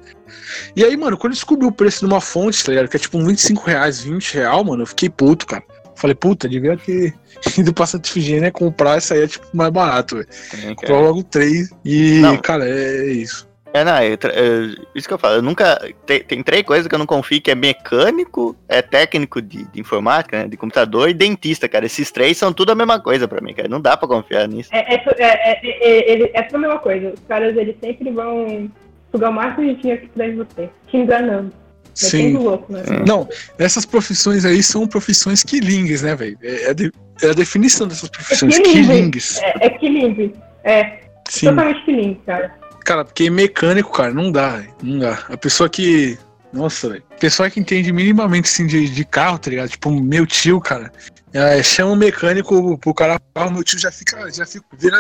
E 0.76 0.84
aí, 0.84 0.96
mano, 0.96 1.18
quando 1.18 1.34
eu 1.34 1.36
descobri 1.36 1.66
o 1.66 1.72
preço 1.72 2.00
de 2.00 2.06
uma 2.06 2.22
fonte, 2.22 2.64
tá 2.64 2.72
ligado? 2.72 2.88
Que 2.88 2.98
é 2.98 3.00
tipo 3.00 3.24
25 3.24 3.66
reais, 3.66 4.02
20 4.02 4.36
real, 4.36 4.64
mano, 4.64 4.84
eu 4.84 4.88
fiquei 4.88 5.10
puto, 5.10 5.46
cara. 5.48 5.64
Falei, 5.96 6.16
puta, 6.16 6.48
devia 6.50 6.76
ter 6.78 7.14
ido 7.58 7.74
pra 7.74 7.86
Santa 7.86 8.08
Ifigênia 8.10 8.52
comprar 8.52 8.98
isso 8.98 9.14
aí, 9.14 9.24
é 9.24 9.28
tipo 9.28 9.46
mais 9.54 9.72
barato, 9.72 10.16
velho. 10.16 10.76
Comprou 10.76 11.02
logo 11.02 11.24
três. 11.24 11.70
E, 11.86 12.20
Não. 12.20 12.38
cara, 12.38 12.68
é 12.68 13.06
isso. 13.08 13.48
É, 13.76 13.84
não, 13.84 14.04
eu- 14.04 14.76
isso 14.94 15.08
que 15.08 15.14
eu 15.16 15.18
falo, 15.18 15.38
eu 15.38 15.42
nunca. 15.42 15.80
Tem, 16.06 16.22
tem 16.24 16.44
três 16.44 16.62
coisas 16.62 16.88
que 16.88 16.94
eu 16.94 17.00
não 17.00 17.08
confio, 17.08 17.42
que 17.42 17.50
é 17.50 17.56
mecânico, 17.56 18.56
é 18.70 18.84
técnico 18.84 19.42
de, 19.42 19.64
de 19.66 19.82
informática, 19.82 20.44
né? 20.44 20.48
De 20.48 20.56
computador 20.56 21.10
e 21.10 21.14
dentista, 21.14 21.68
cara. 21.68 21.84
Esses 21.88 22.12
três 22.12 22.38
são 22.38 22.54
tudo 22.54 22.72
a 22.72 22.76
mesma 22.76 23.00
coisa 23.00 23.28
pra 23.28 23.42
mim, 23.42 23.52
cara. 23.52 23.68
Não 23.68 23.82
dá 23.82 23.98
pra 23.98 24.08
confiar 24.08 24.48
nisso. 24.48 24.70
É, 24.72 24.94
é, 24.94 25.04
é, 25.18 25.24
é, 25.24 25.60
é, 25.64 26.24
é, 26.24 26.32
é 26.36 26.42
tudo 26.44 26.58
a 26.58 26.60
mesma 26.60 26.80
coisa. 26.80 27.14
Os 27.16 27.20
caras, 27.28 27.58
eles 27.58 27.76
sempre 27.82 28.12
vão 28.12 28.70
sugar 29.12 29.32
o 29.32 29.34
máximo 29.34 29.66
de 29.68 29.82
dinheiro 29.82 30.02
que 30.04 30.08
puder 30.10 30.30
de 30.30 30.36
você. 30.38 30.70
Te 30.88 30.98
enganando. 30.98 31.52
Sim. 31.94 32.18
Metendo 32.28 32.44
louco, 32.44 32.74
né? 32.74 32.84
Não, 33.08 33.28
essas 33.58 33.86
profissões 33.86 34.46
aí 34.46 34.64
são 34.64 34.88
profissões 34.88 35.44
quilingues, 35.44 36.02
né, 36.02 36.16
velho? 36.16 36.38
É, 36.42 36.70
é 36.70 36.74
de- 36.74 36.92
é 37.22 37.30
a 37.30 37.34
definição 37.34 37.88
dessas 37.88 38.10
profissões, 38.10 38.58
quilingue. 38.58 38.88
quilingues. 38.88 39.40
É, 39.42 39.66
é 39.66 39.70
quilingue. 39.70 40.34
É, 40.64 41.00
Sim. 41.30 41.48
totalmente 41.50 41.86
quilingue, 41.86 42.20
cara. 42.26 42.54
Cara, 42.84 43.06
porque 43.06 43.30
mecânico, 43.30 43.92
cara, 43.92 44.14
não 44.14 44.32
dá. 44.32 44.62
Não 44.82 45.00
dá. 45.00 45.20
A 45.30 45.38
pessoa 45.38 45.70
que. 45.70 46.18
Nossa, 46.52 46.90
velho. 46.90 47.04
Pessoa 47.20 47.50
que 47.50 47.60
entende 47.60 47.92
minimamente 47.94 48.50
assim 48.50 48.68
de, 48.68 48.90
de 48.90 49.06
carro, 49.06 49.38
tá 49.40 49.50
ligado? 49.50 49.70
Tipo, 49.70 49.90
meu 49.90 50.26
tio, 50.26 50.60
cara. 50.60 50.92
É, 51.34 51.64
chama 51.64 51.94
o 51.94 51.96
mecânico 51.96 52.78
pro 52.78 52.94
cara 52.94 53.20
carro, 53.34 53.52
meu 53.52 53.64
tio 53.64 53.80
já 53.80 53.92
fica, 53.92 54.32
já 54.32 54.46
fica 54.46 54.66
vira 54.78 54.96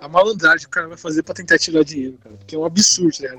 a, 0.00 0.04
a 0.04 0.08
malandragem 0.08 0.60
que 0.60 0.66
o 0.66 0.70
cara 0.70 0.88
vai 0.88 0.98
fazer 0.98 1.22
pra 1.22 1.34
tentar 1.34 1.58
tirar 1.58 1.82
dinheiro, 1.82 2.18
cara. 2.22 2.36
Porque 2.36 2.54
é 2.54 2.58
um 2.58 2.64
absurdo, 2.64 3.16
tá? 3.16 3.34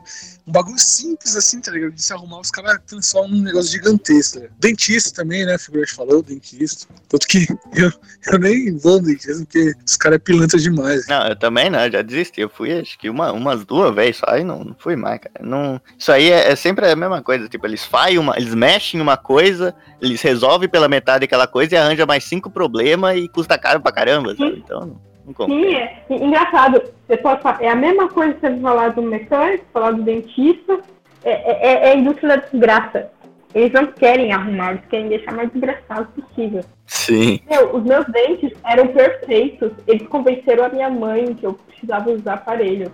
Um 0.47 0.51
bagulho 0.51 0.79
simples 0.79 1.35
assim, 1.35 1.61
tá 1.61 1.71
ligado? 1.71 1.91
De 1.91 2.01
se 2.01 2.11
arrumar, 2.11 2.39
os 2.39 2.49
caras 2.49 2.79
transformam 2.87 3.37
num 3.37 3.43
negócio 3.43 3.71
gigantesco, 3.71 4.39
ligado? 4.39 4.53
Dentista 4.59 5.21
também, 5.21 5.45
né? 5.45 5.57
Figura 5.57 5.85
de 5.85 5.93
falou, 5.93 6.23
dentista. 6.23 6.87
Tanto 7.07 7.27
que 7.27 7.47
eu, 7.75 7.91
eu 8.31 8.39
nem 8.39 8.75
vou 8.77 8.99
no 8.99 9.07
dentista, 9.07 9.43
porque 9.43 9.73
os 9.85 9.97
caras 9.97 10.15
é 10.15 10.19
pilantra 10.19 10.59
demais. 10.59 11.07
Não, 11.07 11.27
eu 11.27 11.35
também 11.35 11.69
não, 11.69 11.85
eu 11.85 11.91
já 11.91 12.01
desisti. 12.01 12.41
Eu 12.41 12.49
fui 12.49 12.79
acho 12.79 12.97
que 12.97 13.09
uma, 13.09 13.31
umas 13.31 13.63
duas 13.65 13.93
vezes 13.93 14.17
só 14.17 14.37
e 14.37 14.43
não, 14.43 14.63
não 14.63 14.75
fui 14.79 14.95
mais, 14.95 15.19
cara. 15.19 15.45
Não, 15.45 15.79
isso 15.97 16.11
aí 16.11 16.31
é, 16.31 16.51
é 16.51 16.55
sempre 16.55 16.87
a 16.87 16.95
mesma 16.95 17.21
coisa. 17.21 17.47
Tipo, 17.47 17.67
eles 17.67 17.83
fazem 17.83 18.17
uma. 18.17 18.35
Eles 18.37 18.55
mexem 18.55 18.99
em 18.99 19.03
uma 19.03 19.17
coisa, 19.17 19.75
eles 20.01 20.21
resolvem 20.21 20.67
pela 20.67 20.87
metade 20.87 21.25
aquela 21.25 21.45
coisa 21.45 21.75
e 21.75 21.77
arranjam 21.77 22.07
mais 22.07 22.23
cinco 22.23 22.38
problemas 22.47 23.17
e 23.17 23.27
custa 23.27 23.57
caro 23.57 23.81
pra 23.81 23.91
caramba, 23.91 24.35
sabe? 24.35 24.61
Então, 24.63 24.99
não, 25.25 25.33
confio. 25.33 25.55
Sim, 25.55 25.75
é 25.75 26.05
e- 26.11 26.23
engraçado. 26.23 26.79
Você 27.07 27.17
pode 27.17 27.41
falar, 27.41 27.59
é 27.63 27.69
a 27.69 27.75
mesma 27.75 28.07
coisa 28.07 28.35
que 28.35 28.41
você 28.41 28.59
falar 28.59 28.89
do 28.89 29.01
mecânico, 29.01 29.65
falar 29.73 29.91
do 29.93 30.03
dentista. 30.03 30.79
É, 31.23 31.31
é, 31.31 31.87
é 31.87 31.91
a 31.91 31.95
indústria 31.95 32.29
da 32.29 32.35
desgraça. 32.37 33.09
Eles 33.53 33.73
não 33.73 33.87
querem 33.87 34.31
arrumar, 34.31 34.71
eles 34.73 34.85
querem 34.89 35.09
deixar 35.09 35.33
mais 35.33 35.49
desgraçado 35.51 36.07
possível. 36.09 36.63
Sim. 36.85 37.39
Meu, 37.49 37.75
os 37.75 37.83
meus 37.83 38.05
dentes 38.07 38.51
eram 38.63 38.87
perfeitos. 38.87 39.71
Eles 39.87 40.07
convenceram 40.07 40.65
a 40.65 40.69
minha 40.69 40.89
mãe 40.89 41.33
que 41.33 41.45
eu 41.45 41.53
precisava 41.53 42.11
usar 42.11 42.35
aparelho. 42.35 42.91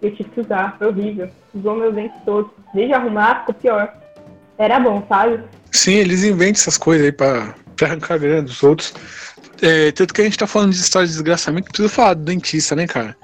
Eu 0.00 0.14
tive 0.14 0.28
que 0.30 0.40
usar, 0.40 0.76
foi 0.78 0.88
horrível. 0.88 1.28
Usou 1.54 1.74
meus 1.74 1.94
dentes 1.94 2.16
todos. 2.24 2.50
Desde 2.72 2.94
arrumar, 2.94 3.40
ficou 3.40 3.54
pior. 3.54 3.92
Era 4.58 4.78
bom, 4.78 5.04
sabe? 5.08 5.42
Sim, 5.72 5.94
eles 5.94 6.24
inventam 6.24 6.52
essas 6.60 6.78
coisas 6.78 7.06
aí 7.06 7.12
pra, 7.12 7.54
pra 7.76 7.88
arrancar 7.88 8.18
grana 8.18 8.42
dos 8.42 8.62
outros. 8.62 8.94
É, 9.62 9.92
tanto 9.92 10.12
que 10.12 10.20
a 10.20 10.24
gente 10.24 10.38
tá 10.38 10.46
falando 10.46 10.72
de 10.72 10.78
história 10.78 11.06
de 11.06 11.12
desgraçamento, 11.12 11.70
tudo 11.72 11.88
falar 11.88 12.14
do 12.14 12.24
dentista, 12.24 12.74
né, 12.74 12.86
cara? 12.86 13.16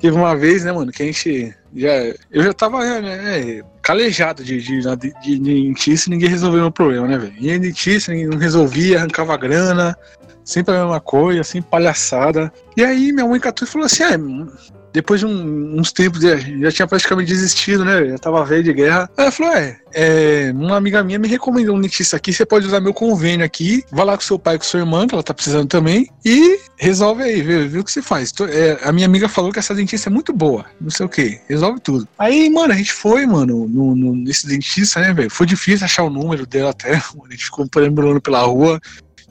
Teve 0.00 0.16
uma 0.16 0.36
vez, 0.36 0.64
né, 0.64 0.72
mano, 0.72 0.92
que 0.92 1.02
a 1.02 1.06
gente. 1.06 1.54
Já, 1.74 1.92
eu 2.30 2.42
já 2.42 2.52
tava 2.52 2.78
né, 3.00 3.62
calejado 3.82 4.44
de, 4.44 4.60
de, 4.60 4.80
de, 4.80 5.14
de 5.22 5.38
dentista 5.38 6.08
e 6.08 6.12
ninguém 6.12 6.28
resolveu 6.28 6.60
meu 6.60 6.72
problema, 6.72 7.08
né, 7.08 7.18
velho? 7.18 7.34
Ia 7.38 7.58
dentista, 7.58 8.12
ninguém 8.12 8.28
não 8.28 8.38
resolvia, 8.38 8.98
arrancava 8.98 9.36
grana, 9.36 9.96
sempre 10.44 10.74
a 10.74 10.80
mesma 10.82 11.00
coisa, 11.00 11.42
sempre 11.42 11.70
palhaçada. 11.70 12.52
E 12.76 12.84
aí 12.84 13.12
minha 13.12 13.26
mãe 13.26 13.40
catou 13.40 13.66
e 13.66 13.70
falou 13.70 13.86
assim: 13.86 14.02
é, 14.02 14.16
depois 14.92 15.18
de 15.18 15.26
um- 15.26 15.80
uns 15.80 15.90
tempos, 15.92 16.20
já, 16.20 16.36
já 16.36 16.70
tinha 16.70 16.86
praticamente 16.86 17.28
desistido, 17.32 17.84
né? 17.84 18.10
Já 18.10 18.18
tava 18.18 18.44
velho 18.44 18.62
de 18.62 18.72
guerra. 18.72 19.10
Ela 19.16 19.30
falou: 19.32 19.52
é, 19.52 19.76
é, 19.92 20.52
uma 20.54 20.76
amiga 20.76 21.02
minha 21.02 21.18
me 21.18 21.26
recomendou 21.26 21.76
um 21.76 21.80
dentista 21.80 22.16
aqui, 22.16 22.32
você 22.32 22.46
pode 22.46 22.66
usar 22.66 22.80
meu 22.80 22.94
convênio 22.94 23.44
aqui, 23.44 23.82
vai 23.90 24.04
lá 24.04 24.16
com 24.16 24.22
seu 24.22 24.38
pai 24.38 24.56
com 24.56 24.64
sua 24.64 24.80
irmã, 24.80 25.06
que 25.06 25.14
ela 25.14 25.22
tá 25.22 25.34
precisando 25.34 25.66
também, 25.66 26.08
e 26.24 26.60
resolve 26.76 27.22
aí, 27.24 27.42
vê, 27.42 27.66
vê 27.66 27.78
o 27.80 27.84
que 27.84 27.90
você 27.90 28.02
faz. 28.02 28.30
Tô- 28.30 28.46
é, 28.46 28.78
a 28.84 28.92
minha 28.92 29.06
amiga 29.06 29.28
falou 29.28 29.50
que 29.52 29.58
essa 29.58 29.74
dentista 29.74 30.08
é 30.08 30.12
muito 30.12 30.32
boa, 30.32 30.64
não 30.80 30.90
sei 30.90 31.06
o 31.06 31.08
que, 31.08 31.40
resolve 31.48 31.80
tudo. 31.80 32.06
Aí, 32.16 32.48
mano, 32.48 32.72
a 32.72 32.76
gente 32.76 32.92
foi, 32.92 33.26
mano, 33.26 33.66
no, 33.68 33.96
no- 33.96 34.14
nesse 34.14 34.46
dentista, 34.46 35.00
né, 35.00 35.12
velho? 35.12 35.30
Foi 35.30 35.46
difícil 35.46 35.84
achar 35.84 36.04
o 36.04 36.10
número 36.10 36.46
dela 36.46 36.70
até, 36.70 36.92
a 36.94 37.30
gente 37.32 37.44
ficou 37.46 37.68
perambulando 37.68 38.20
pela 38.20 38.42
rua, 38.42 38.80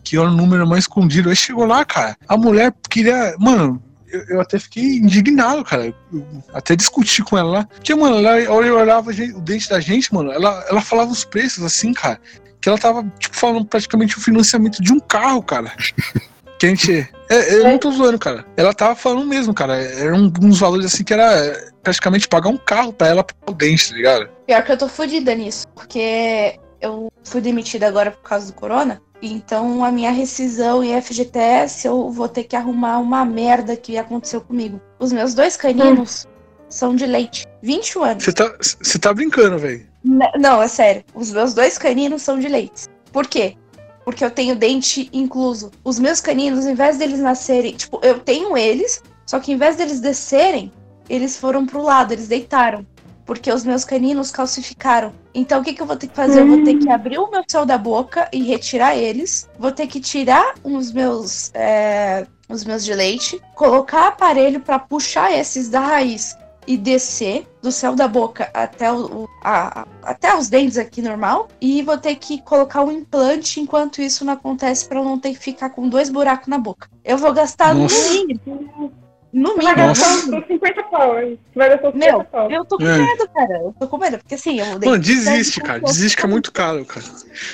que 0.03 0.17
era 0.17 0.27
o 0.27 0.33
número 0.33 0.67
mais 0.67 0.83
escondido. 0.83 1.29
Aí 1.29 1.35
chegou 1.35 1.65
lá, 1.65 1.83
cara, 1.85 2.17
a 2.27 2.37
mulher 2.37 2.73
queria, 2.89 3.35
mano, 3.39 3.81
eu, 4.13 4.23
eu 4.29 4.41
até 4.41 4.59
fiquei 4.59 4.97
indignado, 4.97 5.63
cara. 5.63 5.87
Eu 6.11 6.25
até 6.53 6.75
discuti 6.75 7.23
com 7.23 7.37
ela 7.37 7.49
lá. 7.49 7.65
Porque, 7.65 7.95
mano, 7.95 8.17
ela, 8.17 8.39
ela 8.39 8.81
olhava 8.81 9.09
o 9.09 9.41
dente 9.41 9.69
da 9.69 9.79
gente, 9.79 10.13
mano, 10.13 10.31
ela, 10.31 10.63
ela 10.69 10.81
falava 10.81 11.11
os 11.11 11.25
preços 11.25 11.63
assim, 11.63 11.93
cara. 11.93 12.19
Que 12.61 12.69
ela 12.69 12.77
tava, 12.77 13.03
tipo, 13.19 13.35
falando 13.35 13.65
praticamente 13.65 14.17
o 14.17 14.21
financiamento 14.21 14.81
de 14.81 14.93
um 14.93 14.99
carro, 14.99 15.41
cara. 15.41 15.73
Que 16.59 16.67
a 16.67 16.69
gente. 16.69 17.09
É, 17.29 17.55
eu 17.55 17.63
não 17.65 17.77
tô 17.77 17.91
zoando, 17.91 18.17
cara. 18.17 18.45
Ela 18.55 18.73
tava 18.73 18.95
falando 18.95 19.25
mesmo, 19.25 19.53
cara. 19.53 19.75
Eram 19.75 20.31
uns 20.41 20.59
valores 20.59 20.85
assim 20.85 21.03
que 21.03 21.11
era 21.11 21.35
é, 21.35 21.69
praticamente 21.81 22.25
pagar 22.25 22.47
um 22.47 22.57
carro 22.57 22.93
pra 22.93 23.07
ela 23.07 23.21
pro 23.21 23.53
dente, 23.53 23.89
tá 23.89 23.95
ligado? 23.95 24.29
Pior 24.47 24.63
que 24.63 24.71
eu 24.71 24.77
tô 24.77 24.87
fodida 24.87 25.35
nisso, 25.35 25.67
porque 25.75 26.57
eu 26.79 27.11
fui 27.21 27.41
demitida 27.41 27.85
agora 27.85 28.11
por 28.11 28.21
causa 28.21 28.47
do 28.47 28.53
corona. 28.53 29.01
Então 29.25 29.85
a 29.85 29.91
minha 29.91 30.11
rescisão 30.11 30.83
e 30.83 31.01
FGTS 31.01 31.87
eu 31.87 32.09
vou 32.09 32.27
ter 32.27 32.43
que 32.43 32.57
arrumar 32.57 32.99
uma 32.99 33.23
merda 33.23 33.77
que 33.77 33.97
aconteceu 33.97 34.41
comigo. 34.41 34.81
Os 34.99 35.13
meus 35.13 35.33
dois 35.33 35.55
caninos 35.55 36.27
são 36.67 36.93
de 36.93 37.05
leite. 37.05 37.45
21 37.61 38.03
anos. 38.03 38.23
Você 38.25 38.33
tá, 38.33 38.53
tá 38.99 39.13
brincando, 39.13 39.57
velho. 39.57 39.87
Não, 40.03 40.61
é 40.61 40.67
sério. 40.67 41.05
Os 41.13 41.31
meus 41.31 41.53
dois 41.53 41.77
caninos 41.77 42.21
são 42.21 42.37
de 42.37 42.49
leite. 42.49 42.87
Por 43.13 43.25
quê? 43.25 43.55
Porque 44.03 44.25
eu 44.25 44.29
tenho 44.29 44.57
dente 44.57 45.09
incluso. 45.13 45.71
Os 45.85 45.97
meus 45.97 46.19
caninos, 46.19 46.65
em 46.65 46.75
vez 46.75 46.97
deles 46.97 47.19
nascerem, 47.19 47.75
tipo, 47.75 48.01
eu 48.03 48.19
tenho 48.19 48.57
eles, 48.57 49.01
só 49.25 49.39
que 49.39 49.53
em 49.53 49.57
vez 49.57 49.77
deles 49.77 50.01
descerem, 50.01 50.69
eles 51.09 51.37
foram 51.37 51.65
pro 51.65 51.81
lado, 51.81 52.11
eles 52.11 52.27
deitaram. 52.27 52.85
Porque 53.25 53.51
os 53.51 53.63
meus 53.63 53.85
caninos 53.85 54.31
calcificaram. 54.31 55.13
Então 55.33 55.61
o 55.61 55.63
que, 55.63 55.73
que 55.73 55.81
eu 55.81 55.85
vou 55.85 55.95
ter 55.95 56.07
que 56.07 56.15
fazer? 56.15 56.41
Eu 56.41 56.47
vou 56.47 56.63
ter 56.63 56.75
que 56.77 56.89
abrir 56.89 57.17
o 57.19 57.29
meu 57.31 57.41
céu 57.47 57.65
da 57.65 57.77
boca 57.77 58.27
e 58.33 58.43
retirar 58.43 58.97
eles. 58.97 59.49
Vou 59.57 59.71
ter 59.71 59.87
que 59.87 59.99
tirar 59.99 60.55
os 60.63 60.91
meus. 60.91 61.49
é, 61.53 62.27
os 62.49 62.63
meus 62.65 62.83
de 62.83 62.93
leite, 62.93 63.41
colocar 63.55 64.07
aparelho 64.09 64.59
pra 64.59 64.77
puxar 64.77 65.31
esses 65.31 65.69
da 65.69 65.79
raiz 65.79 66.37
e 66.67 66.77
descer 66.77 67.47
do 67.61 67.71
céu 67.71 67.95
da 67.95 68.07
boca 68.07 68.49
até, 68.53 68.91
o, 68.91 69.27
a- 69.43 69.81
a- 69.81 69.87
até 70.03 70.35
os 70.37 70.49
dentes 70.49 70.77
aqui 70.77 71.01
normal. 71.01 71.47
E 71.59 71.81
vou 71.81 71.97
ter 71.97 72.15
que 72.15 72.41
colocar 72.41 72.83
um 72.83 72.91
implante 72.91 73.59
enquanto 73.59 74.01
isso 74.01 74.23
não 74.25 74.33
acontece 74.33 74.85
pra 74.87 74.99
eu 74.99 75.03
não 75.05 75.17
ter 75.17 75.31
que 75.31 75.39
ficar 75.39 75.69
com 75.71 75.87
dois 75.89 76.09
buracos 76.09 76.47
na 76.47 76.57
boca. 76.59 76.89
Eu 77.03 77.17
vou 77.17 77.33
gastar 77.33 77.73
Nossa. 77.73 77.95
no 77.95 78.11
mínimo. 78.13 78.93
No 79.33 79.49
Você 79.55 79.63
vai 79.63 79.73
mínimo. 79.73 79.87
gastar 79.87 80.37
uns 80.37 80.45
50 80.47 80.83
pau, 80.83 81.19
hein? 81.19 81.39
Você 81.51 81.59
vai 81.59 81.69
gastar 81.69 81.87
uns 81.87 81.93
50 81.93 82.11
Meu, 82.15 82.23
pau. 82.25 82.51
eu 82.51 82.65
tô 82.65 82.77
com 82.77 82.85
É. 82.85 82.97
medo, 82.99 83.29
cara. 83.33 83.53
Eu 83.53 83.75
tô 83.79 83.87
com 83.87 83.97
medo. 83.97 84.17
Porque 84.19 84.35
assim, 84.35 84.59
eu 84.59 84.65
Mano, 84.79 84.99
desiste, 84.99 85.59
cara. 85.59 85.79
Desiste 85.79 86.15
que 86.17 86.23
é 86.25 86.29
muito 86.29 86.51
caro, 86.51 86.85
cara. 86.85 87.05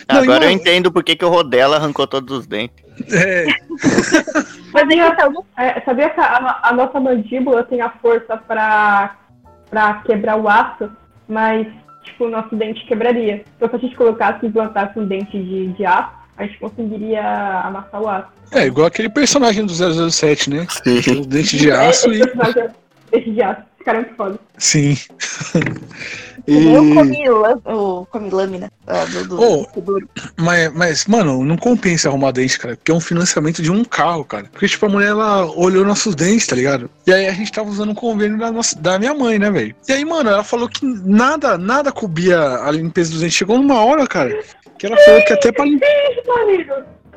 Não, 0.09 0.21
Agora 0.23 0.43
eu 0.45 0.51
entendo 0.51 0.91
por 0.91 1.03
que, 1.03 1.15
que 1.15 1.23
o 1.23 1.29
Rodela 1.29 1.77
arrancou 1.77 2.05
todos 2.05 2.37
os 2.39 2.45
dentes. 2.45 2.83
É, 3.13 3.45
Mas 4.73 4.83
então, 4.91 5.45
é, 5.57 5.79
sabia 5.81 6.09
que 6.09 6.19
a, 6.19 6.59
a 6.63 6.73
nossa 6.73 6.99
mandíbula 6.99 7.63
tem 7.63 7.79
a 7.81 7.89
força 7.89 8.35
pra, 8.37 9.15
pra 9.69 9.93
quebrar 10.05 10.35
o 10.35 10.47
aço, 10.49 10.91
mas, 11.27 11.65
tipo, 12.03 12.25
o 12.25 12.29
nosso 12.29 12.55
dente 12.55 12.85
quebraria. 12.85 13.45
Então, 13.55 13.69
se 13.69 13.75
a 13.77 13.79
gente 13.79 13.95
colocasse 13.95 14.45
e 14.45 14.49
implantasse 14.49 14.99
um 14.99 15.05
dente 15.07 15.31
de, 15.41 15.67
de 15.67 15.85
aço, 15.85 16.11
a 16.39 16.45
gente 16.45 16.57
conseguiria 16.57 17.21
amassar 17.65 18.01
o 18.01 18.07
aço. 18.07 18.27
é 18.53 18.65
igual 18.65 18.87
aquele 18.87 19.09
personagem 19.09 19.65
do 19.65 19.73
007, 19.73 20.49
né? 20.49 20.65
Sim. 20.69 21.19
Os 21.19 21.27
dentes 21.27 21.59
de 21.59 21.69
aço 21.69 22.09
é, 22.09 22.15
e. 22.15 22.19
cara 23.83 23.97
é 23.97 24.01
muito 24.01 24.15
foda. 24.15 24.39
Sim. 24.57 24.95
Eu 26.47 26.95
comi, 26.95 27.29
lã- 27.29 27.61
o, 27.65 28.05
comi 28.07 28.29
lâmina 28.31 28.71
ah, 28.87 29.05
do, 29.05 29.27
do, 29.27 29.41
Oh. 29.41 29.81
do. 29.81 30.09
Mas, 30.35 30.73
mas, 30.73 31.05
mano, 31.05 31.43
não 31.45 31.55
compensa 31.55 32.09
arrumar 32.09 32.31
dente, 32.31 32.57
cara. 32.57 32.75
Porque 32.75 32.91
é 32.91 32.95
um 32.95 32.99
financiamento 32.99 33.61
de 33.61 33.71
um 33.71 33.83
carro, 33.83 34.25
cara. 34.25 34.45
Porque, 34.51 34.67
tipo, 34.67 34.83
a 34.85 34.89
mulher, 34.89 35.09
ela 35.09 35.45
olhou 35.45 35.85
nossos 35.85 36.15
dentes, 36.15 36.47
tá 36.47 36.55
ligado? 36.55 36.89
E 37.05 37.13
aí 37.13 37.27
a 37.27 37.33
gente 37.33 37.51
tava 37.51 37.69
usando 37.69 37.91
um 37.91 37.95
convênio 37.95 38.37
da, 38.39 38.51
nossa, 38.51 38.75
da 38.79 38.97
minha 38.97 39.13
mãe, 39.13 39.37
né, 39.37 39.51
velho? 39.51 39.75
E 39.87 39.91
aí, 39.91 40.03
mano, 40.03 40.29
ela 40.29 40.43
falou 40.43 40.67
que 40.67 40.83
nada, 40.83 41.55
nada 41.57 41.91
cobria 41.91 42.39
a 42.39 42.71
limpeza 42.71 43.11
dos 43.11 43.19
dentes. 43.21 43.35
Chegou 43.35 43.57
numa 43.57 43.83
hora, 43.83 44.07
cara, 44.07 44.39
que 44.79 44.87
ela 44.87 44.97
falou 44.97 45.21
que 45.25 45.33
até 45.33 45.51
pra 45.51 45.65
limpar. 45.65 45.87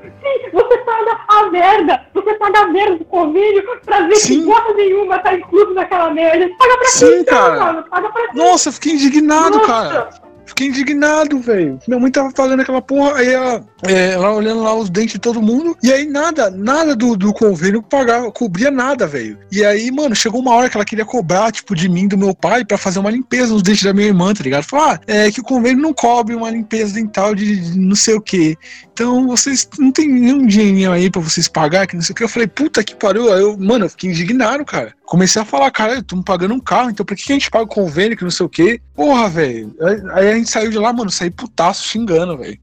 Sim, 0.03 0.51
você 0.53 0.79
paga 0.79 1.21
a 1.29 1.51
merda. 1.51 2.07
Você 2.15 2.35
paga 2.35 2.61
a 2.61 2.67
merda 2.67 2.97
do 2.97 3.05
convênio 3.05 3.63
pra 3.85 4.01
ver 4.03 4.17
Sim. 4.17 4.41
que 4.41 4.47
porra 4.47 4.75
nenhuma 4.75 5.19
tá 5.21 5.35
incluso 5.35 5.73
naquela 5.75 6.11
merda. 6.11 6.49
Paga 6.59 6.77
pra 6.79 6.89
Sim, 6.89 7.07
quem, 7.07 7.21
então, 7.21 7.39
cara. 7.39 7.65
mano? 7.65 7.83
Paga 7.89 8.09
pra 8.11 8.29
quem? 8.29 8.35
Nossa, 8.37 8.69
eu 8.69 8.73
fiquei 8.73 8.93
indignado, 8.95 9.57
Nossa. 9.59 9.67
cara. 9.67 10.11
Fiquei 10.47 10.69
indignado, 10.69 11.39
velho. 11.41 11.79
Minha 11.87 12.01
mãe 12.01 12.11
tava 12.11 12.33
pagando 12.33 12.61
aquela 12.61 12.83
porra, 12.83 13.19
aí 13.19 13.29
ela, 13.29 13.65
é, 13.87 14.11
ela 14.13 14.33
olhando 14.33 14.63
lá 14.63 14.75
os 14.75 14.91
dentes 14.91 15.15
de 15.15 15.19
todo 15.19 15.43
mundo, 15.43 15.77
e 15.83 15.93
aí 15.93 16.07
nada, 16.07 16.51
nada 16.51 16.95
do, 16.95 17.17
do 17.17 17.33
convênio 17.33 17.83
pagava, 17.83 18.31
cobria 18.31 18.71
nada, 18.71 19.07
velho. 19.07 19.39
E 19.51 19.65
aí, 19.65 19.91
mano, 19.91 20.15
chegou 20.15 20.41
uma 20.41 20.55
hora 20.55 20.69
que 20.69 20.77
ela 20.77 20.85
queria 20.85 21.05
cobrar, 21.05 21.53
tipo, 21.53 21.75
de 21.75 21.89
mim, 21.89 22.09
do 22.09 22.19
meu 22.19 22.35
pai, 22.35 22.65
pra 22.65 22.79
fazer 22.79 22.99
uma 22.99 23.11
limpeza 23.11 23.53
nos 23.53 23.63
dentes 23.63 23.83
da 23.83 23.93
minha 23.93 24.09
irmã, 24.09 24.35
tá 24.35 24.43
ligado? 24.43 24.65
Falou, 24.65 24.87
ah, 24.87 25.01
é 25.07 25.31
que 25.31 25.41
o 25.41 25.45
convênio 25.45 25.83
não 25.83 25.95
cobre 25.95 26.35
uma 26.35 26.51
limpeza 26.51 26.95
dental 26.95 27.35
de, 27.35 27.57
de 27.57 27.79
não 27.79 27.97
sei 27.97 28.15
o 28.15 28.21
quê. 28.21 28.57
Então, 28.93 29.27
vocês 29.27 29.69
não 29.79 29.91
tem 29.91 30.09
nenhum 30.09 30.47
dinheirinho 30.47 30.93
aí 30.93 31.11
pra 31.11 31.21
vocês 31.21 31.49
pagar, 31.49 31.87
que 31.87 31.95
não 31.95 32.03
sei 32.03 32.13
o 32.13 32.17
que. 32.17 32.25
Eu 32.25 32.29
falei, 32.29 32.47
puta 32.47 32.85
que 32.85 32.95
pariu. 32.95 33.33
Aí 33.33 33.41
eu, 33.41 33.57
mano, 33.57 33.87
eu 33.87 33.91
fiquei 33.91 34.11
indignado, 34.11 34.65
cara. 34.65 34.93
Comecei 35.07 35.41
a 35.41 35.45
falar, 35.45 35.71
cara, 35.71 35.99
estamos 35.99 36.25
pagando 36.25 36.55
um 36.55 36.61
carro, 36.61 36.91
então 36.91 37.05
por 37.05 37.15
que 37.15 37.25
que 37.25 37.33
a 37.33 37.35
gente 37.35 37.51
paga 37.51 37.65
o 37.65 37.69
convênio, 37.69 38.17
que 38.17 38.25
não 38.25 38.31
sei 38.31 38.47
o 38.47 38.49
quê? 38.49 38.81
Porra, 38.95 39.29
velho. 39.29 39.75
Aí 40.13 40.32
a 40.33 40.37
gente 40.37 40.51
saiu 40.51 40.71
de 40.71 40.79
lá, 40.79 40.93
mano, 40.93 41.11
saí 41.11 41.31
putaço 41.31 41.85
xingando, 41.85 42.37
velho. 42.39 42.59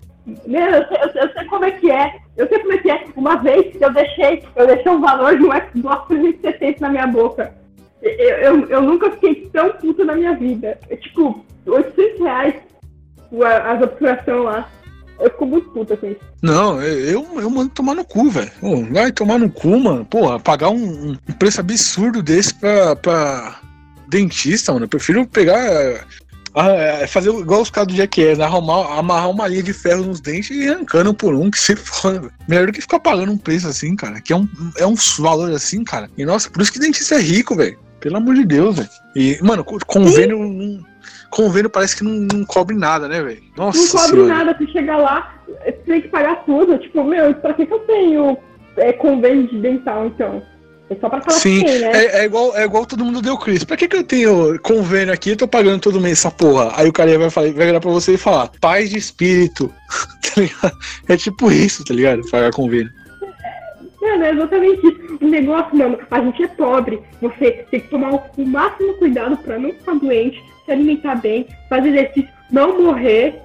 Meu, 0.46 0.62
eu 0.62 0.88
sei, 0.88 0.98
eu, 1.02 1.12
sei, 1.12 1.22
eu 1.24 1.34
sei 1.34 1.46
como 1.46 1.66
é 1.66 1.72
que 1.72 1.92
é. 1.92 2.20
Eu 2.38 2.48
sei 2.48 2.60
como 2.60 2.74
é 2.74 2.78
que 2.78 2.92
é. 2.92 3.06
Uma 3.16 3.36
vez 3.38 3.82
eu 3.82 3.94
deixei, 3.94 4.44
eu 4.56 4.68
deixei 4.68 4.92
o 4.92 5.00
valor 5.00 5.38
de 5.38 5.44
um 5.44 5.52
Xbox 5.52 6.08
360 6.08 6.82
na 6.82 6.90
minha 6.90 7.08
boca. 7.08 7.54
Eu, 8.02 8.12
eu, 8.12 8.70
eu 8.70 8.82
nunca 8.82 9.12
fiquei 9.12 9.50
tão 9.52 9.72
puta 9.74 10.06
na 10.06 10.16
minha 10.16 10.36
vida. 10.36 10.78
É, 10.90 10.96
tipo, 10.96 11.44
800 11.66 12.20
reais 12.20 12.56
as 13.66 13.82
obturação 13.82 14.44
lá. 14.44 14.70
Eu 15.20 15.30
fico 15.32 15.46
muito 15.46 15.70
puta 15.72 15.98
com 15.98 16.08
isso. 16.08 16.22
Não, 16.42 16.82
eu, 16.82 17.28
eu 17.40 17.50
mando 17.50 17.70
tomar 17.70 17.94
no 17.94 18.06
cu, 18.06 18.30
velho. 18.30 18.50
Vai 18.92 19.12
tomar 19.12 19.38
no 19.38 19.52
cu, 19.52 19.78
mano. 19.78 20.06
Porra, 20.06 20.40
pagar 20.40 20.70
um, 20.70 21.12
um 21.12 21.34
preço 21.38 21.60
absurdo 21.60 22.24
desse 22.24 22.54
pra, 22.54 22.96
pra 22.96 23.60
dentista, 24.08 24.72
mano. 24.72 24.86
Eu 24.86 24.90
prefiro 24.90 25.28
pegar. 25.28 26.08
Ah, 26.60 26.72
é, 27.02 27.08
fazer 27.08 27.30
igual 27.30 27.62
os 27.62 27.70
caras 27.70 27.88
do 27.88 27.96
Jackass, 27.96 28.38
né? 28.38 28.46
Arrumar, 28.46 28.98
amarrar 28.98 29.30
uma 29.30 29.48
linha 29.48 29.64
de 29.64 29.74
ferro 29.74 30.04
nos 30.06 30.20
dentes 30.20 30.52
e 30.52 30.68
arrancando 30.70 31.14
por 31.14 31.34
um, 31.34 31.50
que 31.50 31.60
se 31.60 31.76
foda. 31.76 32.30
Melhor 32.48 32.68
do 32.68 32.74
que 32.74 32.82
ficar 32.82 33.00
pagando 33.00 33.32
um 33.32 33.38
preço 33.38 33.68
assim, 33.68 33.96
cara. 33.96 34.20
Que 34.22 34.34
é 34.34 34.36
um, 34.36 34.48
é 34.78 34.86
um 34.86 34.96
valor 35.20 35.52
assim, 35.52 35.84
cara. 35.84 36.10
E 36.18 36.26
nossa, 36.26 36.50
por 36.50 36.62
isso 36.62 36.72
que 36.74 36.80
dentista 36.80 37.16
é 37.16 37.20
rico, 37.22 37.56
velho. 37.56 37.78
Pelo 38.00 38.18
amor 38.18 38.36
de 38.36 38.46
Deus, 38.46 38.78
velho. 38.78 38.90
E, 39.16 39.40
mano, 39.42 39.64
co- 39.64 39.80
convênio. 39.86 40.84
Convênio 41.30 41.70
parece 41.70 41.96
que 41.96 42.04
não, 42.04 42.28
não 42.34 42.46
cobre 42.46 42.76
nada, 42.76 43.08
né, 43.08 43.22
velho? 43.22 43.44
Nossa 43.56 43.78
não 43.78 43.88
cobre 43.88 44.08
senhora. 44.10 44.28
nada, 44.46 44.58
se 44.58 44.68
chegar 44.72 44.98
lá, 44.98 45.36
você 45.48 45.72
tem 45.72 46.02
que 46.02 46.08
pagar 46.08 46.44
tudo. 46.44 46.78
Tipo, 46.80 47.04
meu, 47.04 47.34
pra 47.36 47.54
que, 47.54 47.66
que 47.66 47.74
eu 47.74 47.80
tenho 47.80 48.38
é, 48.78 48.94
convênio 48.94 49.48
de 49.48 49.60
dental, 49.60 50.08
então? 50.08 50.42
É 50.90 50.96
só 50.96 51.08
pra 51.08 51.22
falar 51.22 51.38
Sim, 51.38 51.64
tem, 51.64 51.80
né? 51.80 51.92
é, 51.94 52.22
é 52.22 52.26
igual, 52.26 52.56
é 52.58 52.64
igual 52.64 52.86
todo 52.86 53.06
mundo 53.06 53.22
deu 53.22 53.38
Cris. 53.38 53.64
Pra 53.64 53.78
que, 53.78 53.88
que 53.88 53.96
eu 53.96 54.04
tenho 54.04 54.60
convênio 54.62 55.14
aqui 55.14 55.32
e 55.32 55.36
tô 55.36 55.48
pagando 55.48 55.80
todo 55.80 56.02
mês 56.02 56.20
essa 56.20 56.32
porra? 56.32 56.74
Aí 56.76 56.88
o 56.90 56.94
cara 56.94 57.18
vai, 57.18 57.30
falar, 57.30 57.52
vai 57.52 57.68
virar 57.68 57.80
pra 57.80 57.92
você 57.92 58.14
e 58.14 58.18
falar, 58.18 58.50
paz 58.60 58.90
de 58.90 58.98
espírito. 58.98 59.72
tá 60.24 60.42
ligado? 60.42 60.78
É 61.08 61.16
tipo 61.16 61.52
isso, 61.52 61.84
tá 61.86 61.94
ligado? 61.94 62.28
Pagar 62.30 62.52
convênio. 62.52 62.92
Mano, 64.02 64.24
é 64.24 64.32
exatamente 64.32 64.88
isso. 64.88 65.18
O 65.22 65.28
negócio, 65.28 65.78
mano, 65.78 66.00
a 66.10 66.22
gente 66.22 66.44
é 66.44 66.48
pobre. 66.48 67.00
Você 67.22 67.66
tem 67.70 67.82
que 67.82 67.88
tomar 67.90 68.14
o, 68.14 68.46
máximo 68.46 68.94
cuidado 68.96 69.38
pra 69.38 69.60
não 69.60 69.72
ficar 69.72 69.94
doente, 69.96 70.44
se 70.66 70.72
alimentar 70.72 71.16
bem, 71.16 71.46
fazer 71.70 71.90
exercício, 71.90 72.30
não 72.52 72.82
morrer 72.82 73.40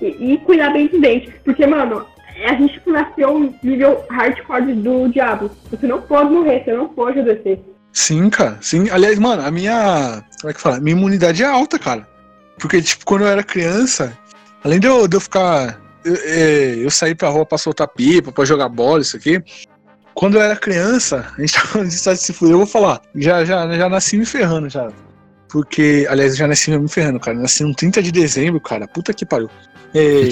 e, 0.00 0.32
e 0.32 0.38
cuidar 0.38 0.72
bem 0.72 0.86
dos 0.86 1.00
dentes. 1.00 1.34
Porque, 1.44 1.66
mano, 1.66 2.06
a 2.44 2.54
gente 2.54 2.80
nasceu 2.86 3.54
nível 3.62 4.04
hardcore 4.10 4.74
do 4.74 5.08
diabo. 5.08 5.50
Você 5.70 5.86
não 5.86 6.02
pode 6.02 6.30
morrer, 6.30 6.64
você 6.64 6.72
não 6.72 6.88
pode 6.88 7.20
adoecer. 7.20 7.60
Sim, 7.92 8.28
cara. 8.28 8.58
Sim. 8.60 8.90
Aliás, 8.90 9.18
mano, 9.18 9.42
a 9.42 9.50
minha. 9.50 10.22
Como 10.40 10.50
é 10.50 10.54
que 10.54 10.60
fala? 10.60 10.78
Minha 10.78 10.96
imunidade 10.96 11.42
é 11.42 11.46
alta, 11.46 11.78
cara. 11.78 12.06
Porque, 12.58 12.82
tipo, 12.82 13.06
quando 13.06 13.22
eu 13.22 13.28
era 13.28 13.42
criança, 13.42 14.16
além 14.62 14.78
de 14.78 14.86
eu, 14.86 15.08
de 15.08 15.16
eu 15.16 15.20
ficar. 15.20 15.80
Eu, 16.04 16.14
é, 16.14 16.74
eu 16.76 16.90
saí 16.90 17.14
pra 17.14 17.30
rua 17.30 17.46
pra 17.46 17.56
soltar 17.56 17.88
pipa, 17.88 18.30
pra 18.30 18.44
jogar 18.44 18.68
bola, 18.68 19.00
isso 19.00 19.16
aqui. 19.16 19.42
Quando 20.14 20.36
eu 20.36 20.42
era 20.42 20.56
criança, 20.56 21.26
a 21.36 21.40
gente 21.40 21.52
tava 21.56 21.66
falando 21.68 21.88
de 21.88 21.94
se 21.94 22.32
fuder, 22.32 22.54
eu 22.54 22.58
vou 22.58 22.66
falar. 22.66 23.00
Já, 23.14 23.44
já, 23.44 23.66
já 23.74 23.88
nasci 23.88 24.18
me 24.18 24.26
ferrando, 24.26 24.68
já. 24.68 24.88
Porque, 25.48 26.06
aliás, 26.10 26.32
eu 26.32 26.38
já 26.38 26.46
nasci 26.46 26.70
me 26.76 26.88
ferrando, 26.88 27.18
cara. 27.18 27.38
Nasci 27.38 27.64
no 27.64 27.74
30 27.74 28.02
de 28.02 28.12
dezembro, 28.12 28.60
cara. 28.60 28.86
Puta 28.86 29.14
que 29.14 29.24
pariu. 29.24 29.48
É, 29.94 30.28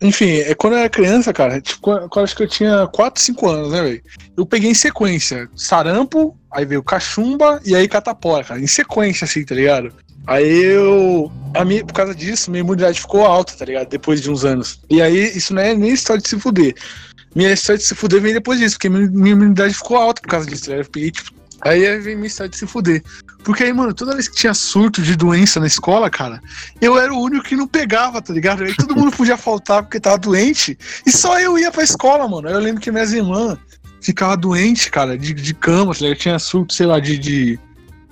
enfim, 0.00 0.38
é 0.38 0.54
quando 0.54 0.74
eu 0.74 0.78
era 0.80 0.88
criança, 0.88 1.32
cara, 1.32 1.60
tipo, 1.60 1.80
quando 1.80 2.24
acho 2.24 2.36
que 2.36 2.42
eu 2.42 2.48
tinha 2.48 2.86
4, 2.86 3.22
5 3.22 3.48
anos, 3.48 3.72
né, 3.72 3.82
velho? 3.82 4.02
Eu 4.36 4.46
peguei 4.46 4.70
em 4.70 4.74
sequência 4.74 5.48
sarampo, 5.54 6.36
aí 6.50 6.64
veio 6.64 6.82
cachumba 6.82 7.60
e 7.64 7.74
aí 7.74 7.86
catapora, 7.86 8.44
cara. 8.44 8.60
Em 8.60 8.66
sequência, 8.66 9.24
assim, 9.24 9.44
tá 9.44 9.54
ligado? 9.54 9.92
Aí 10.26 10.64
eu. 10.64 11.30
A 11.54 11.64
minha, 11.64 11.84
por 11.84 11.92
causa 11.92 12.14
disso, 12.14 12.50
minha 12.50 12.60
imunidade 12.60 13.00
ficou 13.00 13.26
alta, 13.26 13.54
tá 13.54 13.64
ligado? 13.64 13.88
Depois 13.88 14.20
de 14.20 14.30
uns 14.30 14.44
anos. 14.44 14.80
E 14.88 15.02
aí, 15.02 15.36
isso 15.36 15.52
não 15.52 15.62
é 15.62 15.74
nem 15.74 15.92
história 15.92 16.22
de 16.22 16.28
se 16.28 16.38
fuder. 16.38 16.74
Minha 17.34 17.52
história 17.52 17.78
de 17.78 17.84
se 17.84 17.94
fuder 17.94 18.20
vem 18.20 18.32
depois 18.32 18.58
disso, 18.58 18.76
porque 18.76 18.88
minha, 18.88 19.08
minha 19.10 19.32
imunidade 19.32 19.74
ficou 19.74 19.96
alta 19.96 20.22
por 20.22 20.28
causa 20.28 20.46
disso, 20.46 20.64
tá 20.64 20.70
ligado? 20.70 20.86
Eu 20.86 20.90
peguei, 20.90 21.10
tipo. 21.10 21.39
Aí 21.62 21.98
vem 21.98 22.16
minha 22.16 22.26
história 22.26 22.50
de 22.50 22.56
se 22.56 22.66
fuder. 22.66 23.02
Porque 23.44 23.64
aí, 23.64 23.72
mano, 23.72 23.94
toda 23.94 24.14
vez 24.14 24.28
que 24.28 24.36
tinha 24.36 24.52
surto 24.52 25.00
de 25.02 25.16
doença 25.16 25.60
na 25.60 25.66
escola, 25.66 26.10
cara, 26.10 26.40
eu 26.80 26.98
era 26.98 27.12
o 27.12 27.20
único 27.20 27.44
que 27.44 27.56
não 27.56 27.66
pegava, 27.66 28.20
tá 28.20 28.32
ligado? 28.32 28.64
Aí 28.64 28.74
todo 28.74 28.96
mundo 28.96 29.16
podia 29.16 29.36
faltar 29.36 29.82
porque 29.82 30.00
tava 30.00 30.18
doente. 30.18 30.78
E 31.06 31.10
só 31.10 31.40
eu 31.40 31.58
ia 31.58 31.70
pra 31.70 31.82
escola, 31.82 32.28
mano. 32.28 32.48
Aí 32.48 32.54
eu 32.54 32.60
lembro 32.60 32.80
que 32.80 32.90
minhas 32.90 33.12
irmãs 33.12 33.58
ficavam 34.00 34.36
doentes, 34.36 34.88
cara, 34.88 35.16
de, 35.16 35.32
de 35.32 35.54
cama, 35.54 35.94
tá 35.94 36.00
ligado? 36.00 36.18
Tinha 36.18 36.38
surto, 36.38 36.74
sei 36.74 36.86
lá, 36.86 37.00
de, 37.00 37.18
de, 37.18 37.58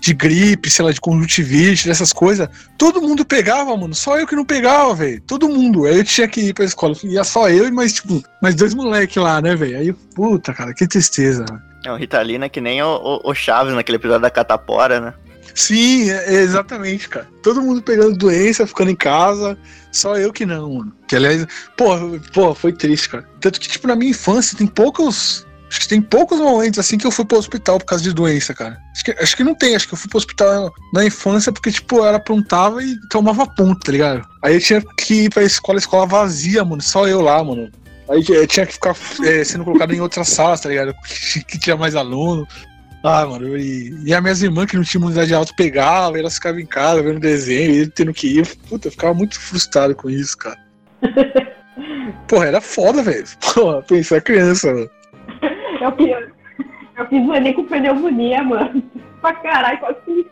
de 0.01 0.14
gripe, 0.14 0.70
sei 0.70 0.84
lá, 0.84 0.92
de 0.92 1.01
conjuntivite, 1.01 1.88
dessas 1.88 2.12
coisas. 2.12 2.49
Todo 2.78 3.03
mundo 3.03 3.24
pegava, 3.24 3.76
mano. 3.76 3.94
Só 3.94 4.18
eu 4.18 4.26
que 4.26 4.36
não 4.36 4.46
pegava, 4.46 4.94
velho. 4.94 5.20
Todo 5.26 5.49
mundo. 5.49 5.84
Aí 5.84 5.99
eu 5.99 6.05
tinha 6.05 6.26
que 6.26 6.40
ir 6.40 6.55
pra 6.55 6.64
escola. 6.64 6.94
Ia 7.05 7.24
só 7.24 7.51
eu 7.51 7.68
e 7.68 7.70
mais, 7.70 7.92
tipo, 7.94 8.22
mais 8.42 8.55
dois 8.55 8.72
moleques 8.74 9.22
lá, 9.22 9.42
né, 9.42 9.55
velho? 9.55 9.78
Aí, 9.78 9.92
puta, 9.92 10.55
cara, 10.55 10.72
que 10.72 10.86
tristeza. 10.86 11.44
É, 11.85 11.93
o 11.93 11.97
Ritalina 11.97 12.47
é 12.47 12.49
que 12.49 12.61
nem 12.61 12.83
o, 12.83 12.87
o, 13.24 13.31
o 13.31 13.35
Chaves 13.35 13.74
naquele 13.74 13.97
episódio 13.97 14.22
da 14.22 14.31
Catapora, 14.31 15.01
né? 15.01 15.14
Sim, 15.55 16.11
é- 16.11 16.35
é 16.35 16.41
exatamente, 16.41 17.09
cara. 17.09 17.26
Todo 17.43 17.62
mundo 17.62 17.83
pegando 17.83 18.16
doença, 18.16 18.66
ficando 18.66 18.91
em 18.91 18.97
casa. 18.97 19.57
Só 19.91 20.16
eu 20.16 20.33
que 20.33 20.45
não, 20.47 20.74
mano. 20.74 20.93
Que 21.09 21.16
aliás, 21.16 21.47
pô, 21.76 21.87
pô, 22.33 22.55
foi 22.55 22.72
triste, 22.72 23.09
cara. 23.09 23.29
Tanto 23.41 23.59
que, 23.61 23.68
tipo, 23.68 23.87
na 23.89 23.97
minha 23.97 24.11
infância 24.11 24.57
tem 24.57 24.66
poucos. 24.66 25.47
Acho 25.70 25.81
que 25.81 25.89
tem 25.89 26.01
poucos 26.01 26.39
momentos 26.39 26.79
assim 26.79 26.97
que 26.97 27.07
eu 27.07 27.11
fui 27.11 27.24
pro 27.26 27.37
hospital 27.39 27.79
por 27.79 27.85
causa 27.87 28.03
de 28.03 28.12
doença, 28.12 28.55
cara. 28.55 28.79
Acho 28.95 29.05
que, 29.05 29.11
acho 29.12 29.37
que 29.37 29.45
não 29.45 29.55
tem, 29.55 29.74
acho 29.76 29.87
que 29.87 29.93
eu 29.95 29.99
fui 29.99 30.09
pro 30.09 30.16
hospital 30.18 30.72
na 30.95 31.05
infância 31.05 31.53
porque, 31.53 31.70
tipo, 31.70 31.99
ela 32.05 32.16
aprontava 32.16 32.83
e 32.83 32.97
tomava 33.11 33.46
ponto, 33.46 33.79
tá 33.84 33.92
ligado? 33.92 34.26
Aí 34.42 34.55
eu 34.55 34.61
tinha 34.61 34.83
que 34.96 35.25
ir 35.25 35.30
pra 35.30 35.42
escola, 35.42 35.79
escola 35.79 36.07
vazia, 36.07 36.64
mano. 36.64 36.80
Só 36.80 37.07
eu 37.07 37.21
lá, 37.21 37.42
mano. 37.45 37.71
Aí 38.09 38.22
tinha 38.47 38.67
que 38.67 38.72
ficar 38.72 38.97
é, 39.25 39.45
sendo 39.45 39.64
colocado 39.64 39.93
em 39.93 40.01
outras 40.01 40.29
salas, 40.29 40.61
tá 40.61 40.68
ligado? 40.68 40.95
Que 41.47 41.59
tinha 41.59 41.76
mais 41.76 41.95
aluno. 41.95 42.47
Ah, 43.03 43.25
mano, 43.25 43.57
e, 43.57 43.93
e 44.05 44.13
as 44.13 44.21
minhas 44.21 44.43
irmãs 44.43 44.67
que 44.67 44.76
não 44.76 44.83
tinham 44.83 45.03
imunidade 45.03 45.33
alta 45.33 45.53
pegavam, 45.57 46.18
elas 46.18 46.35
ficavam 46.35 46.59
em 46.59 46.67
casa 46.67 47.03
vendo 47.03 47.21
desenho, 47.21 47.83
e 47.83 47.87
tendo 47.89 48.13
que 48.13 48.39
ir. 48.39 48.57
Puta, 48.68 48.89
eu 48.89 48.93
ficava 48.93 49.14
muito 49.14 49.39
frustrado 49.39 49.95
com 49.95 50.11
isso, 50.11 50.37
cara. 50.37 50.59
Porra, 52.26 52.47
era 52.47 52.61
foda, 52.61 53.03
velho. 53.03 53.25
Porra, 53.55 53.83
pensar 53.83 54.21
criança, 54.21 54.72
mano. 54.72 54.91
Eu 55.80 55.93
fiz, 55.93 56.09
eu 56.99 57.07
fiz 57.07 57.29
o 57.29 57.35
Enem 57.35 57.53
com 57.53 57.64
pneumonia, 57.64 58.43
mano. 58.43 58.83
Pra 59.21 59.33
caralho, 59.35 59.79
quase 59.79 59.99
que 60.05 60.11
me. 60.11 60.26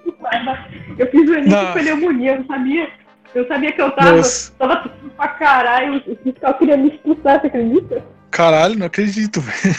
Eu 0.99 1.07
fiz 1.11 1.31
o 1.31 1.35
Enem 1.35 1.51
com 1.51 1.73
pneumonia, 1.73 2.33
eu 2.33 2.39
não 2.41 2.47
sabia. 2.47 2.89
Eu 3.37 3.47
sabia 3.47 3.71
que 3.71 3.83
eu 3.83 3.91
tava, 3.91 4.17
Nossa. 4.17 4.51
tava 4.59 4.77
tossindo 4.77 5.11
pra 5.11 5.29
caralho. 5.29 6.03
O 6.07 6.17
fiscal 6.17 6.55
queria 6.55 6.77
me 6.79 6.89
expulsar, 6.89 7.39
você 7.39 7.49
acredita? 7.49 8.03
Caralho, 8.31 8.79
não 8.79 8.87
acredito, 8.87 9.43
velho. 9.43 9.77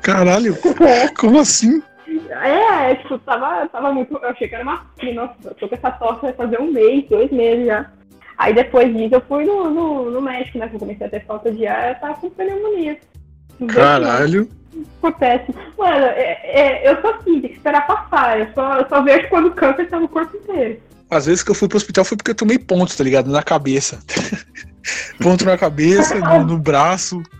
Caralho, 0.00 0.56
como 1.18 1.38
assim? 1.38 1.82
É, 2.30 2.92
é, 2.92 2.94
tipo, 2.94 3.18
tava, 3.18 3.68
tava 3.68 3.92
muito. 3.92 4.14
Eu 4.14 4.28
achei 4.30 4.48
que 4.48 4.54
era 4.54 4.64
uma. 4.64 4.86
Nossa, 5.14 5.34
eu 5.44 5.54
tô 5.54 5.68
com 5.68 5.74
essa 5.74 5.90
tosse 5.90 6.22
vai 6.22 6.32
fazer 6.32 6.58
um 6.58 6.72
mês, 6.72 7.04
dois 7.10 7.30
meses 7.30 7.66
já. 7.66 7.90
Aí 8.38 8.54
depois 8.54 8.90
disso 8.94 9.16
eu 9.16 9.20
fui 9.20 9.44
no, 9.44 9.70
no, 9.70 10.10
no 10.10 10.22
médico, 10.22 10.58
né? 10.58 10.68
Que 10.68 10.76
eu 10.76 10.80
comecei 10.80 11.06
a 11.06 11.10
ter 11.10 11.26
falta 11.26 11.52
de 11.52 11.66
ar, 11.66 11.90
eu 11.90 12.00
tava 12.00 12.14
com 12.14 12.30
pneumonia. 12.30 12.98
Caralho. 13.68 14.48
Acontece. 14.98 15.54
Mano, 15.76 16.06
é, 16.06 16.40
é, 16.42 16.90
eu 16.90 17.00
sou 17.02 17.10
assim, 17.10 17.40
tem 17.40 17.50
que 17.50 17.56
esperar 17.56 17.86
passar. 17.86 18.40
Eu 18.40 18.48
só, 18.54 18.78
eu 18.78 18.88
só 18.88 19.02
vejo 19.02 19.28
quando 19.28 19.46
o 19.46 19.54
câncer 19.54 19.88
tá 19.88 20.00
no 20.00 20.08
corpo 20.08 20.36
inteiro. 20.38 20.80
Às 21.16 21.26
vezes 21.26 21.42
que 21.42 21.50
eu 21.50 21.54
fui 21.54 21.68
pro 21.68 21.76
hospital 21.76 22.04
foi 22.04 22.16
porque 22.16 22.30
eu 22.32 22.34
tomei 22.34 22.58
ponto, 22.58 22.96
tá 22.96 23.04
ligado? 23.04 23.30
Na 23.30 23.42
cabeça. 23.42 24.00
ponto 25.20 25.44
na 25.44 25.56
cabeça, 25.56 26.14
no, 26.16 26.44
no 26.44 26.58
braço. 26.58 27.22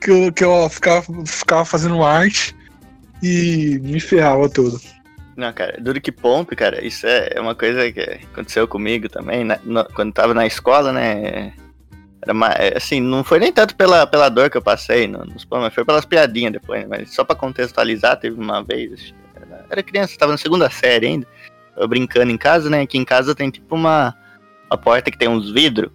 Que 0.00 0.10
eu, 0.10 0.32
que 0.32 0.44
eu 0.44 0.68
ficava, 0.68 1.06
ficava 1.24 1.64
fazendo 1.64 2.02
arte 2.02 2.56
e 3.22 3.78
me 3.80 4.00
ferrava 4.00 4.48
todo. 4.48 4.80
Não, 5.36 5.52
cara, 5.52 5.76
duro 5.80 6.00
que 6.00 6.10
ponto, 6.10 6.54
cara, 6.56 6.84
isso 6.84 7.06
é 7.06 7.30
é 7.36 7.40
uma 7.40 7.54
coisa 7.54 7.90
que 7.92 8.00
aconteceu 8.32 8.66
comigo 8.66 9.08
também, 9.08 9.44
né? 9.44 9.60
No- 9.62 9.84
quando 9.94 10.12
tava 10.12 10.34
na 10.34 10.44
escola, 10.44 10.92
né? 10.92 11.52
Era 12.20 12.32
uma, 12.32 12.48
é, 12.52 12.76
assim, 12.76 13.00
não 13.00 13.22
foi 13.24 13.38
nem 13.38 13.52
tanto 13.52 13.74
pela, 13.76 14.06
pela 14.06 14.28
dor 14.28 14.50
que 14.50 14.56
eu 14.56 14.62
passei 14.62 15.06
no- 15.06 15.24
nos 15.24 15.46
mas 15.48 15.72
foi 15.72 15.84
pelas 15.84 16.04
piadinhas 16.04 16.52
depois, 16.52 16.82
né? 16.82 16.86
Mas 16.88 17.14
só 17.14 17.24
pra 17.24 17.36
contextualizar, 17.36 18.18
teve 18.18 18.38
uma 18.38 18.62
vez, 18.62 19.14
era, 19.36 19.64
era 19.70 19.82
criança, 19.82 20.18
tava 20.18 20.32
na 20.32 20.38
segunda 20.38 20.68
série 20.68 21.06
ainda, 21.06 21.26
brincando 21.88 22.30
em 22.30 22.38
casa, 22.38 22.68
né? 22.68 22.82
Aqui 22.82 22.98
em 22.98 23.04
casa 23.04 23.34
tem 23.34 23.50
tipo 23.50 23.74
uma, 23.74 24.14
uma 24.70 24.78
porta 24.78 25.10
que 25.10 25.18
tem 25.18 25.28
uns 25.28 25.50
vidros. 25.50 25.90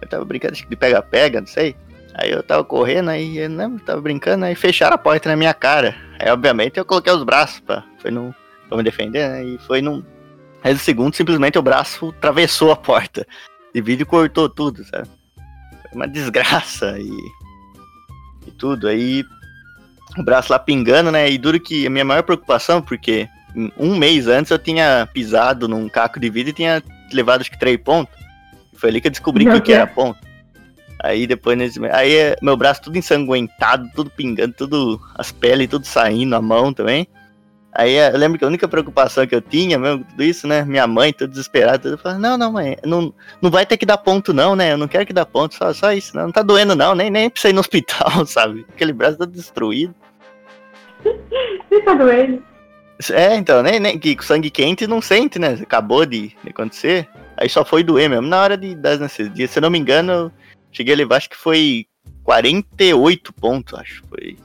Eu 0.00 0.08
tava 0.08 0.24
brincando 0.24 0.52
acho 0.52 0.62
que 0.62 0.70
de 0.70 0.76
pega-pega, 0.76 1.40
não 1.40 1.46
sei. 1.46 1.76
Aí 2.14 2.30
eu 2.30 2.42
tava 2.42 2.64
correndo, 2.64 3.10
aí 3.10 3.38
eu 3.38 3.50
não, 3.50 3.78
tava 3.78 4.00
brincando, 4.00 4.44
aí 4.44 4.54
fecharam 4.54 4.94
a 4.94 4.98
porta 4.98 5.28
na 5.28 5.36
minha 5.36 5.52
cara. 5.52 5.94
Aí, 6.18 6.30
obviamente, 6.30 6.78
eu 6.78 6.84
coloquei 6.84 7.12
os 7.12 7.22
braços 7.22 7.60
pra, 7.60 7.84
foi 7.98 8.10
no, 8.10 8.34
pra 8.68 8.78
me 8.78 8.82
defender, 8.82 9.28
né? 9.28 9.44
E 9.44 9.58
foi 9.58 9.82
num. 9.82 10.02
Aí, 10.64 10.72
no 10.72 10.78
segundo, 10.78 11.14
simplesmente 11.14 11.58
o 11.58 11.62
braço 11.62 12.08
atravessou 12.08 12.72
a 12.72 12.76
porta. 12.76 13.26
E 13.74 13.82
vídeo 13.82 14.06
cortou 14.06 14.48
tudo, 14.48 14.82
sabe? 14.84 15.08
Foi 15.82 15.92
uma 15.94 16.08
desgraça 16.08 16.98
e. 16.98 17.10
E 18.46 18.50
tudo. 18.52 18.88
Aí. 18.88 19.24
O 20.16 20.22
braço 20.22 20.50
lá 20.50 20.58
pingando, 20.58 21.12
né? 21.12 21.30
E 21.30 21.36
duro 21.36 21.60
que 21.60 21.86
a 21.86 21.90
minha 21.90 22.04
maior 22.04 22.22
preocupação, 22.22 22.80
porque 22.80 23.28
um 23.78 23.96
mês 23.96 24.26
antes 24.28 24.50
eu 24.50 24.58
tinha 24.58 25.08
pisado 25.12 25.66
num 25.66 25.88
caco 25.88 26.20
de 26.20 26.28
vidro 26.28 26.50
e 26.50 26.54
tinha 26.54 26.82
levado 27.12 27.40
acho 27.40 27.50
que 27.50 27.58
três 27.58 27.78
pontos. 27.78 28.14
Foi 28.74 28.90
ali 28.90 29.00
que 29.00 29.06
eu 29.06 29.12
descobri 29.12 29.46
que 29.46 29.56
o 29.56 29.62
que 29.62 29.72
era 29.72 29.86
ponto. 29.86 30.18
Aí 31.02 31.26
depois 31.26 31.56
nesse. 31.56 31.84
Aí 31.86 32.14
é, 32.14 32.36
meu 32.42 32.56
braço 32.56 32.82
tudo 32.82 32.98
ensanguentado, 32.98 33.88
tudo 33.94 34.10
pingando, 34.10 34.54
tudo. 34.54 35.00
As 35.14 35.32
peles 35.32 35.68
tudo 35.68 35.86
saindo, 35.86 36.34
a 36.34 36.42
mão 36.42 36.72
também. 36.72 37.06
Aí 37.78 37.94
é, 37.94 38.10
eu 38.10 38.16
lembro 38.16 38.38
que 38.38 38.44
a 38.44 38.48
única 38.48 38.66
preocupação 38.66 39.26
que 39.26 39.34
eu 39.34 39.40
tinha, 39.42 39.78
mesmo, 39.78 40.02
tudo 40.02 40.22
isso, 40.22 40.48
né? 40.48 40.64
Minha 40.64 40.86
mãe, 40.86 41.12
tudo 41.12 41.30
desesperada, 41.30 41.78
tudo 41.78 41.98
falando, 41.98 42.22
não, 42.22 42.38
não, 42.38 42.52
mãe, 42.52 42.74
não, 42.82 43.12
não 43.42 43.50
vai 43.50 43.66
ter 43.66 43.76
que 43.76 43.84
dar 43.84 43.98
ponto, 43.98 44.32
não, 44.32 44.56
né? 44.56 44.72
Eu 44.72 44.78
não 44.78 44.88
quero 44.88 45.04
que 45.04 45.12
dá 45.12 45.26
ponto, 45.26 45.54
só, 45.54 45.74
só 45.74 45.92
isso, 45.92 46.16
não, 46.16 46.24
não 46.24 46.32
tá 46.32 46.40
doendo, 46.40 46.74
não, 46.74 46.94
nem, 46.94 47.10
nem 47.10 47.28
precisa 47.28 47.50
ir 47.50 47.52
no 47.52 47.60
hospital, 47.60 48.24
sabe? 48.24 48.64
Aquele 48.70 48.94
braço 48.94 49.18
todo 49.18 49.30
destruído. 49.30 49.94
Você 51.04 51.82
tá 51.82 51.92
doendo? 51.92 52.42
É, 53.12 53.36
então, 53.36 53.62
nem, 53.62 53.78
nem 53.78 53.98
que 53.98 54.16
com 54.16 54.22
sangue 54.22 54.50
quente 54.50 54.86
não 54.86 55.02
sente, 55.02 55.38
né? 55.38 55.58
Acabou 55.62 56.06
de, 56.06 56.28
de 56.28 56.50
acontecer. 56.50 57.08
Aí 57.36 57.48
só 57.48 57.64
foi 57.64 57.82
doer 57.82 58.08
mesmo. 58.08 58.26
Na 58.26 58.40
hora 58.40 58.56
de, 58.56 58.74
das 58.74 58.98
anestesias, 58.98 59.50
se 59.50 59.58
eu 59.58 59.62
não 59.62 59.70
me 59.70 59.78
engano, 59.78 60.12
eu 60.12 60.32
cheguei 60.72 60.94
a 60.94 60.96
levar, 60.96 61.16
acho 61.16 61.28
que 61.28 61.36
foi 61.36 61.86
48 62.24 63.32
pontos, 63.34 63.78
acho. 63.78 64.02
Foi, 64.08 64.36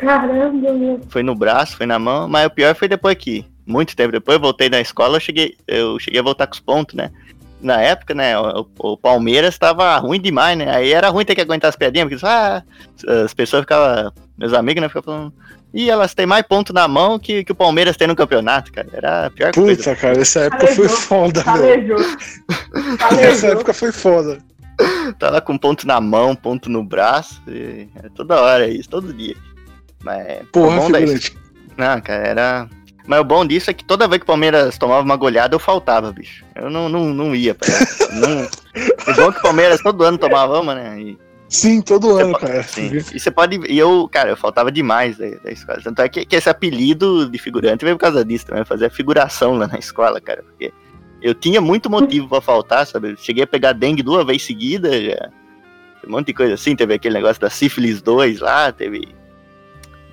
Caramba, 0.00 0.72
meu. 0.72 1.00
foi 1.08 1.22
no 1.22 1.34
braço, 1.34 1.76
foi 1.76 1.86
na 1.86 1.98
mão, 1.98 2.28
mas 2.28 2.46
o 2.46 2.50
pior 2.50 2.74
foi 2.74 2.86
depois 2.86 3.16
que, 3.16 3.44
muito 3.66 3.96
tempo 3.96 4.12
depois, 4.12 4.36
eu 4.36 4.40
voltei 4.40 4.70
na 4.70 4.80
escola, 4.80 5.16
eu 5.16 5.20
cheguei, 5.20 5.56
eu 5.66 5.98
cheguei 5.98 6.20
a 6.20 6.24
voltar 6.24 6.46
com 6.46 6.54
os 6.54 6.60
pontos, 6.60 6.94
né? 6.94 7.10
Na 7.60 7.78
época, 7.80 8.14
né, 8.14 8.38
o, 8.38 8.66
o 8.78 8.96
Palmeiras 8.96 9.58
tava 9.58 9.94
ruim 9.98 10.20
demais, 10.20 10.56
né? 10.56 10.74
Aí 10.74 10.92
era 10.92 11.10
ruim 11.10 11.24
ter 11.24 11.34
que 11.34 11.42
aguentar 11.42 11.68
as 11.68 11.76
piadinhas, 11.76 12.08
porque 12.08 12.24
ah, 12.24 12.62
as 13.24 13.34
pessoas 13.34 13.62
ficavam, 13.62 14.12
meus 14.38 14.54
amigos, 14.54 14.80
né, 14.80 14.88
ficavam 14.88 15.14
falando, 15.14 15.34
e 15.72 15.88
elas 15.90 16.14
têm 16.14 16.26
mais 16.26 16.42
ponto 16.46 16.72
na 16.72 16.86
mão 16.88 17.18
que, 17.18 17.44
que 17.44 17.52
o 17.52 17.54
Palmeiras 17.54 17.96
tem 17.96 18.08
no 18.08 18.16
campeonato, 18.16 18.72
cara. 18.72 18.88
Era 18.92 19.26
a 19.26 19.30
pior 19.30 19.52
coisa. 19.52 19.76
Puta, 19.76 19.96
cara, 19.96 20.20
essa 20.20 20.40
época 20.40 20.66
foi 20.68 20.76
Calejou. 20.76 20.96
foda, 20.96 21.42
velho. 21.42 21.96
Calejou. 21.96 22.00
Essa 22.00 23.08
Calejou. 23.08 23.50
época 23.50 23.74
foi 23.74 23.92
foda. 23.92 24.38
Tava 25.18 25.40
com 25.40 25.58
ponto 25.58 25.86
na 25.86 26.00
mão, 26.00 26.34
ponto 26.34 26.70
no 26.70 26.82
braço, 26.82 27.42
e 27.46 27.86
é 28.02 28.08
toda 28.14 28.40
hora 28.40 28.66
isso, 28.66 28.88
todo 28.88 29.12
dia. 29.12 29.36
Mas, 30.02 30.38
Porra, 30.50 30.76
bom 30.76 30.90
da- 30.90 30.98
figurante. 30.98 31.36
Não, 31.76 32.00
cara, 32.00 32.26
era. 32.26 32.68
Mas 33.06 33.20
o 33.20 33.24
bom 33.24 33.44
disso 33.44 33.70
é 33.70 33.74
que 33.74 33.84
toda 33.84 34.06
vez 34.08 34.18
que 34.20 34.24
o 34.24 34.26
Palmeiras 34.26 34.78
tomava 34.78 35.02
uma 35.02 35.16
goleada, 35.16 35.54
eu 35.54 35.58
faltava, 35.58 36.12
bicho. 36.12 36.44
Eu 36.54 36.70
não, 36.70 36.88
não, 36.88 37.06
não 37.06 37.34
ia 37.34 37.54
pra 37.54 37.68
essa. 37.68 38.08
não... 38.14 38.48
O 39.10 39.14
bom 39.16 39.28
é 39.28 39.32
que 39.32 39.38
o 39.38 39.42
Palmeiras 39.42 39.82
todo 39.82 40.04
ano 40.04 40.16
tomava 40.16 40.60
uma, 40.60 40.74
né? 40.74 40.98
E, 41.00 41.18
Sim, 41.50 41.82
todo 41.82 42.16
ano, 42.16 42.32
pode- 42.32 42.46
cara. 42.46 42.62
sim. 42.62 42.90
E 43.12 43.18
você 43.18 43.30
pode. 43.30 43.60
E 43.68 43.76
eu, 43.76 44.08
cara, 44.10 44.30
eu 44.30 44.36
faltava 44.36 44.70
demais 44.70 45.18
da, 45.18 45.26
da 45.42 45.50
escola. 45.50 45.80
Tanto 45.82 46.00
é 46.00 46.08
que, 46.08 46.24
que 46.24 46.36
esse 46.36 46.48
apelido 46.48 47.28
de 47.28 47.38
figurante 47.38 47.84
veio 47.84 47.96
por 47.96 48.02
causa 48.02 48.24
disso 48.24 48.46
também. 48.46 48.60
Eu 48.62 48.66
fazia 48.66 48.88
figuração 48.88 49.54
lá 49.58 49.66
na 49.66 49.76
escola, 49.78 50.20
cara. 50.20 50.42
Porque 50.44 50.72
eu 51.20 51.34
tinha 51.34 51.60
muito 51.60 51.90
motivo 51.90 52.28
pra 52.28 52.40
faltar, 52.40 52.86
sabe? 52.86 53.10
Eu 53.10 53.16
cheguei 53.16 53.42
a 53.44 53.46
pegar 53.48 53.72
dengue 53.72 54.02
duas 54.02 54.24
vezes 54.24 54.44
seguida, 54.44 54.90
já. 55.02 55.28
Um 56.06 56.12
monte 56.12 56.28
de 56.28 56.34
coisa 56.34 56.54
assim. 56.54 56.76
Teve 56.76 56.94
aquele 56.94 57.14
negócio 57.14 57.40
da 57.42 57.50
sífilis 57.50 58.00
2 58.00 58.38
lá, 58.40 58.70
teve. 58.72 59.08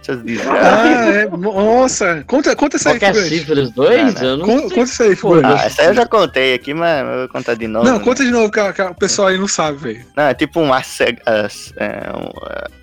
Essas 0.07 0.23
desgraças. 0.23 0.63
Ah, 0.63 1.09
é. 1.11 1.27
Nossa, 1.27 2.23
conta, 2.25 2.55
conta 2.55 2.77
essa 2.77 2.91
aí, 2.91 2.99
Qual 2.99 3.11
é 3.11 3.13
figurante. 3.13 3.37
sífilis 3.39 3.71
2? 3.71 4.13
Não, 4.15 4.21
não. 4.21 4.27
Eu 4.29 4.37
não 4.37 4.45
Conta, 4.45 4.59
sei. 4.69 4.69
conta 4.77 4.83
isso 4.91 5.03
aí, 5.03 5.15
figurante. 5.15 5.61
Ah, 5.61 5.65
essa 5.65 5.81
aí 5.81 5.87
eu 5.89 5.93
já 5.93 6.05
contei 6.05 6.53
aqui, 6.53 6.73
mas 6.73 7.01
eu 7.05 7.17
vou 7.19 7.27
contar 7.29 7.55
de 7.55 7.67
novo. 7.67 7.85
Não, 7.85 7.97
né? 7.97 8.03
conta 8.03 8.23
de 8.23 8.31
novo, 8.31 8.49
que, 8.51 8.59
o 8.59 8.95
pessoal 8.95 9.27
aí 9.27 9.37
não 9.37 9.47
sabe, 9.47 9.77
velho. 9.77 10.05
Não, 10.15 10.23
é 10.23 10.33
tipo 10.33 10.59
um, 10.61 10.73
as- 10.73 11.01
é, 11.01 11.09
é, 11.25 11.47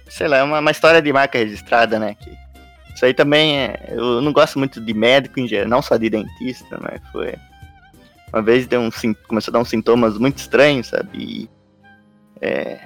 sei 0.09 0.28
lá, 0.28 0.36
é 0.38 0.42
uma, 0.42 0.59
uma 0.60 0.70
história 0.70 1.01
de 1.01 1.12
marca 1.12 1.38
registrada, 1.38 1.98
né? 1.98 2.14
Que 2.20 2.30
isso 2.94 3.05
aí 3.06 3.14
também 3.14 3.59
é, 3.59 3.88
eu 3.90 4.20
não 4.20 4.32
gosto 4.32 4.59
muito 4.59 4.80
de 4.80 4.92
médico 4.94 5.40
em 5.40 5.48
geral, 5.48 5.68
não 5.68 5.80
só 5.82 5.96
de 5.96 6.10
dentista, 6.10 6.78
mas 6.80 7.01
foi 7.10 7.34
uma 8.32 8.42
vez 8.42 8.66
deu 8.66 8.80
um 8.80 8.90
começou 9.26 9.51
a 9.51 9.55
dar 9.55 9.59
uns 9.60 9.68
sintomas 9.70 10.18
muito 10.18 10.38
estranhos, 10.38 10.88
sabe? 10.88 11.09
E, 11.18 11.51
é, 12.40 12.78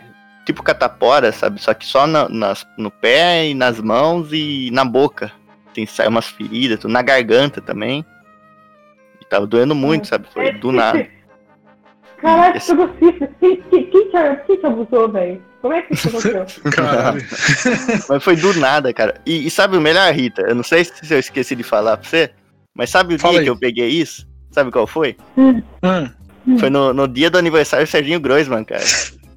tipo 0.48 0.62
catapora, 0.62 1.30
sabe? 1.30 1.60
Só 1.60 1.74
que 1.74 1.84
só 1.84 2.06
na- 2.06 2.26
nas, 2.28 2.66
no 2.78 2.90
pé 2.90 3.48
e 3.48 3.54
nas 3.54 3.78
mãos 3.78 4.30
e 4.32 4.70
na 4.72 4.82
boca. 4.82 5.30
Tem 5.74 5.84
saiu 5.84 6.08
umas 6.08 6.26
feridas, 6.26 6.80
tudo, 6.80 6.90
na 6.90 7.02
garganta 7.02 7.60
também. 7.60 8.02
E 9.20 9.24
tava 9.26 9.46
doendo 9.46 9.74
muito, 9.74 10.08
sabe? 10.08 10.26
Foi 10.32 10.52
do 10.52 10.72
nada. 10.72 11.06
Caraca, 12.22 12.56
Esse- 12.56 12.66
sífilis. 12.74 13.28
Quem, 13.38 13.62
quem, 13.62 13.84
quem, 13.90 14.10
te, 14.10 14.36
quem 14.46 14.56
te 14.56 14.66
abusou, 14.66 15.08
velho? 15.12 15.42
Como 15.60 15.74
é 15.74 15.82
que 15.82 15.92
isso 15.92 16.08
aconteceu? 16.08 16.46
Caralho. 16.72 17.22
Mas 18.08 18.24
foi 18.24 18.34
do 18.36 18.54
nada, 18.54 18.90
cara. 18.94 19.20
E, 19.26 19.46
e 19.46 19.50
sabe 19.50 19.76
o 19.76 19.80
melhor, 19.82 20.10
Rita? 20.14 20.40
Eu 20.48 20.54
não 20.54 20.62
sei 20.64 20.82
se 20.84 21.12
eu 21.12 21.18
esqueci 21.18 21.54
de 21.54 21.62
falar 21.62 21.98
pra 21.98 22.08
você, 22.08 22.30
mas 22.74 22.88
sabe 22.90 23.14
o 23.14 23.18
Fala 23.18 23.32
dia 23.34 23.40
aí. 23.40 23.44
que 23.44 23.50
eu 23.50 23.58
peguei 23.58 23.88
isso? 23.88 24.26
Sabe 24.50 24.70
qual 24.70 24.86
foi? 24.86 25.14
Ah, 25.82 26.10
Foi 26.58 26.70
no, 26.70 26.92
no 26.94 27.06
dia 27.06 27.28
do 27.28 27.36
aniversário 27.38 27.84
do 27.86 27.90
Serginho 27.90 28.18
Groisman, 28.20 28.64
cara. 28.64 28.82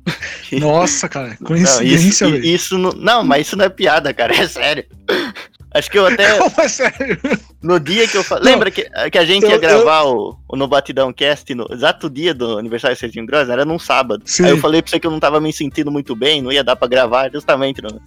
nossa, 0.60 1.07
cara. 1.07 1.38
Não, 1.40 1.48
Coincidência, 1.48 2.07
isso, 2.07 2.30
velho. 2.32 2.44
i- 2.45 2.53
isso 2.53 2.78
não, 2.78 2.91
não, 2.91 3.23
mas 3.23 3.48
isso 3.48 3.56
não 3.56 3.65
é 3.65 3.69
piada, 3.69 4.14
cara, 4.14 4.36
é 4.36 4.48
sério. 4.48 4.86
Acho 5.73 5.90
que 5.90 5.98
eu 5.98 6.06
até. 6.06 6.38
Como 6.38 6.52
é 6.60 6.68
sério? 6.68 7.18
No 7.64 7.80
dia 7.80 8.06
que 8.06 8.18
eu 8.18 8.23
falei. 8.26 8.44
Não, 8.44 8.52
Lembra 8.52 8.69
que, 8.69 8.90
que 9.10 9.18
a 9.18 9.23
gente 9.23 9.44
eu- 9.45 9.52
ia 9.52 9.57
gravar 9.57 10.03
o, 10.03 10.36
o 10.49 10.57
No 10.57 10.68
Batidão 10.68 11.14
Cast 11.14 11.56
no 11.56 11.65
exato 11.72 12.10
dia 12.10 12.34
do 12.34 12.57
aniversário 12.57 12.94
do 12.95 12.99
Serginho 12.99 13.26
Groisman? 13.26 13.53
Era 13.53 13.64
num 13.64 13.80
sábado. 13.80 14.22
Sim. 14.26 14.44
Aí 14.44 14.49
eu 14.52 14.57
falei 14.57 14.82
pra 14.82 14.91
você 14.91 14.99
que 14.99 15.07
eu 15.07 15.11
não 15.11 15.19
tava 15.19 15.40
me 15.40 15.53
sentindo 15.53 15.90
muito 15.90 16.14
bem, 16.14 16.41
não 16.41 16.52
ia 16.52 16.61
dar 16.64 16.76
pra 16.76 16.90
gravar, 16.90 17.32
justamente. 17.32 17.82
Não. 17.82 18.02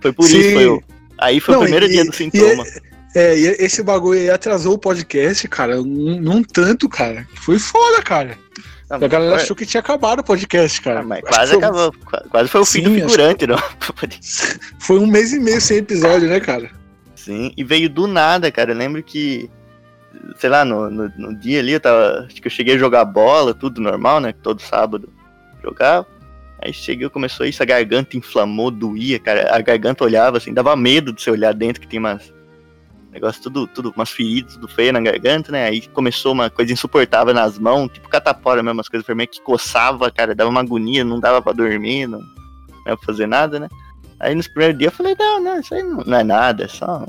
Foi 0.00 0.12
por 0.12 0.26
Sim. 0.28 0.38
isso, 0.38 0.52
foi 0.52 0.66
o. 0.68 0.82
Aí 1.18 1.40
foi 1.40 1.54
Não, 1.54 1.60
o 1.62 1.64
primeiro 1.64 1.86
e- 1.86 1.90
dia 1.90 2.04
do 2.04 2.12
e- 2.12 2.16
sintoma. 2.16 2.64
É, 3.16 3.36
e 3.36 3.46
esse 3.64 3.82
bagulho 3.82 4.20
aí 4.20 4.30
atrasou 4.30 4.74
o 4.74 4.78
podcast, 4.78 5.48
cara, 5.48 5.74
num, 5.78 6.20
num 6.20 6.42
tanto, 6.44 6.88
cara. 6.88 7.26
Foi 7.34 7.58
foda, 7.58 8.00
cara. 8.00 8.38
Não, 8.90 8.96
a 8.96 9.06
galera 9.08 9.34
foi- 9.34 9.42
achou 9.42 9.54
que 9.56 9.66
tinha 9.66 9.80
acabado 9.80 10.20
o 10.20 10.24
podcast, 10.24 10.80
cara. 10.80 11.00
Ah, 11.00 11.02
mas 11.02 11.18
Acho 11.24 11.34
quase 11.34 11.52
foi- 11.52 11.62
acabou. 11.64 11.92
Qua- 12.06 12.24
Quase 12.30 12.48
foi 12.48 12.60
o 12.60 12.64
fim 12.64 12.78
Sim, 12.78 12.82
do 12.84 12.90
acho 12.90 13.00
figurante, 13.10 13.46
não. 13.46 13.58
Foi 14.80 14.98
um 14.98 15.06
mês 15.06 15.32
e 15.32 15.38
meio 15.38 15.60
sem 15.60 15.78
episódio, 15.78 16.28
né, 16.28 16.40
cara? 16.40 16.70
Sim, 17.14 17.52
e 17.56 17.62
veio 17.64 17.90
do 17.90 18.06
nada, 18.06 18.50
cara. 18.50 18.72
Eu 18.72 18.76
lembro 18.76 19.02
que, 19.02 19.50
sei 20.38 20.48
lá, 20.48 20.64
no, 20.64 20.88
no, 20.90 21.12
no 21.18 21.34
dia 21.38 21.60
ali, 21.60 21.72
eu 21.72 21.80
tava. 21.80 22.24
Acho 22.26 22.40
que 22.40 22.46
eu 22.46 22.50
cheguei 22.50 22.76
a 22.76 22.78
jogar 22.78 23.04
bola, 23.04 23.52
tudo 23.52 23.80
normal, 23.80 24.20
né? 24.20 24.32
Todo 24.42 24.62
sábado 24.62 25.12
jogava. 25.62 26.06
Aí 26.60 26.72
cheguei, 26.72 27.08
começou 27.10 27.44
isso, 27.46 27.62
a 27.62 27.66
garganta 27.66 28.16
inflamou, 28.16 28.70
doía, 28.70 29.18
cara. 29.20 29.54
A 29.54 29.60
garganta 29.60 30.02
olhava 30.02 30.38
assim, 30.38 30.52
dava 30.54 30.74
medo 30.74 31.12
de 31.12 31.22
você 31.22 31.30
olhar 31.30 31.52
dentro, 31.52 31.80
que 31.80 31.86
tem 31.86 31.98
umas. 31.98 32.32
Negócio 33.18 33.42
tudo, 33.42 33.66
tudo, 33.66 33.92
umas 33.96 34.12
feridas, 34.12 34.54
tudo 34.54 34.68
feio 34.68 34.92
na 34.92 35.00
garganta, 35.00 35.50
né? 35.50 35.64
Aí 35.64 35.80
começou 35.88 36.32
uma 36.32 36.48
coisa 36.48 36.72
insuportável 36.72 37.34
nas 37.34 37.58
mãos, 37.58 37.90
tipo 37.92 38.08
catapora 38.08 38.62
mesmo, 38.62 38.78
umas 38.78 38.88
coisas 38.88 39.04
que 39.28 39.42
coçava, 39.42 40.08
cara, 40.08 40.36
dava 40.36 40.48
uma 40.48 40.60
agonia, 40.60 41.02
não 41.02 41.18
dava 41.18 41.42
pra 41.42 41.52
dormir, 41.52 42.06
não, 42.06 42.20
não 42.20 42.84
dava 42.84 42.96
pra 42.96 43.06
fazer 43.06 43.26
nada, 43.26 43.58
né? 43.58 43.68
Aí 44.20 44.36
nos 44.36 44.46
primeiros 44.46 44.78
dias 44.78 44.92
eu 44.92 44.96
falei, 44.96 45.16
não, 45.18 45.40
não, 45.40 45.58
isso 45.58 45.74
aí 45.74 45.82
não, 45.82 46.04
não 46.06 46.16
é 46.16 46.22
nada, 46.22 46.64
é 46.66 46.68
só, 46.68 47.04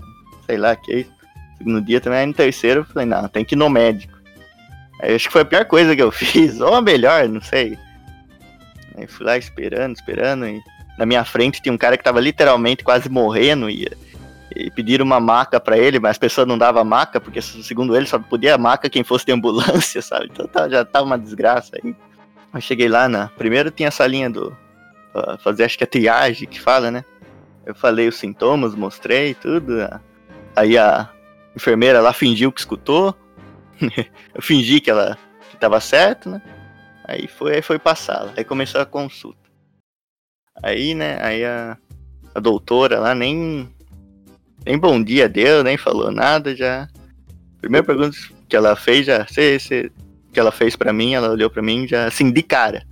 sei 0.48 0.57
lá, 0.57 0.76
que 0.76 0.91
é 0.91 0.99
isso. 1.02 1.11
Segundo 1.60 1.80
dia 1.80 2.02
também, 2.02 2.19
aí 2.19 2.26
no 2.26 2.34
terceiro 2.34 2.80
eu 2.80 2.86
falei, 2.86 3.07
não, 3.07 3.27
tem 3.27 3.45
que 3.45 3.53
ir 3.53 3.57
no 3.57 3.69
médico. 3.69 4.18
Aí 4.99 5.14
acho 5.14 5.27
que 5.27 5.34
foi 5.34 5.41
a 5.41 5.45
pior 5.45 5.65
coisa 5.65 5.95
que 5.95 6.02
eu 6.02 6.10
fiz, 6.11 6.60
ou 6.60 6.73
a 6.73 6.81
melhor, 6.81 7.30
não 7.30 7.41
sei. 7.41 7.77
Aí 8.98 9.06
fui 9.06 9.27
lá 9.27 9.38
esperando, 9.38 9.95
esperando, 9.95 10.48
e 10.48 10.60
na 10.98 11.06
minha 11.06 11.23
frente 11.23 11.61
tinha 11.61 11.72
um 11.72 11.77
cara 11.77 11.95
que 11.95 12.03
tava 12.03 12.19
literalmente 12.19 12.84
quase 12.84 13.10
morrendo, 13.10 13.69
e 13.69 13.88
E 14.56 14.72
pediram 14.72 15.06
uma 15.06 15.20
maca 15.20 15.60
pra 15.60 15.78
ele, 15.78 16.00
mas 16.00 16.18
a 16.18 16.20
pessoa 16.20 16.46
não 16.46 16.58
dava 16.58 16.84
maca, 16.84 17.20
porque 17.20 17.42
segundo 17.42 17.96
ele 17.96 18.08
só 18.08 18.18
podia 18.18 18.58
maca 18.58 18.90
quem 18.90 19.04
fosse 19.04 19.26
de 19.26 19.32
ambulância, 19.32 20.02
sabe? 20.04 20.30
Então 20.32 20.48
tá, 20.48 20.68
já 20.68 20.84
tava 20.84 21.06
uma 21.06 21.20
desgraça 21.20 21.76
aí. 21.76 21.96
Eu 22.54 22.62
cheguei 22.62 22.90
lá 22.90 23.08
na. 23.08 23.28
Primeiro 23.30 23.70
tinha 23.70 23.90
essa 23.90 24.08
linha 24.08 24.30
do. 24.30 24.56
fazer 25.44 25.66
acho 25.66 25.78
que 25.78 25.84
é 25.84 25.88
triagem 25.88 26.48
que 26.48 26.60
fala, 26.60 26.90
né? 26.90 27.06
Eu 27.66 27.76
falei 27.76 28.08
os 28.08 28.16
sintomas, 28.16 28.74
mostrei 28.74 29.36
tudo. 29.36 29.76
Aí 30.56 30.78
a 30.78 31.10
enfermeira 31.56 32.02
lá 32.02 32.12
fingiu 32.12 32.52
que 32.52 32.60
escutou. 32.60 33.16
eu 34.34 34.42
fingi 34.42 34.80
que 34.80 34.90
ela 34.90 35.18
que 35.52 35.58
tava 35.58 35.80
certo, 35.80 36.30
né? 36.30 36.42
Aí 37.08 37.28
foi, 37.28 37.56
aí 37.56 37.62
foi 37.62 37.78
pra 37.78 37.96
sala. 37.96 38.34
Aí 38.36 38.44
começou 38.44 38.82
a 38.82 38.86
consulta. 38.86 39.50
Aí, 40.62 40.94
né, 40.94 41.18
aí 41.22 41.46
a, 41.46 41.78
a 42.36 42.40
doutora 42.40 43.00
lá 43.00 43.16
nem 43.16 43.74
nem 44.65 44.77
bom 44.77 45.02
dia 45.02 45.27
deu, 45.30 45.64
nem 45.64 45.77
falou 45.77 46.11
nada, 46.11 46.56
já. 46.56 46.88
Primeira 47.61 47.86
pergunta 47.86 48.18
que 48.48 48.56
ela 48.56 48.76
fez, 48.76 49.06
já. 49.06 49.26
Cê, 49.27 49.60
cê, 49.60 49.91
que 50.31 50.40
ela 50.40 50.52
fez 50.52 50.76
para 50.76 50.94
mim, 50.94 51.14
ela 51.14 51.31
olhou 51.31 51.49
para 51.49 51.61
mim 51.61 51.88
já 51.88 52.06
assim 52.06 52.31
de 52.31 52.41
cara. 52.41 52.84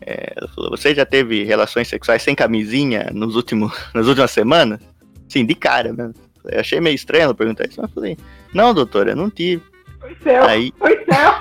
É, 0.00 0.32
ela 0.36 0.48
falou: 0.48 0.70
Você 0.70 0.94
já 0.94 1.04
teve 1.04 1.44
relações 1.44 1.88
sexuais 1.88 2.22
sem 2.22 2.34
camisinha 2.34 3.10
nos 3.12 3.34
últimos, 3.36 3.72
nas 3.94 4.06
últimas 4.06 4.30
semanas? 4.30 4.80
Sim, 5.28 5.44
de 5.44 5.54
cara 5.54 5.92
mesmo. 5.92 6.14
Eu 6.44 6.60
achei 6.60 6.80
meio 6.80 6.94
estranho 6.94 7.24
ela 7.24 7.34
perguntar 7.34 7.66
isso, 7.66 7.80
mas 7.80 7.90
eu 7.90 7.94
falei: 7.94 8.16
Não, 8.54 8.72
doutora, 8.72 9.14
não 9.14 9.28
tive. 9.28 9.62
Foi 10.00 10.16
céu, 10.22 10.44
Aí- 10.44 10.72
foi 10.78 11.04
céu. 11.04 11.40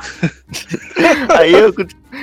Aí 1.38 1.53
eu 1.53 1.73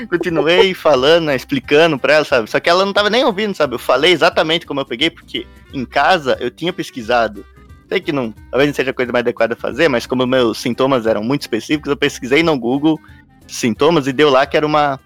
continuei 0.06 0.74
falando, 0.74 1.26
né, 1.26 1.36
explicando 1.36 1.98
pra 1.98 2.14
ela, 2.14 2.24
sabe? 2.24 2.50
Só 2.50 2.60
que 2.60 2.68
ela 2.68 2.84
não 2.84 2.92
tava 2.92 3.10
nem 3.10 3.24
ouvindo, 3.24 3.54
sabe? 3.54 3.74
Eu 3.74 3.78
falei 3.78 4.12
exatamente 4.12 4.66
como 4.66 4.80
eu 4.80 4.86
peguei, 4.86 5.10
porque 5.10 5.46
em 5.72 5.84
casa 5.84 6.36
eu 6.40 6.50
tinha 6.50 6.72
pesquisado. 6.72 7.44
Sei 7.88 8.00
que 8.00 8.12
não, 8.12 8.32
talvez 8.50 8.68
não 8.68 8.74
seja 8.74 8.90
a 8.90 8.94
coisa 8.94 9.12
mais 9.12 9.22
adequada 9.22 9.54
a 9.54 9.56
fazer, 9.56 9.88
mas 9.88 10.06
como 10.06 10.26
meus 10.26 10.58
sintomas 10.58 11.06
eram 11.06 11.22
muito 11.22 11.42
específicos, 11.42 11.90
eu 11.90 11.96
pesquisei 11.96 12.42
no 12.42 12.58
Google 12.58 12.98
sintomas 13.46 14.06
e 14.06 14.12
deu 14.12 14.30
lá 14.30 14.46
que 14.46 14.56
era 14.56 14.66
uma. 14.66 14.98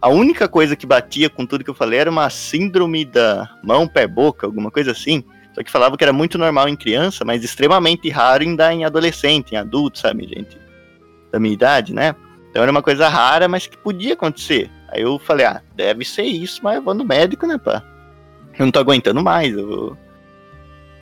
A 0.00 0.08
única 0.08 0.46
coisa 0.46 0.76
que 0.76 0.86
batia 0.86 1.28
com 1.28 1.44
tudo 1.44 1.64
que 1.64 1.70
eu 1.70 1.74
falei 1.74 1.98
era 1.98 2.10
uma 2.10 2.30
síndrome 2.30 3.04
da 3.04 3.50
mão, 3.64 3.88
pé, 3.88 4.06
boca, 4.06 4.46
alguma 4.46 4.70
coisa 4.70 4.92
assim. 4.92 5.24
Só 5.52 5.62
que 5.62 5.70
falava 5.72 5.96
que 5.96 6.04
era 6.04 6.12
muito 6.12 6.38
normal 6.38 6.68
em 6.68 6.76
criança, 6.76 7.24
mas 7.24 7.42
extremamente 7.42 8.08
raro 8.08 8.56
dar 8.56 8.72
em 8.72 8.84
adolescente, 8.84 9.52
em 9.52 9.56
adulto, 9.56 9.98
sabe, 9.98 10.28
gente? 10.28 10.56
Da 11.32 11.40
minha 11.40 11.54
idade, 11.54 11.92
né? 11.92 12.14
Então 12.50 12.62
era 12.62 12.70
uma 12.70 12.82
coisa 12.82 13.08
rara, 13.08 13.48
mas 13.48 13.66
que 13.66 13.76
podia 13.76 14.14
acontecer. 14.14 14.70
Aí 14.88 15.02
eu 15.02 15.18
falei, 15.18 15.46
ah, 15.46 15.62
deve 15.74 16.04
ser 16.04 16.22
isso, 16.22 16.60
mas 16.62 16.76
eu 16.76 16.82
vou 16.82 16.94
no 16.94 17.04
médico, 17.04 17.46
né, 17.46 17.58
pá? 17.58 17.82
Eu 18.58 18.66
não 18.66 18.72
tô 18.72 18.80
aguentando 18.80 19.22
mais, 19.22 19.54
eu. 19.54 19.96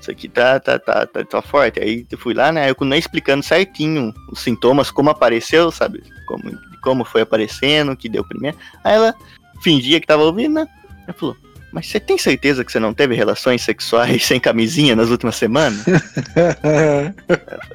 Isso 0.00 0.10
aqui 0.10 0.28
tá, 0.28 0.60
tá, 0.60 0.78
tá, 0.78 1.06
tá, 1.06 1.24
tá 1.24 1.42
forte. 1.42 1.80
Aí 1.80 2.06
eu 2.10 2.18
fui 2.18 2.34
lá, 2.34 2.52
né, 2.52 2.68
eu 2.68 2.74
continuei 2.74 2.98
explicando 2.98 3.42
certinho 3.42 4.12
os 4.30 4.40
sintomas, 4.40 4.90
como 4.90 5.10
apareceu, 5.10 5.70
sabe? 5.70 6.02
Como, 6.26 6.42
como 6.82 7.04
foi 7.04 7.22
aparecendo, 7.22 7.96
que 7.96 8.08
deu 8.08 8.24
primeiro. 8.24 8.56
Aí 8.84 8.94
ela 8.94 9.14
fingia 9.62 10.00
que 10.00 10.06
tava 10.06 10.24
ouvindo, 10.24 10.54
né? 10.54 10.68
Ela 11.06 11.14
falou, 11.14 11.36
mas 11.76 11.88
você 11.88 12.00
tem 12.00 12.16
certeza 12.16 12.64
que 12.64 12.72
você 12.72 12.80
não 12.80 12.94
teve 12.94 13.14
relações 13.14 13.60
sexuais 13.60 14.24
sem 14.24 14.40
camisinha 14.40 14.96
nas 14.96 15.10
últimas 15.10 15.36
semanas? 15.36 15.84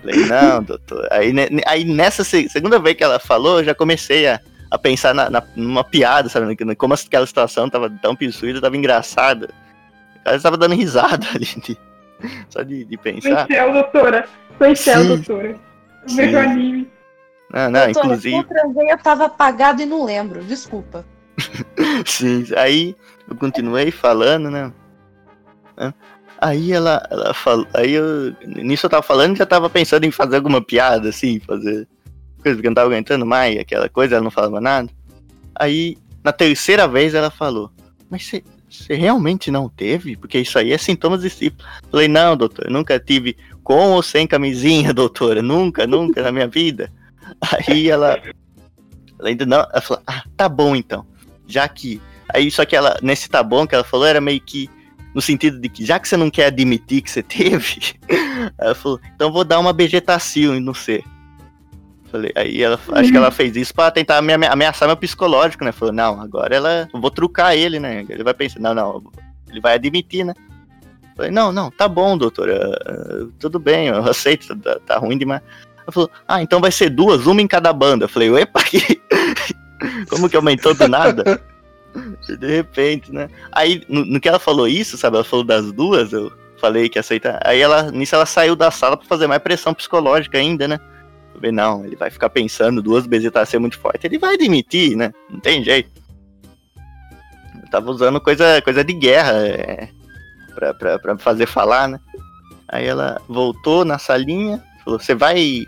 Falei, 0.02 0.26
não, 0.28 0.64
doutor. 0.64 1.08
Aí, 1.12 1.32
aí 1.68 1.86
nessa 1.86 2.24
se- 2.24 2.50
segunda 2.50 2.80
vez 2.80 2.96
que 2.98 3.04
ela 3.04 3.20
falou, 3.20 3.60
eu 3.60 3.66
já 3.66 3.76
comecei 3.76 4.28
a, 4.28 4.40
a 4.72 4.78
pensar 4.80 5.14
na, 5.14 5.30
na- 5.30 5.44
numa 5.56 5.84
piada, 5.84 6.30
sabe? 6.30 6.56
Como 6.76 6.96
aquela 6.96 7.28
situação 7.28 7.70
tava 7.70 7.90
tão 8.02 8.14
absurda, 8.14 8.60
tava 8.60 8.76
engraçada. 8.76 9.50
Ela 10.26 10.36
estava 10.38 10.58
dando 10.58 10.74
risada 10.74 11.28
ali, 11.36 11.46
de- 11.46 11.78
só 12.50 12.64
de, 12.64 12.84
de 12.86 12.98
Foi 12.98 13.14
pensar. 13.14 13.46
céu, 13.46 13.72
doutora. 13.72 14.26
Foi 14.58 14.76
céu, 14.76 15.02
Sim. 15.02 15.08
doutora. 15.10 15.60
Eu 16.10 16.16
vejo 16.16 16.38
anime. 16.40 16.90
Não, 17.54 17.70
não, 17.70 17.84
Doutora, 17.86 18.06
inclusive. 18.06 18.36
Eu 18.36 18.44
transei, 18.46 18.92
eu 18.92 18.98
tava 18.98 19.26
apagado 19.26 19.82
e 19.82 19.86
não 19.86 20.04
lembro. 20.06 20.42
Desculpa. 20.44 21.06
Sim, 22.06 22.46
aí 22.58 22.96
eu 23.32 23.38
continuei 23.38 23.92
falando, 23.92 24.52
né? 24.52 24.72
Hã? 25.78 25.94
Aí 26.40 26.74
ela, 26.74 27.08
ela 27.10 27.34
falou. 27.34 27.68
Aí 27.74 27.92
eu. 27.94 28.36
Nisso 28.46 28.86
eu 28.86 28.90
tava 28.90 29.04
falando 29.04 29.38
já 29.38 29.46
tava 29.46 29.70
pensando 29.70 30.06
em 30.06 30.12
fazer 30.12 30.36
alguma 30.38 30.62
piada, 30.62 31.10
assim, 31.10 31.40
fazer. 31.40 31.88
Coisa 32.42 32.60
que 32.60 32.66
eu 32.66 32.72
não 32.72 32.76
tava 32.76 32.90
aguentando 32.90 33.26
mais, 33.26 33.60
aquela 33.60 33.88
coisa, 33.88 34.16
ela 34.16 34.24
não 34.24 34.32
falava 34.32 34.60
nada. 34.60 34.90
Aí, 35.54 35.96
na 36.24 36.32
terceira 36.32 36.88
vez, 36.88 37.14
ela 37.14 37.30
falou: 37.30 37.72
Mas 38.10 38.26
você. 38.26 38.44
Realmente 38.90 39.52
não 39.52 39.68
teve? 39.68 40.16
Porque 40.16 40.40
isso 40.40 40.58
aí 40.58 40.72
é 40.72 40.78
sintomas 40.78 41.22
de 41.22 41.30
sífilis. 41.30 41.66
Falei, 41.92 42.08
não, 42.08 42.38
doutor, 42.38 42.72
nunca 42.72 42.98
tive 42.98 43.36
com 43.64 43.92
ou 43.92 44.02
sem 44.02 44.26
camisinha, 44.26 44.94
doutora. 44.96 45.42
Nunca, 45.42 45.86
nunca 45.86 46.24
na 46.24 46.32
minha 46.32 46.48
vida. 46.48 46.92
Aí 47.42 47.90
ela. 47.90 48.18
Ela 49.20 49.30
ainda 49.30 49.46
não. 49.46 49.60
Ela 49.60 49.82
falou, 49.82 50.02
ah, 50.08 50.24
tá 50.36 50.50
bom 50.50 50.76
então. 50.76 51.06
Já 51.46 51.68
que. 51.68 52.02
Aí, 52.34 52.50
só 52.52 52.66
que 52.66 52.76
ela, 52.76 52.98
nesse 53.02 53.30
tá 53.30 53.42
bom 53.44 53.66
que 53.68 53.76
ela 53.76 53.84
falou, 53.84 54.06
era 54.06 54.22
meio 54.22 54.42
que 54.42 54.70
no 55.14 55.22
sentido 55.22 55.60
de 55.60 55.68
que 55.68 55.86
já 55.86 56.00
que 56.00 56.08
você 56.08 56.16
não 56.16 56.30
quer 56.30 56.46
admitir 56.46 57.02
que 57.02 57.12
você 57.12 57.22
teve, 57.24 57.96
ela 58.58 58.74
falou, 58.76 59.00
então 59.16 59.32
vou 59.32 59.44
dar 59.44 59.60
uma 59.60 59.74
begetacil 59.74 60.56
em 60.56 60.64
você. 60.64 61.04
Falei, 62.12 62.32
aí 62.36 62.62
ela, 62.62 62.78
acho 62.94 63.10
que 63.10 63.18
ela 63.18 63.32
fez 63.32 63.56
isso 63.56 63.74
pra 63.74 63.90
tentar 63.90 64.18
ame- 64.18 64.46
ameaçar 64.46 64.88
meu 64.88 64.98
psicológico, 64.98 65.64
né? 65.64 65.72
Falou, 65.72 65.94
não, 65.94 66.20
agora 66.20 66.54
ela, 66.54 66.90
eu 66.94 67.00
vou 67.00 67.10
trucar 67.10 67.56
ele, 67.56 67.80
né? 67.80 68.06
Ele 68.10 68.24
vai 68.24 68.34
pensar, 68.34 68.60
não, 68.60 68.74
não, 68.74 69.02
ele 69.50 69.62
vai 69.62 69.76
admitir, 69.76 70.26
né? 70.26 70.34
Falei, 71.16 71.32
não, 71.32 71.54
não, 71.54 71.72
tá 71.72 71.88
bom, 71.88 72.18
doutora, 72.18 73.30
tudo 73.40 73.60
bem, 73.60 73.88
eu 73.88 74.04
aceito, 74.04 74.56
tá, 74.58 74.78
tá 74.80 74.98
ruim 74.98 75.18
demais. 75.18 75.42
Ela 75.78 75.92
falou, 75.92 76.12
ah, 76.28 76.42
então 76.42 76.60
vai 76.60 76.72
ser 76.72 76.90
duas, 76.90 77.26
uma 77.26 77.42
em 77.42 77.48
cada 77.48 77.72
banda. 77.72 78.06
Eu 78.06 78.10
falei, 78.10 78.30
epa, 78.36 78.62
que... 78.64 79.02
como 80.10 80.30
que 80.30 80.36
aumentou 80.36 80.74
do 80.74 80.88
nada? 80.88 81.42
De 82.40 82.48
repente, 82.48 83.12
né? 83.12 83.28
Aí, 83.52 83.84
no, 83.88 84.06
no 84.06 84.20
que 84.20 84.30
ela 84.30 84.40
falou 84.40 84.68
isso, 84.68 84.98
sabe? 84.98 85.18
Ela 85.18 85.24
falou 85.24 85.46
das 85.46 85.72
duas, 85.72 86.14
eu 86.14 86.32
falei 86.58 86.88
que 86.90 87.00
aceitar. 87.00 87.40
Aí 87.44 87.60
ela, 87.60 87.92
nisso 87.92 88.16
ela 88.16 88.26
saiu 88.26 88.56
da 88.56 88.70
sala 88.70 88.96
pra 88.96 89.08
fazer 89.08 89.28
mais 89.28 89.42
pressão 89.42 89.74
psicológica 89.74 90.38
ainda, 90.38 90.68
né? 90.68 90.80
Falei, 91.34 91.52
não, 91.52 91.84
ele 91.86 91.96
vai 91.96 92.12
ficar 92.12 92.30
pensando, 92.30 92.82
duas 92.82 93.08
bezetaceias 93.08 93.60
muito 93.60 93.80
forte. 93.80 94.06
Ele 94.06 94.20
vai 94.20 94.36
admitir, 94.36 94.96
né? 94.96 95.12
Não 95.30 95.40
tem 95.40 95.64
jeito. 95.64 95.90
Eu 97.62 97.70
tava 97.72 97.90
usando 97.90 98.22
coisa, 98.22 98.62
coisa 98.62 98.84
de 98.84 98.94
guerra 98.94 99.34
é, 99.48 99.90
pra, 100.54 100.74
pra, 100.74 101.00
pra 101.00 101.18
fazer 101.18 101.48
falar, 101.48 101.88
né? 101.88 102.00
Aí 102.68 102.86
ela 102.86 103.20
voltou 103.28 103.84
na 103.84 103.98
salinha, 103.98 104.64
falou, 104.86 105.00
você 105.00 105.16
vai. 105.16 105.66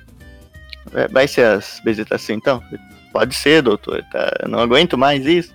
vai- 1.12 1.28
ser 1.28 1.46
as 1.46 1.82
bezetaceias 1.84 2.38
então? 2.38 2.62
Eu 2.72 2.78
falei, 2.78 2.94
Pode 3.14 3.36
ser, 3.36 3.62
doutor, 3.62 4.04
tá? 4.12 4.32
Eu 4.42 4.50
não 4.50 4.58
aguento 4.60 4.98
mais 4.98 5.26
isso. 5.28 5.54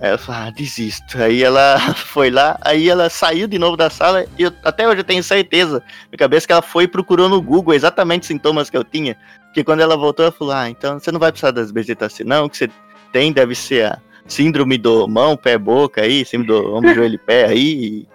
Aí 0.00 0.08
ela 0.10 0.18
falou, 0.18 0.42
ah, 0.42 0.50
desisto. 0.50 1.22
Aí 1.22 1.42
ela 1.42 1.78
foi 1.94 2.30
lá, 2.30 2.58
aí 2.62 2.88
ela 2.88 3.08
saiu 3.08 3.46
de 3.46 3.58
novo 3.58 3.76
da 3.76 3.88
sala 3.88 4.26
e 4.38 4.42
eu, 4.42 4.52
até 4.64 4.86
hoje 4.86 5.00
eu 5.00 5.04
tenho 5.04 5.22
certeza, 5.22 5.82
na 6.10 6.18
cabeça, 6.18 6.46
que 6.46 6.52
ela 6.52 6.62
foi 6.62 6.84
e 6.84 6.88
procurou 6.88 7.28
no 7.28 7.40
Google 7.40 7.74
exatamente 7.74 8.22
os 8.22 8.28
sintomas 8.28 8.68
que 8.68 8.76
eu 8.76 8.84
tinha. 8.84 9.16
Porque 9.46 9.64
quando 9.64 9.80
ela 9.80 9.96
voltou, 9.96 10.24
ela 10.24 10.32
falou, 10.32 10.54
ah, 10.54 10.68
então 10.68 10.98
você 10.98 11.10
não 11.10 11.18
vai 11.18 11.32
precisar 11.32 11.50
das 11.50 11.70
bezetacil, 11.70 12.26
não, 12.26 12.44
o 12.44 12.50
que 12.50 12.58
você 12.58 12.70
tem 13.12 13.32
deve 13.32 13.54
ser 13.54 13.86
a 13.86 13.98
síndrome 14.26 14.76
do 14.76 15.06
mão, 15.08 15.36
pé, 15.36 15.56
boca 15.56 16.02
aí, 16.02 16.24
síndrome 16.24 16.62
do 16.62 16.74
ombro, 16.74 16.94
joelho 16.94 17.14
e 17.14 17.18
pé 17.18 17.46
aí, 17.46 17.72
e 17.82 18.08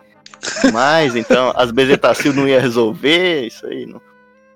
tudo 0.62 0.74
mais, 0.74 1.16
então 1.16 1.52
as 1.56 1.72
bezetacil 1.72 2.34
não 2.34 2.48
ia 2.48 2.60
resolver, 2.60 3.48
isso 3.48 3.66
aí, 3.66 3.86
não. 3.86 4.02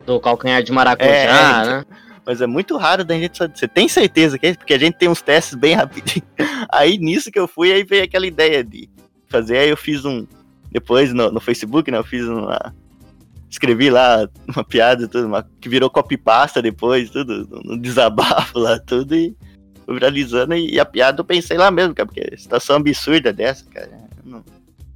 Do 0.06 0.20
calcanhar 0.20 0.62
de 0.62 0.72
maracujá, 0.72 1.10
É, 1.10 1.24
é, 1.24 1.66
né? 1.66 1.86
Mas 2.26 2.42
é 2.42 2.48
muito 2.48 2.76
raro 2.78 3.04
da 3.06 3.14
gente 3.16 3.38
saber. 3.38 3.58
Você 3.58 3.68
tem 3.68 3.88
certeza 3.88 4.40
que 4.40 4.46
é 4.48 4.50
isso? 4.50 4.60
Porque 4.60 4.74
a 4.74 4.80
gente 4.80 4.96
tem 4.98 5.08
uns 5.08 5.22
testes 5.22 5.54
bem 5.56 5.74
rapidinho. 5.76 6.26
Aí 6.72 6.98
nisso 6.98 7.32
que 7.32 7.40
eu 7.40 7.48
fui, 7.48 7.72
aí 7.72 7.84
veio 7.84 8.04
aquela 8.04 8.26
ideia 8.26 8.64
de 8.64 8.90
fazer. 9.28 9.58
Aí 9.58 9.70
eu 9.70 9.78
fiz 9.78 10.04
um. 10.06 10.26
Depois 10.72 11.14
no, 11.14 11.32
no 11.32 11.40
Facebook, 11.40 11.90
né? 11.92 11.98
Eu 11.98 12.04
fiz 12.04 12.24
uma. 12.26 12.74
Escrevi 13.50 13.90
lá 13.90 14.28
uma 14.54 14.64
piada 14.64 15.04
e 15.04 15.08
tudo, 15.08 15.28
uma, 15.28 15.48
que 15.62 15.70
virou 15.70 15.90
copypasta 15.90 16.62
depois, 16.62 17.10
tudo, 17.10 17.48
no 17.64 17.80
desabafo 17.80 18.58
lá, 18.60 18.80
tudo, 18.80 19.16
e 19.16 19.36
viralizando. 19.88 20.56
E, 20.56 20.80
a 20.80 20.86
piada 20.86 21.22
eu 21.22 21.26
pensei 21.26 21.58
lá 21.58 21.70
mesmo, 21.70 21.94
cara, 21.94 22.08
porque 22.08 22.36
situação 22.38 22.78
absurda 22.78 23.32
dessa, 23.32 23.64
cara. 23.66 23.90
eu 24.26 24.32
não- 24.32 24.44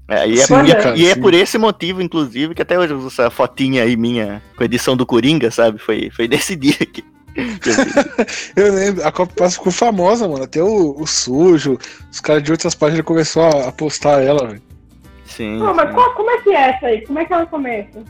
É, 0.09 0.27
e, 0.27 0.39
é, 0.39 0.45
Sim, 0.47 0.65
e 0.65 0.71
é- 0.71 0.75
cara, 0.75 0.97
e 0.97 1.05
é 1.07 1.15
por 1.15 1.33
esse 1.35 1.57
motivo, 1.59 2.01
inclusive, 2.01 2.55
que 2.55 2.61
até 2.63 2.77
hoje 2.77 2.91
eu 2.91 2.97
uso 2.97 3.07
essa 3.07 3.29
fotinha 3.29 3.83
aí 3.83 3.95
minha 3.95 4.41
com 4.57 4.63
a 4.63 4.65
edição 4.65 4.97
do 4.97 5.05
Coringa, 5.05 5.51
sabe? 5.51 5.77
Foi, 5.77 6.09
foi 6.09 6.27
desse 6.27 6.55
dia 6.55 6.73
que 6.73 7.03
eu 8.55 8.73
lembro, 8.73 9.05
a 9.07 9.11
Copa 9.11 9.33
Passa 9.35 9.57
ficou 9.57 9.71
famosa, 9.71 10.27
mano. 10.27 10.43
Até 10.43 10.61
o, 10.61 10.95
o 10.99 11.07
sujo, 11.07 11.77
os 12.11 12.19
caras 12.19 12.43
de 12.43 12.51
outras 12.51 12.75
páginas 12.75 13.05
começaram 13.05 13.59
a, 13.65 13.67
a 13.69 13.71
postar 13.71 14.21
ela, 14.21 14.47
velho. 14.47 14.61
Sim. 15.25 15.59
Pô, 15.59 15.73
mas 15.73 15.91
qual- 15.93 16.13
como 16.15 16.29
é 16.31 16.37
que 16.41 16.49
é 16.49 16.69
essa 16.71 16.85
aí? 16.87 17.01
Como 17.05 17.19
é 17.19 17.25
que 17.25 17.33
ela 17.33 17.45
começa? 17.45 18.03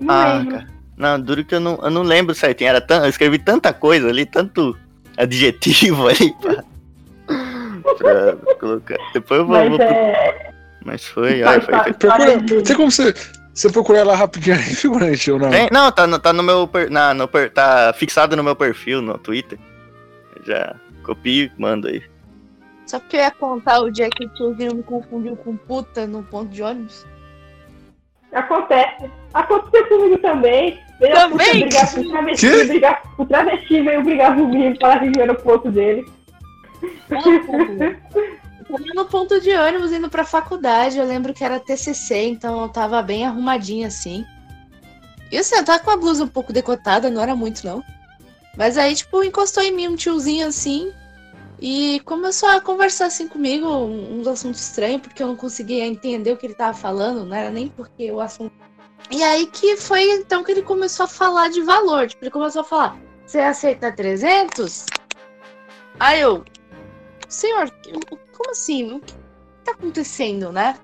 Não 0.00 0.14
Ah, 0.14 0.34
lembro. 0.38 0.54
cara. 0.56 0.66
Não, 0.96 1.20
duro 1.20 1.44
que 1.44 1.54
eu 1.54 1.60
não, 1.60 1.78
eu 1.82 1.90
não 1.90 2.02
lembro 2.02 2.34
certinho. 2.34 2.68
Era 2.70 2.80
tan- 2.80 3.02
eu 3.04 3.08
escrevi 3.10 3.38
tanta 3.38 3.72
coisa 3.72 4.08
ali, 4.08 4.24
tanto 4.24 4.76
adjetivo 5.16 6.08
ali 6.08 6.34
pra, 6.40 6.64
pra 8.36 8.54
colocar. 8.58 8.96
Depois 9.12 9.40
eu 9.40 9.46
vou. 9.46 9.56
Mas 9.56 9.68
vou- 9.68 9.80
é. 9.82 10.52
Mas 10.84 11.04
foi, 11.04 11.42
olha, 11.42 11.60
foi. 11.60 11.92
Procura, 11.94 12.42
tem 12.64 12.76
como 12.76 12.90
você. 12.90 13.12
Você 13.56 13.72
procurar 13.72 14.04
lá 14.04 14.14
rapidinho 14.14 14.54
aí, 14.56 14.62
figurante, 14.76 15.32
ou 15.32 15.38
não? 15.38 15.48
Tem? 15.50 15.68
Não, 15.72 15.90
tá, 15.90 16.06
no- 16.06 16.18
tá 16.18 16.30
no 16.32 16.42
meu. 16.42 16.68
per- 16.68 16.90
Na, 16.90 17.14
no, 17.14 17.26
per- 17.26 17.50
tá 17.50 17.92
fixado 17.96 18.36
no 18.36 18.44
meu 18.44 18.54
perfil 18.54 19.00
no 19.00 19.16
Twitter. 19.16 19.58
Já 20.44 20.76
copio 21.02 21.46
e 21.46 21.52
mando 21.60 21.88
aí. 21.88 22.02
Só 22.86 23.00
porque 23.00 23.16
eu 23.16 23.20
ia 23.20 23.30
contar 23.30 23.80
o 23.80 23.90
dia 23.90 24.10
que 24.10 24.26
o 24.26 24.28
tiozinho 24.34 24.74
me 24.76 24.82
confundiu 24.82 25.34
com 25.36 25.56
puta 25.56 26.06
no 26.06 26.22
ponto 26.22 26.50
de 26.50 26.62
ônibus. 26.62 27.06
Acontece. 28.32 29.10
Aconteceu 29.32 29.86
comigo 29.88 30.18
também. 30.18 30.78
Veio 31.00 31.14
puta 31.14 31.28
Também? 31.28 31.60
brigar 31.60 31.94
com 31.94 32.08
travesti, 32.10 32.46
Quê? 32.50 32.64
brigar, 32.64 33.02
o 33.18 33.24
travesti 33.24 33.82
veio 33.82 34.02
brigar 34.04 34.34
comigo, 34.36 34.76
falar 34.80 34.98
que 35.00 35.18
eu 35.18 35.22
era 35.22 35.32
o 35.32 35.36
ponto 35.36 35.70
dele. 35.70 36.04
No 38.94 39.04
ponto 39.06 39.40
de 39.40 39.50
ônibus 39.54 39.92
indo 39.92 40.08
pra 40.10 40.24
faculdade. 40.24 40.98
Eu 40.98 41.04
lembro 41.06 41.32
que 41.32 41.44
era 41.44 41.60
TCC, 41.60 42.26
então 42.28 42.62
eu 42.62 42.68
tava 42.68 43.00
bem 43.02 43.24
arrumadinha 43.24 43.86
assim. 43.88 44.24
E 45.30 45.38
assim, 45.38 45.56
eu 45.56 45.64
tava 45.64 45.78
com 45.80 45.90
a 45.90 45.96
blusa 45.96 46.24
um 46.24 46.28
pouco 46.28 46.52
decotada, 46.52 47.10
não 47.10 47.22
era 47.22 47.34
muito 47.34 47.64
não. 47.66 47.82
Mas 48.56 48.76
aí, 48.78 48.94
tipo, 48.94 49.22
encostou 49.22 49.62
em 49.62 49.72
mim 49.72 49.88
um 49.88 49.96
tiozinho 49.96 50.46
assim. 50.46 50.92
E 51.60 52.00
começou 52.00 52.48
a 52.50 52.60
conversar 52.60 53.06
assim 53.06 53.28
comigo, 53.28 53.66
um- 53.66 54.20
uns 54.20 54.26
assuntos 54.26 54.60
estranhos, 54.60 55.00
porque 55.02 55.22
eu 55.22 55.26
não 55.26 55.36
conseguia 55.36 55.86
entender 55.86 56.32
o 56.32 56.36
que 56.36 56.46
ele 56.46 56.54
tava 56.54 56.76
falando, 56.76 57.24
não 57.24 57.34
era 57.36 57.50
nem 57.50 57.68
porque 57.68 58.10
o 58.10 58.20
assunto. 58.20 58.52
E 59.10 59.22
aí 59.22 59.46
que 59.46 59.76
foi 59.76 60.02
então 60.10 60.42
que 60.44 60.50
ele 60.52 60.62
começou 60.62 61.04
a 61.04 61.08
falar 61.08 61.48
de 61.48 61.62
valor. 61.62 62.08
Tipo, 62.08 62.24
ele 62.24 62.30
começou 62.30 62.62
a 62.62 62.64
falar: 62.64 62.98
Você 63.24 63.38
aceita 63.38 63.90
300? 63.92 64.84
Aí 65.98 66.20
eu, 66.20 66.44
senhor, 67.28 67.70
como 68.36 68.50
assim? 68.50 68.92
O 68.92 69.00
que 69.00 69.14
tá 69.64 69.72
acontecendo, 69.72 70.52
né? 70.52 70.78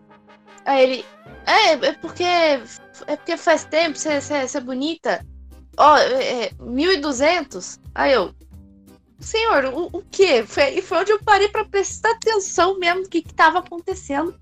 Aí 0.64 0.82
ele, 0.82 1.04
é, 1.46 1.72
é 1.72 1.92
porque 1.92 2.24
é 2.24 3.16
porque 3.16 3.36
faz 3.36 3.64
tempo, 3.64 3.98
você 3.98 4.20
é 4.56 4.60
bonita. 4.60 5.24
Ó, 5.76 5.96
é, 5.96 6.44
é, 6.44 6.50
1.200. 6.50 7.80
Aí 7.94 8.12
eu, 8.12 8.34
senhor, 9.18 9.64
o, 9.66 9.98
o 9.98 10.02
quê? 10.10 10.44
Foi, 10.46 10.80
foi 10.82 10.98
onde 10.98 11.12
eu 11.12 11.22
parei 11.22 11.48
pra 11.48 11.64
prestar 11.64 12.12
atenção 12.12 12.78
mesmo 12.78 13.02
do 13.02 13.08
que 13.08 13.22
que 13.22 13.34
tava 13.34 13.58
acontecendo. 13.58 14.34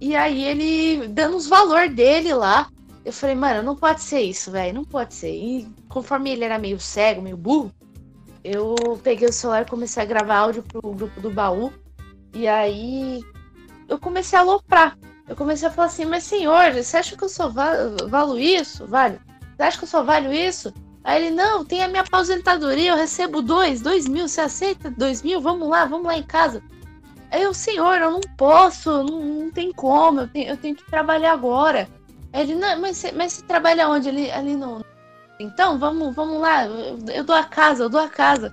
E 0.00 0.16
aí 0.16 0.44
ele 0.44 1.08
dando 1.08 1.36
os 1.36 1.46
valor 1.46 1.88
dele 1.88 2.32
lá. 2.32 2.70
Eu 3.04 3.12
falei, 3.12 3.34
mano, 3.34 3.62
não 3.62 3.76
pode 3.76 4.02
ser 4.02 4.20
isso, 4.20 4.50
velho, 4.50 4.74
não 4.74 4.84
pode 4.84 5.14
ser. 5.14 5.34
E 5.34 5.68
conforme 5.88 6.30
ele 6.30 6.44
era 6.44 6.58
meio 6.58 6.78
cego, 6.78 7.22
meio 7.22 7.36
burro, 7.36 7.72
eu 8.44 8.74
peguei 9.02 9.28
o 9.28 9.32
celular 9.32 9.62
e 9.62 9.70
comecei 9.70 10.02
a 10.02 10.06
gravar 10.06 10.38
áudio 10.38 10.62
pro 10.62 10.80
grupo 10.92 11.20
do 11.20 11.30
baú. 11.30 11.72
E 12.34 12.46
aí 12.46 13.22
eu 13.88 13.98
comecei 13.98 14.38
a 14.38 14.42
aloprar. 14.42 14.96
Eu 15.28 15.36
comecei 15.36 15.68
a 15.68 15.70
falar 15.70 15.86
assim, 15.86 16.04
mas 16.04 16.24
senhor, 16.24 16.72
você 16.72 16.96
acha 16.96 17.16
que 17.16 17.22
eu 17.22 17.28
só 17.28 17.48
va 17.48 17.72
valo 18.08 18.38
isso? 18.38 18.86
Vale? 18.86 19.20
Você 19.56 19.62
acha 19.62 19.78
que 19.78 19.84
eu 19.84 19.88
só 19.88 20.02
valho 20.02 20.32
isso? 20.32 20.72
Aí 21.02 21.24
ele, 21.24 21.34
não, 21.34 21.64
tem 21.64 21.82
a 21.82 21.88
minha 21.88 22.02
aposentadoria, 22.02 22.90
eu 22.90 22.96
recebo 22.96 23.40
dois, 23.40 23.80
dois 23.80 24.06
mil, 24.06 24.28
você 24.28 24.40
aceita 24.42 24.90
dois 24.90 25.22
mil? 25.22 25.40
Vamos 25.40 25.68
lá, 25.68 25.84
vamos 25.84 26.06
lá 26.06 26.16
em 26.16 26.22
casa. 26.22 26.62
Aí 27.30 27.42
eu, 27.42 27.54
senhor, 27.54 27.98
eu 27.98 28.10
não 28.10 28.20
posso, 28.36 28.90
não, 29.04 29.20
não 29.20 29.50
tem 29.50 29.72
como, 29.72 30.20
eu 30.20 30.28
tenho, 30.28 30.48
eu 30.48 30.56
tenho 30.56 30.74
que 30.74 30.84
trabalhar 30.90 31.32
agora. 31.32 31.88
Aí 32.32 32.42
ele, 32.42 32.54
não, 32.54 32.80
mas 32.80 32.96
você, 32.96 33.12
mas 33.12 33.34
você 33.34 33.42
trabalha 33.42 33.88
onde? 33.88 34.08
Ali, 34.08 34.30
ali 34.30 34.56
no. 34.56 34.84
Então, 35.38 35.78
vamos, 35.78 36.14
vamos 36.14 36.40
lá, 36.40 36.66
eu, 36.66 36.98
eu 37.14 37.24
dou 37.24 37.36
a 37.36 37.44
casa, 37.44 37.84
eu 37.84 37.88
dou 37.88 38.00
a 38.00 38.08
casa. 38.08 38.52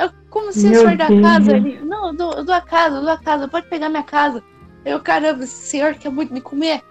Eu, 0.00 0.10
como 0.30 0.50
se 0.50 0.66
Meu 0.66 0.72
o 0.72 0.82
senhor 0.82 0.96
da 0.96 1.06
casa? 1.20 1.56
Ele, 1.56 1.78
não, 1.80 2.08
eu 2.08 2.12
dou, 2.14 2.32
eu 2.32 2.44
dou 2.44 2.54
a 2.54 2.60
casa, 2.62 2.96
eu 2.96 3.02
dou 3.02 3.10
a 3.10 3.18
casa, 3.18 3.46
pode 3.46 3.68
pegar 3.68 3.90
minha 3.90 4.02
casa. 4.02 4.42
Eu, 4.82 4.98
caramba, 4.98 5.44
esse 5.44 5.66
senhor 5.66 5.94
quer 5.94 6.10
muito 6.10 6.32
me 6.32 6.40
comer. 6.40 6.82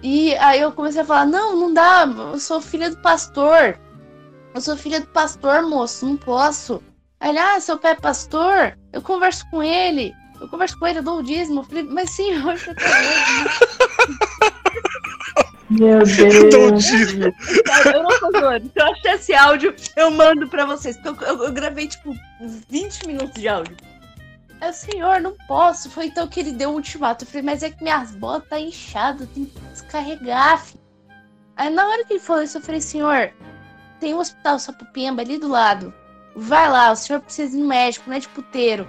E 0.00 0.34
aí 0.36 0.60
eu 0.60 0.70
comecei 0.70 1.02
a 1.02 1.04
falar, 1.04 1.26
não, 1.26 1.56
não 1.56 1.74
dá, 1.74 2.06
eu 2.06 2.38
sou 2.38 2.60
filha 2.60 2.88
do 2.88 2.96
pastor. 2.98 3.78
Eu 4.54 4.60
sou 4.60 4.76
filha 4.76 5.00
do 5.00 5.08
pastor, 5.08 5.62
moço, 5.62 6.06
não 6.06 6.16
posso. 6.16 6.80
Aí 7.18 7.30
ele, 7.30 7.38
ah, 7.38 7.58
seu 7.58 7.78
pai 7.78 7.92
é 7.92 7.96
pastor? 7.96 8.78
Eu 8.92 9.02
converso 9.02 9.44
com 9.50 9.60
ele. 9.60 10.14
Eu 10.40 10.48
converso 10.48 10.78
com 10.78 10.86
ele, 10.86 11.00
eu 11.00 11.02
dou 11.02 11.18
o 11.18 11.22
dízimo. 11.22 11.60
Eu 11.60 11.64
falei, 11.64 11.82
mas 11.82 12.10
senhor, 12.10 12.58
você 12.58 12.74
tá 12.74 12.84
doido? 12.84 14.51
Meu 15.78 15.98
Eu 16.00 16.04
um 16.44 16.48
Deus. 16.48 16.86
Eu 17.86 18.02
não 18.02 18.18
tô 18.20 18.30
zoando. 18.38 18.66
Se 18.66 18.72
eu 18.80 18.86
achar 18.86 19.14
esse 19.14 19.34
áudio, 19.34 19.74
eu 19.96 20.10
mando 20.10 20.48
pra 20.48 20.64
vocês. 20.66 20.96
Porque 20.98 21.24
eu, 21.24 21.28
eu- 21.28 21.44
eu 21.44 21.52
gravei, 21.52 21.88
tipo, 21.88 22.14
20 22.68 23.06
minutos 23.06 23.40
de 23.40 23.48
áudio. 23.48 23.76
Aí, 24.60 24.70
o 24.70 24.72
senhor, 24.72 25.20
não 25.20 25.34
posso. 25.48 25.90
Foi 25.90 26.06
então 26.06 26.26
que 26.28 26.40
ele 26.40 26.52
deu 26.52 26.70
o 26.70 26.74
ultimato. 26.74 27.24
Eu 27.24 27.28
falei, 27.28 27.42
mas 27.42 27.62
é 27.62 27.70
que 27.70 27.82
minhas 27.82 28.12
botas 28.12 28.48
tá 28.48 28.60
inchado, 28.60 29.26
tem 29.28 29.44
que 29.46 29.58
descarregar, 29.72 30.64
filho. 30.64 30.80
Aí 31.56 31.68
na 31.70 31.86
hora 31.86 32.04
que 32.04 32.14
ele 32.14 32.20
falou 32.20 32.42
isso, 32.42 32.58
eu 32.58 32.62
falei, 32.62 32.80
senhor, 32.80 33.30
tem 34.00 34.14
um 34.14 34.18
hospital 34.18 34.58
Sapupemba 34.58 35.20
ali 35.22 35.36
do 35.38 35.48
lado. 35.48 35.92
Vai 36.34 36.68
lá, 36.70 36.90
o 36.92 36.96
senhor 36.96 37.20
precisa 37.20 37.54
ir 37.56 37.60
no 37.60 37.68
médico, 37.68 38.08
não 38.08 38.16
é 38.16 38.20
de 38.20 38.28
puteiro. 38.28 38.88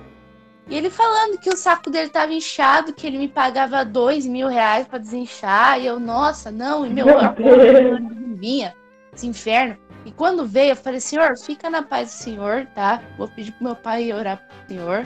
E 0.70 0.76
ele 0.76 0.90
falando 0.90 1.38
que 1.40 1.50
o 1.50 1.58
saco 1.58 1.90
dele 1.90 2.10
tava 2.10 2.34
inchado, 2.34 2.94
que 2.94 3.06
ele 3.06 3.18
me 3.18 3.28
pagava 3.28 3.84
dois 3.84 4.26
mil 4.26 4.48
reais 4.48 4.88
pra 4.88 4.98
desinchar. 4.98 5.80
E 5.80 5.86
eu, 5.86 6.00
nossa, 6.00 6.50
não, 6.52 6.86
e 6.86 6.90
meu, 6.90 7.06
Meu 7.06 7.20
a 7.20 7.28
Deus. 7.28 7.56
porra 7.56 8.00
não 8.00 8.36
vinha, 8.36 8.74
esse 9.14 9.28
inferno. 9.28 9.78
E 10.06 10.12
quando 10.12 10.46
veio, 10.46 10.72
eu 10.72 10.76
falei, 10.76 11.00
senhor, 11.00 11.38
fica 11.38 11.70
na 11.70 11.82
paz 11.82 12.10
do 12.10 12.14
senhor, 12.14 12.66
tá? 12.74 13.02
Vou 13.18 13.28
pedir 13.28 13.52
pro 13.54 13.64
meu 13.66 13.76
pai 13.76 14.12
orar 14.12 14.38
pro 14.38 14.68
senhor. 14.68 15.06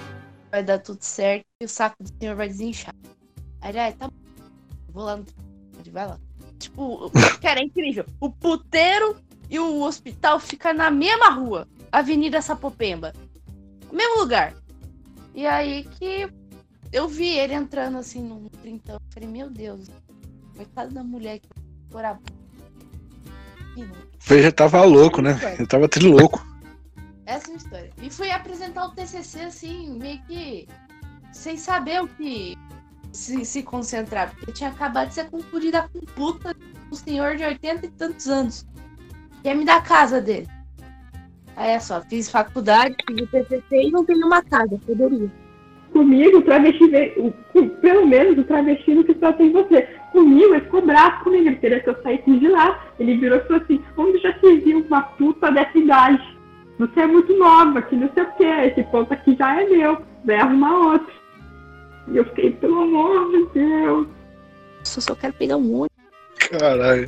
Vai 0.51 0.63
dar 0.63 0.79
tudo 0.79 1.01
certo 1.01 1.45
e 1.61 1.65
o 1.65 1.69
saco 1.69 2.01
do 2.01 2.09
senhor 2.19 2.35
vai 2.35 2.47
desinchar. 2.47 2.93
Aí 3.61 3.71
ele, 3.71 3.79
ai, 3.79 3.93
tá 3.93 4.07
bom. 4.07 4.13
Vou 4.89 5.03
lá 5.03 5.17
no. 5.17 5.25
Vai 5.91 6.07
lá. 6.07 6.19
Tipo, 6.59 7.11
cara, 7.41 7.59
é 7.59 7.63
incrível. 7.63 8.05
O 8.19 8.29
puteiro 8.29 9.17
e 9.49 9.59
o 9.59 9.81
hospital 9.81 10.39
ficam 10.39 10.73
na 10.73 10.89
mesma 10.89 11.29
rua. 11.29 11.67
Avenida 11.91 12.41
Sapopemba. 12.41 13.13
Mesmo 13.91 14.19
lugar. 14.19 14.53
E 15.37 15.45
aí 15.45 15.83
que 15.83 16.27
eu 16.91 17.07
vi 17.07 17.27
ele 17.27 17.53
entrando 17.53 17.99
assim 17.99 18.23
num 18.23 18.49
trintão. 18.49 18.95
Eu 18.95 19.13
falei, 19.13 19.29
meu 19.29 19.51
Deus, 19.51 19.87
coitada 20.55 20.89
da 20.89 21.03
mulher 21.03 21.37
que 21.37 21.47
por 21.91 22.03
a. 22.03 22.17
Ele 24.31 24.41
já 24.41 24.51
tava 24.51 24.83
louco, 24.83 25.21
né? 25.21 25.39
Ele 25.53 25.67
tava 25.67 25.87
trilouco. 25.87 26.43
Essa 27.27 27.51
é 27.51 27.53
a 27.53 27.57
história. 27.57 27.91
E 28.01 28.09
fui 28.09 28.31
apresentar 28.31 28.87
o 28.87 28.95
TCC 28.95 29.41
assim, 29.41 29.99
meio 29.99 30.19
que 30.23 30.67
sem 31.31 31.55
saber 31.55 32.01
o 32.01 32.07
que 32.07 32.57
se, 33.11 33.45
se 33.45 33.61
concentrar. 33.61 34.33
Porque 34.33 34.53
tinha 34.53 34.71
acabado 34.71 35.09
de 35.09 35.13
ser 35.13 35.29
confundida 35.29 35.87
com 35.93 35.99
puta 35.99 36.55
um 36.91 36.95
senhor 36.95 37.35
de 37.35 37.43
80 37.43 37.85
e 37.85 37.89
tantos 37.91 38.27
anos. 38.27 38.65
Quer 39.43 39.55
me 39.55 39.65
dar 39.65 39.77
a 39.77 39.81
casa 39.81 40.19
dele. 40.19 40.47
É 41.57 41.79
só, 41.79 42.01
fiz 42.01 42.29
faculdade, 42.29 42.95
fiz 43.07 43.21
o 43.21 43.27
TCC 43.27 43.87
e 43.87 43.91
não 43.91 44.05
tenho 44.05 44.25
uma 44.27 44.43
casa, 44.43 44.79
poderia. 44.85 45.31
Comigo, 45.91 46.37
o 46.37 46.41
travesti 46.43 46.87
veio. 46.87 47.33
o- 47.55 47.67
Pelo 47.81 48.05
menos 48.05 48.37
o 48.37 48.43
travesti 48.43 48.93
não 48.93 49.03
quis 49.03 49.17
bater 49.17 49.45
em 49.47 49.51
você. 49.51 49.81
Comigo, 50.11 50.53
ele 50.53 50.61
ficou 50.65 50.85
bravo 50.85 51.23
comigo. 51.23 51.47
Ele 51.47 51.55
queria 51.55 51.79
que 51.79 51.89
eu 51.89 52.01
saísse 52.03 52.39
de 52.39 52.47
lá. 52.47 52.85
Ele 52.99 53.17
virou 53.17 53.39
e 53.39 53.41
falou 53.47 53.63
assim: 53.63 53.81
onde 53.97 54.19
já 54.19 54.37
se 54.39 54.57
viu 54.57 54.85
uma 54.87 55.01
puta 55.01 55.51
dessa 55.51 55.75
idade? 55.77 56.37
Você 56.77 56.99
é 56.99 57.07
muito 57.07 57.35
nova, 57.37 57.81
que 57.81 57.95
não 57.95 58.09
sei 58.13 58.23
o 58.23 58.31
que. 58.33 58.43
Esse 58.43 58.83
ponto 58.91 59.11
aqui 59.11 59.35
já 59.35 59.59
é 59.59 59.65
meu. 59.67 59.99
Vai 60.25 60.35
arrumar 60.35 60.77
outro. 60.91 61.13
E 62.09 62.17
eu 62.17 62.25
fiquei, 62.25 62.51
pelo 62.51 62.81
amor 62.81 63.31
de 63.31 63.45
Deus. 63.59 64.07
Só, 64.83 65.01
só 65.01 65.15
quero 65.15 65.33
pegar 65.33 65.57
um 65.57 65.61
monte. 65.61 65.91
Caralho. 66.51 67.07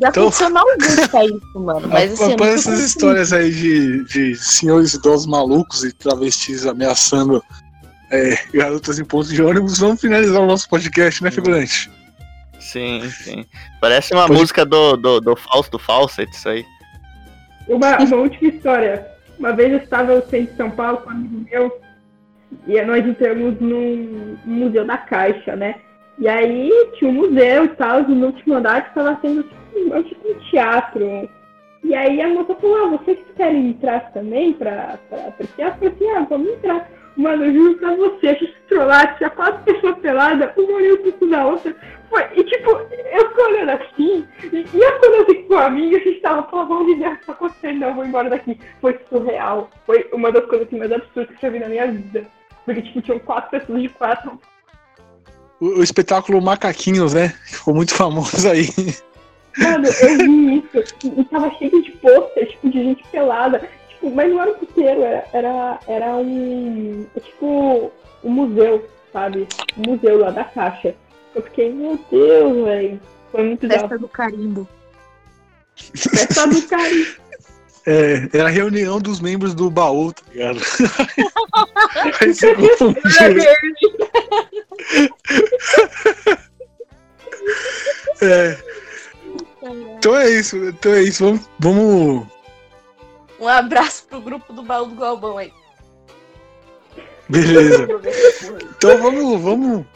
Já 0.00 0.08
Então- 0.08 0.22
aconteceu 0.24 0.50
mal 0.50 0.64
muito 0.66 0.84
isso, 0.86 1.60
mano. 1.60 1.88
Mas 1.88 2.12
assim, 2.14 2.30
nunca 2.30 2.44
essas 2.46 2.80
histórias 2.80 3.32
aí 3.32 3.50
de, 3.50 4.04
de 4.04 4.34
senhores 4.36 4.94
idosos 4.94 5.26
malucos 5.26 5.84
e 5.84 5.92
travestis 5.92 6.66
ameaçando 6.66 7.42
é, 8.10 8.36
garotas 8.52 8.98
em 8.98 9.04
pontos 9.04 9.30
de 9.30 9.40
ônibus, 9.42 9.78
vamos 9.78 10.00
finalizar 10.00 10.40
o 10.42 10.46
nosso 10.46 10.68
podcast, 10.68 11.22
né, 11.22 11.30
figurante? 11.30 11.90
Sim, 12.58 13.08
sim. 13.10 13.44
Parece 13.80 14.12
uma 14.14 14.26
Pode- 14.26 14.40
música 14.40 14.64
do, 14.64 14.96
do, 14.96 15.20
do 15.20 15.36
Fausto 15.36 15.78
Fawcett, 15.78 16.30
isso 16.34 16.48
aí. 16.48 16.64
Uma, 17.68 17.96
uma 17.98 18.16
última 18.16 18.50
história. 18.50 19.06
Uma 19.38 19.52
vez 19.52 19.72
eu 19.72 19.78
estava 19.78 20.14
no 20.16 20.22
centro 20.28 20.50
de 20.50 20.56
São 20.56 20.70
Paulo 20.70 20.98
com 20.98 21.10
um 21.10 21.12
amigo 21.12 21.46
meu 21.50 21.80
e 22.66 22.80
nós 22.82 23.04
entramos 23.06 23.60
num 23.60 24.36
museu 24.44 24.84
da 24.86 24.96
Caixa, 24.98 25.54
né? 25.56 25.76
E 26.18 26.28
aí 26.28 26.70
tinha 26.98 27.10
um 27.10 27.14
museu 27.14 27.64
e 27.64 27.68
tal, 27.68 28.00
e 28.02 28.14
no 28.14 28.26
último 28.26 28.54
andar 28.54 28.82
que 28.82 28.88
estava 28.90 29.18
sendo 29.20 29.42
tipo, 29.42 29.63
um- 29.76 30.02
tipo 30.02 30.28
um 30.28 30.38
teatro. 30.50 31.28
E 31.82 31.94
aí 31.94 32.20
a 32.22 32.28
moça 32.28 32.54
falou, 32.54 32.76
ah, 32.86 32.96
vocês 32.96 33.18
querem 33.36 33.68
entrar 33.68 34.10
também 34.12 34.54
pra, 34.54 34.98
pra 35.08 35.28
apreciar? 35.28 35.68
Eu 35.68 35.74
falei 35.74 35.88
assim, 35.94 36.10
ah, 36.10 36.26
vamos 36.28 36.48
entrar. 36.48 36.90
Mano, 37.16 37.44
eu 37.44 37.52
juro 37.52 37.78
pra 37.78 37.94
você, 37.94 38.28
a 38.28 38.34
gente 38.34 38.74
lá, 38.74 39.06
tinha 39.14 39.30
quatro 39.30 39.62
pessoas 39.64 39.98
peladas, 39.98 40.50
uma 40.56 40.72
olhou 40.72 40.98
pro 40.98 41.12
cu 41.12 41.26
da 41.28 41.46
outra. 41.46 41.76
Foi, 42.10 42.22
e 42.34 42.42
tipo, 42.44 42.70
eu 42.70 43.28
fico 43.28 43.42
olhando 43.42 43.70
assim, 43.70 44.26
e, 44.52 44.56
e 44.56 44.80
eu 44.80 44.98
quando 44.98 45.14
eu 45.14 45.26
fico 45.26 45.48
com 45.48 45.54
a 45.54 45.66
amiga, 45.66 45.96
a 45.96 46.00
gente 46.00 46.20
tava, 46.20 46.42
pelo 46.44 46.62
amor 46.62 46.86
de 46.86 46.94
Deus, 46.96 47.18
tá 47.24 47.32
acontecendo, 47.32 47.84
eu 47.84 47.94
vou 47.94 48.04
embora 48.04 48.30
daqui. 48.30 48.58
Foi 48.80 48.98
surreal. 49.08 49.70
Foi 49.86 50.08
uma 50.12 50.32
das 50.32 50.44
coisas 50.46 50.66
assim, 50.66 50.78
mais 50.78 50.90
absurdas 50.90 51.36
que 51.36 51.46
eu 51.46 51.52
vi 51.52 51.58
na 51.60 51.68
minha 51.68 51.86
vida. 51.86 52.24
Porque, 52.64 52.82
tipo, 52.82 53.02
tinham 53.02 53.18
quatro 53.20 53.50
pessoas 53.50 53.82
de 53.82 53.88
quatro. 53.90 54.40
o, 55.60 55.66
o 55.66 55.82
espetáculo 55.82 56.40
Macaquinhos, 56.40 57.14
né? 57.14 57.28
Ficou 57.44 57.74
muito 57.74 57.94
famoso 57.94 58.48
aí. 58.48 58.66
Mano, 59.58 59.86
eu 59.86 60.18
vi 60.18 60.58
isso 60.58 60.84
e, 61.04 61.20
e 61.20 61.24
tava 61.24 61.50
cheio 61.58 61.82
de 61.82 61.92
pôster, 61.92 62.48
tipo, 62.48 62.70
de 62.70 62.82
gente 62.82 63.04
pelada. 63.08 63.68
Tipo, 63.88 64.10
mas 64.10 64.30
não 64.30 64.42
era 64.42 64.50
um 64.50 64.54
puteiro, 64.54 65.02
era, 65.02 65.24
era, 65.32 65.80
era 65.86 66.16
um. 66.16 67.06
é 67.16 67.20
tipo, 67.20 67.92
um 68.22 68.30
museu, 68.30 68.88
sabe? 69.12 69.46
Um 69.76 69.92
museu 69.92 70.18
lá 70.18 70.30
da 70.30 70.44
caixa. 70.44 70.94
Eu 71.34 71.42
fiquei, 71.42 71.72
meu 71.72 71.98
Deus, 72.10 72.64
velho. 72.64 73.00
Foi 73.30 73.42
muito 73.42 73.66
da 73.66 73.80
Festa 73.80 73.98
do 73.98 74.08
carimbo. 74.08 74.68
festa 75.76 76.46
do 76.46 76.62
carinho. 76.62 77.24
É, 77.86 78.28
era 78.32 78.48
a 78.48 78.50
reunião 78.50 78.98
dos 78.98 79.20
membros 79.20 79.54
do 79.54 79.70
baú, 79.70 80.12
tá 80.12 80.22
ligado? 80.32 80.58
aí 82.20 82.34
você 82.34 82.54
confundiu. 82.54 83.00
É, 88.22 88.56
então 89.98 90.16
é 90.16 90.30
isso, 90.30 90.56
então 90.68 90.92
é 90.92 91.02
isso. 91.02 91.24
Vamos, 91.24 91.48
vamos 91.58 92.26
Um 93.40 93.48
abraço 93.48 94.06
pro 94.08 94.20
grupo 94.20 94.52
do 94.52 94.62
baú 94.62 94.86
do 94.86 94.94
Galvão 94.96 95.38
aí. 95.38 95.52
Beleza. 97.28 97.86
Então 98.76 98.98
vamos, 98.98 99.40
vamos, 99.40 99.86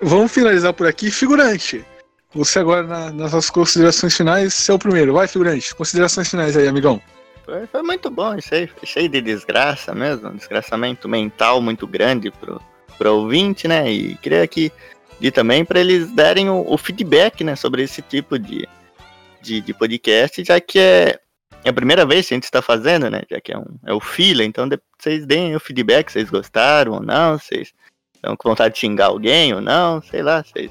vamos 0.00 0.32
finalizar 0.32 0.72
por 0.72 0.88
aqui. 0.88 1.08
Figurante, 1.10 1.84
você 2.34 2.58
agora 2.58 2.82
na- 2.82 3.10
nas 3.12 3.30
suas 3.30 3.48
considerações 3.48 4.16
finais, 4.16 4.54
você 4.54 4.72
é 4.72 4.74
o 4.74 4.78
primeiro. 4.78 5.12
Vai, 5.12 5.28
figurante. 5.28 5.72
Considerações 5.74 6.28
finais 6.28 6.56
aí, 6.56 6.66
amigão. 6.66 7.00
Foi, 7.44 7.66
foi 7.68 7.82
muito 7.82 8.10
bom 8.10 8.34
isso 8.34 8.52
aí, 8.54 8.68
cheio 8.84 9.08
de 9.08 9.20
desgraça 9.20 9.94
mesmo, 9.94 10.28
um 10.28 10.34
desgraçamento 10.36 11.08
mental 11.08 11.62
muito 11.62 11.86
grande 11.86 12.30
pro, 12.30 12.60
pro 12.98 13.14
ouvinte, 13.14 13.68
né? 13.68 13.90
E 13.90 14.16
queria 14.16 14.46
que 14.46 14.72
e 15.20 15.30
também 15.30 15.64
para 15.64 15.80
eles 15.80 16.10
darem 16.12 16.48
o, 16.50 16.64
o 16.68 16.76
feedback, 16.76 17.42
né, 17.42 17.56
sobre 17.56 17.82
esse 17.82 18.00
tipo 18.02 18.38
de, 18.38 18.68
de, 19.48 19.60
de 19.62 19.74
podcast, 19.74 20.44
já 20.44 20.60
que 20.60 20.78
é, 20.78 21.18
é 21.64 21.70
a 21.70 21.72
primeira 21.72 22.04
vez 22.04 22.28
que 22.28 22.34
a 22.34 22.36
gente 22.36 22.44
está 22.44 22.60
fazendo, 22.60 23.10
né? 23.10 23.22
Já 23.30 23.40
que 23.40 23.52
é, 23.52 23.58
um, 23.58 23.64
é 23.86 23.92
o 23.92 24.00
fila, 24.00 24.44
então 24.44 24.68
vocês 24.98 25.26
deem 25.26 25.56
o 25.56 25.60
feedback, 25.60 26.10
vocês 26.10 26.28
gostaram 26.28 26.92
ou 26.92 27.02
não, 27.02 27.38
vocês 27.38 27.72
estão 28.14 28.36
com 28.36 28.50
vontade 28.50 28.74
de 28.74 28.80
xingar 28.80 29.06
alguém 29.06 29.54
ou 29.54 29.60
não, 29.60 30.02
sei 30.02 30.22
lá, 30.22 30.44
vocês. 30.44 30.70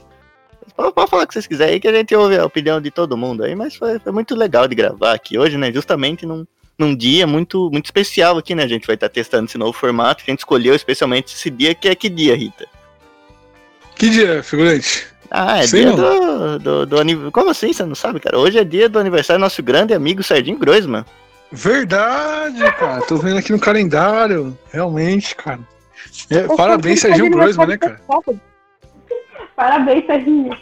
Pode, 0.75 0.93
pode 0.93 1.09
falar 1.09 1.23
o 1.23 1.27
que 1.27 1.33
vocês 1.33 1.47
quiserem 1.47 1.75
aí, 1.75 1.79
que 1.79 1.87
a 1.87 1.93
gente 1.93 2.15
ouve 2.15 2.37
a 2.37 2.45
opinião 2.45 2.79
de 2.79 2.91
todo 2.91 3.17
mundo 3.17 3.43
aí, 3.43 3.55
mas 3.55 3.75
foi, 3.75 3.97
foi 3.99 4.11
muito 4.11 4.35
legal 4.35 4.67
de 4.67 4.75
gravar 4.75 5.13
aqui 5.13 5.37
hoje, 5.37 5.57
né? 5.57 5.71
Justamente 5.71 6.25
num, 6.25 6.45
num 6.77 6.95
dia 6.95 7.25
muito, 7.25 7.69
muito 7.71 7.85
especial 7.85 8.37
aqui, 8.37 8.53
né? 8.53 8.63
A 8.63 8.67
gente 8.67 8.85
vai 8.85 8.95
estar 8.95 9.09
testando 9.09 9.45
esse 9.45 9.57
novo 9.57 9.73
formato. 9.73 10.23
que 10.23 10.29
A 10.29 10.33
gente 10.33 10.39
escolheu 10.39 10.75
especialmente 10.75 11.33
esse 11.33 11.49
dia, 11.49 11.73
que 11.73 11.87
é 11.87 11.95
que 11.95 12.09
dia, 12.09 12.35
Rita? 12.35 12.67
Que 13.95 14.09
dia, 14.09 14.43
figurante? 14.43 15.07
Ah, 15.29 15.59
é 15.59 15.67
Sei 15.67 15.83
dia 15.83 15.93
do, 15.93 16.59
do, 16.59 16.85
do 16.85 16.99
aniversário. 16.99 17.31
Como 17.31 17.49
assim? 17.49 17.73
Você 17.73 17.83
não 17.85 17.95
sabe, 17.95 18.19
cara? 18.19 18.37
Hoje 18.37 18.57
é 18.59 18.63
dia 18.63 18.87
do 18.87 18.99
aniversário 18.99 19.39
do 19.39 19.43
nosso 19.43 19.61
grande 19.61 19.93
amigo 19.93 20.23
Serginho 20.23 20.57
Groisman. 20.57 21.05
Verdade, 21.51 22.59
cara. 22.73 23.01
Tô 23.01 23.17
vendo 23.17 23.37
aqui 23.37 23.51
no 23.51 23.59
calendário. 23.59 24.57
Realmente, 24.71 25.35
cara. 25.35 25.59
É, 26.29 26.43
parabéns, 26.55 27.01
fui 27.01 27.09
Serginho 27.09 27.31
Groisman, 27.31 27.67
né, 27.67 27.77
cara? 27.77 27.99
Parabéns, 29.55 30.05
Serginho. 30.05 30.57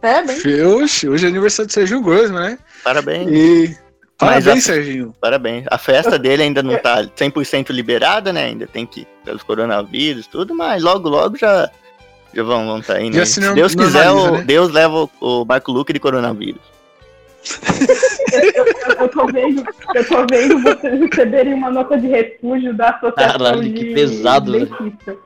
Parabéns. 0.00 0.42
Oxe, 0.82 1.08
hoje 1.08 1.26
é 1.26 1.28
aniversário 1.28 1.68
do 1.68 1.72
Serginho 1.72 2.02
Groisman, 2.02 2.40
né? 2.50 2.58
Parabéns, 2.82 3.28
E. 3.30 3.76
Parabéns, 4.18 4.46
a- 4.68 4.72
Serginho. 4.72 5.14
parabéns. 5.20 5.64
A 5.70 5.78
festa 5.78 6.18
dele 6.18 6.42
ainda 6.44 6.62
não 6.62 6.76
tá 6.78 7.04
100% 7.16 7.70
liberada, 7.70 8.32
né? 8.32 8.44
Ainda 8.44 8.66
tem 8.66 8.86
que 8.86 9.06
pelos 9.24 9.42
coronavírus, 9.42 10.26
tudo, 10.26 10.54
mas 10.54 10.82
logo, 10.82 11.08
logo 11.08 11.36
já 11.36 11.68
já 12.34 12.42
vão 12.42 12.66
vão 12.66 12.80
tá 12.80 12.94
aí. 12.94 13.12
se 13.26 13.40
Se 13.40 13.54
Deus 13.54 13.74
quiser, 13.74 14.10
o, 14.10 14.32
né? 14.32 14.42
Deus 14.44 14.72
leva 14.72 15.04
o, 15.04 15.10
o 15.20 15.44
Marco 15.44 15.70
Luque 15.72 15.92
de 15.92 16.00
coronavírus. 16.00 16.60
Eu, 18.54 18.64
eu 19.00 19.08
tô 19.08 19.26
vendo, 19.26 19.64
eu 19.94 20.04
tô 20.08 20.26
vendo 20.30 20.58
vocês 20.62 21.00
receberem 21.00 21.54
uma 21.54 21.70
nota 21.70 21.98
de 21.98 22.06
refúgio 22.06 22.72
da 22.74 22.90
Associação 22.90 23.38
Caralho, 23.38 23.62
de 23.62 23.72
que 23.72 23.94
pesado. 23.94 24.52
Dentistas. 24.52 25.16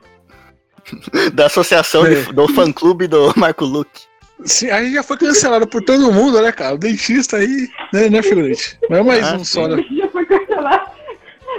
Da 1.33 1.45
associação 1.47 2.03
de- 2.05 2.15
É. 2.15 2.23
do 2.33 2.47
fã 2.47 2.71
clube 2.71 3.07
do 3.07 3.33
Marco 3.37 3.65
Luque. 3.65 4.01
Sim, 4.45 4.69
a 4.69 4.81
gente 4.83 4.93
já 4.93 5.03
foi 5.03 5.17
cancelado 5.17 5.65
por 5.67 5.81
todo 5.83 6.11
mundo, 6.11 6.39
né, 6.41 6.51
cara? 6.51 6.75
O 6.75 6.77
dentista 6.77 7.37
aí, 7.37 7.67
né, 7.91 8.07
né 8.09 8.21
figurante? 8.21 8.77
Não 8.89 8.97
é 8.97 9.03
mais 9.03 9.23
Ah, 9.27 9.35
um 9.35 9.39
sim. 9.39 9.45
só, 9.45 9.67
né? 9.67 9.83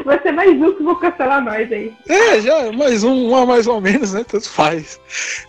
Vai 0.05 0.21
ser 0.23 0.33
mais 0.33 0.51
um 0.51 0.75
que 0.75 0.83
vou 0.83 0.97
cancelar 0.97 1.43
nós 1.45 1.71
aí. 1.73 1.95
É, 2.09 2.41
já, 2.41 2.73
mais 2.73 3.05
um, 3.05 3.31
um 3.31 3.37
a 3.37 3.47
mais 3.47 3.67
ou 3.67 3.81
menos, 3.81 4.13
né? 4.13 4.25
Tanto 4.25 4.49
faz. 4.49 5.01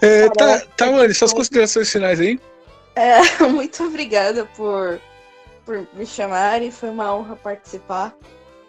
É, 0.02 0.28
tá, 0.30 0.46
Caraca. 0.46 0.68
tá, 0.76 0.92
mano, 0.92 1.14
suas 1.14 1.34
considerações 1.34 1.92
finais 1.92 2.20
aí? 2.20 2.40
É, 2.96 3.20
muito 3.48 3.84
obrigada 3.84 4.46
por, 4.58 5.00
por 5.66 5.88
me 5.94 6.06
chamarem. 6.06 6.72
Foi 6.72 6.90
uma 6.90 7.14
honra 7.16 7.36
participar 7.36 8.16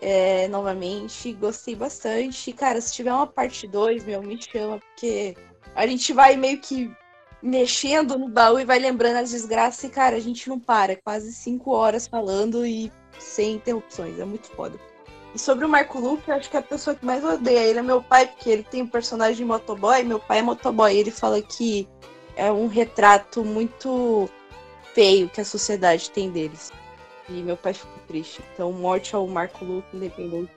é, 0.00 0.48
novamente. 0.48 1.32
Gostei 1.32 1.74
bastante. 1.74 2.52
Cara, 2.52 2.80
se 2.80 2.92
tiver 2.92 3.12
uma 3.12 3.26
parte 3.26 3.66
2, 3.66 4.04
meu, 4.04 4.22
me 4.22 4.40
chama, 4.40 4.78
porque 4.78 5.36
a 5.74 5.86
gente 5.86 6.12
vai 6.12 6.36
meio 6.36 6.58
que 6.58 6.90
mexendo 7.42 8.18
no 8.18 8.28
baú 8.28 8.60
e 8.60 8.64
vai 8.64 8.78
lembrando 8.78 9.16
as 9.16 9.30
desgraças. 9.30 9.84
E, 9.84 9.88
cara, 9.88 10.16
a 10.16 10.20
gente 10.20 10.48
não 10.48 10.58
para. 10.58 10.96
Quase 10.96 11.32
cinco 11.32 11.72
horas 11.72 12.06
falando 12.06 12.66
e 12.66 12.92
sem 13.18 13.54
interrupções. 13.54 14.18
É 14.18 14.24
muito 14.24 14.48
foda. 14.50 14.78
E 15.34 15.38
sobre 15.38 15.64
o 15.64 15.68
Marco 15.68 16.00
Luque, 16.00 16.28
eu 16.28 16.34
acho 16.34 16.50
que 16.50 16.56
a 16.56 16.62
pessoa 16.62 16.96
que 16.96 17.04
mais 17.04 17.24
odeia 17.24 17.60
ele 17.60 17.78
é 17.78 17.82
meu 17.82 18.02
pai, 18.02 18.26
porque 18.26 18.50
ele 18.50 18.62
tem 18.62 18.82
um 18.82 18.86
personagem 18.86 19.36
de 19.36 19.44
motoboy. 19.44 20.02
Meu 20.02 20.18
pai 20.18 20.38
é 20.38 20.42
motoboy. 20.42 20.96
Ele 20.96 21.10
fala 21.10 21.40
que 21.40 21.88
é 22.36 22.50
um 22.50 22.66
retrato 22.66 23.44
muito 23.44 24.28
feio 24.94 25.28
que 25.28 25.40
a 25.40 25.44
sociedade 25.44 26.10
tem 26.10 26.30
deles. 26.30 26.72
E 27.28 27.42
meu 27.42 27.56
pai 27.56 27.72
ficou 27.74 27.92
triste. 28.08 28.42
Então, 28.52 28.72
morte 28.72 29.14
ao 29.14 29.26
Marco 29.26 29.64
Luque, 29.64 29.96
independente. 29.96 30.50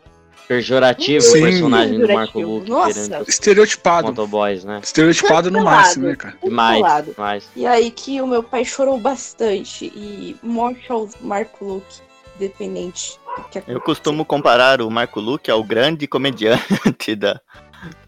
Pejorativo 0.48 1.22
Sim. 1.22 1.38
o 1.38 1.42
personagem 1.44 2.00
do 2.00 2.14
Marco. 2.14 2.40
Luke 2.40 2.70
Nossa. 2.70 3.24
Estereotipado. 3.28 4.08
motoboys, 4.08 4.64
né? 4.64 4.82
Estereotipado 4.84 5.50
no 5.50 5.64
máximo, 5.64 6.08
né, 6.08 6.16
cara? 6.16 6.38
Demais, 6.44 7.06
demais. 7.06 7.50
E 7.56 7.66
aí 7.66 7.92
que 7.92 8.20
o 8.22 8.28
meu 8.28 8.44
pai 8.44 8.66
chorou 8.66 8.98
bastante. 8.98 9.86
E 9.86 10.36
morte 10.44 10.92
ao 10.92 11.08
Marco 11.22 11.64
Luque, 11.64 12.02
que 12.38 13.64
Eu 13.68 13.82
costumo 13.82 14.26
comparar 14.26 14.82
o 14.82 14.90
Marco 14.90 15.20
Luque 15.20 15.50
ao 15.52 15.64
grande 15.64 16.08
comediante 16.08 17.16
da 17.16 17.40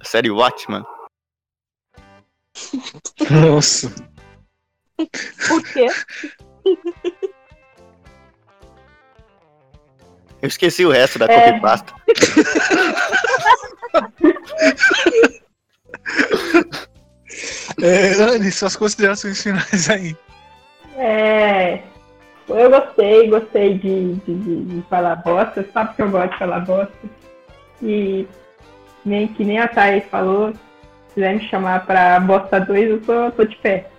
série 0.03 0.31
Watchmen. 0.31 0.83
Nossa. 3.29 3.93
Por 5.47 5.63
quê? 5.63 5.87
Eu 10.41 10.47
esqueci 10.47 10.85
o 10.85 10.91
resto 10.91 11.19
da 11.19 11.25
É. 11.25 11.47
copypasta. 11.47 11.93
É, 17.81 18.13
Anne, 18.21 18.51
suas 18.51 18.75
considerações 18.75 19.41
finais 19.41 19.89
aí. 19.89 20.15
É. 20.97 21.83
Eu 22.47 22.69
gostei, 22.69 23.27
gostei 23.29 23.77
de, 23.79 24.13
de, 24.15 24.35
de- 24.35 24.65
de 24.65 24.81
falar 24.89 25.15
bosta. 25.17 25.67
Sabe 25.73 25.95
que 25.95 26.01
eu 26.01 26.09
gosto 26.11 26.31
de 26.31 26.37
falar 26.39 26.59
bosta. 26.59 26.93
E 27.81 28.27
nem 29.03 29.27
que 29.27 29.43
nem 29.43 29.59
a 29.59 29.67
Thay 29.67 30.01
falou, 30.01 30.53
se 30.53 31.15
quiser 31.15 31.35
me 31.35 31.47
chamar 31.49 31.85
pra 31.85 32.19
bosta 32.19 32.59
2, 32.59 32.89
eu 32.89 33.01
tô, 33.01 33.31
tô 33.31 33.45
de 33.45 33.55
pé. 33.57 33.89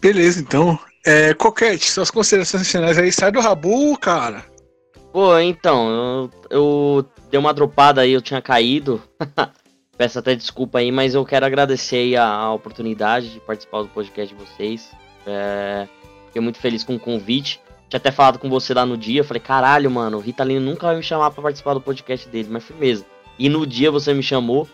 Beleza, 0.00 0.40
então. 0.40 0.78
É, 1.06 1.32
Coquete, 1.34 1.90
suas 1.90 2.10
considerações 2.10 2.70
finais 2.70 2.98
aí. 2.98 3.10
Sai 3.12 3.30
do 3.30 3.40
Rabu, 3.40 3.96
cara. 3.98 4.44
Pô, 5.12 5.38
então, 5.38 5.88
eu, 5.88 6.30
eu 6.50 7.06
dei 7.30 7.38
uma 7.40 7.54
dropada 7.54 8.00
aí, 8.02 8.12
eu 8.12 8.20
tinha 8.22 8.42
caído. 8.42 9.02
Peço 9.96 10.18
até 10.18 10.34
desculpa 10.34 10.78
aí, 10.78 10.92
mas 10.92 11.14
eu 11.14 11.24
quero 11.24 11.44
agradecer 11.44 11.96
aí 11.96 12.16
a, 12.16 12.24
a 12.26 12.52
oportunidade 12.52 13.30
de 13.30 13.40
participar 13.40 13.82
do 13.82 13.88
podcast 13.88 14.34
de 14.34 14.44
vocês. 14.44 14.90
É, 15.26 15.88
fiquei 16.28 16.40
muito 16.40 16.58
feliz 16.58 16.84
com 16.84 16.94
o 16.94 17.00
convite. 17.00 17.60
Tinha 17.88 17.98
até 17.98 18.10
falado 18.10 18.38
com 18.38 18.48
você 18.48 18.74
lá 18.74 18.84
no 18.84 18.96
dia, 18.96 19.24
falei, 19.24 19.40
caralho, 19.40 19.90
mano, 19.90 20.18
o 20.18 20.20
Ritalino 20.20 20.64
nunca 20.64 20.86
vai 20.86 20.96
me 20.96 21.02
chamar 21.02 21.30
pra 21.30 21.42
participar 21.42 21.74
do 21.74 21.80
podcast 21.80 22.28
dele, 22.28 22.48
mas 22.50 22.64
firmeza. 22.64 23.04
E 23.38 23.48
no 23.48 23.66
dia 23.66 23.90
você 23.90 24.12
me 24.12 24.22
chamou. 24.22 24.68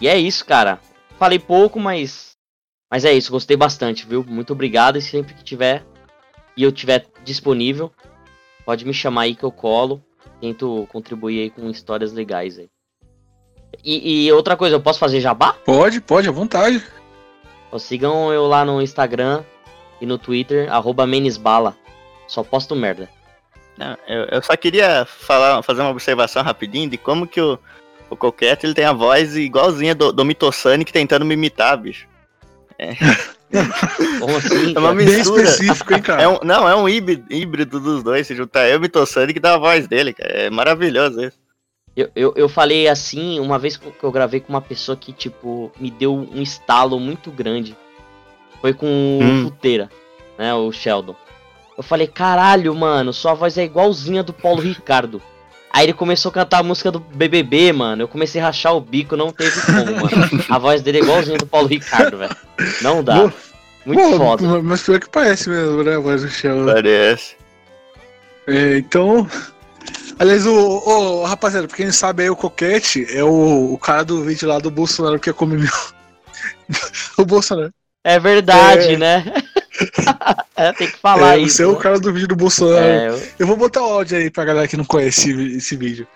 E 0.00 0.08
é 0.08 0.18
isso, 0.18 0.44
cara. 0.44 0.80
Falei 1.18 1.38
pouco, 1.38 1.78
mas. 1.78 2.30
Mas 2.90 3.04
é 3.04 3.12
isso, 3.12 3.30
gostei 3.30 3.56
bastante, 3.56 4.06
viu? 4.06 4.24
Muito 4.26 4.52
obrigado. 4.52 4.96
E 4.96 5.02
sempre 5.02 5.34
que 5.34 5.44
tiver 5.44 5.84
e 6.56 6.62
eu 6.62 6.72
tiver 6.72 7.06
disponível, 7.24 7.92
pode 8.64 8.84
me 8.84 8.92
chamar 8.92 9.22
aí 9.22 9.34
que 9.34 9.44
eu 9.44 9.52
colo. 9.52 10.02
Tento 10.40 10.88
contribuir 10.90 11.42
aí 11.42 11.50
com 11.50 11.68
histórias 11.68 12.12
legais 12.12 12.58
aí. 12.58 12.68
E, 13.84 14.26
e 14.26 14.32
outra 14.32 14.56
coisa, 14.56 14.76
eu 14.76 14.80
posso 14.80 14.98
fazer 14.98 15.20
jabá? 15.20 15.52
Pode, 15.52 16.00
pode, 16.00 16.28
à 16.28 16.32
vontade. 16.32 16.82
Sigam 17.78 18.32
eu 18.32 18.46
lá 18.46 18.64
no 18.64 18.82
Instagram 18.82 19.44
e 20.00 20.06
no 20.06 20.18
Twitter, 20.18 20.72
arroba 20.72 21.06
Menesbala. 21.06 21.76
Só 22.26 22.42
posto 22.42 22.76
merda. 22.76 23.08
Não, 23.76 23.96
eu, 24.06 24.24
eu 24.26 24.42
só 24.42 24.56
queria 24.56 25.06
falar, 25.06 25.62
fazer 25.62 25.80
uma 25.80 25.90
observação 25.90 26.42
rapidinho 26.42 26.88
de 26.88 26.96
como 26.96 27.26
que 27.26 27.40
o, 27.40 27.58
o 28.08 28.16
Coquete 28.16 28.66
ele 28.66 28.74
tem 28.74 28.84
a 28.84 28.92
voz 28.92 29.36
igualzinha 29.36 29.94
do, 29.94 30.12
do 30.12 30.24
Mitossanic 30.24 30.92
tentando 30.92 31.24
me 31.24 31.34
imitar, 31.34 31.76
bicho. 31.76 32.06
Como 34.20 34.36
assim? 34.36 34.74
É 34.74 34.78
uma 34.78 34.94
mistura. 34.94 35.42
específico, 35.42 35.92
hein, 35.92 36.02
cara? 36.02 36.22
É 36.22 36.28
um, 36.28 36.38
não, 36.44 36.68
é 36.68 36.74
um 36.74 36.88
híbrido, 36.88 37.24
híbrido 37.30 37.80
dos 37.80 38.02
dois. 38.02 38.26
Se 38.26 38.34
juntar 38.34 38.68
eu 38.68 38.76
e 38.76 38.80
Mitossani 38.80 39.34
que 39.34 39.40
dá 39.40 39.54
a 39.54 39.58
voz 39.58 39.86
dele, 39.86 40.12
cara. 40.12 40.30
É 40.30 40.50
maravilhoso 40.50 41.22
isso. 41.22 41.38
Eu, 41.96 42.08
eu, 42.14 42.32
eu 42.36 42.48
falei 42.48 42.88
assim, 42.88 43.40
uma 43.40 43.58
vez 43.58 43.76
que 43.76 43.92
eu 44.02 44.12
gravei 44.12 44.40
com 44.40 44.50
uma 44.50 44.60
pessoa 44.60 44.96
que, 44.96 45.12
tipo, 45.12 45.72
me 45.78 45.90
deu 45.90 46.14
um 46.14 46.40
estalo 46.40 46.98
muito 47.00 47.30
grande. 47.30 47.76
Foi 48.60 48.72
com 48.74 48.86
Hum. 48.86 49.40
o 49.40 49.44
Futeira, 49.44 49.88
né? 50.38 50.54
O 50.54 50.70
Sheldon. 50.72 51.14
Eu 51.76 51.82
falei, 51.82 52.06
caralho, 52.06 52.74
mano, 52.74 53.12
sua 53.12 53.32
voz 53.34 53.56
é 53.56 53.64
igualzinha 53.64 54.22
do 54.22 54.32
Paulo 54.32 54.60
Ricardo. 54.60 55.20
Aí 55.72 55.86
ele 55.86 55.92
começou 55.94 56.30
a 56.30 56.32
cantar 56.32 56.58
a 56.58 56.62
música 56.62 56.90
do 56.90 56.98
BBB, 57.00 57.72
mano. 57.72 58.02
Eu 58.02 58.08
comecei 58.08 58.40
a 58.40 58.46
rachar 58.46 58.74
o 58.74 58.80
bico, 58.80 59.16
não 59.16 59.32
teve 59.32 59.60
como, 59.62 59.84
mano. 59.96 60.44
A 60.48 60.58
voz 60.58 60.82
dele 60.82 60.98
é 60.98 61.02
igualzinha 61.02 61.38
do 61.38 61.46
Paulo 61.46 61.68
Ricardo, 61.68 62.18
velho. 62.18 62.36
Não 62.82 63.02
dá. 63.04 63.14
Boa. 63.14 63.34
Muito 63.86 63.98
Pô, 64.02 64.16
foda. 64.18 64.62
Mas 64.62 64.82
pior 64.82 65.00
que 65.00 65.08
parece 65.08 65.48
mesmo, 65.48 65.82
né? 65.82 65.94
A 65.96 66.00
voz 66.00 66.22
do 66.22 66.28
Sheldon. 66.28 66.66
Parece. 66.72 67.36
É, 68.46 68.76
então. 68.78 69.26
Aliás, 70.18 70.44
o, 70.44 70.52
o- 70.54 71.24
rapaziada, 71.24 71.66
pra 71.66 71.76
quem 71.76 71.86
não 71.86 71.92
sabe 71.94 72.24
aí, 72.24 72.30
o 72.30 72.36
Coquete 72.36 73.06
é 73.08 73.24
o, 73.24 73.72
o 73.72 73.78
cara 73.78 74.04
do 74.04 74.22
vídeo 74.24 74.46
lá 74.48 74.58
do 74.58 74.70
Bolsonaro 74.70 75.18
que 75.18 75.30
ia 75.30 75.34
comer 75.34 75.58
meu. 75.60 75.70
o 77.16 77.24
Bolsonaro. 77.24 77.72
É 78.02 78.18
verdade, 78.18 78.94
É. 78.94 78.96
né? 78.96 79.24
é, 80.56 80.72
tem 80.72 80.88
que 80.88 80.96
falar 80.96 81.36
é, 81.38 81.40
isso. 81.42 81.56
você 81.56 81.62
é 81.62 81.66
o 81.66 81.72
né? 81.72 81.78
cara 81.78 82.00
do 82.00 82.12
vídeo 82.12 82.28
do 82.28 82.36
Bolsonaro. 82.36 82.84
É, 82.84 83.08
eu- 83.08 83.22
Eu 83.40 83.46
vou 83.46 83.56
botar 83.56 83.82
o 83.82 83.92
áudio 83.92 84.16
aí 84.18 84.30
pra 84.30 84.44
galera 84.44 84.66
que 84.68 84.76
não 84.76 84.84
conhece 84.84 85.30
esse, 85.30 85.56
esse 85.56 85.76
vídeo. 85.76 86.06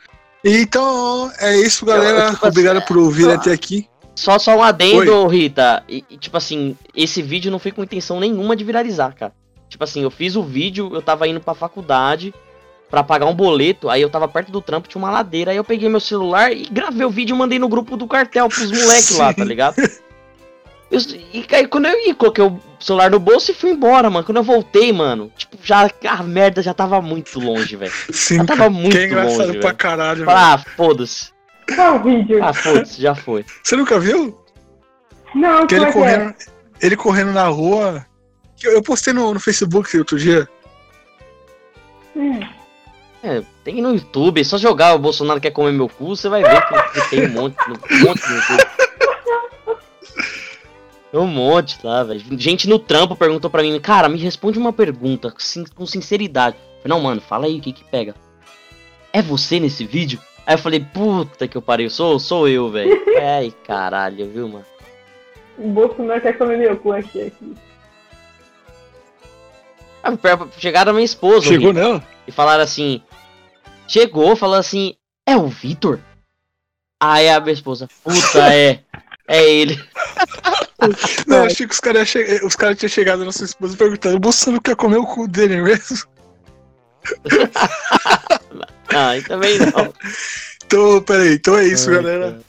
Então, 0.45 1.31
é 1.39 1.57
isso, 1.57 1.85
galera. 1.87 2.25
Eu- 2.27 2.31
tipo 2.35 2.47
Obrigado 2.47 2.77
assim, 2.79 2.87
por 2.87 2.97
ouvir 2.99 3.31
até 3.31 3.53
aqui. 3.53 3.89
Só, 4.15 4.39
só 4.39 4.57
um 4.57 4.63
adendo, 4.63 5.27
Rita. 5.27 5.83
E, 5.89 6.05
e, 6.09 6.17
tipo 6.17 6.37
assim, 6.37 6.77
esse 6.95 7.21
vídeo 7.21 7.51
não 7.51 7.59
foi 7.59 7.73
com 7.73 7.83
intenção 7.83 8.21
nenhuma 8.21 8.55
de 8.55 8.63
viralizar, 8.65 9.13
cara. 9.15 9.33
Tipo 9.69 9.83
assim, 9.85 10.03
eu 10.03 10.11
fiz 10.11 10.37
o 10.37 10.43
vídeo, 10.43 10.91
eu 10.95 11.03
tava 11.03 11.27
indo 11.27 11.41
pra 11.41 11.53
faculdade 11.55 12.33
pra 12.89 13.03
pagar 13.03 13.27
um 13.27 13.35
boleto, 13.35 13.89
aí 13.89 14.01
eu 14.03 14.09
tava 14.11 14.29
perto 14.29 14.53
do 14.53 14.61
trampo, 14.61 14.87
tinha 14.87 15.03
uma 15.03 15.11
ladeira, 15.11 15.51
aí 15.51 15.57
eu 15.57 15.65
peguei 15.65 15.89
meu 15.89 15.99
celular 15.99 16.53
e 16.53 16.65
gravei 16.71 17.05
o 17.05 17.11
vídeo 17.11 17.35
e 17.35 17.39
mandei 17.39 17.59
no 17.59 17.69
grupo 17.69 17.97
do 17.97 18.07
cartel 18.07 18.49
pros 18.49 18.71
moleques 18.71 19.17
lá, 19.19 19.33
tá 19.35 19.43
ligado? 19.43 19.75
Eu- 20.95 21.01
e 21.33 21.47
aí 21.55 21.67
quando 21.67 21.87
eu 21.87 22.07
ia, 22.07 22.15
coloquei 22.15 22.45
o 22.45 22.61
celular 22.79 23.11
no 23.11 23.19
bolso 23.19 23.51
e 23.51 23.55
fui 23.55 23.71
embora, 23.71 24.09
mano. 24.11 24.25
Quando 24.25 24.37
eu 24.39 24.43
voltei, 24.45 24.93
mano, 24.93 25.31
tipo, 25.37 25.57
já 25.63 25.91
a 26.09 26.23
merda 26.23 26.63
já 26.63 26.73
tava 26.75 27.01
muito 27.01 27.39
longe, 27.41 27.75
velho. 27.77 27.93
Sim, 28.13 28.37
Já 28.37 28.45
tava 28.45 28.71
muito 28.71 28.93
que 28.93 28.99
é 28.99 29.07
engraçado 29.07 29.47
longe, 29.49 29.59
pra 29.61 29.73
caralho. 29.73 30.25
velho. 30.25 30.31
Ah, 30.39 30.59
foda-se. 30.77 31.33
Qual 31.75 32.03
vídeo? 32.03 32.43
Ah, 32.45 32.53
foda-se, 32.53 33.01
já 33.01 33.15
foi. 33.15 33.45
Você 33.63 33.75
nunca 33.77 33.99
viu? 33.99 34.39
Não, 35.35 35.67
Que 35.67 35.75
ele 35.75 35.87
é 35.87 35.93
que 35.93 35.99
é? 35.99 36.01
correndo, 36.01 36.35
ele 36.81 36.97
correndo 36.97 37.33
na 37.33 37.49
rua. 37.49 38.07
Que 38.57 38.69
Eu, 38.69 38.73
eu 38.73 38.83
postei 38.83 39.13
no, 39.13 39.35
no 39.35 39.41
Facebook 39.41 39.97
outro 39.99 40.19
dia. 40.19 40.49
Hum. 42.17 42.41
É, 43.23 43.43
tem 43.65 43.81
no 43.81 43.95
YouTube, 43.95 44.41
é 44.41 44.45
só 44.45 44.59
jogar 44.59 44.95
o 44.95 44.99
Bolsonaro 44.99 45.41
quer 45.41 45.51
comer 45.51 45.73
meu 45.73 45.89
cu, 45.89 46.15
você 46.15 46.29
vai 46.29 46.43
ver 46.43 46.63
que, 46.67 47.01
que 47.01 47.09
tem 47.11 47.27
um 47.27 47.31
monte, 47.33 47.57
um 47.69 48.01
monte 48.05 48.29
no 48.29 48.37
YouTube. 48.37 48.67
Um 51.17 51.27
monte 51.27 51.79
lá, 51.85 52.03
velho. 52.03 52.21
Gente 52.39 52.69
no 52.69 52.79
trampo 52.79 53.15
perguntou 53.15 53.49
pra 53.51 53.63
mim, 53.63 53.79
cara, 53.81 54.09
me 54.09 54.19
responde 54.19 54.59
uma 54.59 54.73
pergunta 54.73 55.33
sin- 55.39 55.65
com 55.75 55.87
sinceridade. 55.87 56.57
Eu 56.57 56.83
falei, 56.83 56.97
não, 56.99 57.01
mano, 57.01 57.21
fala 57.21 57.47
aí 57.47 57.59
o 57.59 57.61
que 57.61 57.73
que 57.73 57.85
pega. 57.85 58.15
É 59.13 59.23
você 59.23 59.61
nesse 59.61 59.85
vídeo? 59.85 60.21
Aí 60.47 60.55
eu 60.55 60.59
falei, 60.59 60.81
puta 60.81 61.47
que 61.47 61.57
eu 61.57 61.63
parei, 61.63 61.89
sou, 61.89 62.19
sou 62.19 62.49
eu, 62.49 62.69
velho. 62.71 63.01
Ai, 63.23 63.53
caralho, 63.67 64.29
viu, 64.29 64.49
mano? 64.49 64.65
O 65.57 65.69
Bolsonaro 65.69 66.21
quer 66.21 66.37
comer 66.37 66.59
meu 66.59 66.77
cu 66.77 66.93
aqui. 66.93 67.23
aqui. 67.23 67.55
Ah, 70.03 70.13
per- 70.17 70.49
Chegaram 70.59 70.91
a 70.91 70.95
minha 70.95 71.05
esposa, 71.05 71.47
Chegou 71.47 71.73
nela? 71.73 72.05
e 72.27 72.33
falaram 72.33 72.63
assim, 72.65 73.01
chegou, 73.89 74.35
falou 74.37 74.57
assim, 74.57 74.95
é 75.27 75.37
o 75.37 75.47
Vitor? 75.47 76.01
Aí 77.01 77.29
a 77.29 77.41
minha 77.41 77.53
esposa, 77.53 77.89
puta, 78.03 78.53
é, 78.55 78.81
é 79.29 79.45
ele. 79.45 79.83
Não, 81.27 81.39
eu 81.39 81.45
achei 81.45 81.67
que 81.67 81.73
os 81.73 81.81
caras 81.81 82.09
che... 82.09 82.41
os 82.45 82.57
caras 82.57 82.77
tinham 82.77 82.91
chegado 82.91 83.25
na 83.25 83.33
sua 83.33 83.47
esposa 83.47 83.77
perguntando: 83.77 84.17
o 84.17 84.21
Bolsonaro 84.21 84.61
quer 84.61 84.77
comer 84.77 84.99
o 84.99 85.07
cu 85.07 85.27
dele 85.27 85.61
mesmo? 85.63 85.99
Ah, 88.97 89.15
também 89.27 89.59
não. 89.59 89.93
Então, 90.65 91.03
peraí, 91.03 91.35
então 91.35 91.59
é 91.59 91.67
isso, 91.67 91.91
Ai, 91.91 91.97
galera. 91.97 92.31
cara. 92.31 92.41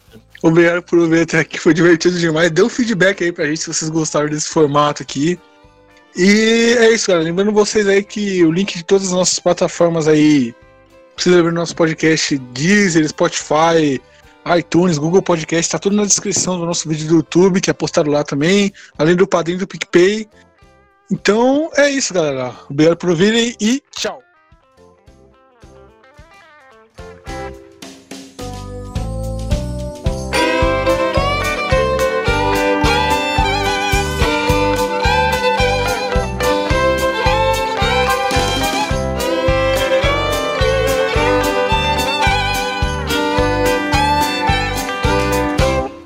Obrigado 0.43 0.83
por 0.83 1.09
ver 1.09 1.23
até 1.23 1.39
aqui, 1.39 1.57
foi 1.57 1.73
divertido 1.73 2.19
demais. 2.19 2.51
Dê 2.51 2.61
um 2.61 2.69
feedback 2.69 3.23
aí 3.23 3.31
pra 3.31 3.47
gente 3.47 3.61
se 3.61 3.67
vocês 3.67 3.89
gostaram 3.89 4.29
desse 4.29 4.47
formato 4.47 5.01
aqui. 5.01 5.39
E 6.15 6.75
é 6.77 6.91
isso, 6.91 7.07
galera. 7.07 7.25
Lembrando 7.25 7.51
vocês 7.51 7.87
aí 7.87 8.03
que 8.03 8.43
o 8.45 8.51
link 8.51 8.75
de 8.75 8.83
todas 8.83 9.07
as 9.07 9.13
nossas 9.13 9.39
plataformas 9.39 10.07
aí, 10.07 10.53
precisa 11.15 11.41
ver 11.41 11.51
no 11.51 11.59
nosso 11.59 11.75
podcast, 11.75 12.37
Deezer, 12.37 13.07
Spotify, 13.07 13.99
iTunes, 14.57 14.97
Google 14.97 15.21
Podcast, 15.21 15.71
tá 15.71 15.79
tudo 15.79 15.95
na 15.95 16.05
descrição 16.05 16.59
do 16.59 16.65
nosso 16.65 16.87
vídeo 16.87 17.07
do 17.07 17.15
YouTube, 17.15 17.61
que 17.61 17.69
é 17.69 17.73
postado 17.73 18.11
lá 18.11 18.23
também, 18.23 18.71
além 18.97 19.15
do 19.15 19.27
padrinho 19.27 19.59
do 19.59 19.67
PicPay. 19.67 20.27
Então 21.11 21.69
é 21.75 21.89
isso, 21.89 22.13
galera. 22.13 22.53
Obrigado 22.69 22.97
por 22.97 23.09
ouvirem 23.09 23.55
e 23.59 23.81
tchau. 23.91 24.24